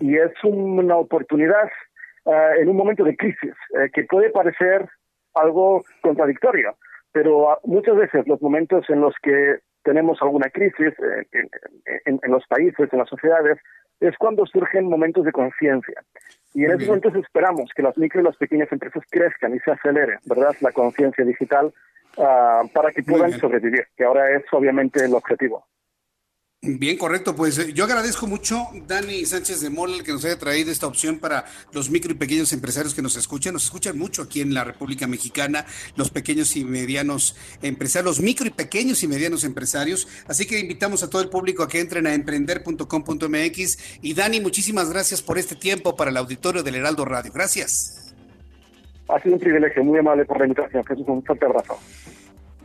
Y 0.00 0.16
es 0.16 0.32
una 0.44 0.96
oportunidad 0.96 1.70
uh, 2.28 2.60
en 2.60 2.68
un 2.68 2.76
momento 2.76 3.04
de 3.04 3.16
crisis, 3.16 3.54
eh, 3.78 3.90
que 3.92 4.04
puede 4.04 4.30
parecer 4.30 4.88
algo 5.34 5.84
contradictorio, 6.02 6.76
pero 7.12 7.52
uh, 7.52 7.56
muchas 7.64 7.96
veces 7.96 8.26
los 8.26 8.40
momentos 8.42 8.88
en 8.90 9.00
los 9.00 9.14
que 9.22 9.58
tenemos 9.82 10.20
alguna 10.20 10.50
crisis 10.50 10.92
eh, 10.98 11.26
en, 11.32 11.48
en, 12.04 12.20
en, 12.22 12.30
los 12.30 12.46
países, 12.46 12.92
en 12.92 12.98
las 12.98 13.08
sociedades, 13.08 13.58
es 14.00 14.16
cuando 14.18 14.46
surgen 14.46 14.88
momentos 14.88 15.24
de 15.24 15.32
conciencia. 15.32 16.02
Y 16.54 16.64
en 16.64 16.72
esos 16.72 16.86
momentos 16.86 17.14
esperamos 17.16 17.70
que 17.74 17.82
las 17.82 17.96
micro 17.96 18.20
y 18.20 18.24
las 18.24 18.36
pequeñas 18.36 18.70
empresas 18.70 19.02
crezcan 19.10 19.54
y 19.54 19.58
se 19.60 19.70
acelere, 19.70 20.18
¿verdad? 20.26 20.54
La 20.60 20.72
conciencia 20.72 21.24
digital 21.24 21.72
uh, 22.16 22.68
para 22.72 22.90
que 22.92 23.02
puedan 23.02 23.32
sobrevivir, 23.32 23.86
que 23.96 24.04
ahora 24.04 24.30
es 24.36 24.44
obviamente 24.52 25.04
el 25.04 25.14
objetivo. 25.14 25.66
Bien, 26.76 26.98
correcto. 26.98 27.34
Pues 27.34 27.58
eh, 27.58 27.72
yo 27.72 27.84
agradezco 27.84 28.26
mucho, 28.26 28.68
Dani 28.86 29.24
Sánchez 29.24 29.62
de 29.62 29.70
Mola, 29.70 30.02
que 30.04 30.12
nos 30.12 30.22
haya 30.26 30.38
traído 30.38 30.70
esta 30.70 30.86
opción 30.86 31.18
para 31.18 31.46
los 31.72 31.88
micro 31.88 32.12
y 32.12 32.14
pequeños 32.14 32.52
empresarios 32.52 32.94
que 32.94 33.00
nos 33.00 33.16
escuchan. 33.16 33.54
Nos 33.54 33.64
escuchan 33.64 33.96
mucho 33.96 34.20
aquí 34.20 34.42
en 34.42 34.52
la 34.52 34.64
República 34.64 35.06
Mexicana, 35.06 35.64
los 35.96 36.10
pequeños 36.10 36.56
y 36.56 36.66
medianos 36.66 37.36
empresarios, 37.62 38.18
los 38.18 38.20
micro 38.20 38.46
y 38.46 38.50
pequeños 38.50 39.02
y 39.02 39.08
medianos 39.08 39.44
empresarios. 39.44 40.08
Así 40.26 40.46
que 40.46 40.58
invitamos 40.58 41.02
a 41.02 41.08
todo 41.08 41.22
el 41.22 41.30
público 41.30 41.62
a 41.62 41.68
que 41.68 41.80
entren 41.80 42.06
a 42.06 42.12
emprender.com.mx. 42.12 43.78
Y 44.02 44.12
Dani, 44.12 44.40
muchísimas 44.42 44.90
gracias 44.90 45.22
por 45.22 45.38
este 45.38 45.56
tiempo 45.56 45.96
para 45.96 46.10
el 46.10 46.18
auditorio 46.18 46.62
del 46.62 46.74
Heraldo 46.74 47.06
Radio. 47.06 47.32
Gracias. 47.32 48.14
Ha 49.08 49.18
sido 49.22 49.36
un 49.36 49.40
privilegio, 49.40 49.82
muy 49.82 49.98
amable 50.00 50.26
por 50.26 50.38
la 50.38 50.44
invitación. 50.44 50.84
Jesús, 50.84 51.04
un 51.08 51.24
fuerte 51.24 51.46
abrazo. 51.46 51.78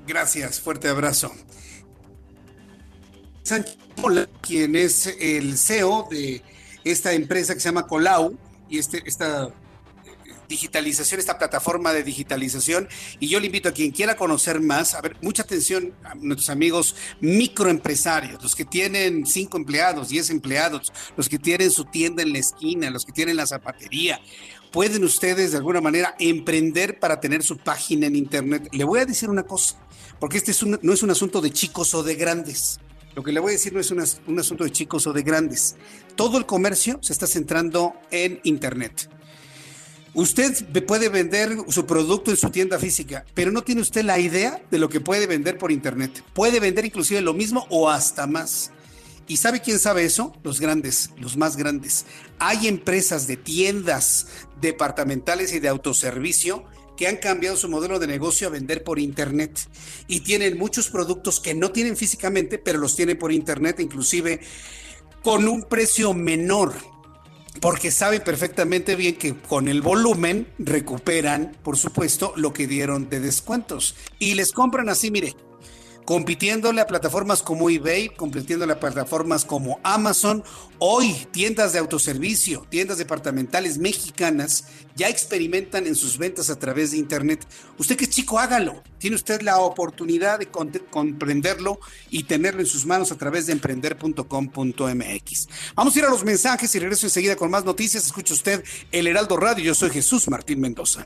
Gracias, 0.06 0.60
fuerte 0.60 0.90
abrazo. 0.90 1.32
Sánchez 3.44 3.78
quien 4.42 4.76
es 4.76 5.08
el 5.20 5.58
CEO 5.58 6.08
de 6.10 6.42
esta 6.84 7.14
empresa 7.14 7.54
que 7.54 7.60
se 7.60 7.70
llama 7.70 7.88
Colau 7.88 8.38
y 8.70 8.80
este, 8.80 9.02
esta 9.06 9.54
digitalización, 10.48 11.20
esta 11.20 11.38
plataforma 11.38 11.94
de 11.94 12.04
digitalización. 12.04 12.88
Y 13.20 13.28
yo 13.28 13.40
le 13.40 13.48
invito 13.48 13.70
a 13.70 13.72
quien 13.72 13.92
quiera 13.92 14.16
conocer 14.16 14.60
más, 14.60 14.94
a 14.94 15.02
ver, 15.02 15.16
mucha 15.22 15.44
atención 15.44 15.94
a 16.04 16.16
nuestros 16.16 16.50
amigos 16.50 16.96
microempresarios, 17.22 18.42
los 18.42 18.56
que 18.56 18.66
tienen 18.66 19.26
cinco 19.26 19.58
empleados, 19.58 20.10
diez 20.10 20.30
empleados, 20.30 20.92
los 21.18 21.30
que 21.30 21.40
tienen 21.40 21.72
su 21.72 21.86
tienda 21.86 22.22
en 22.22 22.34
la 22.34 22.40
esquina, 22.40 22.90
los 22.90 23.06
que 23.06 23.12
tienen 23.12 23.38
la 23.38 23.48
zapatería. 23.48 24.20
Pueden 24.72 25.04
ustedes 25.04 25.52
de 25.52 25.58
alguna 25.58 25.82
manera 25.82 26.16
emprender 26.20 27.00
para 27.00 27.20
tener 27.20 27.44
su 27.44 27.58
página 27.58 28.08
en 28.08 28.16
Internet. 28.16 28.70
Le 28.72 28.84
voy 28.84 29.00
a 29.00 29.06
decir 29.06 29.30
una 29.30 29.44
cosa, 29.44 29.76
porque 30.20 30.38
este 30.38 30.52
es 30.52 30.64
un, 30.64 30.80
no 30.82 30.94
es 30.94 31.04
un 31.04 31.12
asunto 31.12 31.42
de 31.42 31.52
chicos 31.52 31.94
o 31.94 32.04
de 32.04 32.16
grandes 32.16 32.80
lo 33.16 33.24
que 33.24 33.32
le 33.32 33.40
voy 33.40 33.50
a 33.50 33.54
decir 33.54 33.74
no 33.74 33.80
es 33.80 33.92
una, 33.92 34.04
un 34.28 34.40
asunto 34.40 34.64
de 34.64 34.72
chicos 34.72 35.08
o 35.08 35.14
de 35.14 35.24
grandes. 35.24 35.76
Todo 36.16 36.38
el 36.38 36.46
comercio 36.46 37.00
se 37.02 37.14
está 37.14 37.28
centrando 37.28 37.94
en 38.12 38.40
Internet. 38.44 39.10
Usted 40.16 40.86
puede 40.86 41.10
vender 41.10 41.58
su 41.70 41.88
producto 41.88 42.30
en 42.30 42.38
su 42.38 42.52
tienda 42.52 42.78
física, 42.78 43.26
pero 43.34 43.52
no 43.52 43.64
tiene 43.64 43.82
usted 43.82 44.04
la 44.04 44.20
idea 44.20 44.62
de 44.70 44.78
lo 44.78 44.88
que 44.88 45.02
puede 45.02 45.26
vender 45.26 45.58
por 45.58 45.72
Internet. 45.72 46.24
Puede 46.34 46.60
vender 46.60 46.86
inclusive 46.86 47.22
lo 47.22 47.34
mismo 47.34 47.66
o 47.70 47.90
hasta 47.90 48.28
más. 48.28 48.72
¿Y 49.28 49.38
sabe 49.38 49.62
quién 49.62 49.80
sabe 49.80 50.06
eso? 50.06 50.34
Los 50.44 50.60
grandes, 50.60 51.10
los 51.18 51.36
más 51.36 51.58
grandes. 51.58 52.06
Hay 52.38 52.68
empresas 52.68 53.26
de 53.26 53.38
tiendas 53.38 54.28
departamentales 54.62 55.52
y 55.54 55.60
de 55.60 55.70
autoservicio 55.70 56.64
que 56.98 57.08
han 57.08 57.18
cambiado 57.18 57.58
su 57.58 57.70
modelo 57.70 58.00
de 58.00 58.08
negocio 58.08 58.48
a 58.48 58.52
vender 58.52 58.84
por 58.84 59.00
Internet. 59.00 59.60
Y 60.08 60.22
tienen 60.22 60.58
muchos 60.58 60.90
productos 60.90 61.40
que 61.40 61.54
no 61.54 61.72
tienen 61.72 61.98
físicamente, 61.98 62.58
pero 62.58 62.80
los 62.80 62.96
tienen 62.96 63.18
por 63.18 63.32
Internet, 63.32 63.80
inclusive 63.80 64.40
con 65.24 65.48
un 65.48 65.64
precio 65.64 66.14
menor, 66.14 66.74
porque 67.62 67.92
saben 67.92 68.22
perfectamente 68.22 68.96
bien 68.96 69.16
que 69.16 69.36
con 69.36 69.68
el 69.68 69.82
volumen 69.82 70.48
recuperan, 70.60 71.56
por 71.64 71.78
supuesto, 71.78 72.34
lo 72.36 72.52
que 72.52 72.68
dieron 72.68 73.10
de 73.10 73.22
descuentos. 73.22 73.96
Y 74.20 74.34
les 74.36 74.52
compran 74.52 74.90
así, 74.90 75.12
mire, 75.12 75.34
compitiéndole 76.06 76.82
a 76.82 76.88
plataformas 76.88 77.42
como 77.42 77.70
eBay, 77.70 78.10
compitiéndole 78.10 78.74
a 78.74 78.80
plataformas 78.80 79.46
como 79.46 79.80
Amazon. 79.84 80.44
Hoy, 80.80 81.28
tiendas 81.32 81.74
de 81.74 81.80
autoservicio, 81.80 82.66
tiendas 82.70 82.98
departamentales 82.98 83.78
mexicanas 83.78 84.66
ya 84.96 85.10
experimentan 85.10 85.88
en 85.88 85.96
sus 85.96 86.18
ventas 86.18 86.50
a 86.50 86.60
través 86.60 86.92
de 86.92 86.98
Internet. 86.98 87.48
Usted 87.78 87.96
que 87.98 88.04
es 88.06 88.10
chico, 88.10 88.40
hágalo. 88.40 88.84
Tiene 88.98 89.16
usted 89.16 89.42
la 89.42 89.60
oportunidad 89.60 90.40
de 90.40 90.48
comprenderlo 90.48 91.80
y 92.10 92.24
tenerlo 92.24 92.62
en 92.62 92.68
sus 92.68 92.86
manos 92.86 93.12
a 93.12 93.18
través 93.18 93.48
de 93.48 93.54
emprender.com.mx. 93.54 95.48
Vamos 95.76 95.96
a 95.96 96.00
ir 96.00 96.06
a 96.06 96.10
los 96.10 96.24
mensajes 96.24 96.74
y 96.76 96.80
regreso 96.80 97.06
enseguida 97.08 97.36
con 97.36 97.50
más 97.50 97.66
noticias. 97.66 98.06
Escucha 98.06 98.34
usted 98.34 98.64
El 98.92 99.08
Heraldo 99.08 99.38
Radio. 99.38 99.64
Yo 99.64 99.76
soy 99.76 99.90
Jesús 99.90 100.28
Martín 100.30 100.62
Mendoza. 100.62 101.06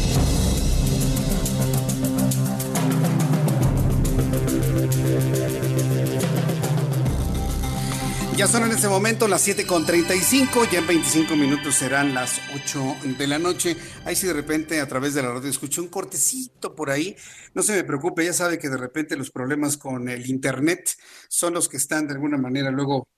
Ya 8.37 8.47
son 8.47 8.63
en 8.63 8.71
este 8.71 8.87
momento 8.87 9.27
las 9.27 9.45
7.35, 9.47 10.69
ya 10.71 10.79
en 10.79 10.87
25 10.87 11.35
minutos 11.35 11.75
serán 11.75 12.13
las 12.13 12.41
8 12.55 12.95
de 13.17 13.27
la 13.27 13.37
noche. 13.37 13.75
Ahí 14.05 14.15
si 14.15 14.25
de 14.25 14.33
repente 14.33 14.79
a 14.79 14.87
través 14.87 15.13
de 15.13 15.21
la 15.21 15.31
radio 15.33 15.49
escucho 15.49 15.81
un 15.81 15.89
cortecito 15.89 16.73
por 16.73 16.89
ahí, 16.89 17.15
no 17.53 17.61
se 17.61 17.73
me 17.73 17.83
preocupe, 17.83 18.23
ya 18.23 18.33
sabe 18.33 18.57
que 18.57 18.69
de 18.69 18.77
repente 18.77 19.17
los 19.17 19.31
problemas 19.31 19.77
con 19.77 20.07
el 20.07 20.27
Internet 20.27 20.89
son 21.27 21.53
los 21.53 21.67
que 21.67 21.77
están 21.77 22.07
de 22.07 22.13
alguna 22.13 22.37
manera 22.37 22.71
luego 22.71 23.09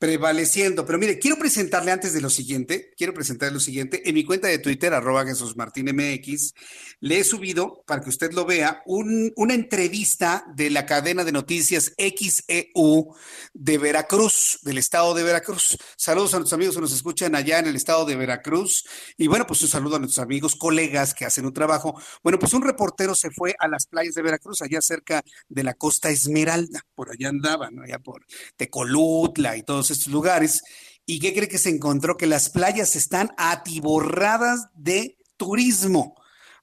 prevaleciendo. 0.00 0.86
Pero 0.86 0.98
mire, 0.98 1.18
quiero 1.18 1.38
presentarle 1.38 1.92
antes 1.92 2.14
de 2.14 2.22
lo 2.22 2.30
siguiente, 2.30 2.90
quiero 2.96 3.12
presentarle 3.12 3.54
lo 3.54 3.60
siguiente. 3.60 4.08
En 4.08 4.14
mi 4.14 4.24
cuenta 4.24 4.48
de 4.48 4.58
Twitter, 4.58 4.94
arroba 4.94 5.26
Jesús 5.26 5.54
MX, 5.56 6.54
le 7.00 7.18
he 7.18 7.24
subido, 7.24 7.82
para 7.86 8.02
que 8.02 8.10
usted 8.10 8.32
lo 8.32 8.44
vea, 8.44 8.82
un, 8.84 9.32
una 9.36 9.54
entrevista 9.54 10.44
de 10.54 10.68
la 10.70 10.84
cadena 10.84 11.24
de 11.24 11.32
noticias 11.32 11.94
XEU 11.96 13.14
de 13.54 13.78
Veracruz, 13.78 14.58
del 14.62 14.78
estado 14.78 15.14
de 15.14 15.22
Veracruz. 15.22 15.78
Saludos 15.96 16.34
a 16.34 16.38
nuestros 16.38 16.52
amigos 16.52 16.74
que 16.74 16.82
nos 16.82 16.92
escuchan 16.92 17.34
allá 17.34 17.58
en 17.58 17.66
el 17.66 17.76
estado 17.76 18.04
de 18.04 18.16
Veracruz. 18.16 18.84
Y 19.16 19.28
bueno, 19.28 19.46
pues 19.46 19.62
un 19.62 19.68
saludo 19.68 19.96
a 19.96 19.98
nuestros 19.98 20.22
amigos, 20.22 20.56
colegas 20.56 21.14
que 21.14 21.24
hacen 21.24 21.46
un 21.46 21.54
trabajo. 21.54 21.98
Bueno, 22.22 22.38
pues 22.38 22.52
un 22.52 22.62
reportero 22.62 23.14
se 23.14 23.30
fue 23.30 23.54
a 23.58 23.66
las 23.66 23.86
playas 23.86 24.14
de 24.14 24.22
Veracruz, 24.22 24.60
allá 24.60 24.82
cerca 24.82 25.22
de 25.48 25.64
la 25.64 25.74
costa 25.74 26.10
Esmeralda, 26.10 26.84
por 26.94 27.10
allá 27.10 27.30
andaba, 27.30 27.70
¿no? 27.70 27.82
Allá 27.82 27.98
por 27.98 28.26
Tecolutla 28.56 29.56
y 29.56 29.62
todos 29.62 29.90
estos 29.90 30.12
lugares. 30.12 30.62
¿Y 31.06 31.18
qué 31.18 31.32
cree 31.32 31.48
que 31.48 31.58
se 31.58 31.70
encontró? 31.70 32.16
Que 32.16 32.26
las 32.26 32.50
playas 32.50 32.94
están 32.94 33.30
atiborradas 33.38 34.66
de 34.74 35.16
turismo. 35.38 36.19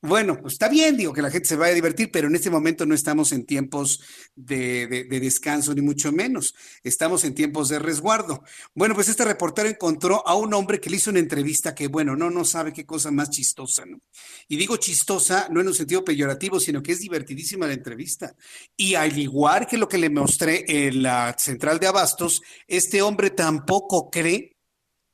Bueno, 0.07 0.39
pues 0.39 0.53
está 0.53 0.69
bien, 0.69 0.95
digo 0.95 1.11
que 1.11 1.21
la 1.21 1.29
gente 1.29 1.49
se 1.49 1.57
vaya 1.57 1.73
a 1.73 1.75
divertir, 1.75 2.09
pero 2.13 2.29
en 2.29 2.35
este 2.35 2.49
momento 2.49 2.85
no 2.85 2.95
estamos 2.95 3.33
en 3.33 3.45
tiempos 3.45 4.01
de, 4.35 4.87
de, 4.87 5.19
descanso, 5.19 5.75
ni 5.75 5.81
mucho 5.81 6.13
menos. 6.13 6.55
Estamos 6.81 7.25
en 7.25 7.35
tiempos 7.35 7.67
de 7.67 7.77
resguardo. 7.77 8.41
Bueno, 8.73 8.95
pues 8.95 9.09
este 9.09 9.25
reportero 9.25 9.67
encontró 9.67 10.25
a 10.25 10.35
un 10.35 10.53
hombre 10.53 10.79
que 10.79 10.89
le 10.89 10.95
hizo 10.95 11.09
una 11.09 11.19
entrevista 11.19 11.75
que, 11.75 11.87
bueno, 11.87 12.15
no, 12.15 12.29
no 12.29 12.45
sabe 12.45 12.71
qué 12.71 12.85
cosa 12.85 13.11
más 13.11 13.31
chistosa, 13.31 13.85
¿no? 13.85 13.99
Y 14.47 14.55
digo 14.55 14.77
chistosa 14.77 15.49
no 15.51 15.59
en 15.59 15.67
un 15.67 15.73
sentido 15.73 16.05
peyorativo, 16.05 16.61
sino 16.61 16.81
que 16.81 16.93
es 16.93 16.99
divertidísima 17.01 17.67
la 17.67 17.73
entrevista. 17.73 18.33
Y 18.77 18.95
al 18.95 19.17
igual 19.19 19.67
que 19.67 19.77
lo 19.77 19.89
que 19.89 19.97
le 19.97 20.09
mostré 20.09 20.63
en 20.87 21.03
la 21.03 21.35
central 21.37 21.79
de 21.79 21.87
Abastos, 21.87 22.41
este 22.65 23.01
hombre 23.01 23.31
tampoco 23.31 24.09
cree 24.09 24.55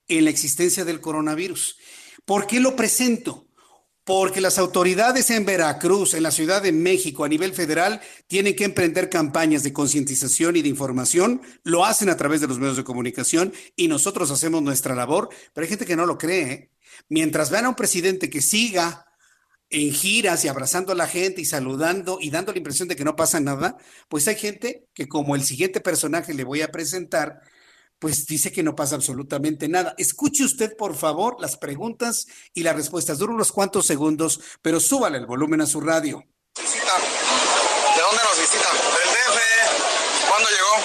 en 0.08 0.26
la 0.26 0.30
existencia 0.30 0.86
del 0.86 1.02
coronavirus. 1.02 1.80
¿Por 2.26 2.46
qué 2.46 2.60
lo 2.60 2.76
presento? 2.76 3.48
Porque 4.06 4.42
las 4.42 4.58
autoridades 4.58 5.30
en 5.30 5.46
Veracruz, 5.46 6.14
en 6.14 6.24
la 6.24 6.32
Ciudad 6.32 6.62
de 6.62 6.74
México, 6.74 7.24
a 7.24 7.30
nivel 7.30 7.54
federal, 7.54 8.02
tienen 8.28 8.56
que 8.56 8.66
emprender 8.66 9.10
campañas 9.10 9.64
de 9.64 9.72
concientización 9.72 10.58
y 10.58 10.62
de 10.62 10.68
información. 10.68 11.42
Lo 11.64 11.86
hacen 11.86 12.10
a 12.10 12.18
través 12.18 12.42
de 12.42 12.48
los 12.48 12.60
medios 12.60 12.76
de 12.76 12.84
comunicación 12.84 13.54
y 13.78 13.88
nosotros 13.88 14.30
hacemos 14.30 14.62
nuestra 14.62 14.94
labor, 14.94 15.30
pero 15.54 15.64
hay 15.64 15.70
gente 15.70 15.86
que 15.86 15.96
no 15.96 16.06
lo 16.06 16.18
cree. 16.18 16.52
¿eh? 16.52 16.72
Mientras 17.08 17.50
vean 17.50 17.66
a 17.66 17.70
un 17.70 17.76
presidente 17.76 18.30
que 18.30 18.42
siga 18.42 19.06
en 19.70 19.92
giras 19.92 20.46
y 20.46 20.48
abrazando 20.48 20.92
a 20.92 20.96
la 20.96 21.08
gente 21.08 21.42
y 21.42 21.46
saludando 21.46 22.20
y 22.22 22.30
dando 22.30 22.52
la 22.52 22.60
impresión 22.60 22.88
de 22.88 22.96
que 22.96 23.04
no 23.04 23.16
pasa 23.16 23.40
nada, 23.40 23.78
pues 24.08 24.28
hay 24.28 24.36
gente 24.36 24.88
que 24.94 25.08
como 25.08 25.36
el 25.36 25.44
siguiente 25.44 25.82
personaje 25.82 26.34
le 26.34 26.44
voy 26.44 26.62
a 26.62 26.72
presentar, 26.72 27.42
pues 28.04 28.28
dice 28.28 28.52
que 28.52 28.64
no 28.64 28.76
pasa 28.76 28.96
absolutamente 28.96 29.70
nada. 29.70 29.96
Escuche 29.98 30.44
usted, 30.44 30.76
por 30.76 30.94
favor, 30.94 31.38
las 31.40 31.56
preguntas 31.56 32.28
y 32.54 32.62
las 32.62 32.76
respuestas. 32.76 33.18
Dura 33.18 33.32
unos 33.32 33.54
cuantos 33.54 33.88
segundos, 33.88 34.42
pero 34.62 34.82
súbale 34.82 35.20
el 35.20 35.26
volumen 35.26 35.62
a 35.62 35.66
su 35.66 35.80
radio. 35.80 36.22
¿De 36.54 38.02
dónde 38.04 38.24
nos 38.28 38.38
visita? 38.44 38.68
Del 38.76 39.08
DF. 39.08 39.40
¿Cuándo 40.28 40.50
llegó? 40.52 40.76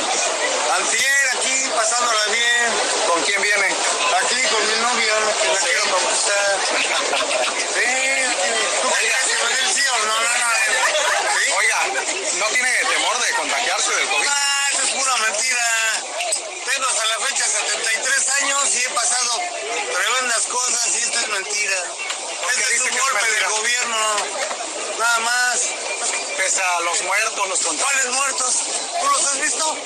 Antier, 0.79 1.27
aquí, 1.35 1.57
pasándola 1.75 2.25
bien. 2.31 2.71
¿Con 3.11 3.21
quién 3.25 3.43
viene? 3.43 3.67
Aquí, 3.67 4.39
con 4.55 4.63
mi 4.63 4.79
novia, 4.79 5.15
que 5.43 5.49
la 5.49 5.59
quiero 5.59 5.83
conquistar. 5.91 6.55
Sí, 7.75 7.91
¿tú 8.79 8.89
quieres 8.95 9.27
que 9.27 9.75
sí 9.75 9.83
o 9.91 10.07
no? 10.07 10.15
No, 10.23 10.33
no. 10.39 10.49
Oiga, 11.59 11.81
¿no 12.39 12.47
tiene 12.55 12.71
temor 12.87 13.19
de 13.19 13.35
contagiarse 13.35 13.91
del 13.91 14.07
COVID? 14.07 14.29
Ah, 14.31 14.69
eso 14.71 14.83
es 14.85 14.91
pura 15.03 15.17
mentira 15.17 15.69
a 16.79 17.19
la 17.19 17.27
fecha 17.27 17.45
73 17.45 18.29
años 18.43 18.75
y 18.77 18.85
he 18.85 18.91
pasado 18.91 19.31
tremendas 19.93 20.47
cosas 20.47 20.97
y 20.97 21.11
mentira. 21.69 22.09
Este 22.49 22.75
es 22.75 22.81
un 22.83 22.91
golpe 22.91 23.27
del 23.33 23.51
gobierno, 23.51 23.97
nada 24.99 25.19
más. 25.21 25.71
Pese 26.37 26.63
a 26.63 26.81
los 26.81 27.03
muertos, 27.03 27.49
los 27.49 27.61
contagios. 27.61 28.05
¿Cuáles 28.05 28.15
muertos? 28.15 28.55
¿Tú 29.01 29.07
los 29.07 29.25
has 29.27 29.41
visto? 29.41 29.77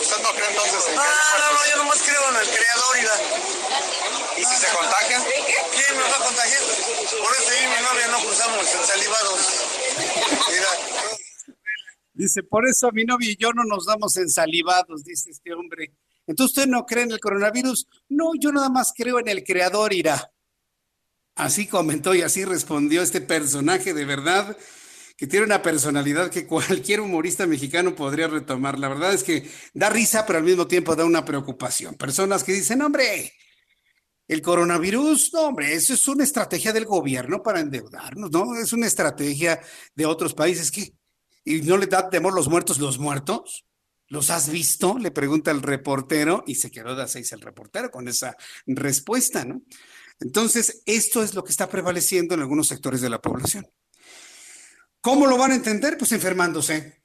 ¿Usted 0.00 0.22
no 0.22 0.32
cree 0.32 0.48
entonces 0.48 0.86
en 0.88 0.98
Ah, 0.98 1.36
no, 1.38 1.52
no, 1.52 1.70
yo 1.70 1.76
nomás 1.76 2.02
creo 2.02 2.28
en 2.28 2.36
el 2.36 2.48
creador 2.48 2.98
y 2.98 4.40
¿Y 4.40 4.44
si 4.44 4.56
se 4.56 4.68
contagian? 4.74 5.22
¿Quién 5.24 5.96
me 5.96 6.02
va 6.02 6.16
a 6.16 6.20
contagiar? 6.20 6.62
Por 6.62 7.32
eso 7.36 7.50
yo 7.50 7.62
y 7.62 7.66
mi 7.68 7.82
novia 7.82 8.08
no 8.08 8.18
cruzamos 8.20 8.66
salivados. 8.66 9.40
Mira. 10.50 10.68
Dice, 12.14 12.42
por 12.42 12.66
eso 12.68 12.90
mi 12.92 13.04
novia 13.04 13.30
y 13.30 13.36
yo 13.36 13.52
no 13.52 13.64
nos 13.64 13.86
damos 13.86 14.16
ensalivados, 14.16 15.04
dice 15.04 15.30
este 15.30 15.52
hombre. 15.54 15.92
Entonces, 16.26 16.56
¿usted 16.56 16.70
no 16.70 16.86
cree 16.86 17.04
en 17.04 17.12
el 17.12 17.20
coronavirus? 17.20 17.86
No, 18.08 18.32
yo 18.38 18.52
nada 18.52 18.68
más 18.68 18.92
creo 18.96 19.18
en 19.18 19.28
el 19.28 19.44
creador, 19.44 19.92
irá. 19.92 20.30
Así 21.34 21.66
comentó 21.66 22.14
y 22.14 22.22
así 22.22 22.44
respondió 22.44 23.02
este 23.02 23.20
personaje 23.20 23.92
de 23.92 24.04
verdad 24.04 24.56
que 25.16 25.26
tiene 25.26 25.46
una 25.46 25.62
personalidad 25.62 26.30
que 26.30 26.46
cualquier 26.46 27.00
humorista 27.00 27.46
mexicano 27.46 27.94
podría 27.94 28.28
retomar. 28.28 28.78
La 28.78 28.88
verdad 28.88 29.12
es 29.12 29.22
que 29.22 29.50
da 29.72 29.90
risa, 29.90 30.24
pero 30.26 30.38
al 30.38 30.44
mismo 30.44 30.66
tiempo 30.66 30.96
da 30.96 31.04
una 31.04 31.24
preocupación. 31.24 31.94
Personas 31.94 32.44
que 32.44 32.52
dicen, 32.52 32.82
hombre, 32.82 33.32
el 34.26 34.40
coronavirus, 34.40 35.32
no, 35.34 35.40
hombre, 35.42 35.74
eso 35.74 35.94
es 35.94 36.08
una 36.08 36.24
estrategia 36.24 36.72
del 36.72 36.86
gobierno 36.86 37.42
para 37.42 37.60
endeudarnos, 37.60 38.30
¿no? 38.30 38.56
Es 38.56 38.72
una 38.72 38.86
estrategia 38.86 39.60
de 39.94 40.06
otros 40.06 40.34
países 40.34 40.70
que 40.70 40.94
¿Y 41.44 41.60
no 41.60 41.76
le 41.76 41.86
da 41.86 42.08
temor 42.08 42.34
los 42.34 42.48
muertos, 42.48 42.78
los 42.78 42.98
muertos? 42.98 43.66
¿Los 44.14 44.30
has 44.30 44.48
visto? 44.48 44.96
Le 44.96 45.10
pregunta 45.10 45.50
el 45.50 45.60
reportero 45.60 46.44
y 46.46 46.54
se 46.54 46.70
quedó 46.70 46.94
de 46.94 47.08
seis 47.08 47.32
el 47.32 47.40
reportero 47.40 47.90
con 47.90 48.06
esa 48.06 48.36
respuesta, 48.64 49.44
¿no? 49.44 49.62
Entonces, 50.20 50.82
esto 50.86 51.20
es 51.20 51.34
lo 51.34 51.42
que 51.42 51.50
está 51.50 51.68
prevaleciendo 51.68 52.34
en 52.34 52.40
algunos 52.40 52.68
sectores 52.68 53.00
de 53.00 53.10
la 53.10 53.20
población. 53.20 53.66
¿Cómo 55.00 55.26
lo 55.26 55.36
van 55.36 55.50
a 55.50 55.56
entender? 55.56 55.98
Pues 55.98 56.12
enfermándose. 56.12 57.02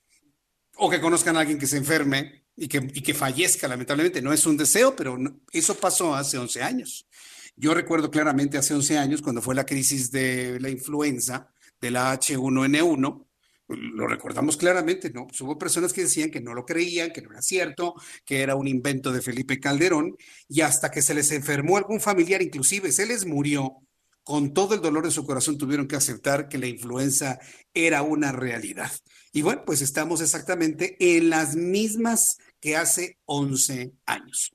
O 0.75 0.87
que 0.87 1.01
conozcan 1.01 1.35
a 1.35 1.39
alguien 1.39 1.57
que 1.57 1.65
se 1.65 1.77
enferme 1.77 2.45
y 2.55 2.67
que, 2.67 2.77
y 2.77 3.01
que 3.01 3.15
fallezca, 3.15 3.67
lamentablemente. 3.67 4.21
No 4.21 4.31
es 4.31 4.45
un 4.45 4.55
deseo, 4.55 4.95
pero 4.95 5.17
eso 5.51 5.73
pasó 5.73 6.13
hace 6.13 6.37
11 6.37 6.61
años. 6.61 7.07
Yo 7.55 7.73
recuerdo 7.73 8.11
claramente 8.11 8.59
hace 8.59 8.75
11 8.75 8.99
años, 8.99 9.23
cuando 9.23 9.41
fue 9.41 9.55
la 9.55 9.65
crisis 9.65 10.11
de 10.11 10.59
la 10.59 10.69
influenza, 10.69 11.51
de 11.81 11.89
la 11.89 12.13
H1N1, 12.13 13.25
lo 13.69 14.07
recordamos 14.07 14.57
claramente, 14.57 15.11
¿no? 15.11 15.27
Pues 15.27 15.39
hubo 15.41 15.57
personas 15.57 15.93
que 15.93 16.01
decían 16.01 16.31
que 16.31 16.41
no 16.41 16.53
lo 16.53 16.65
creían, 16.65 17.11
que 17.11 17.21
no 17.21 17.31
era 17.31 17.41
cierto, 17.41 17.93
que 18.25 18.41
era 18.41 18.55
un 18.55 18.67
invento 18.67 19.11
de 19.11 19.21
Felipe 19.21 19.59
Calderón, 19.59 20.15
y 20.47 20.61
hasta 20.61 20.89
que 20.91 21.01
se 21.01 21.13
les 21.13 21.31
enfermó 21.31 21.77
algún 21.77 21.99
familiar, 22.01 22.41
inclusive 22.41 22.91
se 22.91 23.05
les 23.05 23.25
murió, 23.25 23.77
con 24.23 24.53
todo 24.53 24.75
el 24.75 24.81
dolor 24.81 25.05
de 25.05 25.11
su 25.11 25.25
corazón 25.25 25.57
tuvieron 25.57 25.87
que 25.87 25.95
aceptar 25.95 26.47
que 26.47 26.59
la 26.59 26.67
influenza 26.67 27.39
era 27.73 28.03
una 28.03 28.31
realidad. 28.31 28.91
Y 29.31 29.41
bueno, 29.41 29.63
pues 29.65 29.81
estamos 29.81 30.21
exactamente 30.21 30.97
en 30.99 31.31
las 31.31 31.55
mismas 31.55 32.37
que 32.59 32.75
hace 32.75 33.17
11 33.25 33.91
años. 34.05 34.51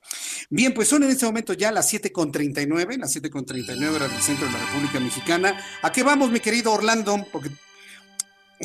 Bien, 0.50 0.74
pues 0.74 0.88
son 0.88 1.02
en 1.02 1.10
este 1.10 1.26
momento 1.26 1.54
ya 1.54 1.72
las 1.72 1.92
7.39, 1.92 2.98
las 2.98 3.16
7.39 3.16 3.88
horas 3.88 4.12
del 4.12 4.22
centro 4.22 4.46
de 4.46 4.52
la 4.52 4.64
República 4.64 5.00
Mexicana. 5.00 5.60
¿A 5.82 5.90
qué 5.90 6.02
vamos, 6.02 6.30
mi 6.30 6.40
querido 6.40 6.72
Orlando? 6.72 7.26
Porque 7.32 7.50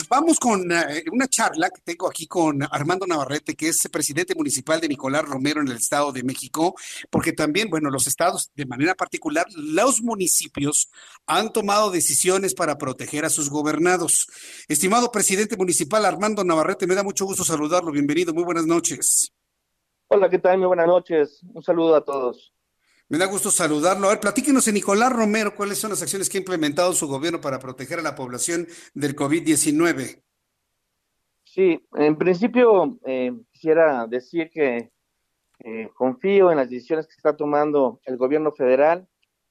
Vamos 0.07 0.39
con 0.39 0.71
eh, 0.71 1.03
una 1.11 1.27
charla 1.27 1.69
que 1.69 1.81
tengo 1.81 2.07
aquí 2.07 2.27
con 2.27 2.61
Armando 2.63 3.05
Navarrete, 3.07 3.55
que 3.55 3.69
es 3.69 3.87
presidente 3.91 4.35
municipal 4.35 4.79
de 4.79 4.87
Nicolás 4.87 5.25
Romero 5.25 5.61
en 5.61 5.67
el 5.67 5.77
Estado 5.77 6.11
de 6.11 6.23
México, 6.23 6.75
porque 7.09 7.33
también, 7.33 7.69
bueno, 7.69 7.89
los 7.89 8.07
estados, 8.07 8.51
de 8.55 8.65
manera 8.65 8.95
particular, 8.95 9.45
los 9.55 10.01
municipios 10.01 10.89
han 11.25 11.51
tomado 11.51 11.91
decisiones 11.91 12.53
para 12.53 12.77
proteger 12.77 13.25
a 13.25 13.29
sus 13.29 13.49
gobernados. 13.49 14.27
Estimado 14.67 15.11
presidente 15.11 15.57
municipal 15.57 16.05
Armando 16.05 16.43
Navarrete, 16.43 16.87
me 16.87 16.95
da 16.95 17.03
mucho 17.03 17.25
gusto 17.25 17.43
saludarlo. 17.43 17.91
Bienvenido, 17.91 18.33
muy 18.33 18.43
buenas 18.43 18.65
noches. 18.65 19.33
Hola, 20.07 20.29
¿qué 20.29 20.39
tal? 20.39 20.57
Muy 20.59 20.67
buenas 20.67 20.87
noches. 20.87 21.41
Un 21.53 21.63
saludo 21.63 21.95
a 21.95 22.03
todos. 22.03 22.53
Me 23.11 23.17
da 23.17 23.25
gusto 23.25 23.49
saludarlo. 23.49 24.05
A 24.05 24.11
ver, 24.11 24.19
platíquenos 24.19 24.67
en 24.67 24.75
Nicolás 24.75 25.11
Romero 25.11 25.55
cuáles 25.55 25.79
son 25.79 25.89
las 25.89 26.03
acciones 26.03 26.29
que 26.29 26.37
ha 26.37 26.41
implementado 26.41 26.93
su 26.93 27.07
gobierno 27.07 27.41
para 27.41 27.57
proteger 27.57 27.97
a 27.97 28.03
la 28.03 28.13
población 28.13 28.67
del 28.93 29.15
COVID-19. 29.15 30.21
Sí, 31.43 31.83
en 31.93 32.15
principio 32.19 32.99
eh, 33.07 33.33
quisiera 33.51 34.05
decir 34.05 34.51
que 34.51 34.91
eh, 35.61 35.89
confío 35.95 36.51
en 36.51 36.57
las 36.57 36.69
decisiones 36.69 37.07
que 37.07 37.15
está 37.15 37.35
tomando 37.35 37.99
el 38.05 38.15
gobierno 38.15 38.51
federal 38.51 39.07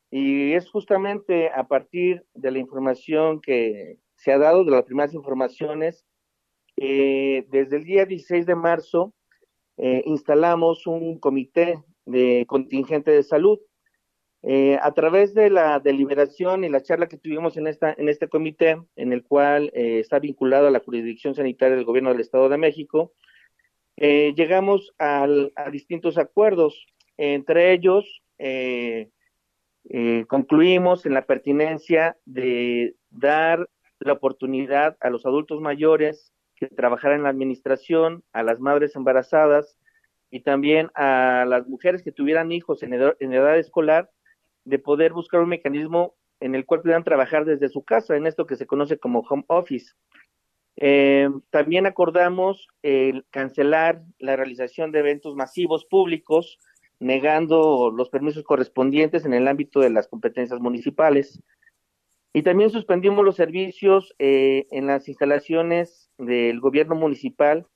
y 0.09 0.52
es 0.52 0.70
justamente 0.70 1.51
a 1.51 1.66
partir 1.66 2.24
de 2.35 2.52
la 2.52 2.60
información 2.60 3.40
que 3.40 3.98
se 4.14 4.30
ha 4.30 4.39
dado, 4.39 4.64
de 4.64 4.70
las 4.70 4.85
primeras 4.85 5.14
informaciones, 5.14 6.06
eh, 6.76 7.44
desde 7.51 7.78
el 7.78 7.85
día 7.85 8.06
16 8.06 8.47
de 8.47 8.55
marzo 8.55 9.12
instalamos 9.76 10.89
un 10.89 11.20
comité 11.20 11.85
de 12.09 12.44
contingente 12.47 13.10
de 13.10 13.22
salud. 13.22 13.59
Eh, 14.43 14.78
a 14.80 14.93
través 14.93 15.35
de 15.35 15.51
la 15.51 15.80
deliberación 15.80 16.62
y 16.62 16.68
la 16.68 16.82
charla 16.82 17.09
que 17.09 17.18
tuvimos 17.18 17.56
en, 17.56 17.66
esta, 17.66 17.93
en 17.98 18.09
este 18.09 18.28
comité, 18.28 18.80
en 18.94 19.12
el 19.12 19.24
cual 19.24 19.70
eh, 19.74 19.98
está 19.98 20.20
vinculado 20.20 20.68
a 20.68 20.70
la 20.70 20.78
jurisdicción 20.80 21.35
sanitaria 21.35 21.74
del 21.74 21.85
gobierno 21.85 22.10
del 22.10 22.20
Estado 22.20 22.48
de 22.48 22.56
México, 22.56 23.12
eh, 23.97 24.32
llegamos 24.36 24.94
a 24.98 25.26
distintos 25.72 26.18
acuerdos. 26.18 26.86
Entre 27.16 27.72
ellos, 27.72 28.22
concluimos 30.28 31.05
en 31.05 31.14
la 31.14 31.26
pertinencia 31.26 32.16
de 32.24 32.94
dar 33.10 33.68
la 33.98 34.12
oportunidad 34.12 34.97
a 35.01 35.10
los 35.10 35.26
adultos 35.26 35.60
mayores 35.60 36.32
que 36.55 36.68
trabajaran 36.68 37.18
en 37.18 37.22
la 37.24 37.30
administración, 37.30 38.22
a 38.32 38.44
las 38.44 38.60
madres 38.60 38.94
embarazadas, 38.94 39.76
y 40.30 40.40
también 40.40 40.90
a 40.94 41.44
las 41.46 41.66
mujeres 41.68 42.02
que 42.02 42.12
tuvieran 42.12 42.52
hijos 42.52 42.82
en 42.82 42.92
edad, 42.94 43.59
escolar 43.59 44.10
de 44.64 44.78
poder 44.78 45.12
buscar 45.12 45.40
un 45.40 45.48
mecanismo 45.48 46.14
en 46.40 46.55
el 46.55 46.66
cual 46.66 46.82
pudieran 46.82 47.05
trabajar 47.05 47.44
desde 47.44 47.68
su 47.68 47.82
casa, 47.82 48.16
en 48.16 48.26
esto 48.26 48.46
que 48.46 48.56
se 48.56 48.66
conoce 48.66 48.98
como 48.98 49.20
home 49.20 49.44
office. 49.48 49.92
Eh, 50.76 51.28
también 51.50 51.86
acordamos 51.86 52.68
el 52.82 53.26
cancelar 53.30 54.02
la 54.18 54.36
realización 54.36 54.92
de 54.92 55.00
eventos 55.00 55.34
masivos 55.34 55.86
públicos, 55.86 56.59
negando 57.00 57.90
los 57.90 58.10
permisos 58.10 58.44
correspondientes 58.44 59.24
en 59.24 59.34
el 59.34 59.48
ámbito 59.48 59.80
de 59.80 59.90
las 59.90 60.09
competencias 60.09 60.60
municipales. 60.60 61.42
Y 62.32 62.42
también 62.42 62.70
suspendimos 62.70 63.24
los 63.24 63.36
servicios 63.36 64.14
eh, 64.18 64.66
en 64.70 64.86
las 64.86 65.09
instalaciones 65.09 66.10
del 66.18 66.60
gobierno 66.60 66.94
municipal, 66.94 67.66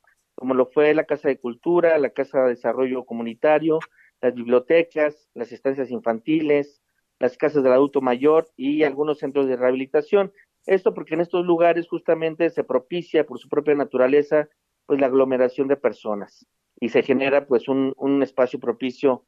como 0.42 0.54
lo 0.54 0.66
fue 0.66 0.92
la 0.92 1.04
Casa 1.04 1.28
de 1.28 1.38
Cultura, 1.38 1.96
la 1.98 2.10
Casa 2.10 2.42
de 2.42 2.48
Desarrollo 2.48 3.04
Comunitario, 3.04 3.78
las 4.20 4.34
bibliotecas, 4.34 5.30
las 5.34 5.52
estancias 5.52 5.92
infantiles, 5.92 6.82
las 7.20 7.36
casas 7.38 7.62
del 7.62 7.72
adulto 7.72 8.00
mayor 8.00 8.48
y 8.56 8.82
algunos 8.82 9.20
centros 9.20 9.46
de 9.46 9.54
rehabilitación. 9.54 10.32
Esto 10.66 10.94
porque 10.94 11.14
en 11.14 11.20
estos 11.20 11.46
lugares 11.46 11.86
justamente 11.86 12.50
se 12.50 12.64
propicia 12.64 13.24
por 13.24 13.38
su 13.38 13.48
propia 13.48 13.76
naturaleza 13.76 14.48
pues 14.84 14.98
la 14.98 15.06
aglomeración 15.06 15.68
de 15.68 15.76
personas 15.76 16.44
y 16.80 16.88
se 16.88 17.04
genera 17.04 17.46
pues 17.46 17.68
un, 17.68 17.94
un 17.96 18.20
espacio 18.24 18.58
propicio 18.58 19.24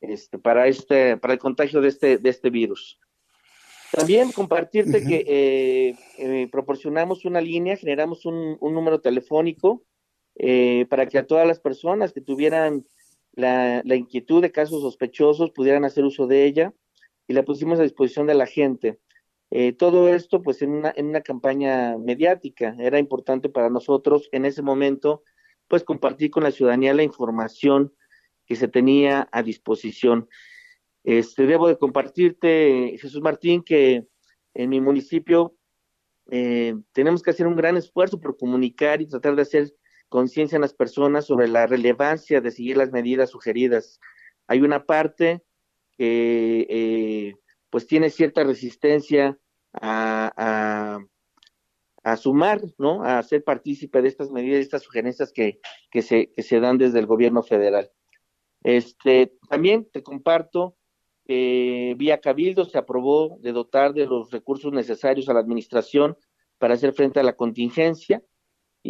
este, 0.00 0.40
para 0.40 0.66
este 0.66 1.18
para 1.18 1.34
el 1.34 1.38
contagio 1.38 1.80
de 1.80 1.86
este 1.86 2.18
de 2.18 2.30
este 2.30 2.50
virus. 2.50 2.98
También 3.92 4.32
compartirte 4.32 5.04
que 5.04 5.24
eh, 5.24 5.94
eh, 6.18 6.48
proporcionamos 6.50 7.24
una 7.24 7.40
línea, 7.40 7.76
generamos 7.76 8.26
un, 8.26 8.56
un 8.58 8.74
número 8.74 9.00
telefónico 9.00 9.84
eh, 10.38 10.86
para 10.88 11.06
que 11.06 11.18
a 11.18 11.26
todas 11.26 11.46
las 11.46 11.60
personas 11.60 12.12
que 12.12 12.20
tuvieran 12.20 12.86
la, 13.32 13.82
inquietud 13.94 14.40
de 14.40 14.52
casos 14.52 14.82
sospechosos 14.82 15.50
pudieran 15.50 15.84
hacer 15.84 16.04
uso 16.04 16.26
de 16.26 16.44
ella 16.44 16.72
y 17.26 17.34
la 17.34 17.44
pusimos 17.44 17.78
a 17.78 17.82
disposición 17.82 18.26
de 18.26 18.34
la 18.34 18.46
gente. 18.46 18.98
Eh, 19.50 19.72
todo 19.72 20.08
esto 20.08 20.42
pues 20.42 20.62
en 20.62 20.70
una, 20.70 20.92
en 20.96 21.06
una 21.06 21.22
campaña 21.22 21.96
mediática. 21.98 22.76
Era 22.78 22.98
importante 22.98 23.48
para 23.48 23.68
nosotros 23.68 24.28
en 24.32 24.44
ese 24.44 24.62
momento 24.62 25.22
pues 25.66 25.84
compartir 25.84 26.30
con 26.30 26.44
la 26.44 26.50
ciudadanía 26.50 26.94
la 26.94 27.02
información 27.02 27.92
que 28.46 28.56
se 28.56 28.68
tenía 28.68 29.28
a 29.32 29.42
disposición. 29.42 30.28
Este, 31.04 31.46
debo 31.46 31.68
de 31.68 31.78
compartirte, 31.78 32.96
Jesús 33.00 33.20
Martín, 33.20 33.62
que 33.62 34.06
en 34.54 34.70
mi 34.70 34.80
municipio 34.80 35.56
eh, 36.30 36.74
tenemos 36.92 37.22
que 37.22 37.30
hacer 37.30 37.46
un 37.46 37.56
gran 37.56 37.76
esfuerzo 37.76 38.20
por 38.20 38.36
comunicar 38.36 39.00
y 39.00 39.06
tratar 39.06 39.36
de 39.36 39.42
hacer 39.42 39.74
conciencia 40.08 40.56
en 40.56 40.62
las 40.62 40.74
personas 40.74 41.26
sobre 41.26 41.48
la 41.48 41.66
relevancia 41.66 42.40
de 42.40 42.50
seguir 42.50 42.76
las 42.76 42.90
medidas 42.90 43.30
sugeridas. 43.30 44.00
Hay 44.46 44.60
una 44.60 44.84
parte 44.84 45.42
que 45.96 46.66
eh, 46.68 47.34
pues 47.70 47.86
tiene 47.86 48.10
cierta 48.10 48.44
resistencia 48.44 49.38
a, 49.72 50.98
sumar, 52.16 52.62
¿no? 52.78 53.04
A 53.04 53.22
ser 53.22 53.44
partícipe 53.44 54.00
de 54.00 54.08
estas 54.08 54.30
medidas, 54.30 54.56
de 54.56 54.62
estas 54.62 54.82
sugerencias 54.82 55.30
que, 55.30 55.60
que, 55.90 56.00
se, 56.00 56.32
que 56.32 56.42
se 56.42 56.58
dan 56.58 56.78
desde 56.78 56.98
el 56.98 57.06
gobierno 57.06 57.42
federal. 57.42 57.90
Este, 58.62 59.34
también 59.48 59.86
te 59.92 60.02
comparto 60.02 60.76
que 61.26 61.94
vía 61.98 62.20
Cabildo 62.20 62.64
se 62.64 62.78
aprobó 62.78 63.36
de 63.40 63.52
dotar 63.52 63.92
de 63.92 64.06
los 64.06 64.30
recursos 64.30 64.72
necesarios 64.72 65.28
a 65.28 65.34
la 65.34 65.40
administración 65.40 66.16
para 66.56 66.74
hacer 66.74 66.94
frente 66.94 67.20
a 67.20 67.22
la 67.22 67.36
contingencia 67.36 68.22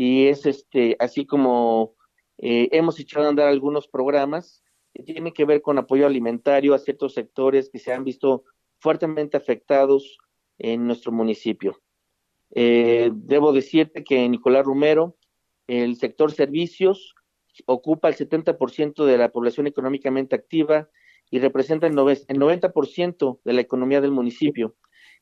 y 0.01 0.29
es 0.29 0.47
este 0.47 0.95
así 1.01 1.27
como 1.27 1.97
eh, 2.39 2.69
hemos 2.71 3.01
echado 3.01 3.27
a 3.27 3.31
andar 3.31 3.49
algunos 3.49 3.89
programas 3.89 4.63
que 4.95 5.03
tienen 5.03 5.33
que 5.33 5.45
ver 5.45 5.61
con 5.61 5.77
apoyo 5.77 6.07
alimentario 6.07 6.73
a 6.73 6.79
ciertos 6.79 7.15
sectores 7.15 7.69
que 7.69 7.81
se 7.81 7.93
han 7.93 8.05
visto 8.05 8.45
fuertemente 8.79 9.37
afectados 9.37 10.19
en 10.57 10.87
nuestro 10.87 11.11
municipio. 11.11 11.81
Eh, 12.55 13.11
debo 13.13 13.53
decirte 13.53 14.05
que 14.05 14.29
Nicolás 14.29 14.65
Romero, 14.65 15.17
el 15.67 15.97
sector 15.97 16.31
servicios, 16.31 17.17
ocupa 17.67 18.09
el 18.09 18.15
70% 18.15 19.05
de 19.05 19.19
la 19.19 19.31
población 19.31 19.67
económicamente 19.67 20.37
activa 20.37 20.89
y 21.29 21.41
representa 21.41 21.89
el, 21.89 21.95
90% 21.95 23.41
de 23.45 23.53
la 23.53 23.61
economía 23.61 24.01
del 24.01 24.13
municipio. 24.13 24.77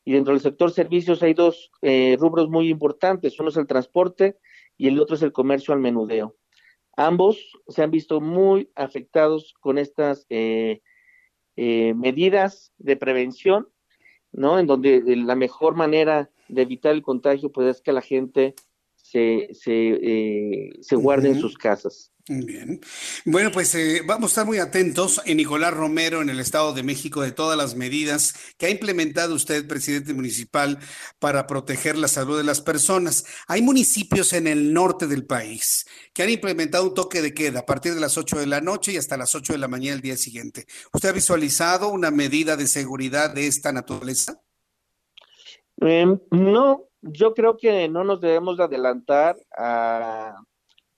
Y 0.04 0.12
dentro 0.12 0.34
del 0.34 0.42
sector 0.42 0.70
servicios 0.70 1.22
hay 1.22 1.32
dos 1.32 1.72
eh, 1.80 2.18
rubros 2.20 2.50
muy 2.50 2.68
importantes, 2.68 3.40
uno 3.40 3.48
es 3.48 3.56
el 3.56 3.66
transporte 3.66 4.36
y 4.76 4.88
el 4.88 5.00
otro 5.00 5.16
es 5.16 5.22
el 5.22 5.32
comercio 5.32 5.74
al 5.74 5.80
menudeo. 5.80 6.36
Ambos 6.96 7.58
se 7.68 7.82
han 7.82 7.90
visto 7.90 8.20
muy 8.20 8.70
afectados 8.74 9.54
con 9.60 9.78
estas 9.78 10.26
eh, 10.30 10.80
eh, 11.56 11.94
medidas 11.94 12.72
de 12.78 12.96
prevención, 12.96 13.68
¿no? 14.32 14.58
En 14.58 14.66
donde 14.66 15.02
la 15.16 15.34
mejor 15.34 15.74
manera 15.74 16.30
de 16.48 16.62
evitar 16.62 16.92
el 16.92 17.02
contagio, 17.02 17.52
pues 17.52 17.68
es 17.68 17.82
que 17.82 17.92
la 17.92 18.02
gente 18.02 18.54
se, 18.94 19.48
se, 19.52 19.98
eh, 20.02 20.70
se 20.80 20.96
guarde 20.96 21.28
uh 21.28 21.32
-huh. 21.32 21.34
en 21.36 21.40
sus 21.40 21.56
casas. 21.56 22.12
Bien. 22.28 22.80
Bueno, 23.24 23.52
pues 23.52 23.72
eh, 23.76 24.02
vamos 24.04 24.24
a 24.24 24.32
estar 24.32 24.46
muy 24.46 24.58
atentos 24.58 25.22
en 25.26 25.36
Nicolás 25.36 25.72
Romero, 25.72 26.22
en 26.22 26.28
el 26.28 26.40
Estado 26.40 26.72
de 26.72 26.82
México, 26.82 27.22
de 27.22 27.30
todas 27.30 27.56
las 27.56 27.76
medidas 27.76 28.34
que 28.58 28.66
ha 28.66 28.70
implementado 28.70 29.32
usted, 29.32 29.68
presidente 29.68 30.12
municipal, 30.12 30.80
para 31.20 31.46
proteger 31.46 31.96
la 31.96 32.08
salud 32.08 32.36
de 32.36 32.42
las 32.42 32.60
personas. 32.60 33.26
Hay 33.46 33.62
municipios 33.62 34.32
en 34.32 34.48
el 34.48 34.74
norte 34.74 35.06
del 35.06 35.24
país 35.24 35.86
que 36.12 36.24
han 36.24 36.30
implementado 36.30 36.82
un 36.82 36.94
toque 36.94 37.22
de 37.22 37.32
queda 37.32 37.60
a 37.60 37.66
partir 37.66 37.94
de 37.94 38.00
las 38.00 38.18
8 38.18 38.40
de 38.40 38.46
la 38.46 38.60
noche 38.60 38.92
y 38.92 38.96
hasta 38.96 39.16
las 39.16 39.32
8 39.36 39.52
de 39.52 39.60
la 39.60 39.68
mañana 39.68 39.92
del 39.92 40.02
día 40.02 40.16
siguiente. 40.16 40.66
¿Usted 40.92 41.10
ha 41.10 41.12
visualizado 41.12 41.90
una 41.90 42.10
medida 42.10 42.56
de 42.56 42.66
seguridad 42.66 43.32
de 43.32 43.46
esta 43.46 43.70
naturaleza? 43.70 44.42
Eh, 45.80 46.06
no, 46.32 46.88
yo 47.02 47.34
creo 47.34 47.56
que 47.56 47.88
no 47.88 48.02
nos 48.02 48.20
debemos 48.20 48.56
de 48.56 48.64
adelantar 48.64 49.36
a 49.56 50.34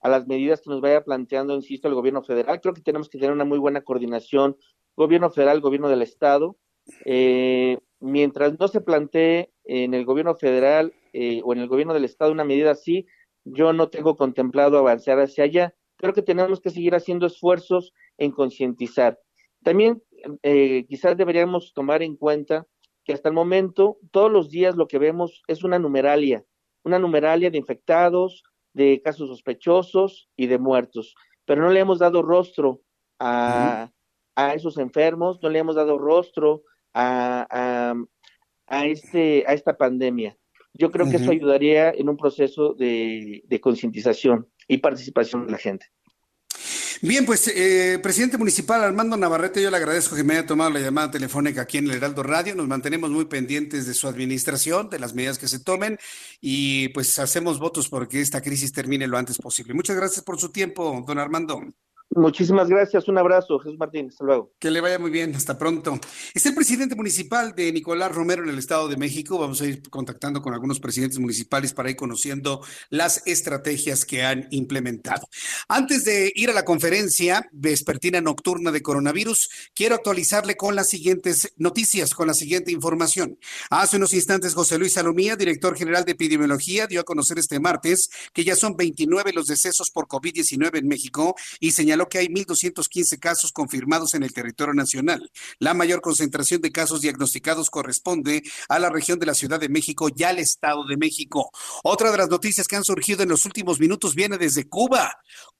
a 0.00 0.08
las 0.08 0.26
medidas 0.26 0.60
que 0.60 0.70
nos 0.70 0.80
vaya 0.80 1.04
planteando, 1.04 1.54
insisto, 1.54 1.88
el 1.88 1.94
gobierno 1.94 2.22
federal. 2.22 2.60
Creo 2.60 2.74
que 2.74 2.82
tenemos 2.82 3.08
que 3.08 3.18
tener 3.18 3.32
una 3.32 3.44
muy 3.44 3.58
buena 3.58 3.82
coordinación, 3.82 4.56
gobierno 4.96 5.30
federal, 5.30 5.60
gobierno 5.60 5.88
del 5.88 6.02
Estado. 6.02 6.56
Eh, 7.04 7.78
mientras 8.00 8.58
no 8.58 8.68
se 8.68 8.80
plantee 8.80 9.52
en 9.64 9.94
el 9.94 10.04
gobierno 10.04 10.34
federal 10.34 10.92
eh, 11.12 11.40
o 11.44 11.52
en 11.52 11.60
el 11.60 11.68
gobierno 11.68 11.94
del 11.94 12.04
Estado 12.04 12.32
una 12.32 12.44
medida 12.44 12.70
así, 12.70 13.06
yo 13.44 13.72
no 13.72 13.88
tengo 13.88 14.16
contemplado 14.16 14.78
avanzar 14.78 15.18
hacia 15.20 15.44
allá. 15.44 15.74
Creo 15.96 16.12
que 16.12 16.22
tenemos 16.22 16.60
que 16.60 16.70
seguir 16.70 16.94
haciendo 16.94 17.26
esfuerzos 17.26 17.92
en 18.18 18.30
concientizar. 18.30 19.18
También 19.62 20.02
eh, 20.42 20.84
quizás 20.88 21.16
deberíamos 21.16 21.72
tomar 21.74 22.02
en 22.02 22.16
cuenta 22.16 22.66
que 23.04 23.12
hasta 23.12 23.28
el 23.28 23.34
momento 23.34 23.98
todos 24.10 24.30
los 24.30 24.50
días 24.50 24.76
lo 24.76 24.86
que 24.86 24.98
vemos 24.98 25.42
es 25.48 25.64
una 25.64 25.78
numeralia, 25.78 26.44
una 26.84 26.98
numeralia 26.98 27.50
de 27.50 27.58
infectados, 27.58 28.44
de 28.72 29.00
casos 29.02 29.28
sospechosos 29.28 30.28
y 30.36 30.46
de 30.46 30.58
muertos, 30.58 31.14
pero 31.44 31.62
no 31.62 31.70
le 31.70 31.80
hemos 31.80 31.98
dado 31.98 32.22
rostro 32.22 32.82
a, 33.18 33.90
a 34.36 34.54
esos 34.54 34.78
enfermos, 34.78 35.40
no 35.42 35.48
le 35.48 35.58
hemos 35.58 35.76
dado 35.76 35.98
rostro 35.98 36.62
a, 36.94 37.46
a, 37.50 37.94
a 38.66 38.86
este, 38.86 39.44
a 39.46 39.52
esta 39.54 39.76
pandemia. 39.76 40.36
Yo 40.74 40.90
creo 40.90 41.06
que 41.06 41.16
uh 41.16 41.18
-huh. 41.18 41.22
eso 41.22 41.30
ayudaría 41.32 41.90
en 41.90 42.08
un 42.08 42.16
proceso 42.16 42.74
de, 42.74 43.42
de 43.46 43.60
concientización 43.60 44.46
y 44.68 44.78
participación 44.78 45.46
de 45.46 45.52
la 45.52 45.58
gente. 45.58 45.86
Bien, 47.00 47.24
pues, 47.24 47.46
eh, 47.48 48.00
presidente 48.02 48.38
municipal 48.38 48.82
Armando 48.82 49.16
Navarrete, 49.16 49.62
yo 49.62 49.70
le 49.70 49.76
agradezco 49.76 50.16
que 50.16 50.24
me 50.24 50.34
haya 50.34 50.46
tomado 50.46 50.70
la 50.70 50.80
llamada 50.80 51.12
telefónica 51.12 51.62
aquí 51.62 51.78
en 51.78 51.84
el 51.84 51.96
Heraldo 51.96 52.24
Radio. 52.24 52.56
Nos 52.56 52.66
mantenemos 52.66 53.10
muy 53.10 53.26
pendientes 53.26 53.86
de 53.86 53.94
su 53.94 54.08
administración, 54.08 54.90
de 54.90 54.98
las 54.98 55.14
medidas 55.14 55.38
que 55.38 55.46
se 55.46 55.60
tomen 55.60 55.96
y 56.40 56.88
pues 56.88 57.16
hacemos 57.20 57.60
votos 57.60 57.88
porque 57.88 58.20
esta 58.20 58.40
crisis 58.40 58.72
termine 58.72 59.06
lo 59.06 59.16
antes 59.16 59.38
posible. 59.38 59.74
Muchas 59.74 59.96
gracias 59.96 60.24
por 60.24 60.40
su 60.40 60.50
tiempo, 60.50 61.04
don 61.06 61.18
Armando. 61.20 61.62
Muchísimas 62.18 62.68
gracias, 62.68 63.06
un 63.06 63.16
abrazo, 63.16 63.60
Jesús 63.60 63.78
Martín, 63.78 64.08
hasta 64.08 64.24
luego. 64.24 64.52
Que 64.58 64.72
le 64.72 64.80
vaya 64.80 64.98
muy 64.98 65.10
bien, 65.10 65.36
hasta 65.36 65.56
pronto. 65.56 66.00
Es 66.34 66.44
el 66.46 66.54
presidente 66.54 66.96
municipal 66.96 67.54
de 67.54 67.72
Nicolás 67.72 68.12
Romero 68.12 68.42
en 68.42 68.48
el 68.48 68.58
Estado 68.58 68.88
de 68.88 68.96
México. 68.96 69.38
Vamos 69.38 69.60
a 69.60 69.66
ir 69.66 69.88
contactando 69.88 70.42
con 70.42 70.52
algunos 70.52 70.80
presidentes 70.80 71.20
municipales 71.20 71.72
para 71.72 71.90
ir 71.90 71.96
conociendo 71.96 72.60
las 72.90 73.22
estrategias 73.24 74.04
que 74.04 74.24
han 74.24 74.48
implementado. 74.50 75.28
Antes 75.68 76.04
de 76.04 76.32
ir 76.34 76.50
a 76.50 76.54
la 76.54 76.64
conferencia 76.64 77.48
vespertina 77.52 78.20
nocturna 78.20 78.72
de 78.72 78.82
coronavirus, 78.82 79.48
quiero 79.72 79.94
actualizarle 79.94 80.56
con 80.56 80.74
las 80.74 80.88
siguientes 80.88 81.52
noticias, 81.56 82.14
con 82.14 82.26
la 82.26 82.34
siguiente 82.34 82.72
información. 82.72 83.38
Hace 83.70 83.96
unos 83.96 84.12
instantes, 84.12 84.54
José 84.54 84.76
Luis 84.76 84.94
Salomía, 84.94 85.36
director 85.36 85.76
general 85.76 86.04
de 86.04 86.12
epidemiología, 86.12 86.88
dio 86.88 87.00
a 87.00 87.04
conocer 87.04 87.38
este 87.38 87.60
martes 87.60 88.10
que 88.32 88.42
ya 88.42 88.56
son 88.56 88.76
29 88.76 89.32
los 89.32 89.46
decesos 89.46 89.92
por 89.92 90.08
COVID-19 90.08 90.78
en 90.78 90.88
México 90.88 91.36
y 91.60 91.70
señaló 91.70 92.07
que 92.08 92.18
hay 92.18 92.26
1.215 92.26 93.18
casos 93.18 93.52
confirmados 93.52 94.14
en 94.14 94.22
el 94.22 94.32
territorio 94.32 94.74
nacional. 94.74 95.30
La 95.58 95.74
mayor 95.74 96.00
concentración 96.00 96.60
de 96.60 96.72
casos 96.72 97.00
diagnosticados 97.00 97.70
corresponde 97.70 98.42
a 98.68 98.78
la 98.78 98.90
región 98.90 99.18
de 99.18 99.26
la 99.26 99.34
Ciudad 99.34 99.60
de 99.60 99.68
México 99.68 100.08
y 100.14 100.22
al 100.24 100.38
Estado 100.38 100.84
de 100.86 100.96
México. 100.96 101.50
Otra 101.84 102.10
de 102.10 102.18
las 102.18 102.28
noticias 102.28 102.66
que 102.66 102.76
han 102.76 102.84
surgido 102.84 103.22
en 103.22 103.28
los 103.28 103.44
últimos 103.44 103.80
minutos 103.80 104.14
viene 104.14 104.38
desde 104.38 104.68
Cuba. 104.68 105.18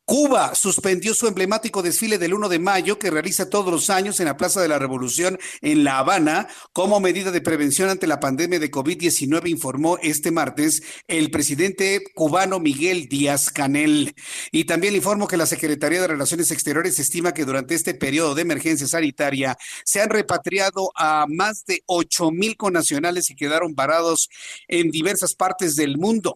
Cuba 0.08 0.54
suspendió 0.54 1.12
su 1.12 1.26
emblemático 1.26 1.82
desfile 1.82 2.16
del 2.16 2.32
1 2.32 2.48
de 2.48 2.58
mayo 2.58 2.98
que 2.98 3.10
realiza 3.10 3.50
todos 3.50 3.70
los 3.70 3.90
años 3.90 4.18
en 4.20 4.24
la 4.24 4.38
Plaza 4.38 4.62
de 4.62 4.66
la 4.66 4.78
Revolución 4.78 5.38
en 5.60 5.84
La 5.84 5.98
Habana 5.98 6.48
como 6.72 6.98
medida 6.98 7.30
de 7.30 7.42
prevención 7.42 7.90
ante 7.90 8.06
la 8.06 8.18
pandemia 8.18 8.58
de 8.58 8.70
COVID-19, 8.70 9.50
informó 9.50 9.98
este 9.98 10.30
martes 10.30 10.82
el 11.08 11.30
presidente 11.30 12.04
cubano 12.14 12.58
Miguel 12.58 13.06
Díaz 13.10 13.50
Canel. 13.50 14.14
Y 14.50 14.64
también 14.64 14.94
le 14.94 14.96
informo 14.96 15.28
que 15.28 15.36
la 15.36 15.44
Secretaría 15.44 16.00
de 16.00 16.08
Relaciones 16.08 16.50
Exteriores 16.52 16.98
estima 16.98 17.34
que 17.34 17.44
durante 17.44 17.74
este 17.74 17.92
periodo 17.92 18.34
de 18.34 18.40
emergencia 18.40 18.86
sanitaria 18.86 19.58
se 19.84 20.00
han 20.00 20.08
repatriado 20.08 20.90
a 20.94 21.26
más 21.28 21.66
de 21.66 21.82
8 21.84 22.30
mil 22.30 22.56
connacionales 22.56 23.28
y 23.28 23.36
quedaron 23.36 23.74
varados 23.74 24.30
en 24.68 24.90
diversas 24.90 25.34
partes 25.34 25.76
del 25.76 25.98
mundo. 25.98 26.34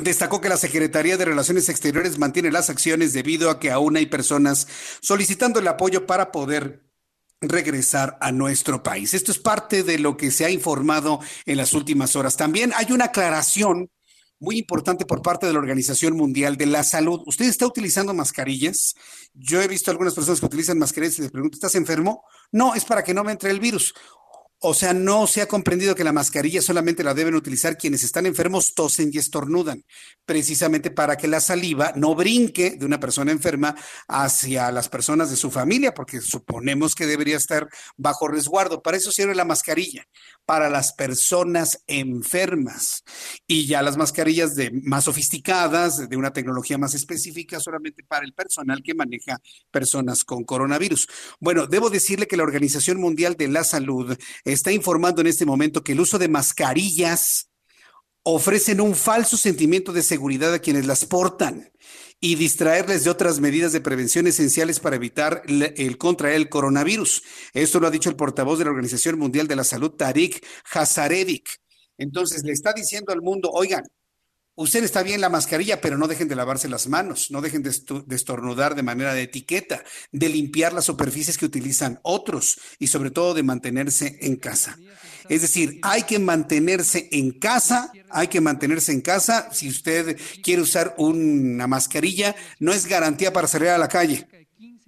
Destacó 0.00 0.40
que 0.40 0.48
la 0.48 0.56
Secretaría 0.56 1.16
de 1.16 1.24
Relaciones 1.24 1.68
Exteriores 1.68 2.18
mantiene 2.18 2.52
las 2.52 2.70
acciones 2.70 3.12
debido 3.12 3.50
a 3.50 3.58
que 3.58 3.72
aún 3.72 3.96
hay 3.96 4.06
personas 4.06 4.68
solicitando 5.00 5.58
el 5.58 5.66
apoyo 5.66 6.06
para 6.06 6.30
poder 6.30 6.84
regresar 7.40 8.16
a 8.20 8.30
nuestro 8.30 8.84
país. 8.84 9.12
Esto 9.12 9.32
es 9.32 9.40
parte 9.40 9.82
de 9.82 9.98
lo 9.98 10.16
que 10.16 10.30
se 10.30 10.44
ha 10.44 10.50
informado 10.50 11.18
en 11.46 11.56
las 11.56 11.72
últimas 11.72 12.14
horas. 12.14 12.36
También 12.36 12.72
hay 12.76 12.92
una 12.92 13.06
aclaración 13.06 13.90
muy 14.38 14.58
importante 14.58 15.04
por 15.04 15.20
parte 15.20 15.46
de 15.48 15.52
la 15.52 15.58
Organización 15.58 16.16
Mundial 16.16 16.56
de 16.56 16.66
la 16.66 16.84
Salud. 16.84 17.22
¿Usted 17.26 17.46
está 17.46 17.66
utilizando 17.66 18.14
mascarillas? 18.14 18.94
Yo 19.34 19.60
he 19.60 19.66
visto 19.66 19.90
algunas 19.90 20.14
personas 20.14 20.38
que 20.38 20.46
utilizan 20.46 20.78
mascarillas 20.78 21.18
y 21.18 21.22
les 21.22 21.32
pregunto, 21.32 21.56
¿estás 21.56 21.74
enfermo? 21.74 22.24
No, 22.52 22.76
es 22.76 22.84
para 22.84 23.02
que 23.02 23.14
no 23.14 23.24
me 23.24 23.32
entre 23.32 23.50
el 23.50 23.58
virus. 23.58 23.94
O 24.60 24.74
sea, 24.74 24.92
no 24.92 25.28
se 25.28 25.40
ha 25.40 25.46
comprendido 25.46 25.94
que 25.94 26.02
la 26.02 26.12
mascarilla 26.12 26.60
solamente 26.60 27.04
la 27.04 27.14
deben 27.14 27.36
utilizar 27.36 27.78
quienes 27.78 28.02
están 28.02 28.26
enfermos, 28.26 28.74
tosen 28.74 29.10
y 29.12 29.18
estornudan, 29.18 29.84
precisamente 30.24 30.90
para 30.90 31.16
que 31.16 31.28
la 31.28 31.38
saliva 31.38 31.92
no 31.94 32.16
brinque 32.16 32.72
de 32.72 32.84
una 32.84 32.98
persona 32.98 33.30
enferma 33.30 33.76
hacia 34.08 34.72
las 34.72 34.88
personas 34.88 35.30
de 35.30 35.36
su 35.36 35.52
familia, 35.52 35.94
porque 35.94 36.20
suponemos 36.20 36.96
que 36.96 37.06
debería 37.06 37.36
estar 37.36 37.68
bajo 37.96 38.26
resguardo. 38.26 38.82
Para 38.82 38.96
eso 38.96 39.12
sirve 39.12 39.36
la 39.36 39.44
mascarilla, 39.44 40.08
para 40.44 40.68
las 40.68 40.92
personas 40.92 41.84
enfermas. 41.86 43.04
Y 43.46 43.66
ya 43.66 43.80
las 43.80 43.96
mascarillas 43.96 44.56
de 44.56 44.72
más 44.72 45.04
sofisticadas, 45.04 46.08
de 46.08 46.16
una 46.16 46.32
tecnología 46.32 46.78
más 46.78 46.94
específica, 46.94 47.60
solamente 47.60 48.02
para 48.02 48.24
el 48.24 48.32
personal 48.32 48.82
que 48.82 48.94
maneja 48.94 49.38
personas 49.70 50.24
con 50.24 50.42
coronavirus. 50.42 51.06
Bueno, 51.38 51.68
debo 51.68 51.90
decirle 51.90 52.26
que 52.26 52.36
la 52.36 52.42
Organización 52.42 53.00
Mundial 53.00 53.36
de 53.36 53.46
la 53.46 53.62
Salud 53.62 54.18
está 54.52 54.72
informando 54.72 55.20
en 55.20 55.26
este 55.26 55.46
momento 55.46 55.82
que 55.82 55.92
el 55.92 56.00
uso 56.00 56.18
de 56.18 56.28
mascarillas 56.28 57.50
ofrecen 58.22 58.80
un 58.80 58.94
falso 58.94 59.36
sentimiento 59.36 59.92
de 59.92 60.02
seguridad 60.02 60.52
a 60.52 60.58
quienes 60.58 60.86
las 60.86 61.04
portan 61.04 61.72
y 62.20 62.34
distraerles 62.34 63.04
de 63.04 63.10
otras 63.10 63.40
medidas 63.40 63.72
de 63.72 63.80
prevención 63.80 64.26
esenciales 64.26 64.80
para 64.80 64.96
evitar 64.96 65.42
el, 65.46 65.98
contraer 65.98 66.34
el 66.34 66.48
coronavirus. 66.48 67.22
Esto 67.54 67.78
lo 67.80 67.86
ha 67.86 67.92
dicho 67.92 68.10
el 68.10 68.16
portavoz 68.16 68.58
de 68.58 68.64
la 68.64 68.70
Organización 68.70 69.18
Mundial 69.18 69.46
de 69.46 69.56
la 69.56 69.64
Salud, 69.64 69.92
Tarik 69.92 70.44
Hazarevic. 70.72 71.48
Entonces 71.96 72.42
le 72.44 72.52
está 72.52 72.72
diciendo 72.72 73.12
al 73.12 73.22
mundo, 73.22 73.50
oigan, 73.52 73.84
Usted 74.58 74.82
está 74.82 75.04
bien 75.04 75.20
la 75.20 75.28
mascarilla, 75.28 75.80
pero 75.80 75.96
no 75.96 76.08
dejen 76.08 76.26
de 76.26 76.34
lavarse 76.34 76.68
las 76.68 76.88
manos, 76.88 77.30
no 77.30 77.40
dejen 77.40 77.62
de, 77.62 77.70
estornudar 77.70 78.74
de 78.74 78.82
manera 78.82 79.14
de 79.14 79.22
etiqueta, 79.22 79.84
de 80.10 80.28
limpiar 80.28 80.72
las 80.72 80.86
superficies 80.86 81.38
que 81.38 81.44
utilizan 81.44 82.00
otros 82.02 82.58
y 82.80 82.88
sobre 82.88 83.12
todo 83.12 83.34
de 83.34 83.44
mantenerse 83.44 84.18
en 84.20 84.34
casa. 84.34 84.76
Es 85.28 85.42
decir, 85.42 85.78
hay 85.82 86.02
que 86.02 86.18
mantenerse 86.18 87.08
en 87.12 87.38
casa, 87.38 87.92
hay 88.10 88.26
que 88.26 88.40
mantenerse 88.40 88.90
en 88.90 89.00
casa. 89.00 89.48
Si 89.52 89.68
usted 89.68 90.18
quiere 90.42 90.62
usar 90.62 90.92
una 90.98 91.68
mascarilla, 91.68 92.34
no 92.58 92.72
es 92.72 92.86
garantía 92.86 93.32
para 93.32 93.46
salir 93.46 93.68
a 93.68 93.78
la 93.78 93.86
calle. 93.86 94.26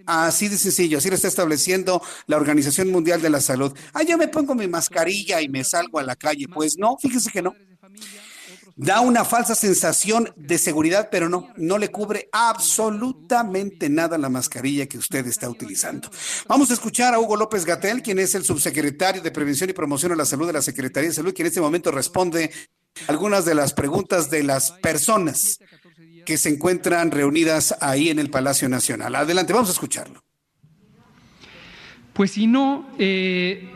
Así 0.05 0.49
de 0.49 0.59
sencillo, 0.59 0.99
así 0.99 1.11
lo 1.11 1.15
está 1.15 1.29
estableciendo 1.29 2.03
la 2.27 2.39
Organización 2.39 2.91
Mundial 2.91 3.23
de 3.23 3.31
la 3.31 3.41
Salud. 3.41 3.73
Ah, 3.93 4.03
yo 4.03 4.19
me 4.19 4.27
pongo 4.27 4.57
mi 4.57 4.67
mascarilla 4.67 5.41
y 5.41 5.49
me 5.49 5.63
salgo 5.63 6.01
a 6.01 6.03
la 6.03 6.17
calle. 6.17 6.49
Pues 6.53 6.77
no, 6.77 6.99
fíjese 6.99 7.31
que 7.31 7.41
no 7.41 7.55
da 8.81 9.03
una 9.03 9.27
falsa 9.27 9.55
sensación 9.55 10.33
de 10.37 10.57
seguridad, 10.57 11.11
pero 11.11 11.29
no, 11.29 11.49
no 11.57 11.77
le 11.77 11.91
cubre 11.91 12.31
absolutamente 12.33 13.91
nada 13.91 14.17
la 14.17 14.31
mascarilla 14.31 14.87
que 14.87 14.97
usted 14.97 15.27
está 15.27 15.51
utilizando. 15.51 16.09
Vamos 16.49 16.71
a 16.71 16.73
escuchar 16.73 17.13
a 17.13 17.19
Hugo 17.19 17.37
López 17.37 17.67
Gatel, 17.67 18.03
quien 18.03 18.19
es 18.19 18.35
el 18.35 18.43
subsecretario 18.43 19.21
de 19.21 19.31
Prevención 19.31 19.69
y 19.69 19.75
Promoción 19.75 20.13
a 20.13 20.17
la 20.17 20.25
Salud 20.25 20.47
de 20.47 20.55
la 20.55 20.63
Secretaría 20.63 21.11
de 21.11 21.15
Salud, 21.15 21.35
quien 21.35 21.45
en 21.45 21.51
este 21.51 21.61
momento 21.61 21.91
responde 21.91 22.51
algunas 23.07 23.45
de 23.45 23.55
las 23.55 23.75
preguntas 23.75 24.31
de 24.31 24.45
las 24.45 24.71
personas 24.71 25.59
que 26.25 26.39
se 26.39 26.49
encuentran 26.49 27.11
reunidas 27.11 27.75
ahí 27.81 28.09
en 28.09 28.19
el 28.19 28.31
Palacio 28.31 28.71
Nacional. 28.71 29.15
Adelante, 29.15 29.53
vamos 29.53 29.69
a 29.69 29.73
escucharlo. 29.73 30.25
Pues 32.15 32.31
si 32.31 32.47
no, 32.47 32.89
eh, 32.99 33.71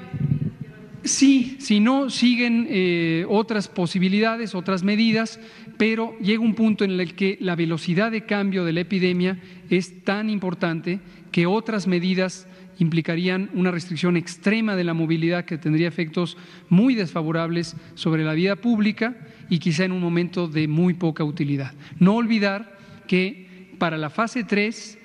Sí, 1.04 1.58
si 1.60 1.80
no, 1.80 2.08
siguen 2.08 2.66
eh, 2.70 3.26
otras 3.28 3.68
posibilidades, 3.68 4.54
otras 4.54 4.82
medidas, 4.82 5.38
pero 5.76 6.18
llega 6.18 6.42
un 6.42 6.54
punto 6.54 6.82
en 6.82 6.92
el 6.92 7.14
que 7.14 7.36
la 7.40 7.56
velocidad 7.56 8.10
de 8.10 8.24
cambio 8.24 8.64
de 8.64 8.72
la 8.72 8.80
epidemia 8.80 9.38
es 9.68 10.02
tan 10.02 10.30
importante 10.30 11.00
que 11.30 11.44
otras 11.44 11.86
medidas 11.86 12.48
implicarían 12.78 13.50
una 13.52 13.70
restricción 13.70 14.16
extrema 14.16 14.76
de 14.76 14.84
la 14.84 14.94
movilidad 14.94 15.44
que 15.44 15.58
tendría 15.58 15.88
efectos 15.88 16.38
muy 16.70 16.94
desfavorables 16.94 17.76
sobre 17.94 18.24
la 18.24 18.32
vida 18.32 18.56
pública 18.56 19.14
y 19.50 19.58
quizá 19.58 19.84
en 19.84 19.92
un 19.92 20.00
momento 20.00 20.48
de 20.48 20.68
muy 20.68 20.94
poca 20.94 21.22
utilidad. 21.22 21.74
No 21.98 22.14
olvidar 22.14 22.78
que 23.06 23.74
para 23.78 23.98
la 23.98 24.08
fase 24.08 24.42
3 24.42 24.98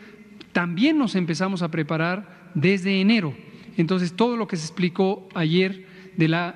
también 0.54 0.98
nos 0.98 1.16
empezamos 1.16 1.62
a 1.62 1.70
preparar 1.70 2.52
desde 2.54 3.02
enero. 3.02 3.36
Entonces, 3.76 4.14
todo 4.14 4.38
lo 4.38 4.48
que 4.48 4.58
se 4.58 4.66
explicó 4.66 5.28
ayer 5.36 5.89
de 6.20 6.28
la 6.28 6.54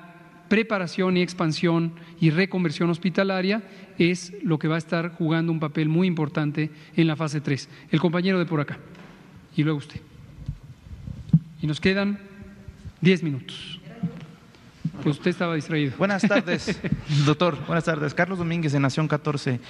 preparación 0.48 1.16
y 1.16 1.22
expansión 1.22 1.94
y 2.20 2.28
reconversión 2.28 2.90
hospitalaria 2.90 3.62
es 3.98 4.34
lo 4.42 4.58
que 4.58 4.68
va 4.68 4.74
a 4.74 4.78
estar 4.78 5.12
jugando 5.12 5.50
un 5.50 5.58
papel 5.58 5.88
muy 5.88 6.06
importante 6.06 6.70
en 6.94 7.06
la 7.06 7.16
fase 7.16 7.40
3. 7.40 7.70
El 7.90 7.98
compañero 7.98 8.38
de 8.38 8.44
por 8.44 8.60
acá 8.60 8.78
y 9.56 9.62
luego 9.64 9.78
usted. 9.78 10.00
Y 11.62 11.66
nos 11.66 11.80
quedan 11.80 12.18
10 13.00 13.22
minutos. 13.22 13.80
Pues 15.02 15.16
usted 15.16 15.30
estaba 15.30 15.54
distraído. 15.54 15.94
Buenas 15.96 16.20
tardes, 16.20 16.78
doctor. 17.24 17.56
Buenas 17.66 17.84
tardes. 17.84 18.12
Carlos 18.12 18.38
Domínguez 18.38 18.72
de 18.72 18.80
Nación 18.80 19.08
14. 19.08 19.60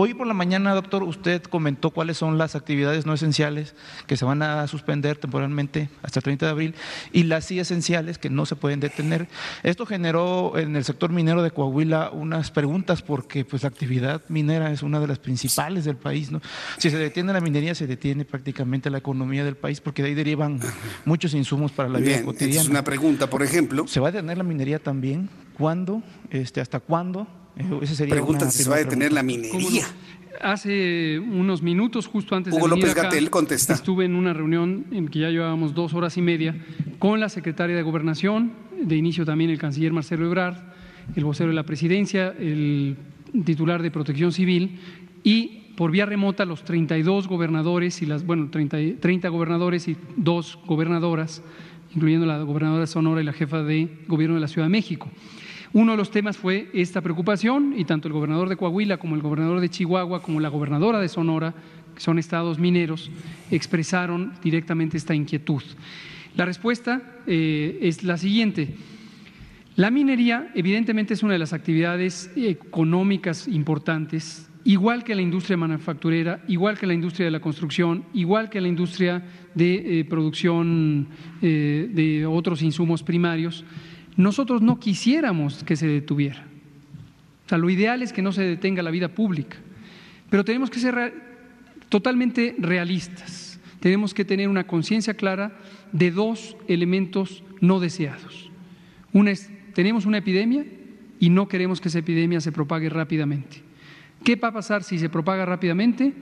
Hoy 0.00 0.14
por 0.14 0.28
la 0.28 0.32
mañana, 0.32 0.74
doctor, 0.74 1.02
usted 1.02 1.42
comentó 1.42 1.90
cuáles 1.90 2.16
son 2.16 2.38
las 2.38 2.54
actividades 2.54 3.04
no 3.04 3.14
esenciales 3.14 3.74
que 4.06 4.16
se 4.16 4.24
van 4.24 4.42
a 4.42 4.64
suspender 4.68 5.16
temporalmente 5.16 5.88
hasta 6.04 6.20
el 6.20 6.22
30 6.22 6.46
de 6.46 6.52
abril 6.52 6.74
y 7.12 7.24
las 7.24 7.46
sí 7.46 7.58
esenciales 7.58 8.16
que 8.16 8.30
no 8.30 8.46
se 8.46 8.54
pueden 8.54 8.78
detener. 8.78 9.26
Esto 9.64 9.86
generó 9.86 10.56
en 10.56 10.76
el 10.76 10.84
sector 10.84 11.10
minero 11.10 11.42
de 11.42 11.50
Coahuila 11.50 12.10
unas 12.12 12.52
preguntas 12.52 13.02
porque 13.02 13.44
pues 13.44 13.64
la 13.64 13.70
actividad 13.70 14.22
minera 14.28 14.70
es 14.70 14.84
una 14.84 15.00
de 15.00 15.08
las 15.08 15.18
principales 15.18 15.84
del 15.84 15.96
país. 15.96 16.30
¿no? 16.30 16.40
Si 16.76 16.90
se 16.90 16.96
detiene 16.96 17.32
la 17.32 17.40
minería, 17.40 17.74
se 17.74 17.88
detiene 17.88 18.24
prácticamente 18.24 18.90
la 18.90 18.98
economía 18.98 19.44
del 19.44 19.56
país 19.56 19.80
porque 19.80 20.02
de 20.02 20.10
ahí 20.10 20.14
derivan 20.14 20.60
muchos 21.06 21.34
insumos 21.34 21.72
para 21.72 21.88
la 21.88 21.98
vida 21.98 22.22
cotidiana. 22.22 22.60
Es 22.60 22.68
una 22.68 22.84
pregunta, 22.84 23.28
por 23.28 23.42
ejemplo. 23.42 23.88
¿Se 23.88 23.98
va 23.98 24.10
a 24.10 24.12
detener 24.12 24.38
la 24.38 24.44
minería 24.44 24.78
también? 24.78 25.28
¿Cuándo? 25.54 26.04
Este, 26.30 26.60
¿Hasta 26.60 26.78
cuándo? 26.78 27.26
Esa 27.82 27.94
sería 27.94 28.14
Pregunta 28.14 28.50
si 28.50 28.62
se 28.62 28.70
va 28.70 28.76
a 28.76 28.78
detener 28.78 29.12
la 29.12 29.22
minería. 29.22 29.86
Hace 30.40 31.18
unos 31.18 31.62
minutos, 31.62 32.06
justo 32.06 32.36
antes 32.36 32.54
de 32.54 32.60
venir 32.60 32.76
López 32.76 32.94
Gatel 32.94 33.28
contesta. 33.28 33.74
estuve 33.74 34.04
en 34.04 34.14
una 34.14 34.32
reunión 34.32 34.86
en 34.92 35.08
que 35.08 35.20
ya 35.20 35.30
llevábamos 35.30 35.74
dos 35.74 35.94
horas 35.94 36.16
y 36.16 36.22
media 36.22 36.54
con 37.00 37.18
la 37.18 37.28
secretaria 37.28 37.74
de 37.74 37.82
Gobernación, 37.82 38.52
de 38.80 38.96
inicio 38.96 39.24
también 39.24 39.50
el 39.50 39.58
canciller 39.58 39.92
Marcelo 39.92 40.26
Ebrard, 40.26 40.56
el 41.16 41.24
vocero 41.24 41.48
de 41.48 41.56
la 41.56 41.64
presidencia, 41.64 42.34
el 42.38 42.96
titular 43.44 43.82
de 43.82 43.90
Protección 43.90 44.32
Civil 44.32 44.78
y 45.24 45.74
por 45.76 45.90
vía 45.90 46.06
remota 46.06 46.44
los 46.44 46.64
32 46.64 47.28
gobernadores 47.28 48.02
y 48.02 48.06
las, 48.06 48.24
bueno, 48.24 48.48
30, 48.50 49.00
30 49.00 49.28
gobernadores 49.28 49.86
y 49.88 49.96
dos 50.16 50.58
gobernadoras, 50.66 51.42
incluyendo 51.94 52.26
la 52.26 52.42
gobernadora 52.42 52.80
de 52.80 52.86
Sonora 52.88 53.20
y 53.20 53.24
la 53.24 53.32
jefa 53.32 53.62
de 53.62 53.88
gobierno 54.08 54.34
de 54.34 54.40
la 54.40 54.48
Ciudad 54.48 54.66
de 54.66 54.70
México. 54.70 55.08
Uno 55.72 55.92
de 55.92 55.98
los 55.98 56.10
temas 56.10 56.38
fue 56.38 56.70
esta 56.72 57.02
preocupación 57.02 57.74
y 57.76 57.84
tanto 57.84 58.08
el 58.08 58.14
gobernador 58.14 58.48
de 58.48 58.56
Coahuila 58.56 58.96
como 58.96 59.14
el 59.14 59.22
gobernador 59.22 59.60
de 59.60 59.68
Chihuahua 59.68 60.22
como 60.22 60.40
la 60.40 60.48
gobernadora 60.48 60.98
de 60.98 61.08
Sonora, 61.08 61.54
que 61.94 62.00
son 62.00 62.18
estados 62.18 62.58
mineros, 62.58 63.10
expresaron 63.50 64.32
directamente 64.42 64.96
esta 64.96 65.14
inquietud. 65.14 65.62
La 66.36 66.46
respuesta 66.46 67.02
eh, 67.26 67.78
es 67.82 68.02
la 68.02 68.16
siguiente. 68.16 68.76
La 69.76 69.90
minería 69.90 70.50
evidentemente 70.54 71.14
es 71.14 71.22
una 71.22 71.34
de 71.34 71.38
las 71.38 71.52
actividades 71.52 72.30
económicas 72.34 73.46
importantes, 73.46 74.48
igual 74.64 75.04
que 75.04 75.14
la 75.14 75.22
industria 75.22 75.56
manufacturera, 75.56 76.42
igual 76.48 76.78
que 76.78 76.86
la 76.86 76.94
industria 76.94 77.26
de 77.26 77.30
la 77.30 77.40
construcción, 77.40 78.04
igual 78.14 78.48
que 78.48 78.60
la 78.60 78.68
industria 78.68 79.22
de 79.54 80.00
eh, 80.00 80.04
producción 80.04 81.08
eh, 81.42 81.90
de 81.92 82.26
otros 82.26 82.62
insumos 82.62 83.02
primarios 83.02 83.64
nosotros 84.18 84.60
no 84.60 84.80
quisiéramos 84.80 85.62
que 85.62 85.76
se 85.76 85.86
detuviera. 85.86 86.44
O 87.46 87.48
sea, 87.48 87.56
lo 87.56 87.70
ideal 87.70 88.02
es 88.02 88.12
que 88.12 88.20
no 88.20 88.32
se 88.32 88.42
detenga 88.42 88.82
la 88.82 88.90
vida 88.90 89.08
pública, 89.08 89.56
pero 90.28 90.44
tenemos 90.44 90.70
que 90.70 90.80
ser 90.80 91.14
totalmente 91.88 92.56
realistas. 92.58 93.60
Tenemos 93.78 94.12
que 94.12 94.24
tener 94.24 94.48
una 94.48 94.66
conciencia 94.66 95.14
clara 95.14 95.56
de 95.92 96.10
dos 96.10 96.56
elementos 96.66 97.44
no 97.60 97.78
deseados. 97.78 98.50
Una 99.12 99.30
es, 99.30 99.50
tenemos 99.72 100.04
una 100.04 100.18
epidemia 100.18 100.66
y 101.20 101.30
no 101.30 101.46
queremos 101.46 101.80
que 101.80 101.86
esa 101.86 102.00
epidemia 102.00 102.40
se 102.40 102.50
propague 102.50 102.88
rápidamente. 102.88 103.62
¿Qué 104.24 104.34
va 104.34 104.48
a 104.48 104.52
pasar 104.52 104.82
si 104.82 104.98
se 104.98 105.08
propaga 105.08 105.46
rápidamente? 105.46 106.12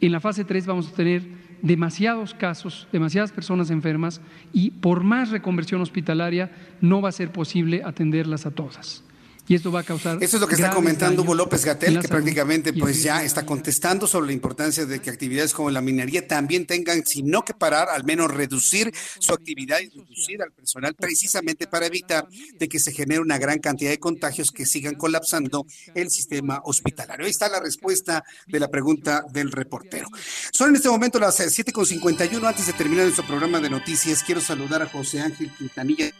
En 0.00 0.12
la 0.12 0.20
fase 0.20 0.44
3 0.44 0.64
vamos 0.64 0.88
a 0.88 0.94
tener 0.94 1.37
demasiados 1.62 2.34
casos, 2.34 2.88
demasiadas 2.92 3.32
personas 3.32 3.70
enfermas 3.70 4.20
y 4.52 4.70
por 4.70 5.02
más 5.02 5.30
reconversión 5.30 5.80
hospitalaria 5.80 6.50
no 6.80 7.00
va 7.00 7.08
a 7.08 7.12
ser 7.12 7.32
posible 7.32 7.82
atenderlas 7.84 8.46
a 8.46 8.50
todas 8.50 9.04
y 9.48 9.54
esto 9.54 9.72
va 9.72 9.80
a 9.80 9.82
causar. 9.82 10.22
Eso 10.22 10.36
es 10.36 10.40
lo 10.40 10.46
que 10.46 10.54
está 10.54 10.70
comentando 10.70 11.22
Hugo 11.22 11.34
López 11.34 11.64
Gatel, 11.64 12.00
que 12.00 12.08
prácticamente 12.08 12.74
pues 12.74 13.02
ya 13.02 13.24
está 13.24 13.46
contestando 13.46 14.06
sobre 14.06 14.26
la 14.28 14.32
importancia 14.34 14.84
de 14.84 15.00
que 15.00 15.08
actividades 15.08 15.54
como 15.54 15.70
la 15.70 15.80
minería 15.80 16.28
también 16.28 16.66
tengan, 16.66 17.04
si 17.06 17.22
no 17.22 17.44
que 17.44 17.54
parar, 17.54 17.88
al 17.88 18.04
menos 18.04 18.30
reducir 18.30 18.92
su 19.18 19.32
actividad 19.32 19.80
y 19.80 19.88
reducir 19.88 20.42
al 20.42 20.52
personal 20.52 20.94
precisamente 20.94 21.66
para 21.66 21.86
evitar 21.86 22.28
de 22.58 22.68
que 22.68 22.78
se 22.78 22.92
genere 22.92 23.20
una 23.20 23.38
gran 23.38 23.58
cantidad 23.58 23.90
de 23.90 23.98
contagios 23.98 24.50
que 24.50 24.66
sigan 24.66 24.96
colapsando 24.96 25.66
el 25.94 26.10
sistema 26.10 26.60
hospitalario. 26.64 27.24
Ahí 27.24 27.30
está 27.30 27.48
la 27.48 27.60
respuesta 27.60 28.22
de 28.46 28.60
la 28.60 28.68
pregunta 28.68 29.24
del 29.32 29.50
reportero. 29.50 30.08
Son 30.52 30.68
en 30.68 30.76
este 30.76 30.90
momento 30.90 31.18
las 31.18 31.40
7.51. 31.40 32.46
Antes 32.46 32.66
de 32.66 32.72
terminar 32.74 33.04
nuestro 33.04 33.26
programa 33.26 33.60
de 33.60 33.70
noticias, 33.70 34.22
quiero 34.22 34.42
saludar 34.42 34.82
a 34.82 34.86
José 34.86 35.20
Ángel 35.20 35.50
Quintanilla 35.56 36.12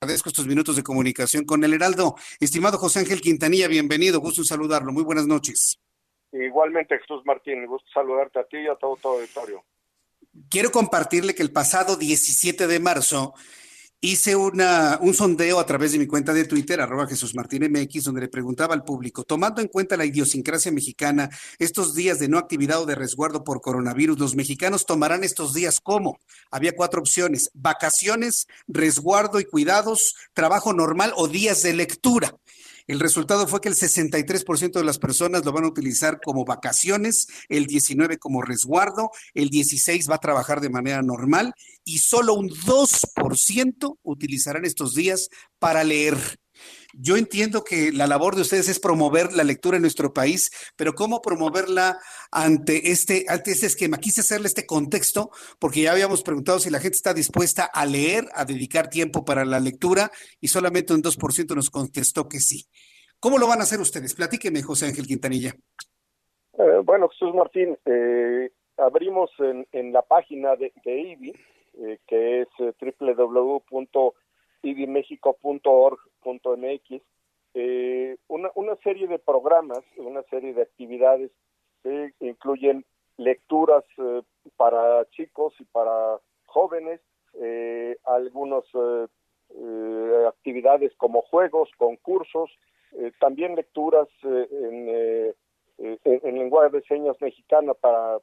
Agradezco 0.00 0.28
estos 0.28 0.46
minutos 0.46 0.76
de 0.76 0.84
comunicación 0.84 1.44
con 1.44 1.64
el 1.64 1.74
Heraldo. 1.74 2.14
Estimado 2.38 2.78
José 2.78 3.00
Ángel 3.00 3.20
Quintanilla, 3.20 3.66
bienvenido, 3.66 4.20
gusto 4.20 4.42
en 4.42 4.44
saludarlo. 4.44 4.92
Muy 4.92 5.02
buenas 5.02 5.26
noches. 5.26 5.80
Igualmente, 6.30 6.96
Jesús 7.00 7.22
Martín, 7.24 7.66
gusto 7.66 7.88
saludarte 7.92 8.38
a 8.38 8.44
ti 8.44 8.58
y 8.58 8.68
a 8.68 8.76
todo 8.76 8.94
tu 8.94 9.08
auditorio. 9.08 9.64
Quiero 10.48 10.70
compartirle 10.70 11.34
que 11.34 11.42
el 11.42 11.50
pasado 11.50 11.96
17 11.96 12.68
de 12.68 12.78
marzo 12.78 13.34
hice 14.00 14.36
una, 14.36 14.98
un 15.02 15.12
sondeo 15.12 15.58
a 15.58 15.66
través 15.66 15.92
de 15.92 15.98
mi 15.98 16.06
cuenta 16.06 16.32
de 16.32 16.44
Twitter, 16.44 16.80
arroba 16.80 17.06
Jesús 17.06 17.34
Martín 17.34 17.64
MX, 17.70 18.04
donde 18.04 18.20
le 18.20 18.28
preguntaba 18.28 18.74
al 18.74 18.84
público, 18.84 19.24
tomando 19.24 19.60
en 19.60 19.68
cuenta 19.68 19.96
la 19.96 20.04
idiosincrasia 20.04 20.70
mexicana, 20.70 21.28
estos 21.58 21.94
días 21.94 22.18
de 22.18 22.28
no 22.28 22.38
actividad 22.38 22.80
o 22.80 22.86
de 22.86 22.94
resguardo 22.94 23.42
por 23.42 23.60
coronavirus, 23.60 24.18
¿los 24.18 24.36
mexicanos 24.36 24.86
tomarán 24.86 25.24
estos 25.24 25.52
días 25.52 25.80
cómo? 25.82 26.20
Había 26.50 26.76
cuatro 26.76 27.00
opciones, 27.00 27.50
vacaciones, 27.54 28.46
resguardo 28.68 29.40
y 29.40 29.44
cuidados, 29.44 30.14
trabajo 30.32 30.72
normal 30.72 31.12
o 31.16 31.26
días 31.26 31.62
de 31.62 31.74
lectura. 31.74 32.36
El 32.88 33.00
resultado 33.00 33.46
fue 33.46 33.60
que 33.60 33.68
el 33.68 33.74
63% 33.74 34.72
de 34.72 34.84
las 34.84 34.98
personas 34.98 35.44
lo 35.44 35.52
van 35.52 35.64
a 35.64 35.68
utilizar 35.68 36.20
como 36.24 36.46
vacaciones, 36.46 37.26
el 37.50 37.66
19% 37.66 38.18
como 38.18 38.40
resguardo, 38.40 39.10
el 39.34 39.50
16% 39.50 40.10
va 40.10 40.14
a 40.14 40.20
trabajar 40.20 40.62
de 40.62 40.70
manera 40.70 41.02
normal 41.02 41.52
y 41.84 41.98
solo 41.98 42.32
un 42.32 42.48
2% 42.48 43.98
utilizarán 44.02 44.64
estos 44.64 44.94
días 44.94 45.28
para 45.58 45.84
leer. 45.84 46.16
Yo 47.00 47.16
entiendo 47.16 47.62
que 47.62 47.92
la 47.92 48.08
labor 48.08 48.34
de 48.34 48.42
ustedes 48.42 48.68
es 48.68 48.80
promover 48.80 49.32
la 49.32 49.44
lectura 49.44 49.76
en 49.76 49.82
nuestro 49.82 50.12
país, 50.12 50.50
pero 50.76 50.94
¿cómo 50.94 51.22
promoverla 51.22 51.96
ante 52.32 52.90
este, 52.90 53.24
ante 53.28 53.52
este 53.52 53.66
esquema? 53.66 53.98
Quise 53.98 54.22
hacerle 54.22 54.48
este 54.48 54.66
contexto 54.66 55.30
porque 55.60 55.82
ya 55.82 55.92
habíamos 55.92 56.24
preguntado 56.24 56.58
si 56.58 56.70
la 56.70 56.80
gente 56.80 56.96
está 56.96 57.14
dispuesta 57.14 57.70
a 57.72 57.86
leer, 57.86 58.24
a 58.34 58.44
dedicar 58.44 58.90
tiempo 58.90 59.24
para 59.24 59.44
la 59.44 59.60
lectura 59.60 60.10
y 60.40 60.48
solamente 60.48 60.92
un 60.92 61.00
2% 61.00 61.54
nos 61.54 61.70
contestó 61.70 62.28
que 62.28 62.40
sí. 62.40 62.66
¿Cómo 63.20 63.38
lo 63.38 63.46
van 63.46 63.60
a 63.60 63.62
hacer 63.62 63.78
ustedes? 63.78 64.16
Platíqueme, 64.16 64.60
José 64.62 64.86
Ángel 64.86 65.06
Quintanilla. 65.06 65.52
Eh, 66.58 66.80
bueno, 66.82 67.08
Jesús 67.10 67.32
Martín, 67.32 67.78
eh, 67.84 68.50
abrimos 68.76 69.30
en, 69.38 69.92
la 69.92 70.02
página 70.02 70.56
de, 70.56 70.72
IBI, 70.84 71.32
eh, 71.74 71.98
que 72.08 72.40
es 72.40 72.48
www 72.58 73.62
idmexico.org.mx, 76.24 77.02
eh, 77.54 78.16
una, 78.28 78.50
una 78.54 78.76
serie 78.76 79.06
de 79.08 79.18
programas, 79.18 79.82
una 79.96 80.22
serie 80.24 80.54
de 80.54 80.62
actividades 80.62 81.30
que 81.82 82.12
incluyen 82.20 82.84
lecturas 83.16 83.84
eh, 83.98 84.22
para 84.56 85.04
chicos 85.10 85.54
y 85.58 85.64
para 85.64 86.18
jóvenes, 86.46 87.00
eh, 87.34 87.96
algunas 88.04 88.64
eh, 88.74 90.24
actividades 90.26 90.92
como 90.96 91.22
juegos, 91.22 91.70
concursos, 91.76 92.50
también 93.20 93.54
lecturas 93.54 94.08
en, 94.22 95.34
en, 95.78 96.38
lenguaje 96.38 96.70
de 96.70 96.82
señas 96.84 97.20
mexicana 97.20 97.74
para 97.74 98.18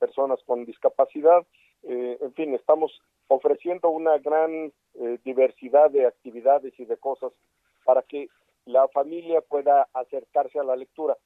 personas 0.00 0.40
con 0.44 0.64
discapacidad, 0.64 1.46
eh, 1.82 2.18
en 2.20 2.32
fin, 2.34 2.54
estamos 2.54 3.00
ofreciendo 3.28 3.90
una 3.90 4.18
gran 4.18 4.72
eh, 4.94 5.18
diversidad 5.24 5.90
de 5.90 6.06
actividades 6.06 6.78
y 6.78 6.84
de 6.84 6.96
cosas 6.96 7.32
para 7.84 8.02
que 8.02 8.28
la 8.64 8.88
familia 8.88 9.40
pueda 9.40 9.88
acercarse 9.92 10.58
a 10.58 10.64
la 10.64 10.76
lectura. 10.76 11.16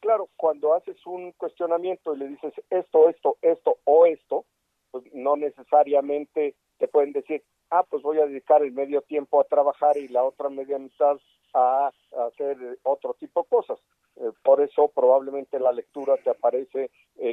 Claro, 0.00 0.28
cuando 0.36 0.74
haces 0.74 0.96
un 1.06 1.32
cuestionamiento 1.32 2.14
y 2.14 2.18
le 2.18 2.28
dices 2.28 2.52
esto, 2.70 3.08
esto, 3.08 3.36
esto 3.42 3.78
o 3.84 4.06
esto, 4.06 4.44
pues 4.90 5.04
no 5.12 5.36
necesariamente 5.36 6.54
te 6.78 6.88
pueden 6.88 7.12
decir, 7.12 7.42
ah, 7.70 7.84
pues 7.88 8.02
voy 8.02 8.18
a 8.18 8.26
dedicar 8.26 8.62
el 8.62 8.72
medio 8.72 9.02
tiempo 9.02 9.40
a 9.40 9.44
trabajar 9.44 9.96
y 9.96 10.08
la 10.08 10.24
otra 10.24 10.48
media 10.48 10.78
mitad 10.78 11.18
a, 11.54 11.92
hacer 12.26 12.78
otro 12.82 13.14
tipo 13.14 13.42
de 13.42 13.48
cosas. 13.48 13.78
Eh, 14.16 14.30
por 14.42 14.60
eso 14.60 14.88
probablemente 14.88 15.60
la 15.60 15.72
lectura 15.72 16.16
te 16.16 16.30
aparece 16.30 16.90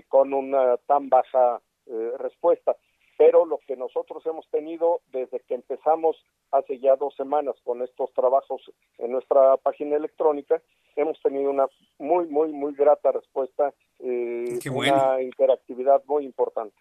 con 0.10 0.34
una 0.34 0.78
tan 0.88 1.10
baja 1.10 1.62
eh, 1.88 2.12
respuesta. 2.18 2.76
Pero 3.18 3.46
lo 3.46 3.60
que 3.66 3.78
nosotros 3.78 4.26
hemos 4.26 4.48
tenido 4.50 5.00
desde 5.12 5.40
que 5.40 5.56
empezamos 5.56 6.18
hace 6.52 6.80
ya 6.80 6.96
dos 6.98 7.16
semanas 7.16 7.56
con 7.64 7.82
estos 7.82 8.14
trabajos 8.14 8.62
en 8.98 9.12
nuestra 9.12 9.56
página 9.58 9.96
electrónica, 9.96 10.62
hemos 10.98 11.22
tenido 11.22 11.50
una 11.50 11.68
muy, 11.98 12.28
muy, 12.28 12.52
muy 12.52 12.74
grata 12.74 13.12
respuesta, 13.14 13.74
eh, 14.00 14.60
una 14.70 15.22
interactividad 15.22 16.04
muy 16.06 16.26
importante. 16.26 16.76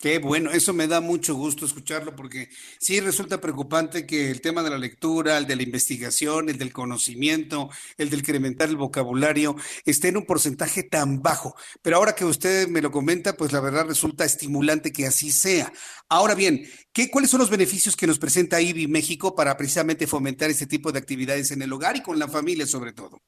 Qué 0.00 0.20
bueno, 0.20 0.52
eso 0.52 0.72
me 0.74 0.86
da 0.86 1.00
mucho 1.00 1.34
gusto 1.34 1.66
escucharlo 1.66 2.14
porque 2.14 2.50
sí 2.78 3.00
resulta 3.00 3.40
preocupante 3.40 4.06
que 4.06 4.30
el 4.30 4.40
tema 4.40 4.62
de 4.62 4.70
la 4.70 4.78
lectura, 4.78 5.36
el 5.38 5.46
de 5.48 5.56
la 5.56 5.64
investigación, 5.64 6.48
el 6.48 6.56
del 6.56 6.72
conocimiento, 6.72 7.68
el 7.96 8.08
del 8.08 8.20
incrementar 8.20 8.68
el 8.68 8.76
vocabulario 8.76 9.56
esté 9.84 10.08
en 10.08 10.18
un 10.18 10.24
porcentaje 10.24 10.84
tan 10.84 11.20
bajo. 11.20 11.56
Pero 11.82 11.96
ahora 11.96 12.14
que 12.14 12.24
usted 12.24 12.68
me 12.68 12.80
lo 12.80 12.92
comenta, 12.92 13.32
pues 13.36 13.52
la 13.52 13.58
verdad 13.58 13.86
resulta 13.86 14.24
estimulante 14.24 14.92
que 14.92 15.04
así 15.06 15.32
sea. 15.32 15.72
Ahora 16.08 16.36
bien, 16.36 16.64
¿qué, 16.92 17.10
¿cuáles 17.10 17.30
son 17.30 17.40
los 17.40 17.50
beneficios 17.50 17.96
que 17.96 18.06
nos 18.06 18.20
presenta 18.20 18.60
IBI 18.60 18.86
México 18.86 19.34
para 19.34 19.56
precisamente 19.56 20.06
fomentar 20.06 20.48
este 20.48 20.68
tipo 20.68 20.92
de 20.92 21.00
actividades 21.00 21.50
en 21.50 21.62
el 21.62 21.72
hogar 21.72 21.96
y 21.96 22.02
con 22.02 22.20
la 22.20 22.28
familia 22.28 22.68
sobre 22.68 22.92
todo? 22.92 23.20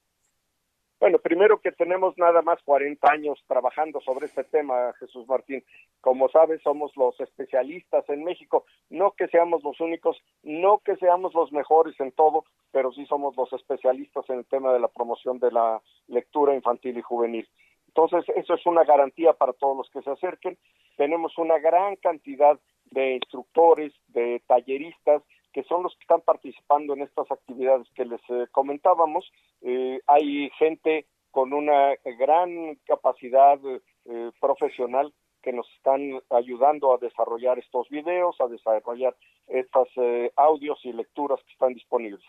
Bueno, 1.00 1.18
primero 1.18 1.62
que 1.62 1.72
tenemos 1.72 2.18
nada 2.18 2.42
más 2.42 2.62
40 2.62 3.10
años 3.10 3.42
trabajando 3.48 4.02
sobre 4.02 4.26
este 4.26 4.44
tema, 4.44 4.92
Jesús 4.98 5.26
Martín. 5.26 5.64
Como 6.02 6.28
sabes, 6.28 6.60
somos 6.60 6.94
los 6.94 7.18
especialistas 7.20 8.06
en 8.10 8.22
México. 8.22 8.66
No 8.90 9.12
que 9.12 9.26
seamos 9.28 9.64
los 9.64 9.80
únicos, 9.80 10.22
no 10.42 10.80
que 10.84 10.96
seamos 10.96 11.32
los 11.32 11.52
mejores 11.52 11.98
en 12.00 12.12
todo, 12.12 12.44
pero 12.70 12.92
sí 12.92 13.06
somos 13.06 13.34
los 13.34 13.50
especialistas 13.54 14.28
en 14.28 14.40
el 14.40 14.44
tema 14.44 14.74
de 14.74 14.80
la 14.80 14.88
promoción 14.88 15.38
de 15.38 15.50
la 15.50 15.80
lectura 16.06 16.54
infantil 16.54 16.98
y 16.98 17.02
juvenil. 17.02 17.48
Entonces, 17.88 18.22
eso 18.36 18.52
es 18.52 18.66
una 18.66 18.84
garantía 18.84 19.32
para 19.32 19.54
todos 19.54 19.78
los 19.78 19.88
que 19.88 20.02
se 20.02 20.10
acerquen. 20.10 20.58
Tenemos 20.98 21.38
una 21.38 21.58
gran 21.58 21.96
cantidad 21.96 22.60
de 22.90 23.14
instructores, 23.14 23.94
de 24.08 24.42
talleristas, 24.46 25.22
que 25.52 25.64
son 25.64 25.82
los 25.82 25.94
que 25.94 26.02
están 26.02 26.20
participando 26.20 26.94
en 26.94 27.02
estas 27.02 27.30
actividades 27.30 27.88
que 27.94 28.04
les 28.04 28.20
eh, 28.28 28.46
comentábamos. 28.52 29.30
Eh, 29.62 30.00
hay 30.06 30.50
gente 30.58 31.06
con 31.30 31.52
una 31.52 31.94
gran 32.18 32.76
capacidad 32.86 33.58
eh, 33.64 34.30
profesional 34.40 35.12
que 35.42 35.52
nos 35.52 35.70
están 35.76 36.20
ayudando 36.30 36.92
a 36.92 36.98
desarrollar 36.98 37.58
estos 37.58 37.88
videos, 37.88 38.36
a 38.40 38.46
desarrollar 38.46 39.16
estos 39.46 39.88
audios 40.36 40.78
y 40.84 40.92
lecturas 40.92 41.40
que 41.44 41.52
están 41.52 41.72
disponibles. 41.72 42.22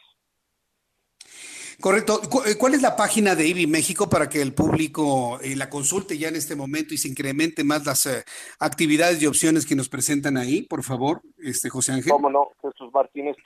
Correcto. 1.79 2.19
Eh, 2.45 2.57
¿Cuál 2.57 2.73
es 2.73 2.81
la 2.81 2.95
página 2.95 3.35
de 3.35 3.47
IBI 3.47 3.67
México 3.67 4.09
para 4.09 4.27
que 4.27 4.41
el 4.41 4.53
público 4.53 5.39
eh, 5.41 5.55
la 5.55 5.69
consulte 5.69 6.17
ya 6.17 6.29
en 6.29 6.35
este 6.35 6.55
momento 6.55 6.93
y 6.93 6.97
se 6.97 7.07
incremente 7.07 7.63
más 7.63 7.85
las 7.85 8.05
eh, 8.05 8.23
actividades 8.59 9.21
y 9.21 9.27
opciones 9.27 9.65
que 9.65 9.75
nos 9.75 9.89
presentan 9.89 10.37
ahí, 10.37 10.63
por 10.63 10.83
favor, 10.83 11.21
este 11.37 11.69
José 11.69 11.93
Ángel? 11.93 12.11
Cómo 12.11 12.29
no, 12.29 12.49
Jesús 12.61 12.91
Martínez, 12.93 13.37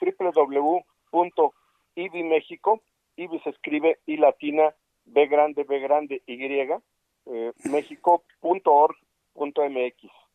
www.ibimexico, 1.12 2.82
IBI 3.16 3.40
se 3.40 3.50
escribe 3.50 3.98
I 4.06 4.16
latina, 4.16 4.74
B 5.04 5.26
grande, 5.26 5.64
B 5.64 5.78
grande, 5.78 6.22
Y, 6.26 6.42
eh, 7.26 7.52
mexico.org.mx. 7.64 10.25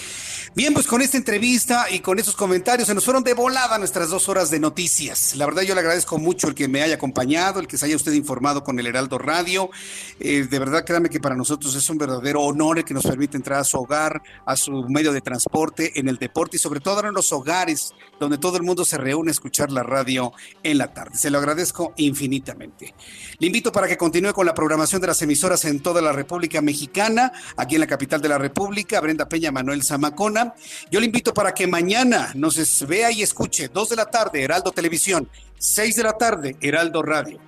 Bien, 0.54 0.74
pues 0.74 0.86
con 0.88 1.00
esta 1.00 1.16
entrevista 1.16 1.86
y 1.90 2.00
con 2.00 2.18
esos 2.18 2.34
comentarios 2.34 2.88
se 2.88 2.94
nos 2.94 3.04
fueron 3.04 3.22
de 3.22 3.34
volada 3.34 3.78
nuestras 3.78 4.08
dos 4.08 4.28
horas 4.28 4.50
de 4.50 4.58
noticias. 4.58 5.36
La 5.36 5.46
verdad 5.46 5.62
yo 5.62 5.74
le 5.74 5.80
agradezco 5.80 6.18
mucho 6.18 6.48
el 6.48 6.56
que 6.56 6.66
me 6.66 6.82
haya 6.82 6.96
acompañado, 6.96 7.60
el 7.60 7.68
que 7.68 7.78
se 7.78 7.86
haya 7.86 7.94
usted 7.94 8.12
informado 8.12 8.64
con 8.64 8.80
el 8.80 8.86
Heraldo 8.86 9.18
Radio. 9.18 9.70
Eh, 10.18 10.48
de 10.50 10.58
verdad, 10.58 10.84
créame 10.84 11.08
que 11.08 11.20
para 11.20 11.36
nosotros 11.36 11.76
es 11.76 11.88
un 11.88 11.98
verdadero 11.98 12.42
honor 12.42 12.78
el 12.78 12.84
que 12.84 12.94
nos 12.94 13.06
permite 13.06 13.36
entrar 13.36 13.60
a 13.60 13.64
su 13.64 13.78
hogar, 13.78 14.20
a 14.44 14.56
su 14.56 14.72
medio 14.88 15.12
de 15.12 15.20
transporte, 15.20 16.00
en 16.00 16.08
el 16.08 16.18
y 16.56 16.58
sobre 16.58 16.80
todo 16.80 17.00
en 17.00 17.14
los 17.14 17.32
hogares 17.32 17.94
donde 18.18 18.38
todo 18.38 18.56
el 18.56 18.62
mundo 18.62 18.84
se 18.84 18.98
reúne 18.98 19.30
a 19.30 19.32
escuchar 19.32 19.72
la 19.72 19.82
radio 19.82 20.32
en 20.62 20.78
la 20.78 20.92
tarde. 20.92 21.16
Se 21.16 21.30
lo 21.30 21.38
agradezco 21.38 21.94
infinitamente. 21.96 22.94
Le 23.38 23.46
invito 23.46 23.72
para 23.72 23.88
que 23.88 23.96
continúe 23.96 24.32
con 24.32 24.44
la 24.46 24.54
programación 24.54 25.00
de 25.00 25.06
las 25.06 25.22
emisoras 25.22 25.64
en 25.64 25.80
toda 25.80 26.02
la 26.02 26.12
República 26.12 26.60
Mexicana, 26.60 27.32
aquí 27.56 27.76
en 27.76 27.80
la 27.80 27.86
capital 27.86 28.20
de 28.20 28.28
la 28.28 28.38
República, 28.38 29.00
Brenda 29.00 29.28
Peña, 29.28 29.50
Manuel 29.50 29.82
Zamacona. 29.82 30.54
Yo 30.90 31.00
le 31.00 31.06
invito 31.06 31.32
para 31.32 31.54
que 31.54 31.66
mañana 31.66 32.32
nos 32.34 32.86
vea 32.86 33.10
y 33.10 33.22
escuche, 33.22 33.68
2 33.68 33.88
de 33.88 33.96
la 33.96 34.06
tarde, 34.06 34.42
Heraldo 34.42 34.72
Televisión, 34.72 35.28
6 35.58 35.96
de 35.96 36.02
la 36.02 36.12
tarde, 36.12 36.56
Heraldo 36.60 37.02
Radio. 37.02 37.38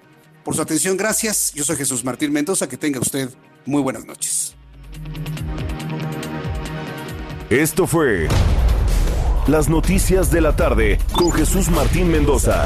Por 0.44 0.56
su 0.56 0.62
atención, 0.62 0.96
gracias. 0.96 1.52
Yo 1.54 1.64
soy 1.64 1.76
Jesús 1.76 2.04
Martín 2.04 2.32
Mendoza. 2.32 2.68
Que 2.68 2.76
tenga 2.76 3.00
usted 3.00 3.30
muy 3.64 3.82
buenas 3.82 4.04
noches. 4.04 4.54
Esto 7.48 7.86
fue 7.86 8.28
Las 9.48 9.68
Noticias 9.68 10.30
de 10.30 10.40
la 10.40 10.54
Tarde 10.54 10.98
con 11.16 11.32
Jesús 11.32 11.68
Martín 11.68 12.12
Mendoza. 12.12 12.64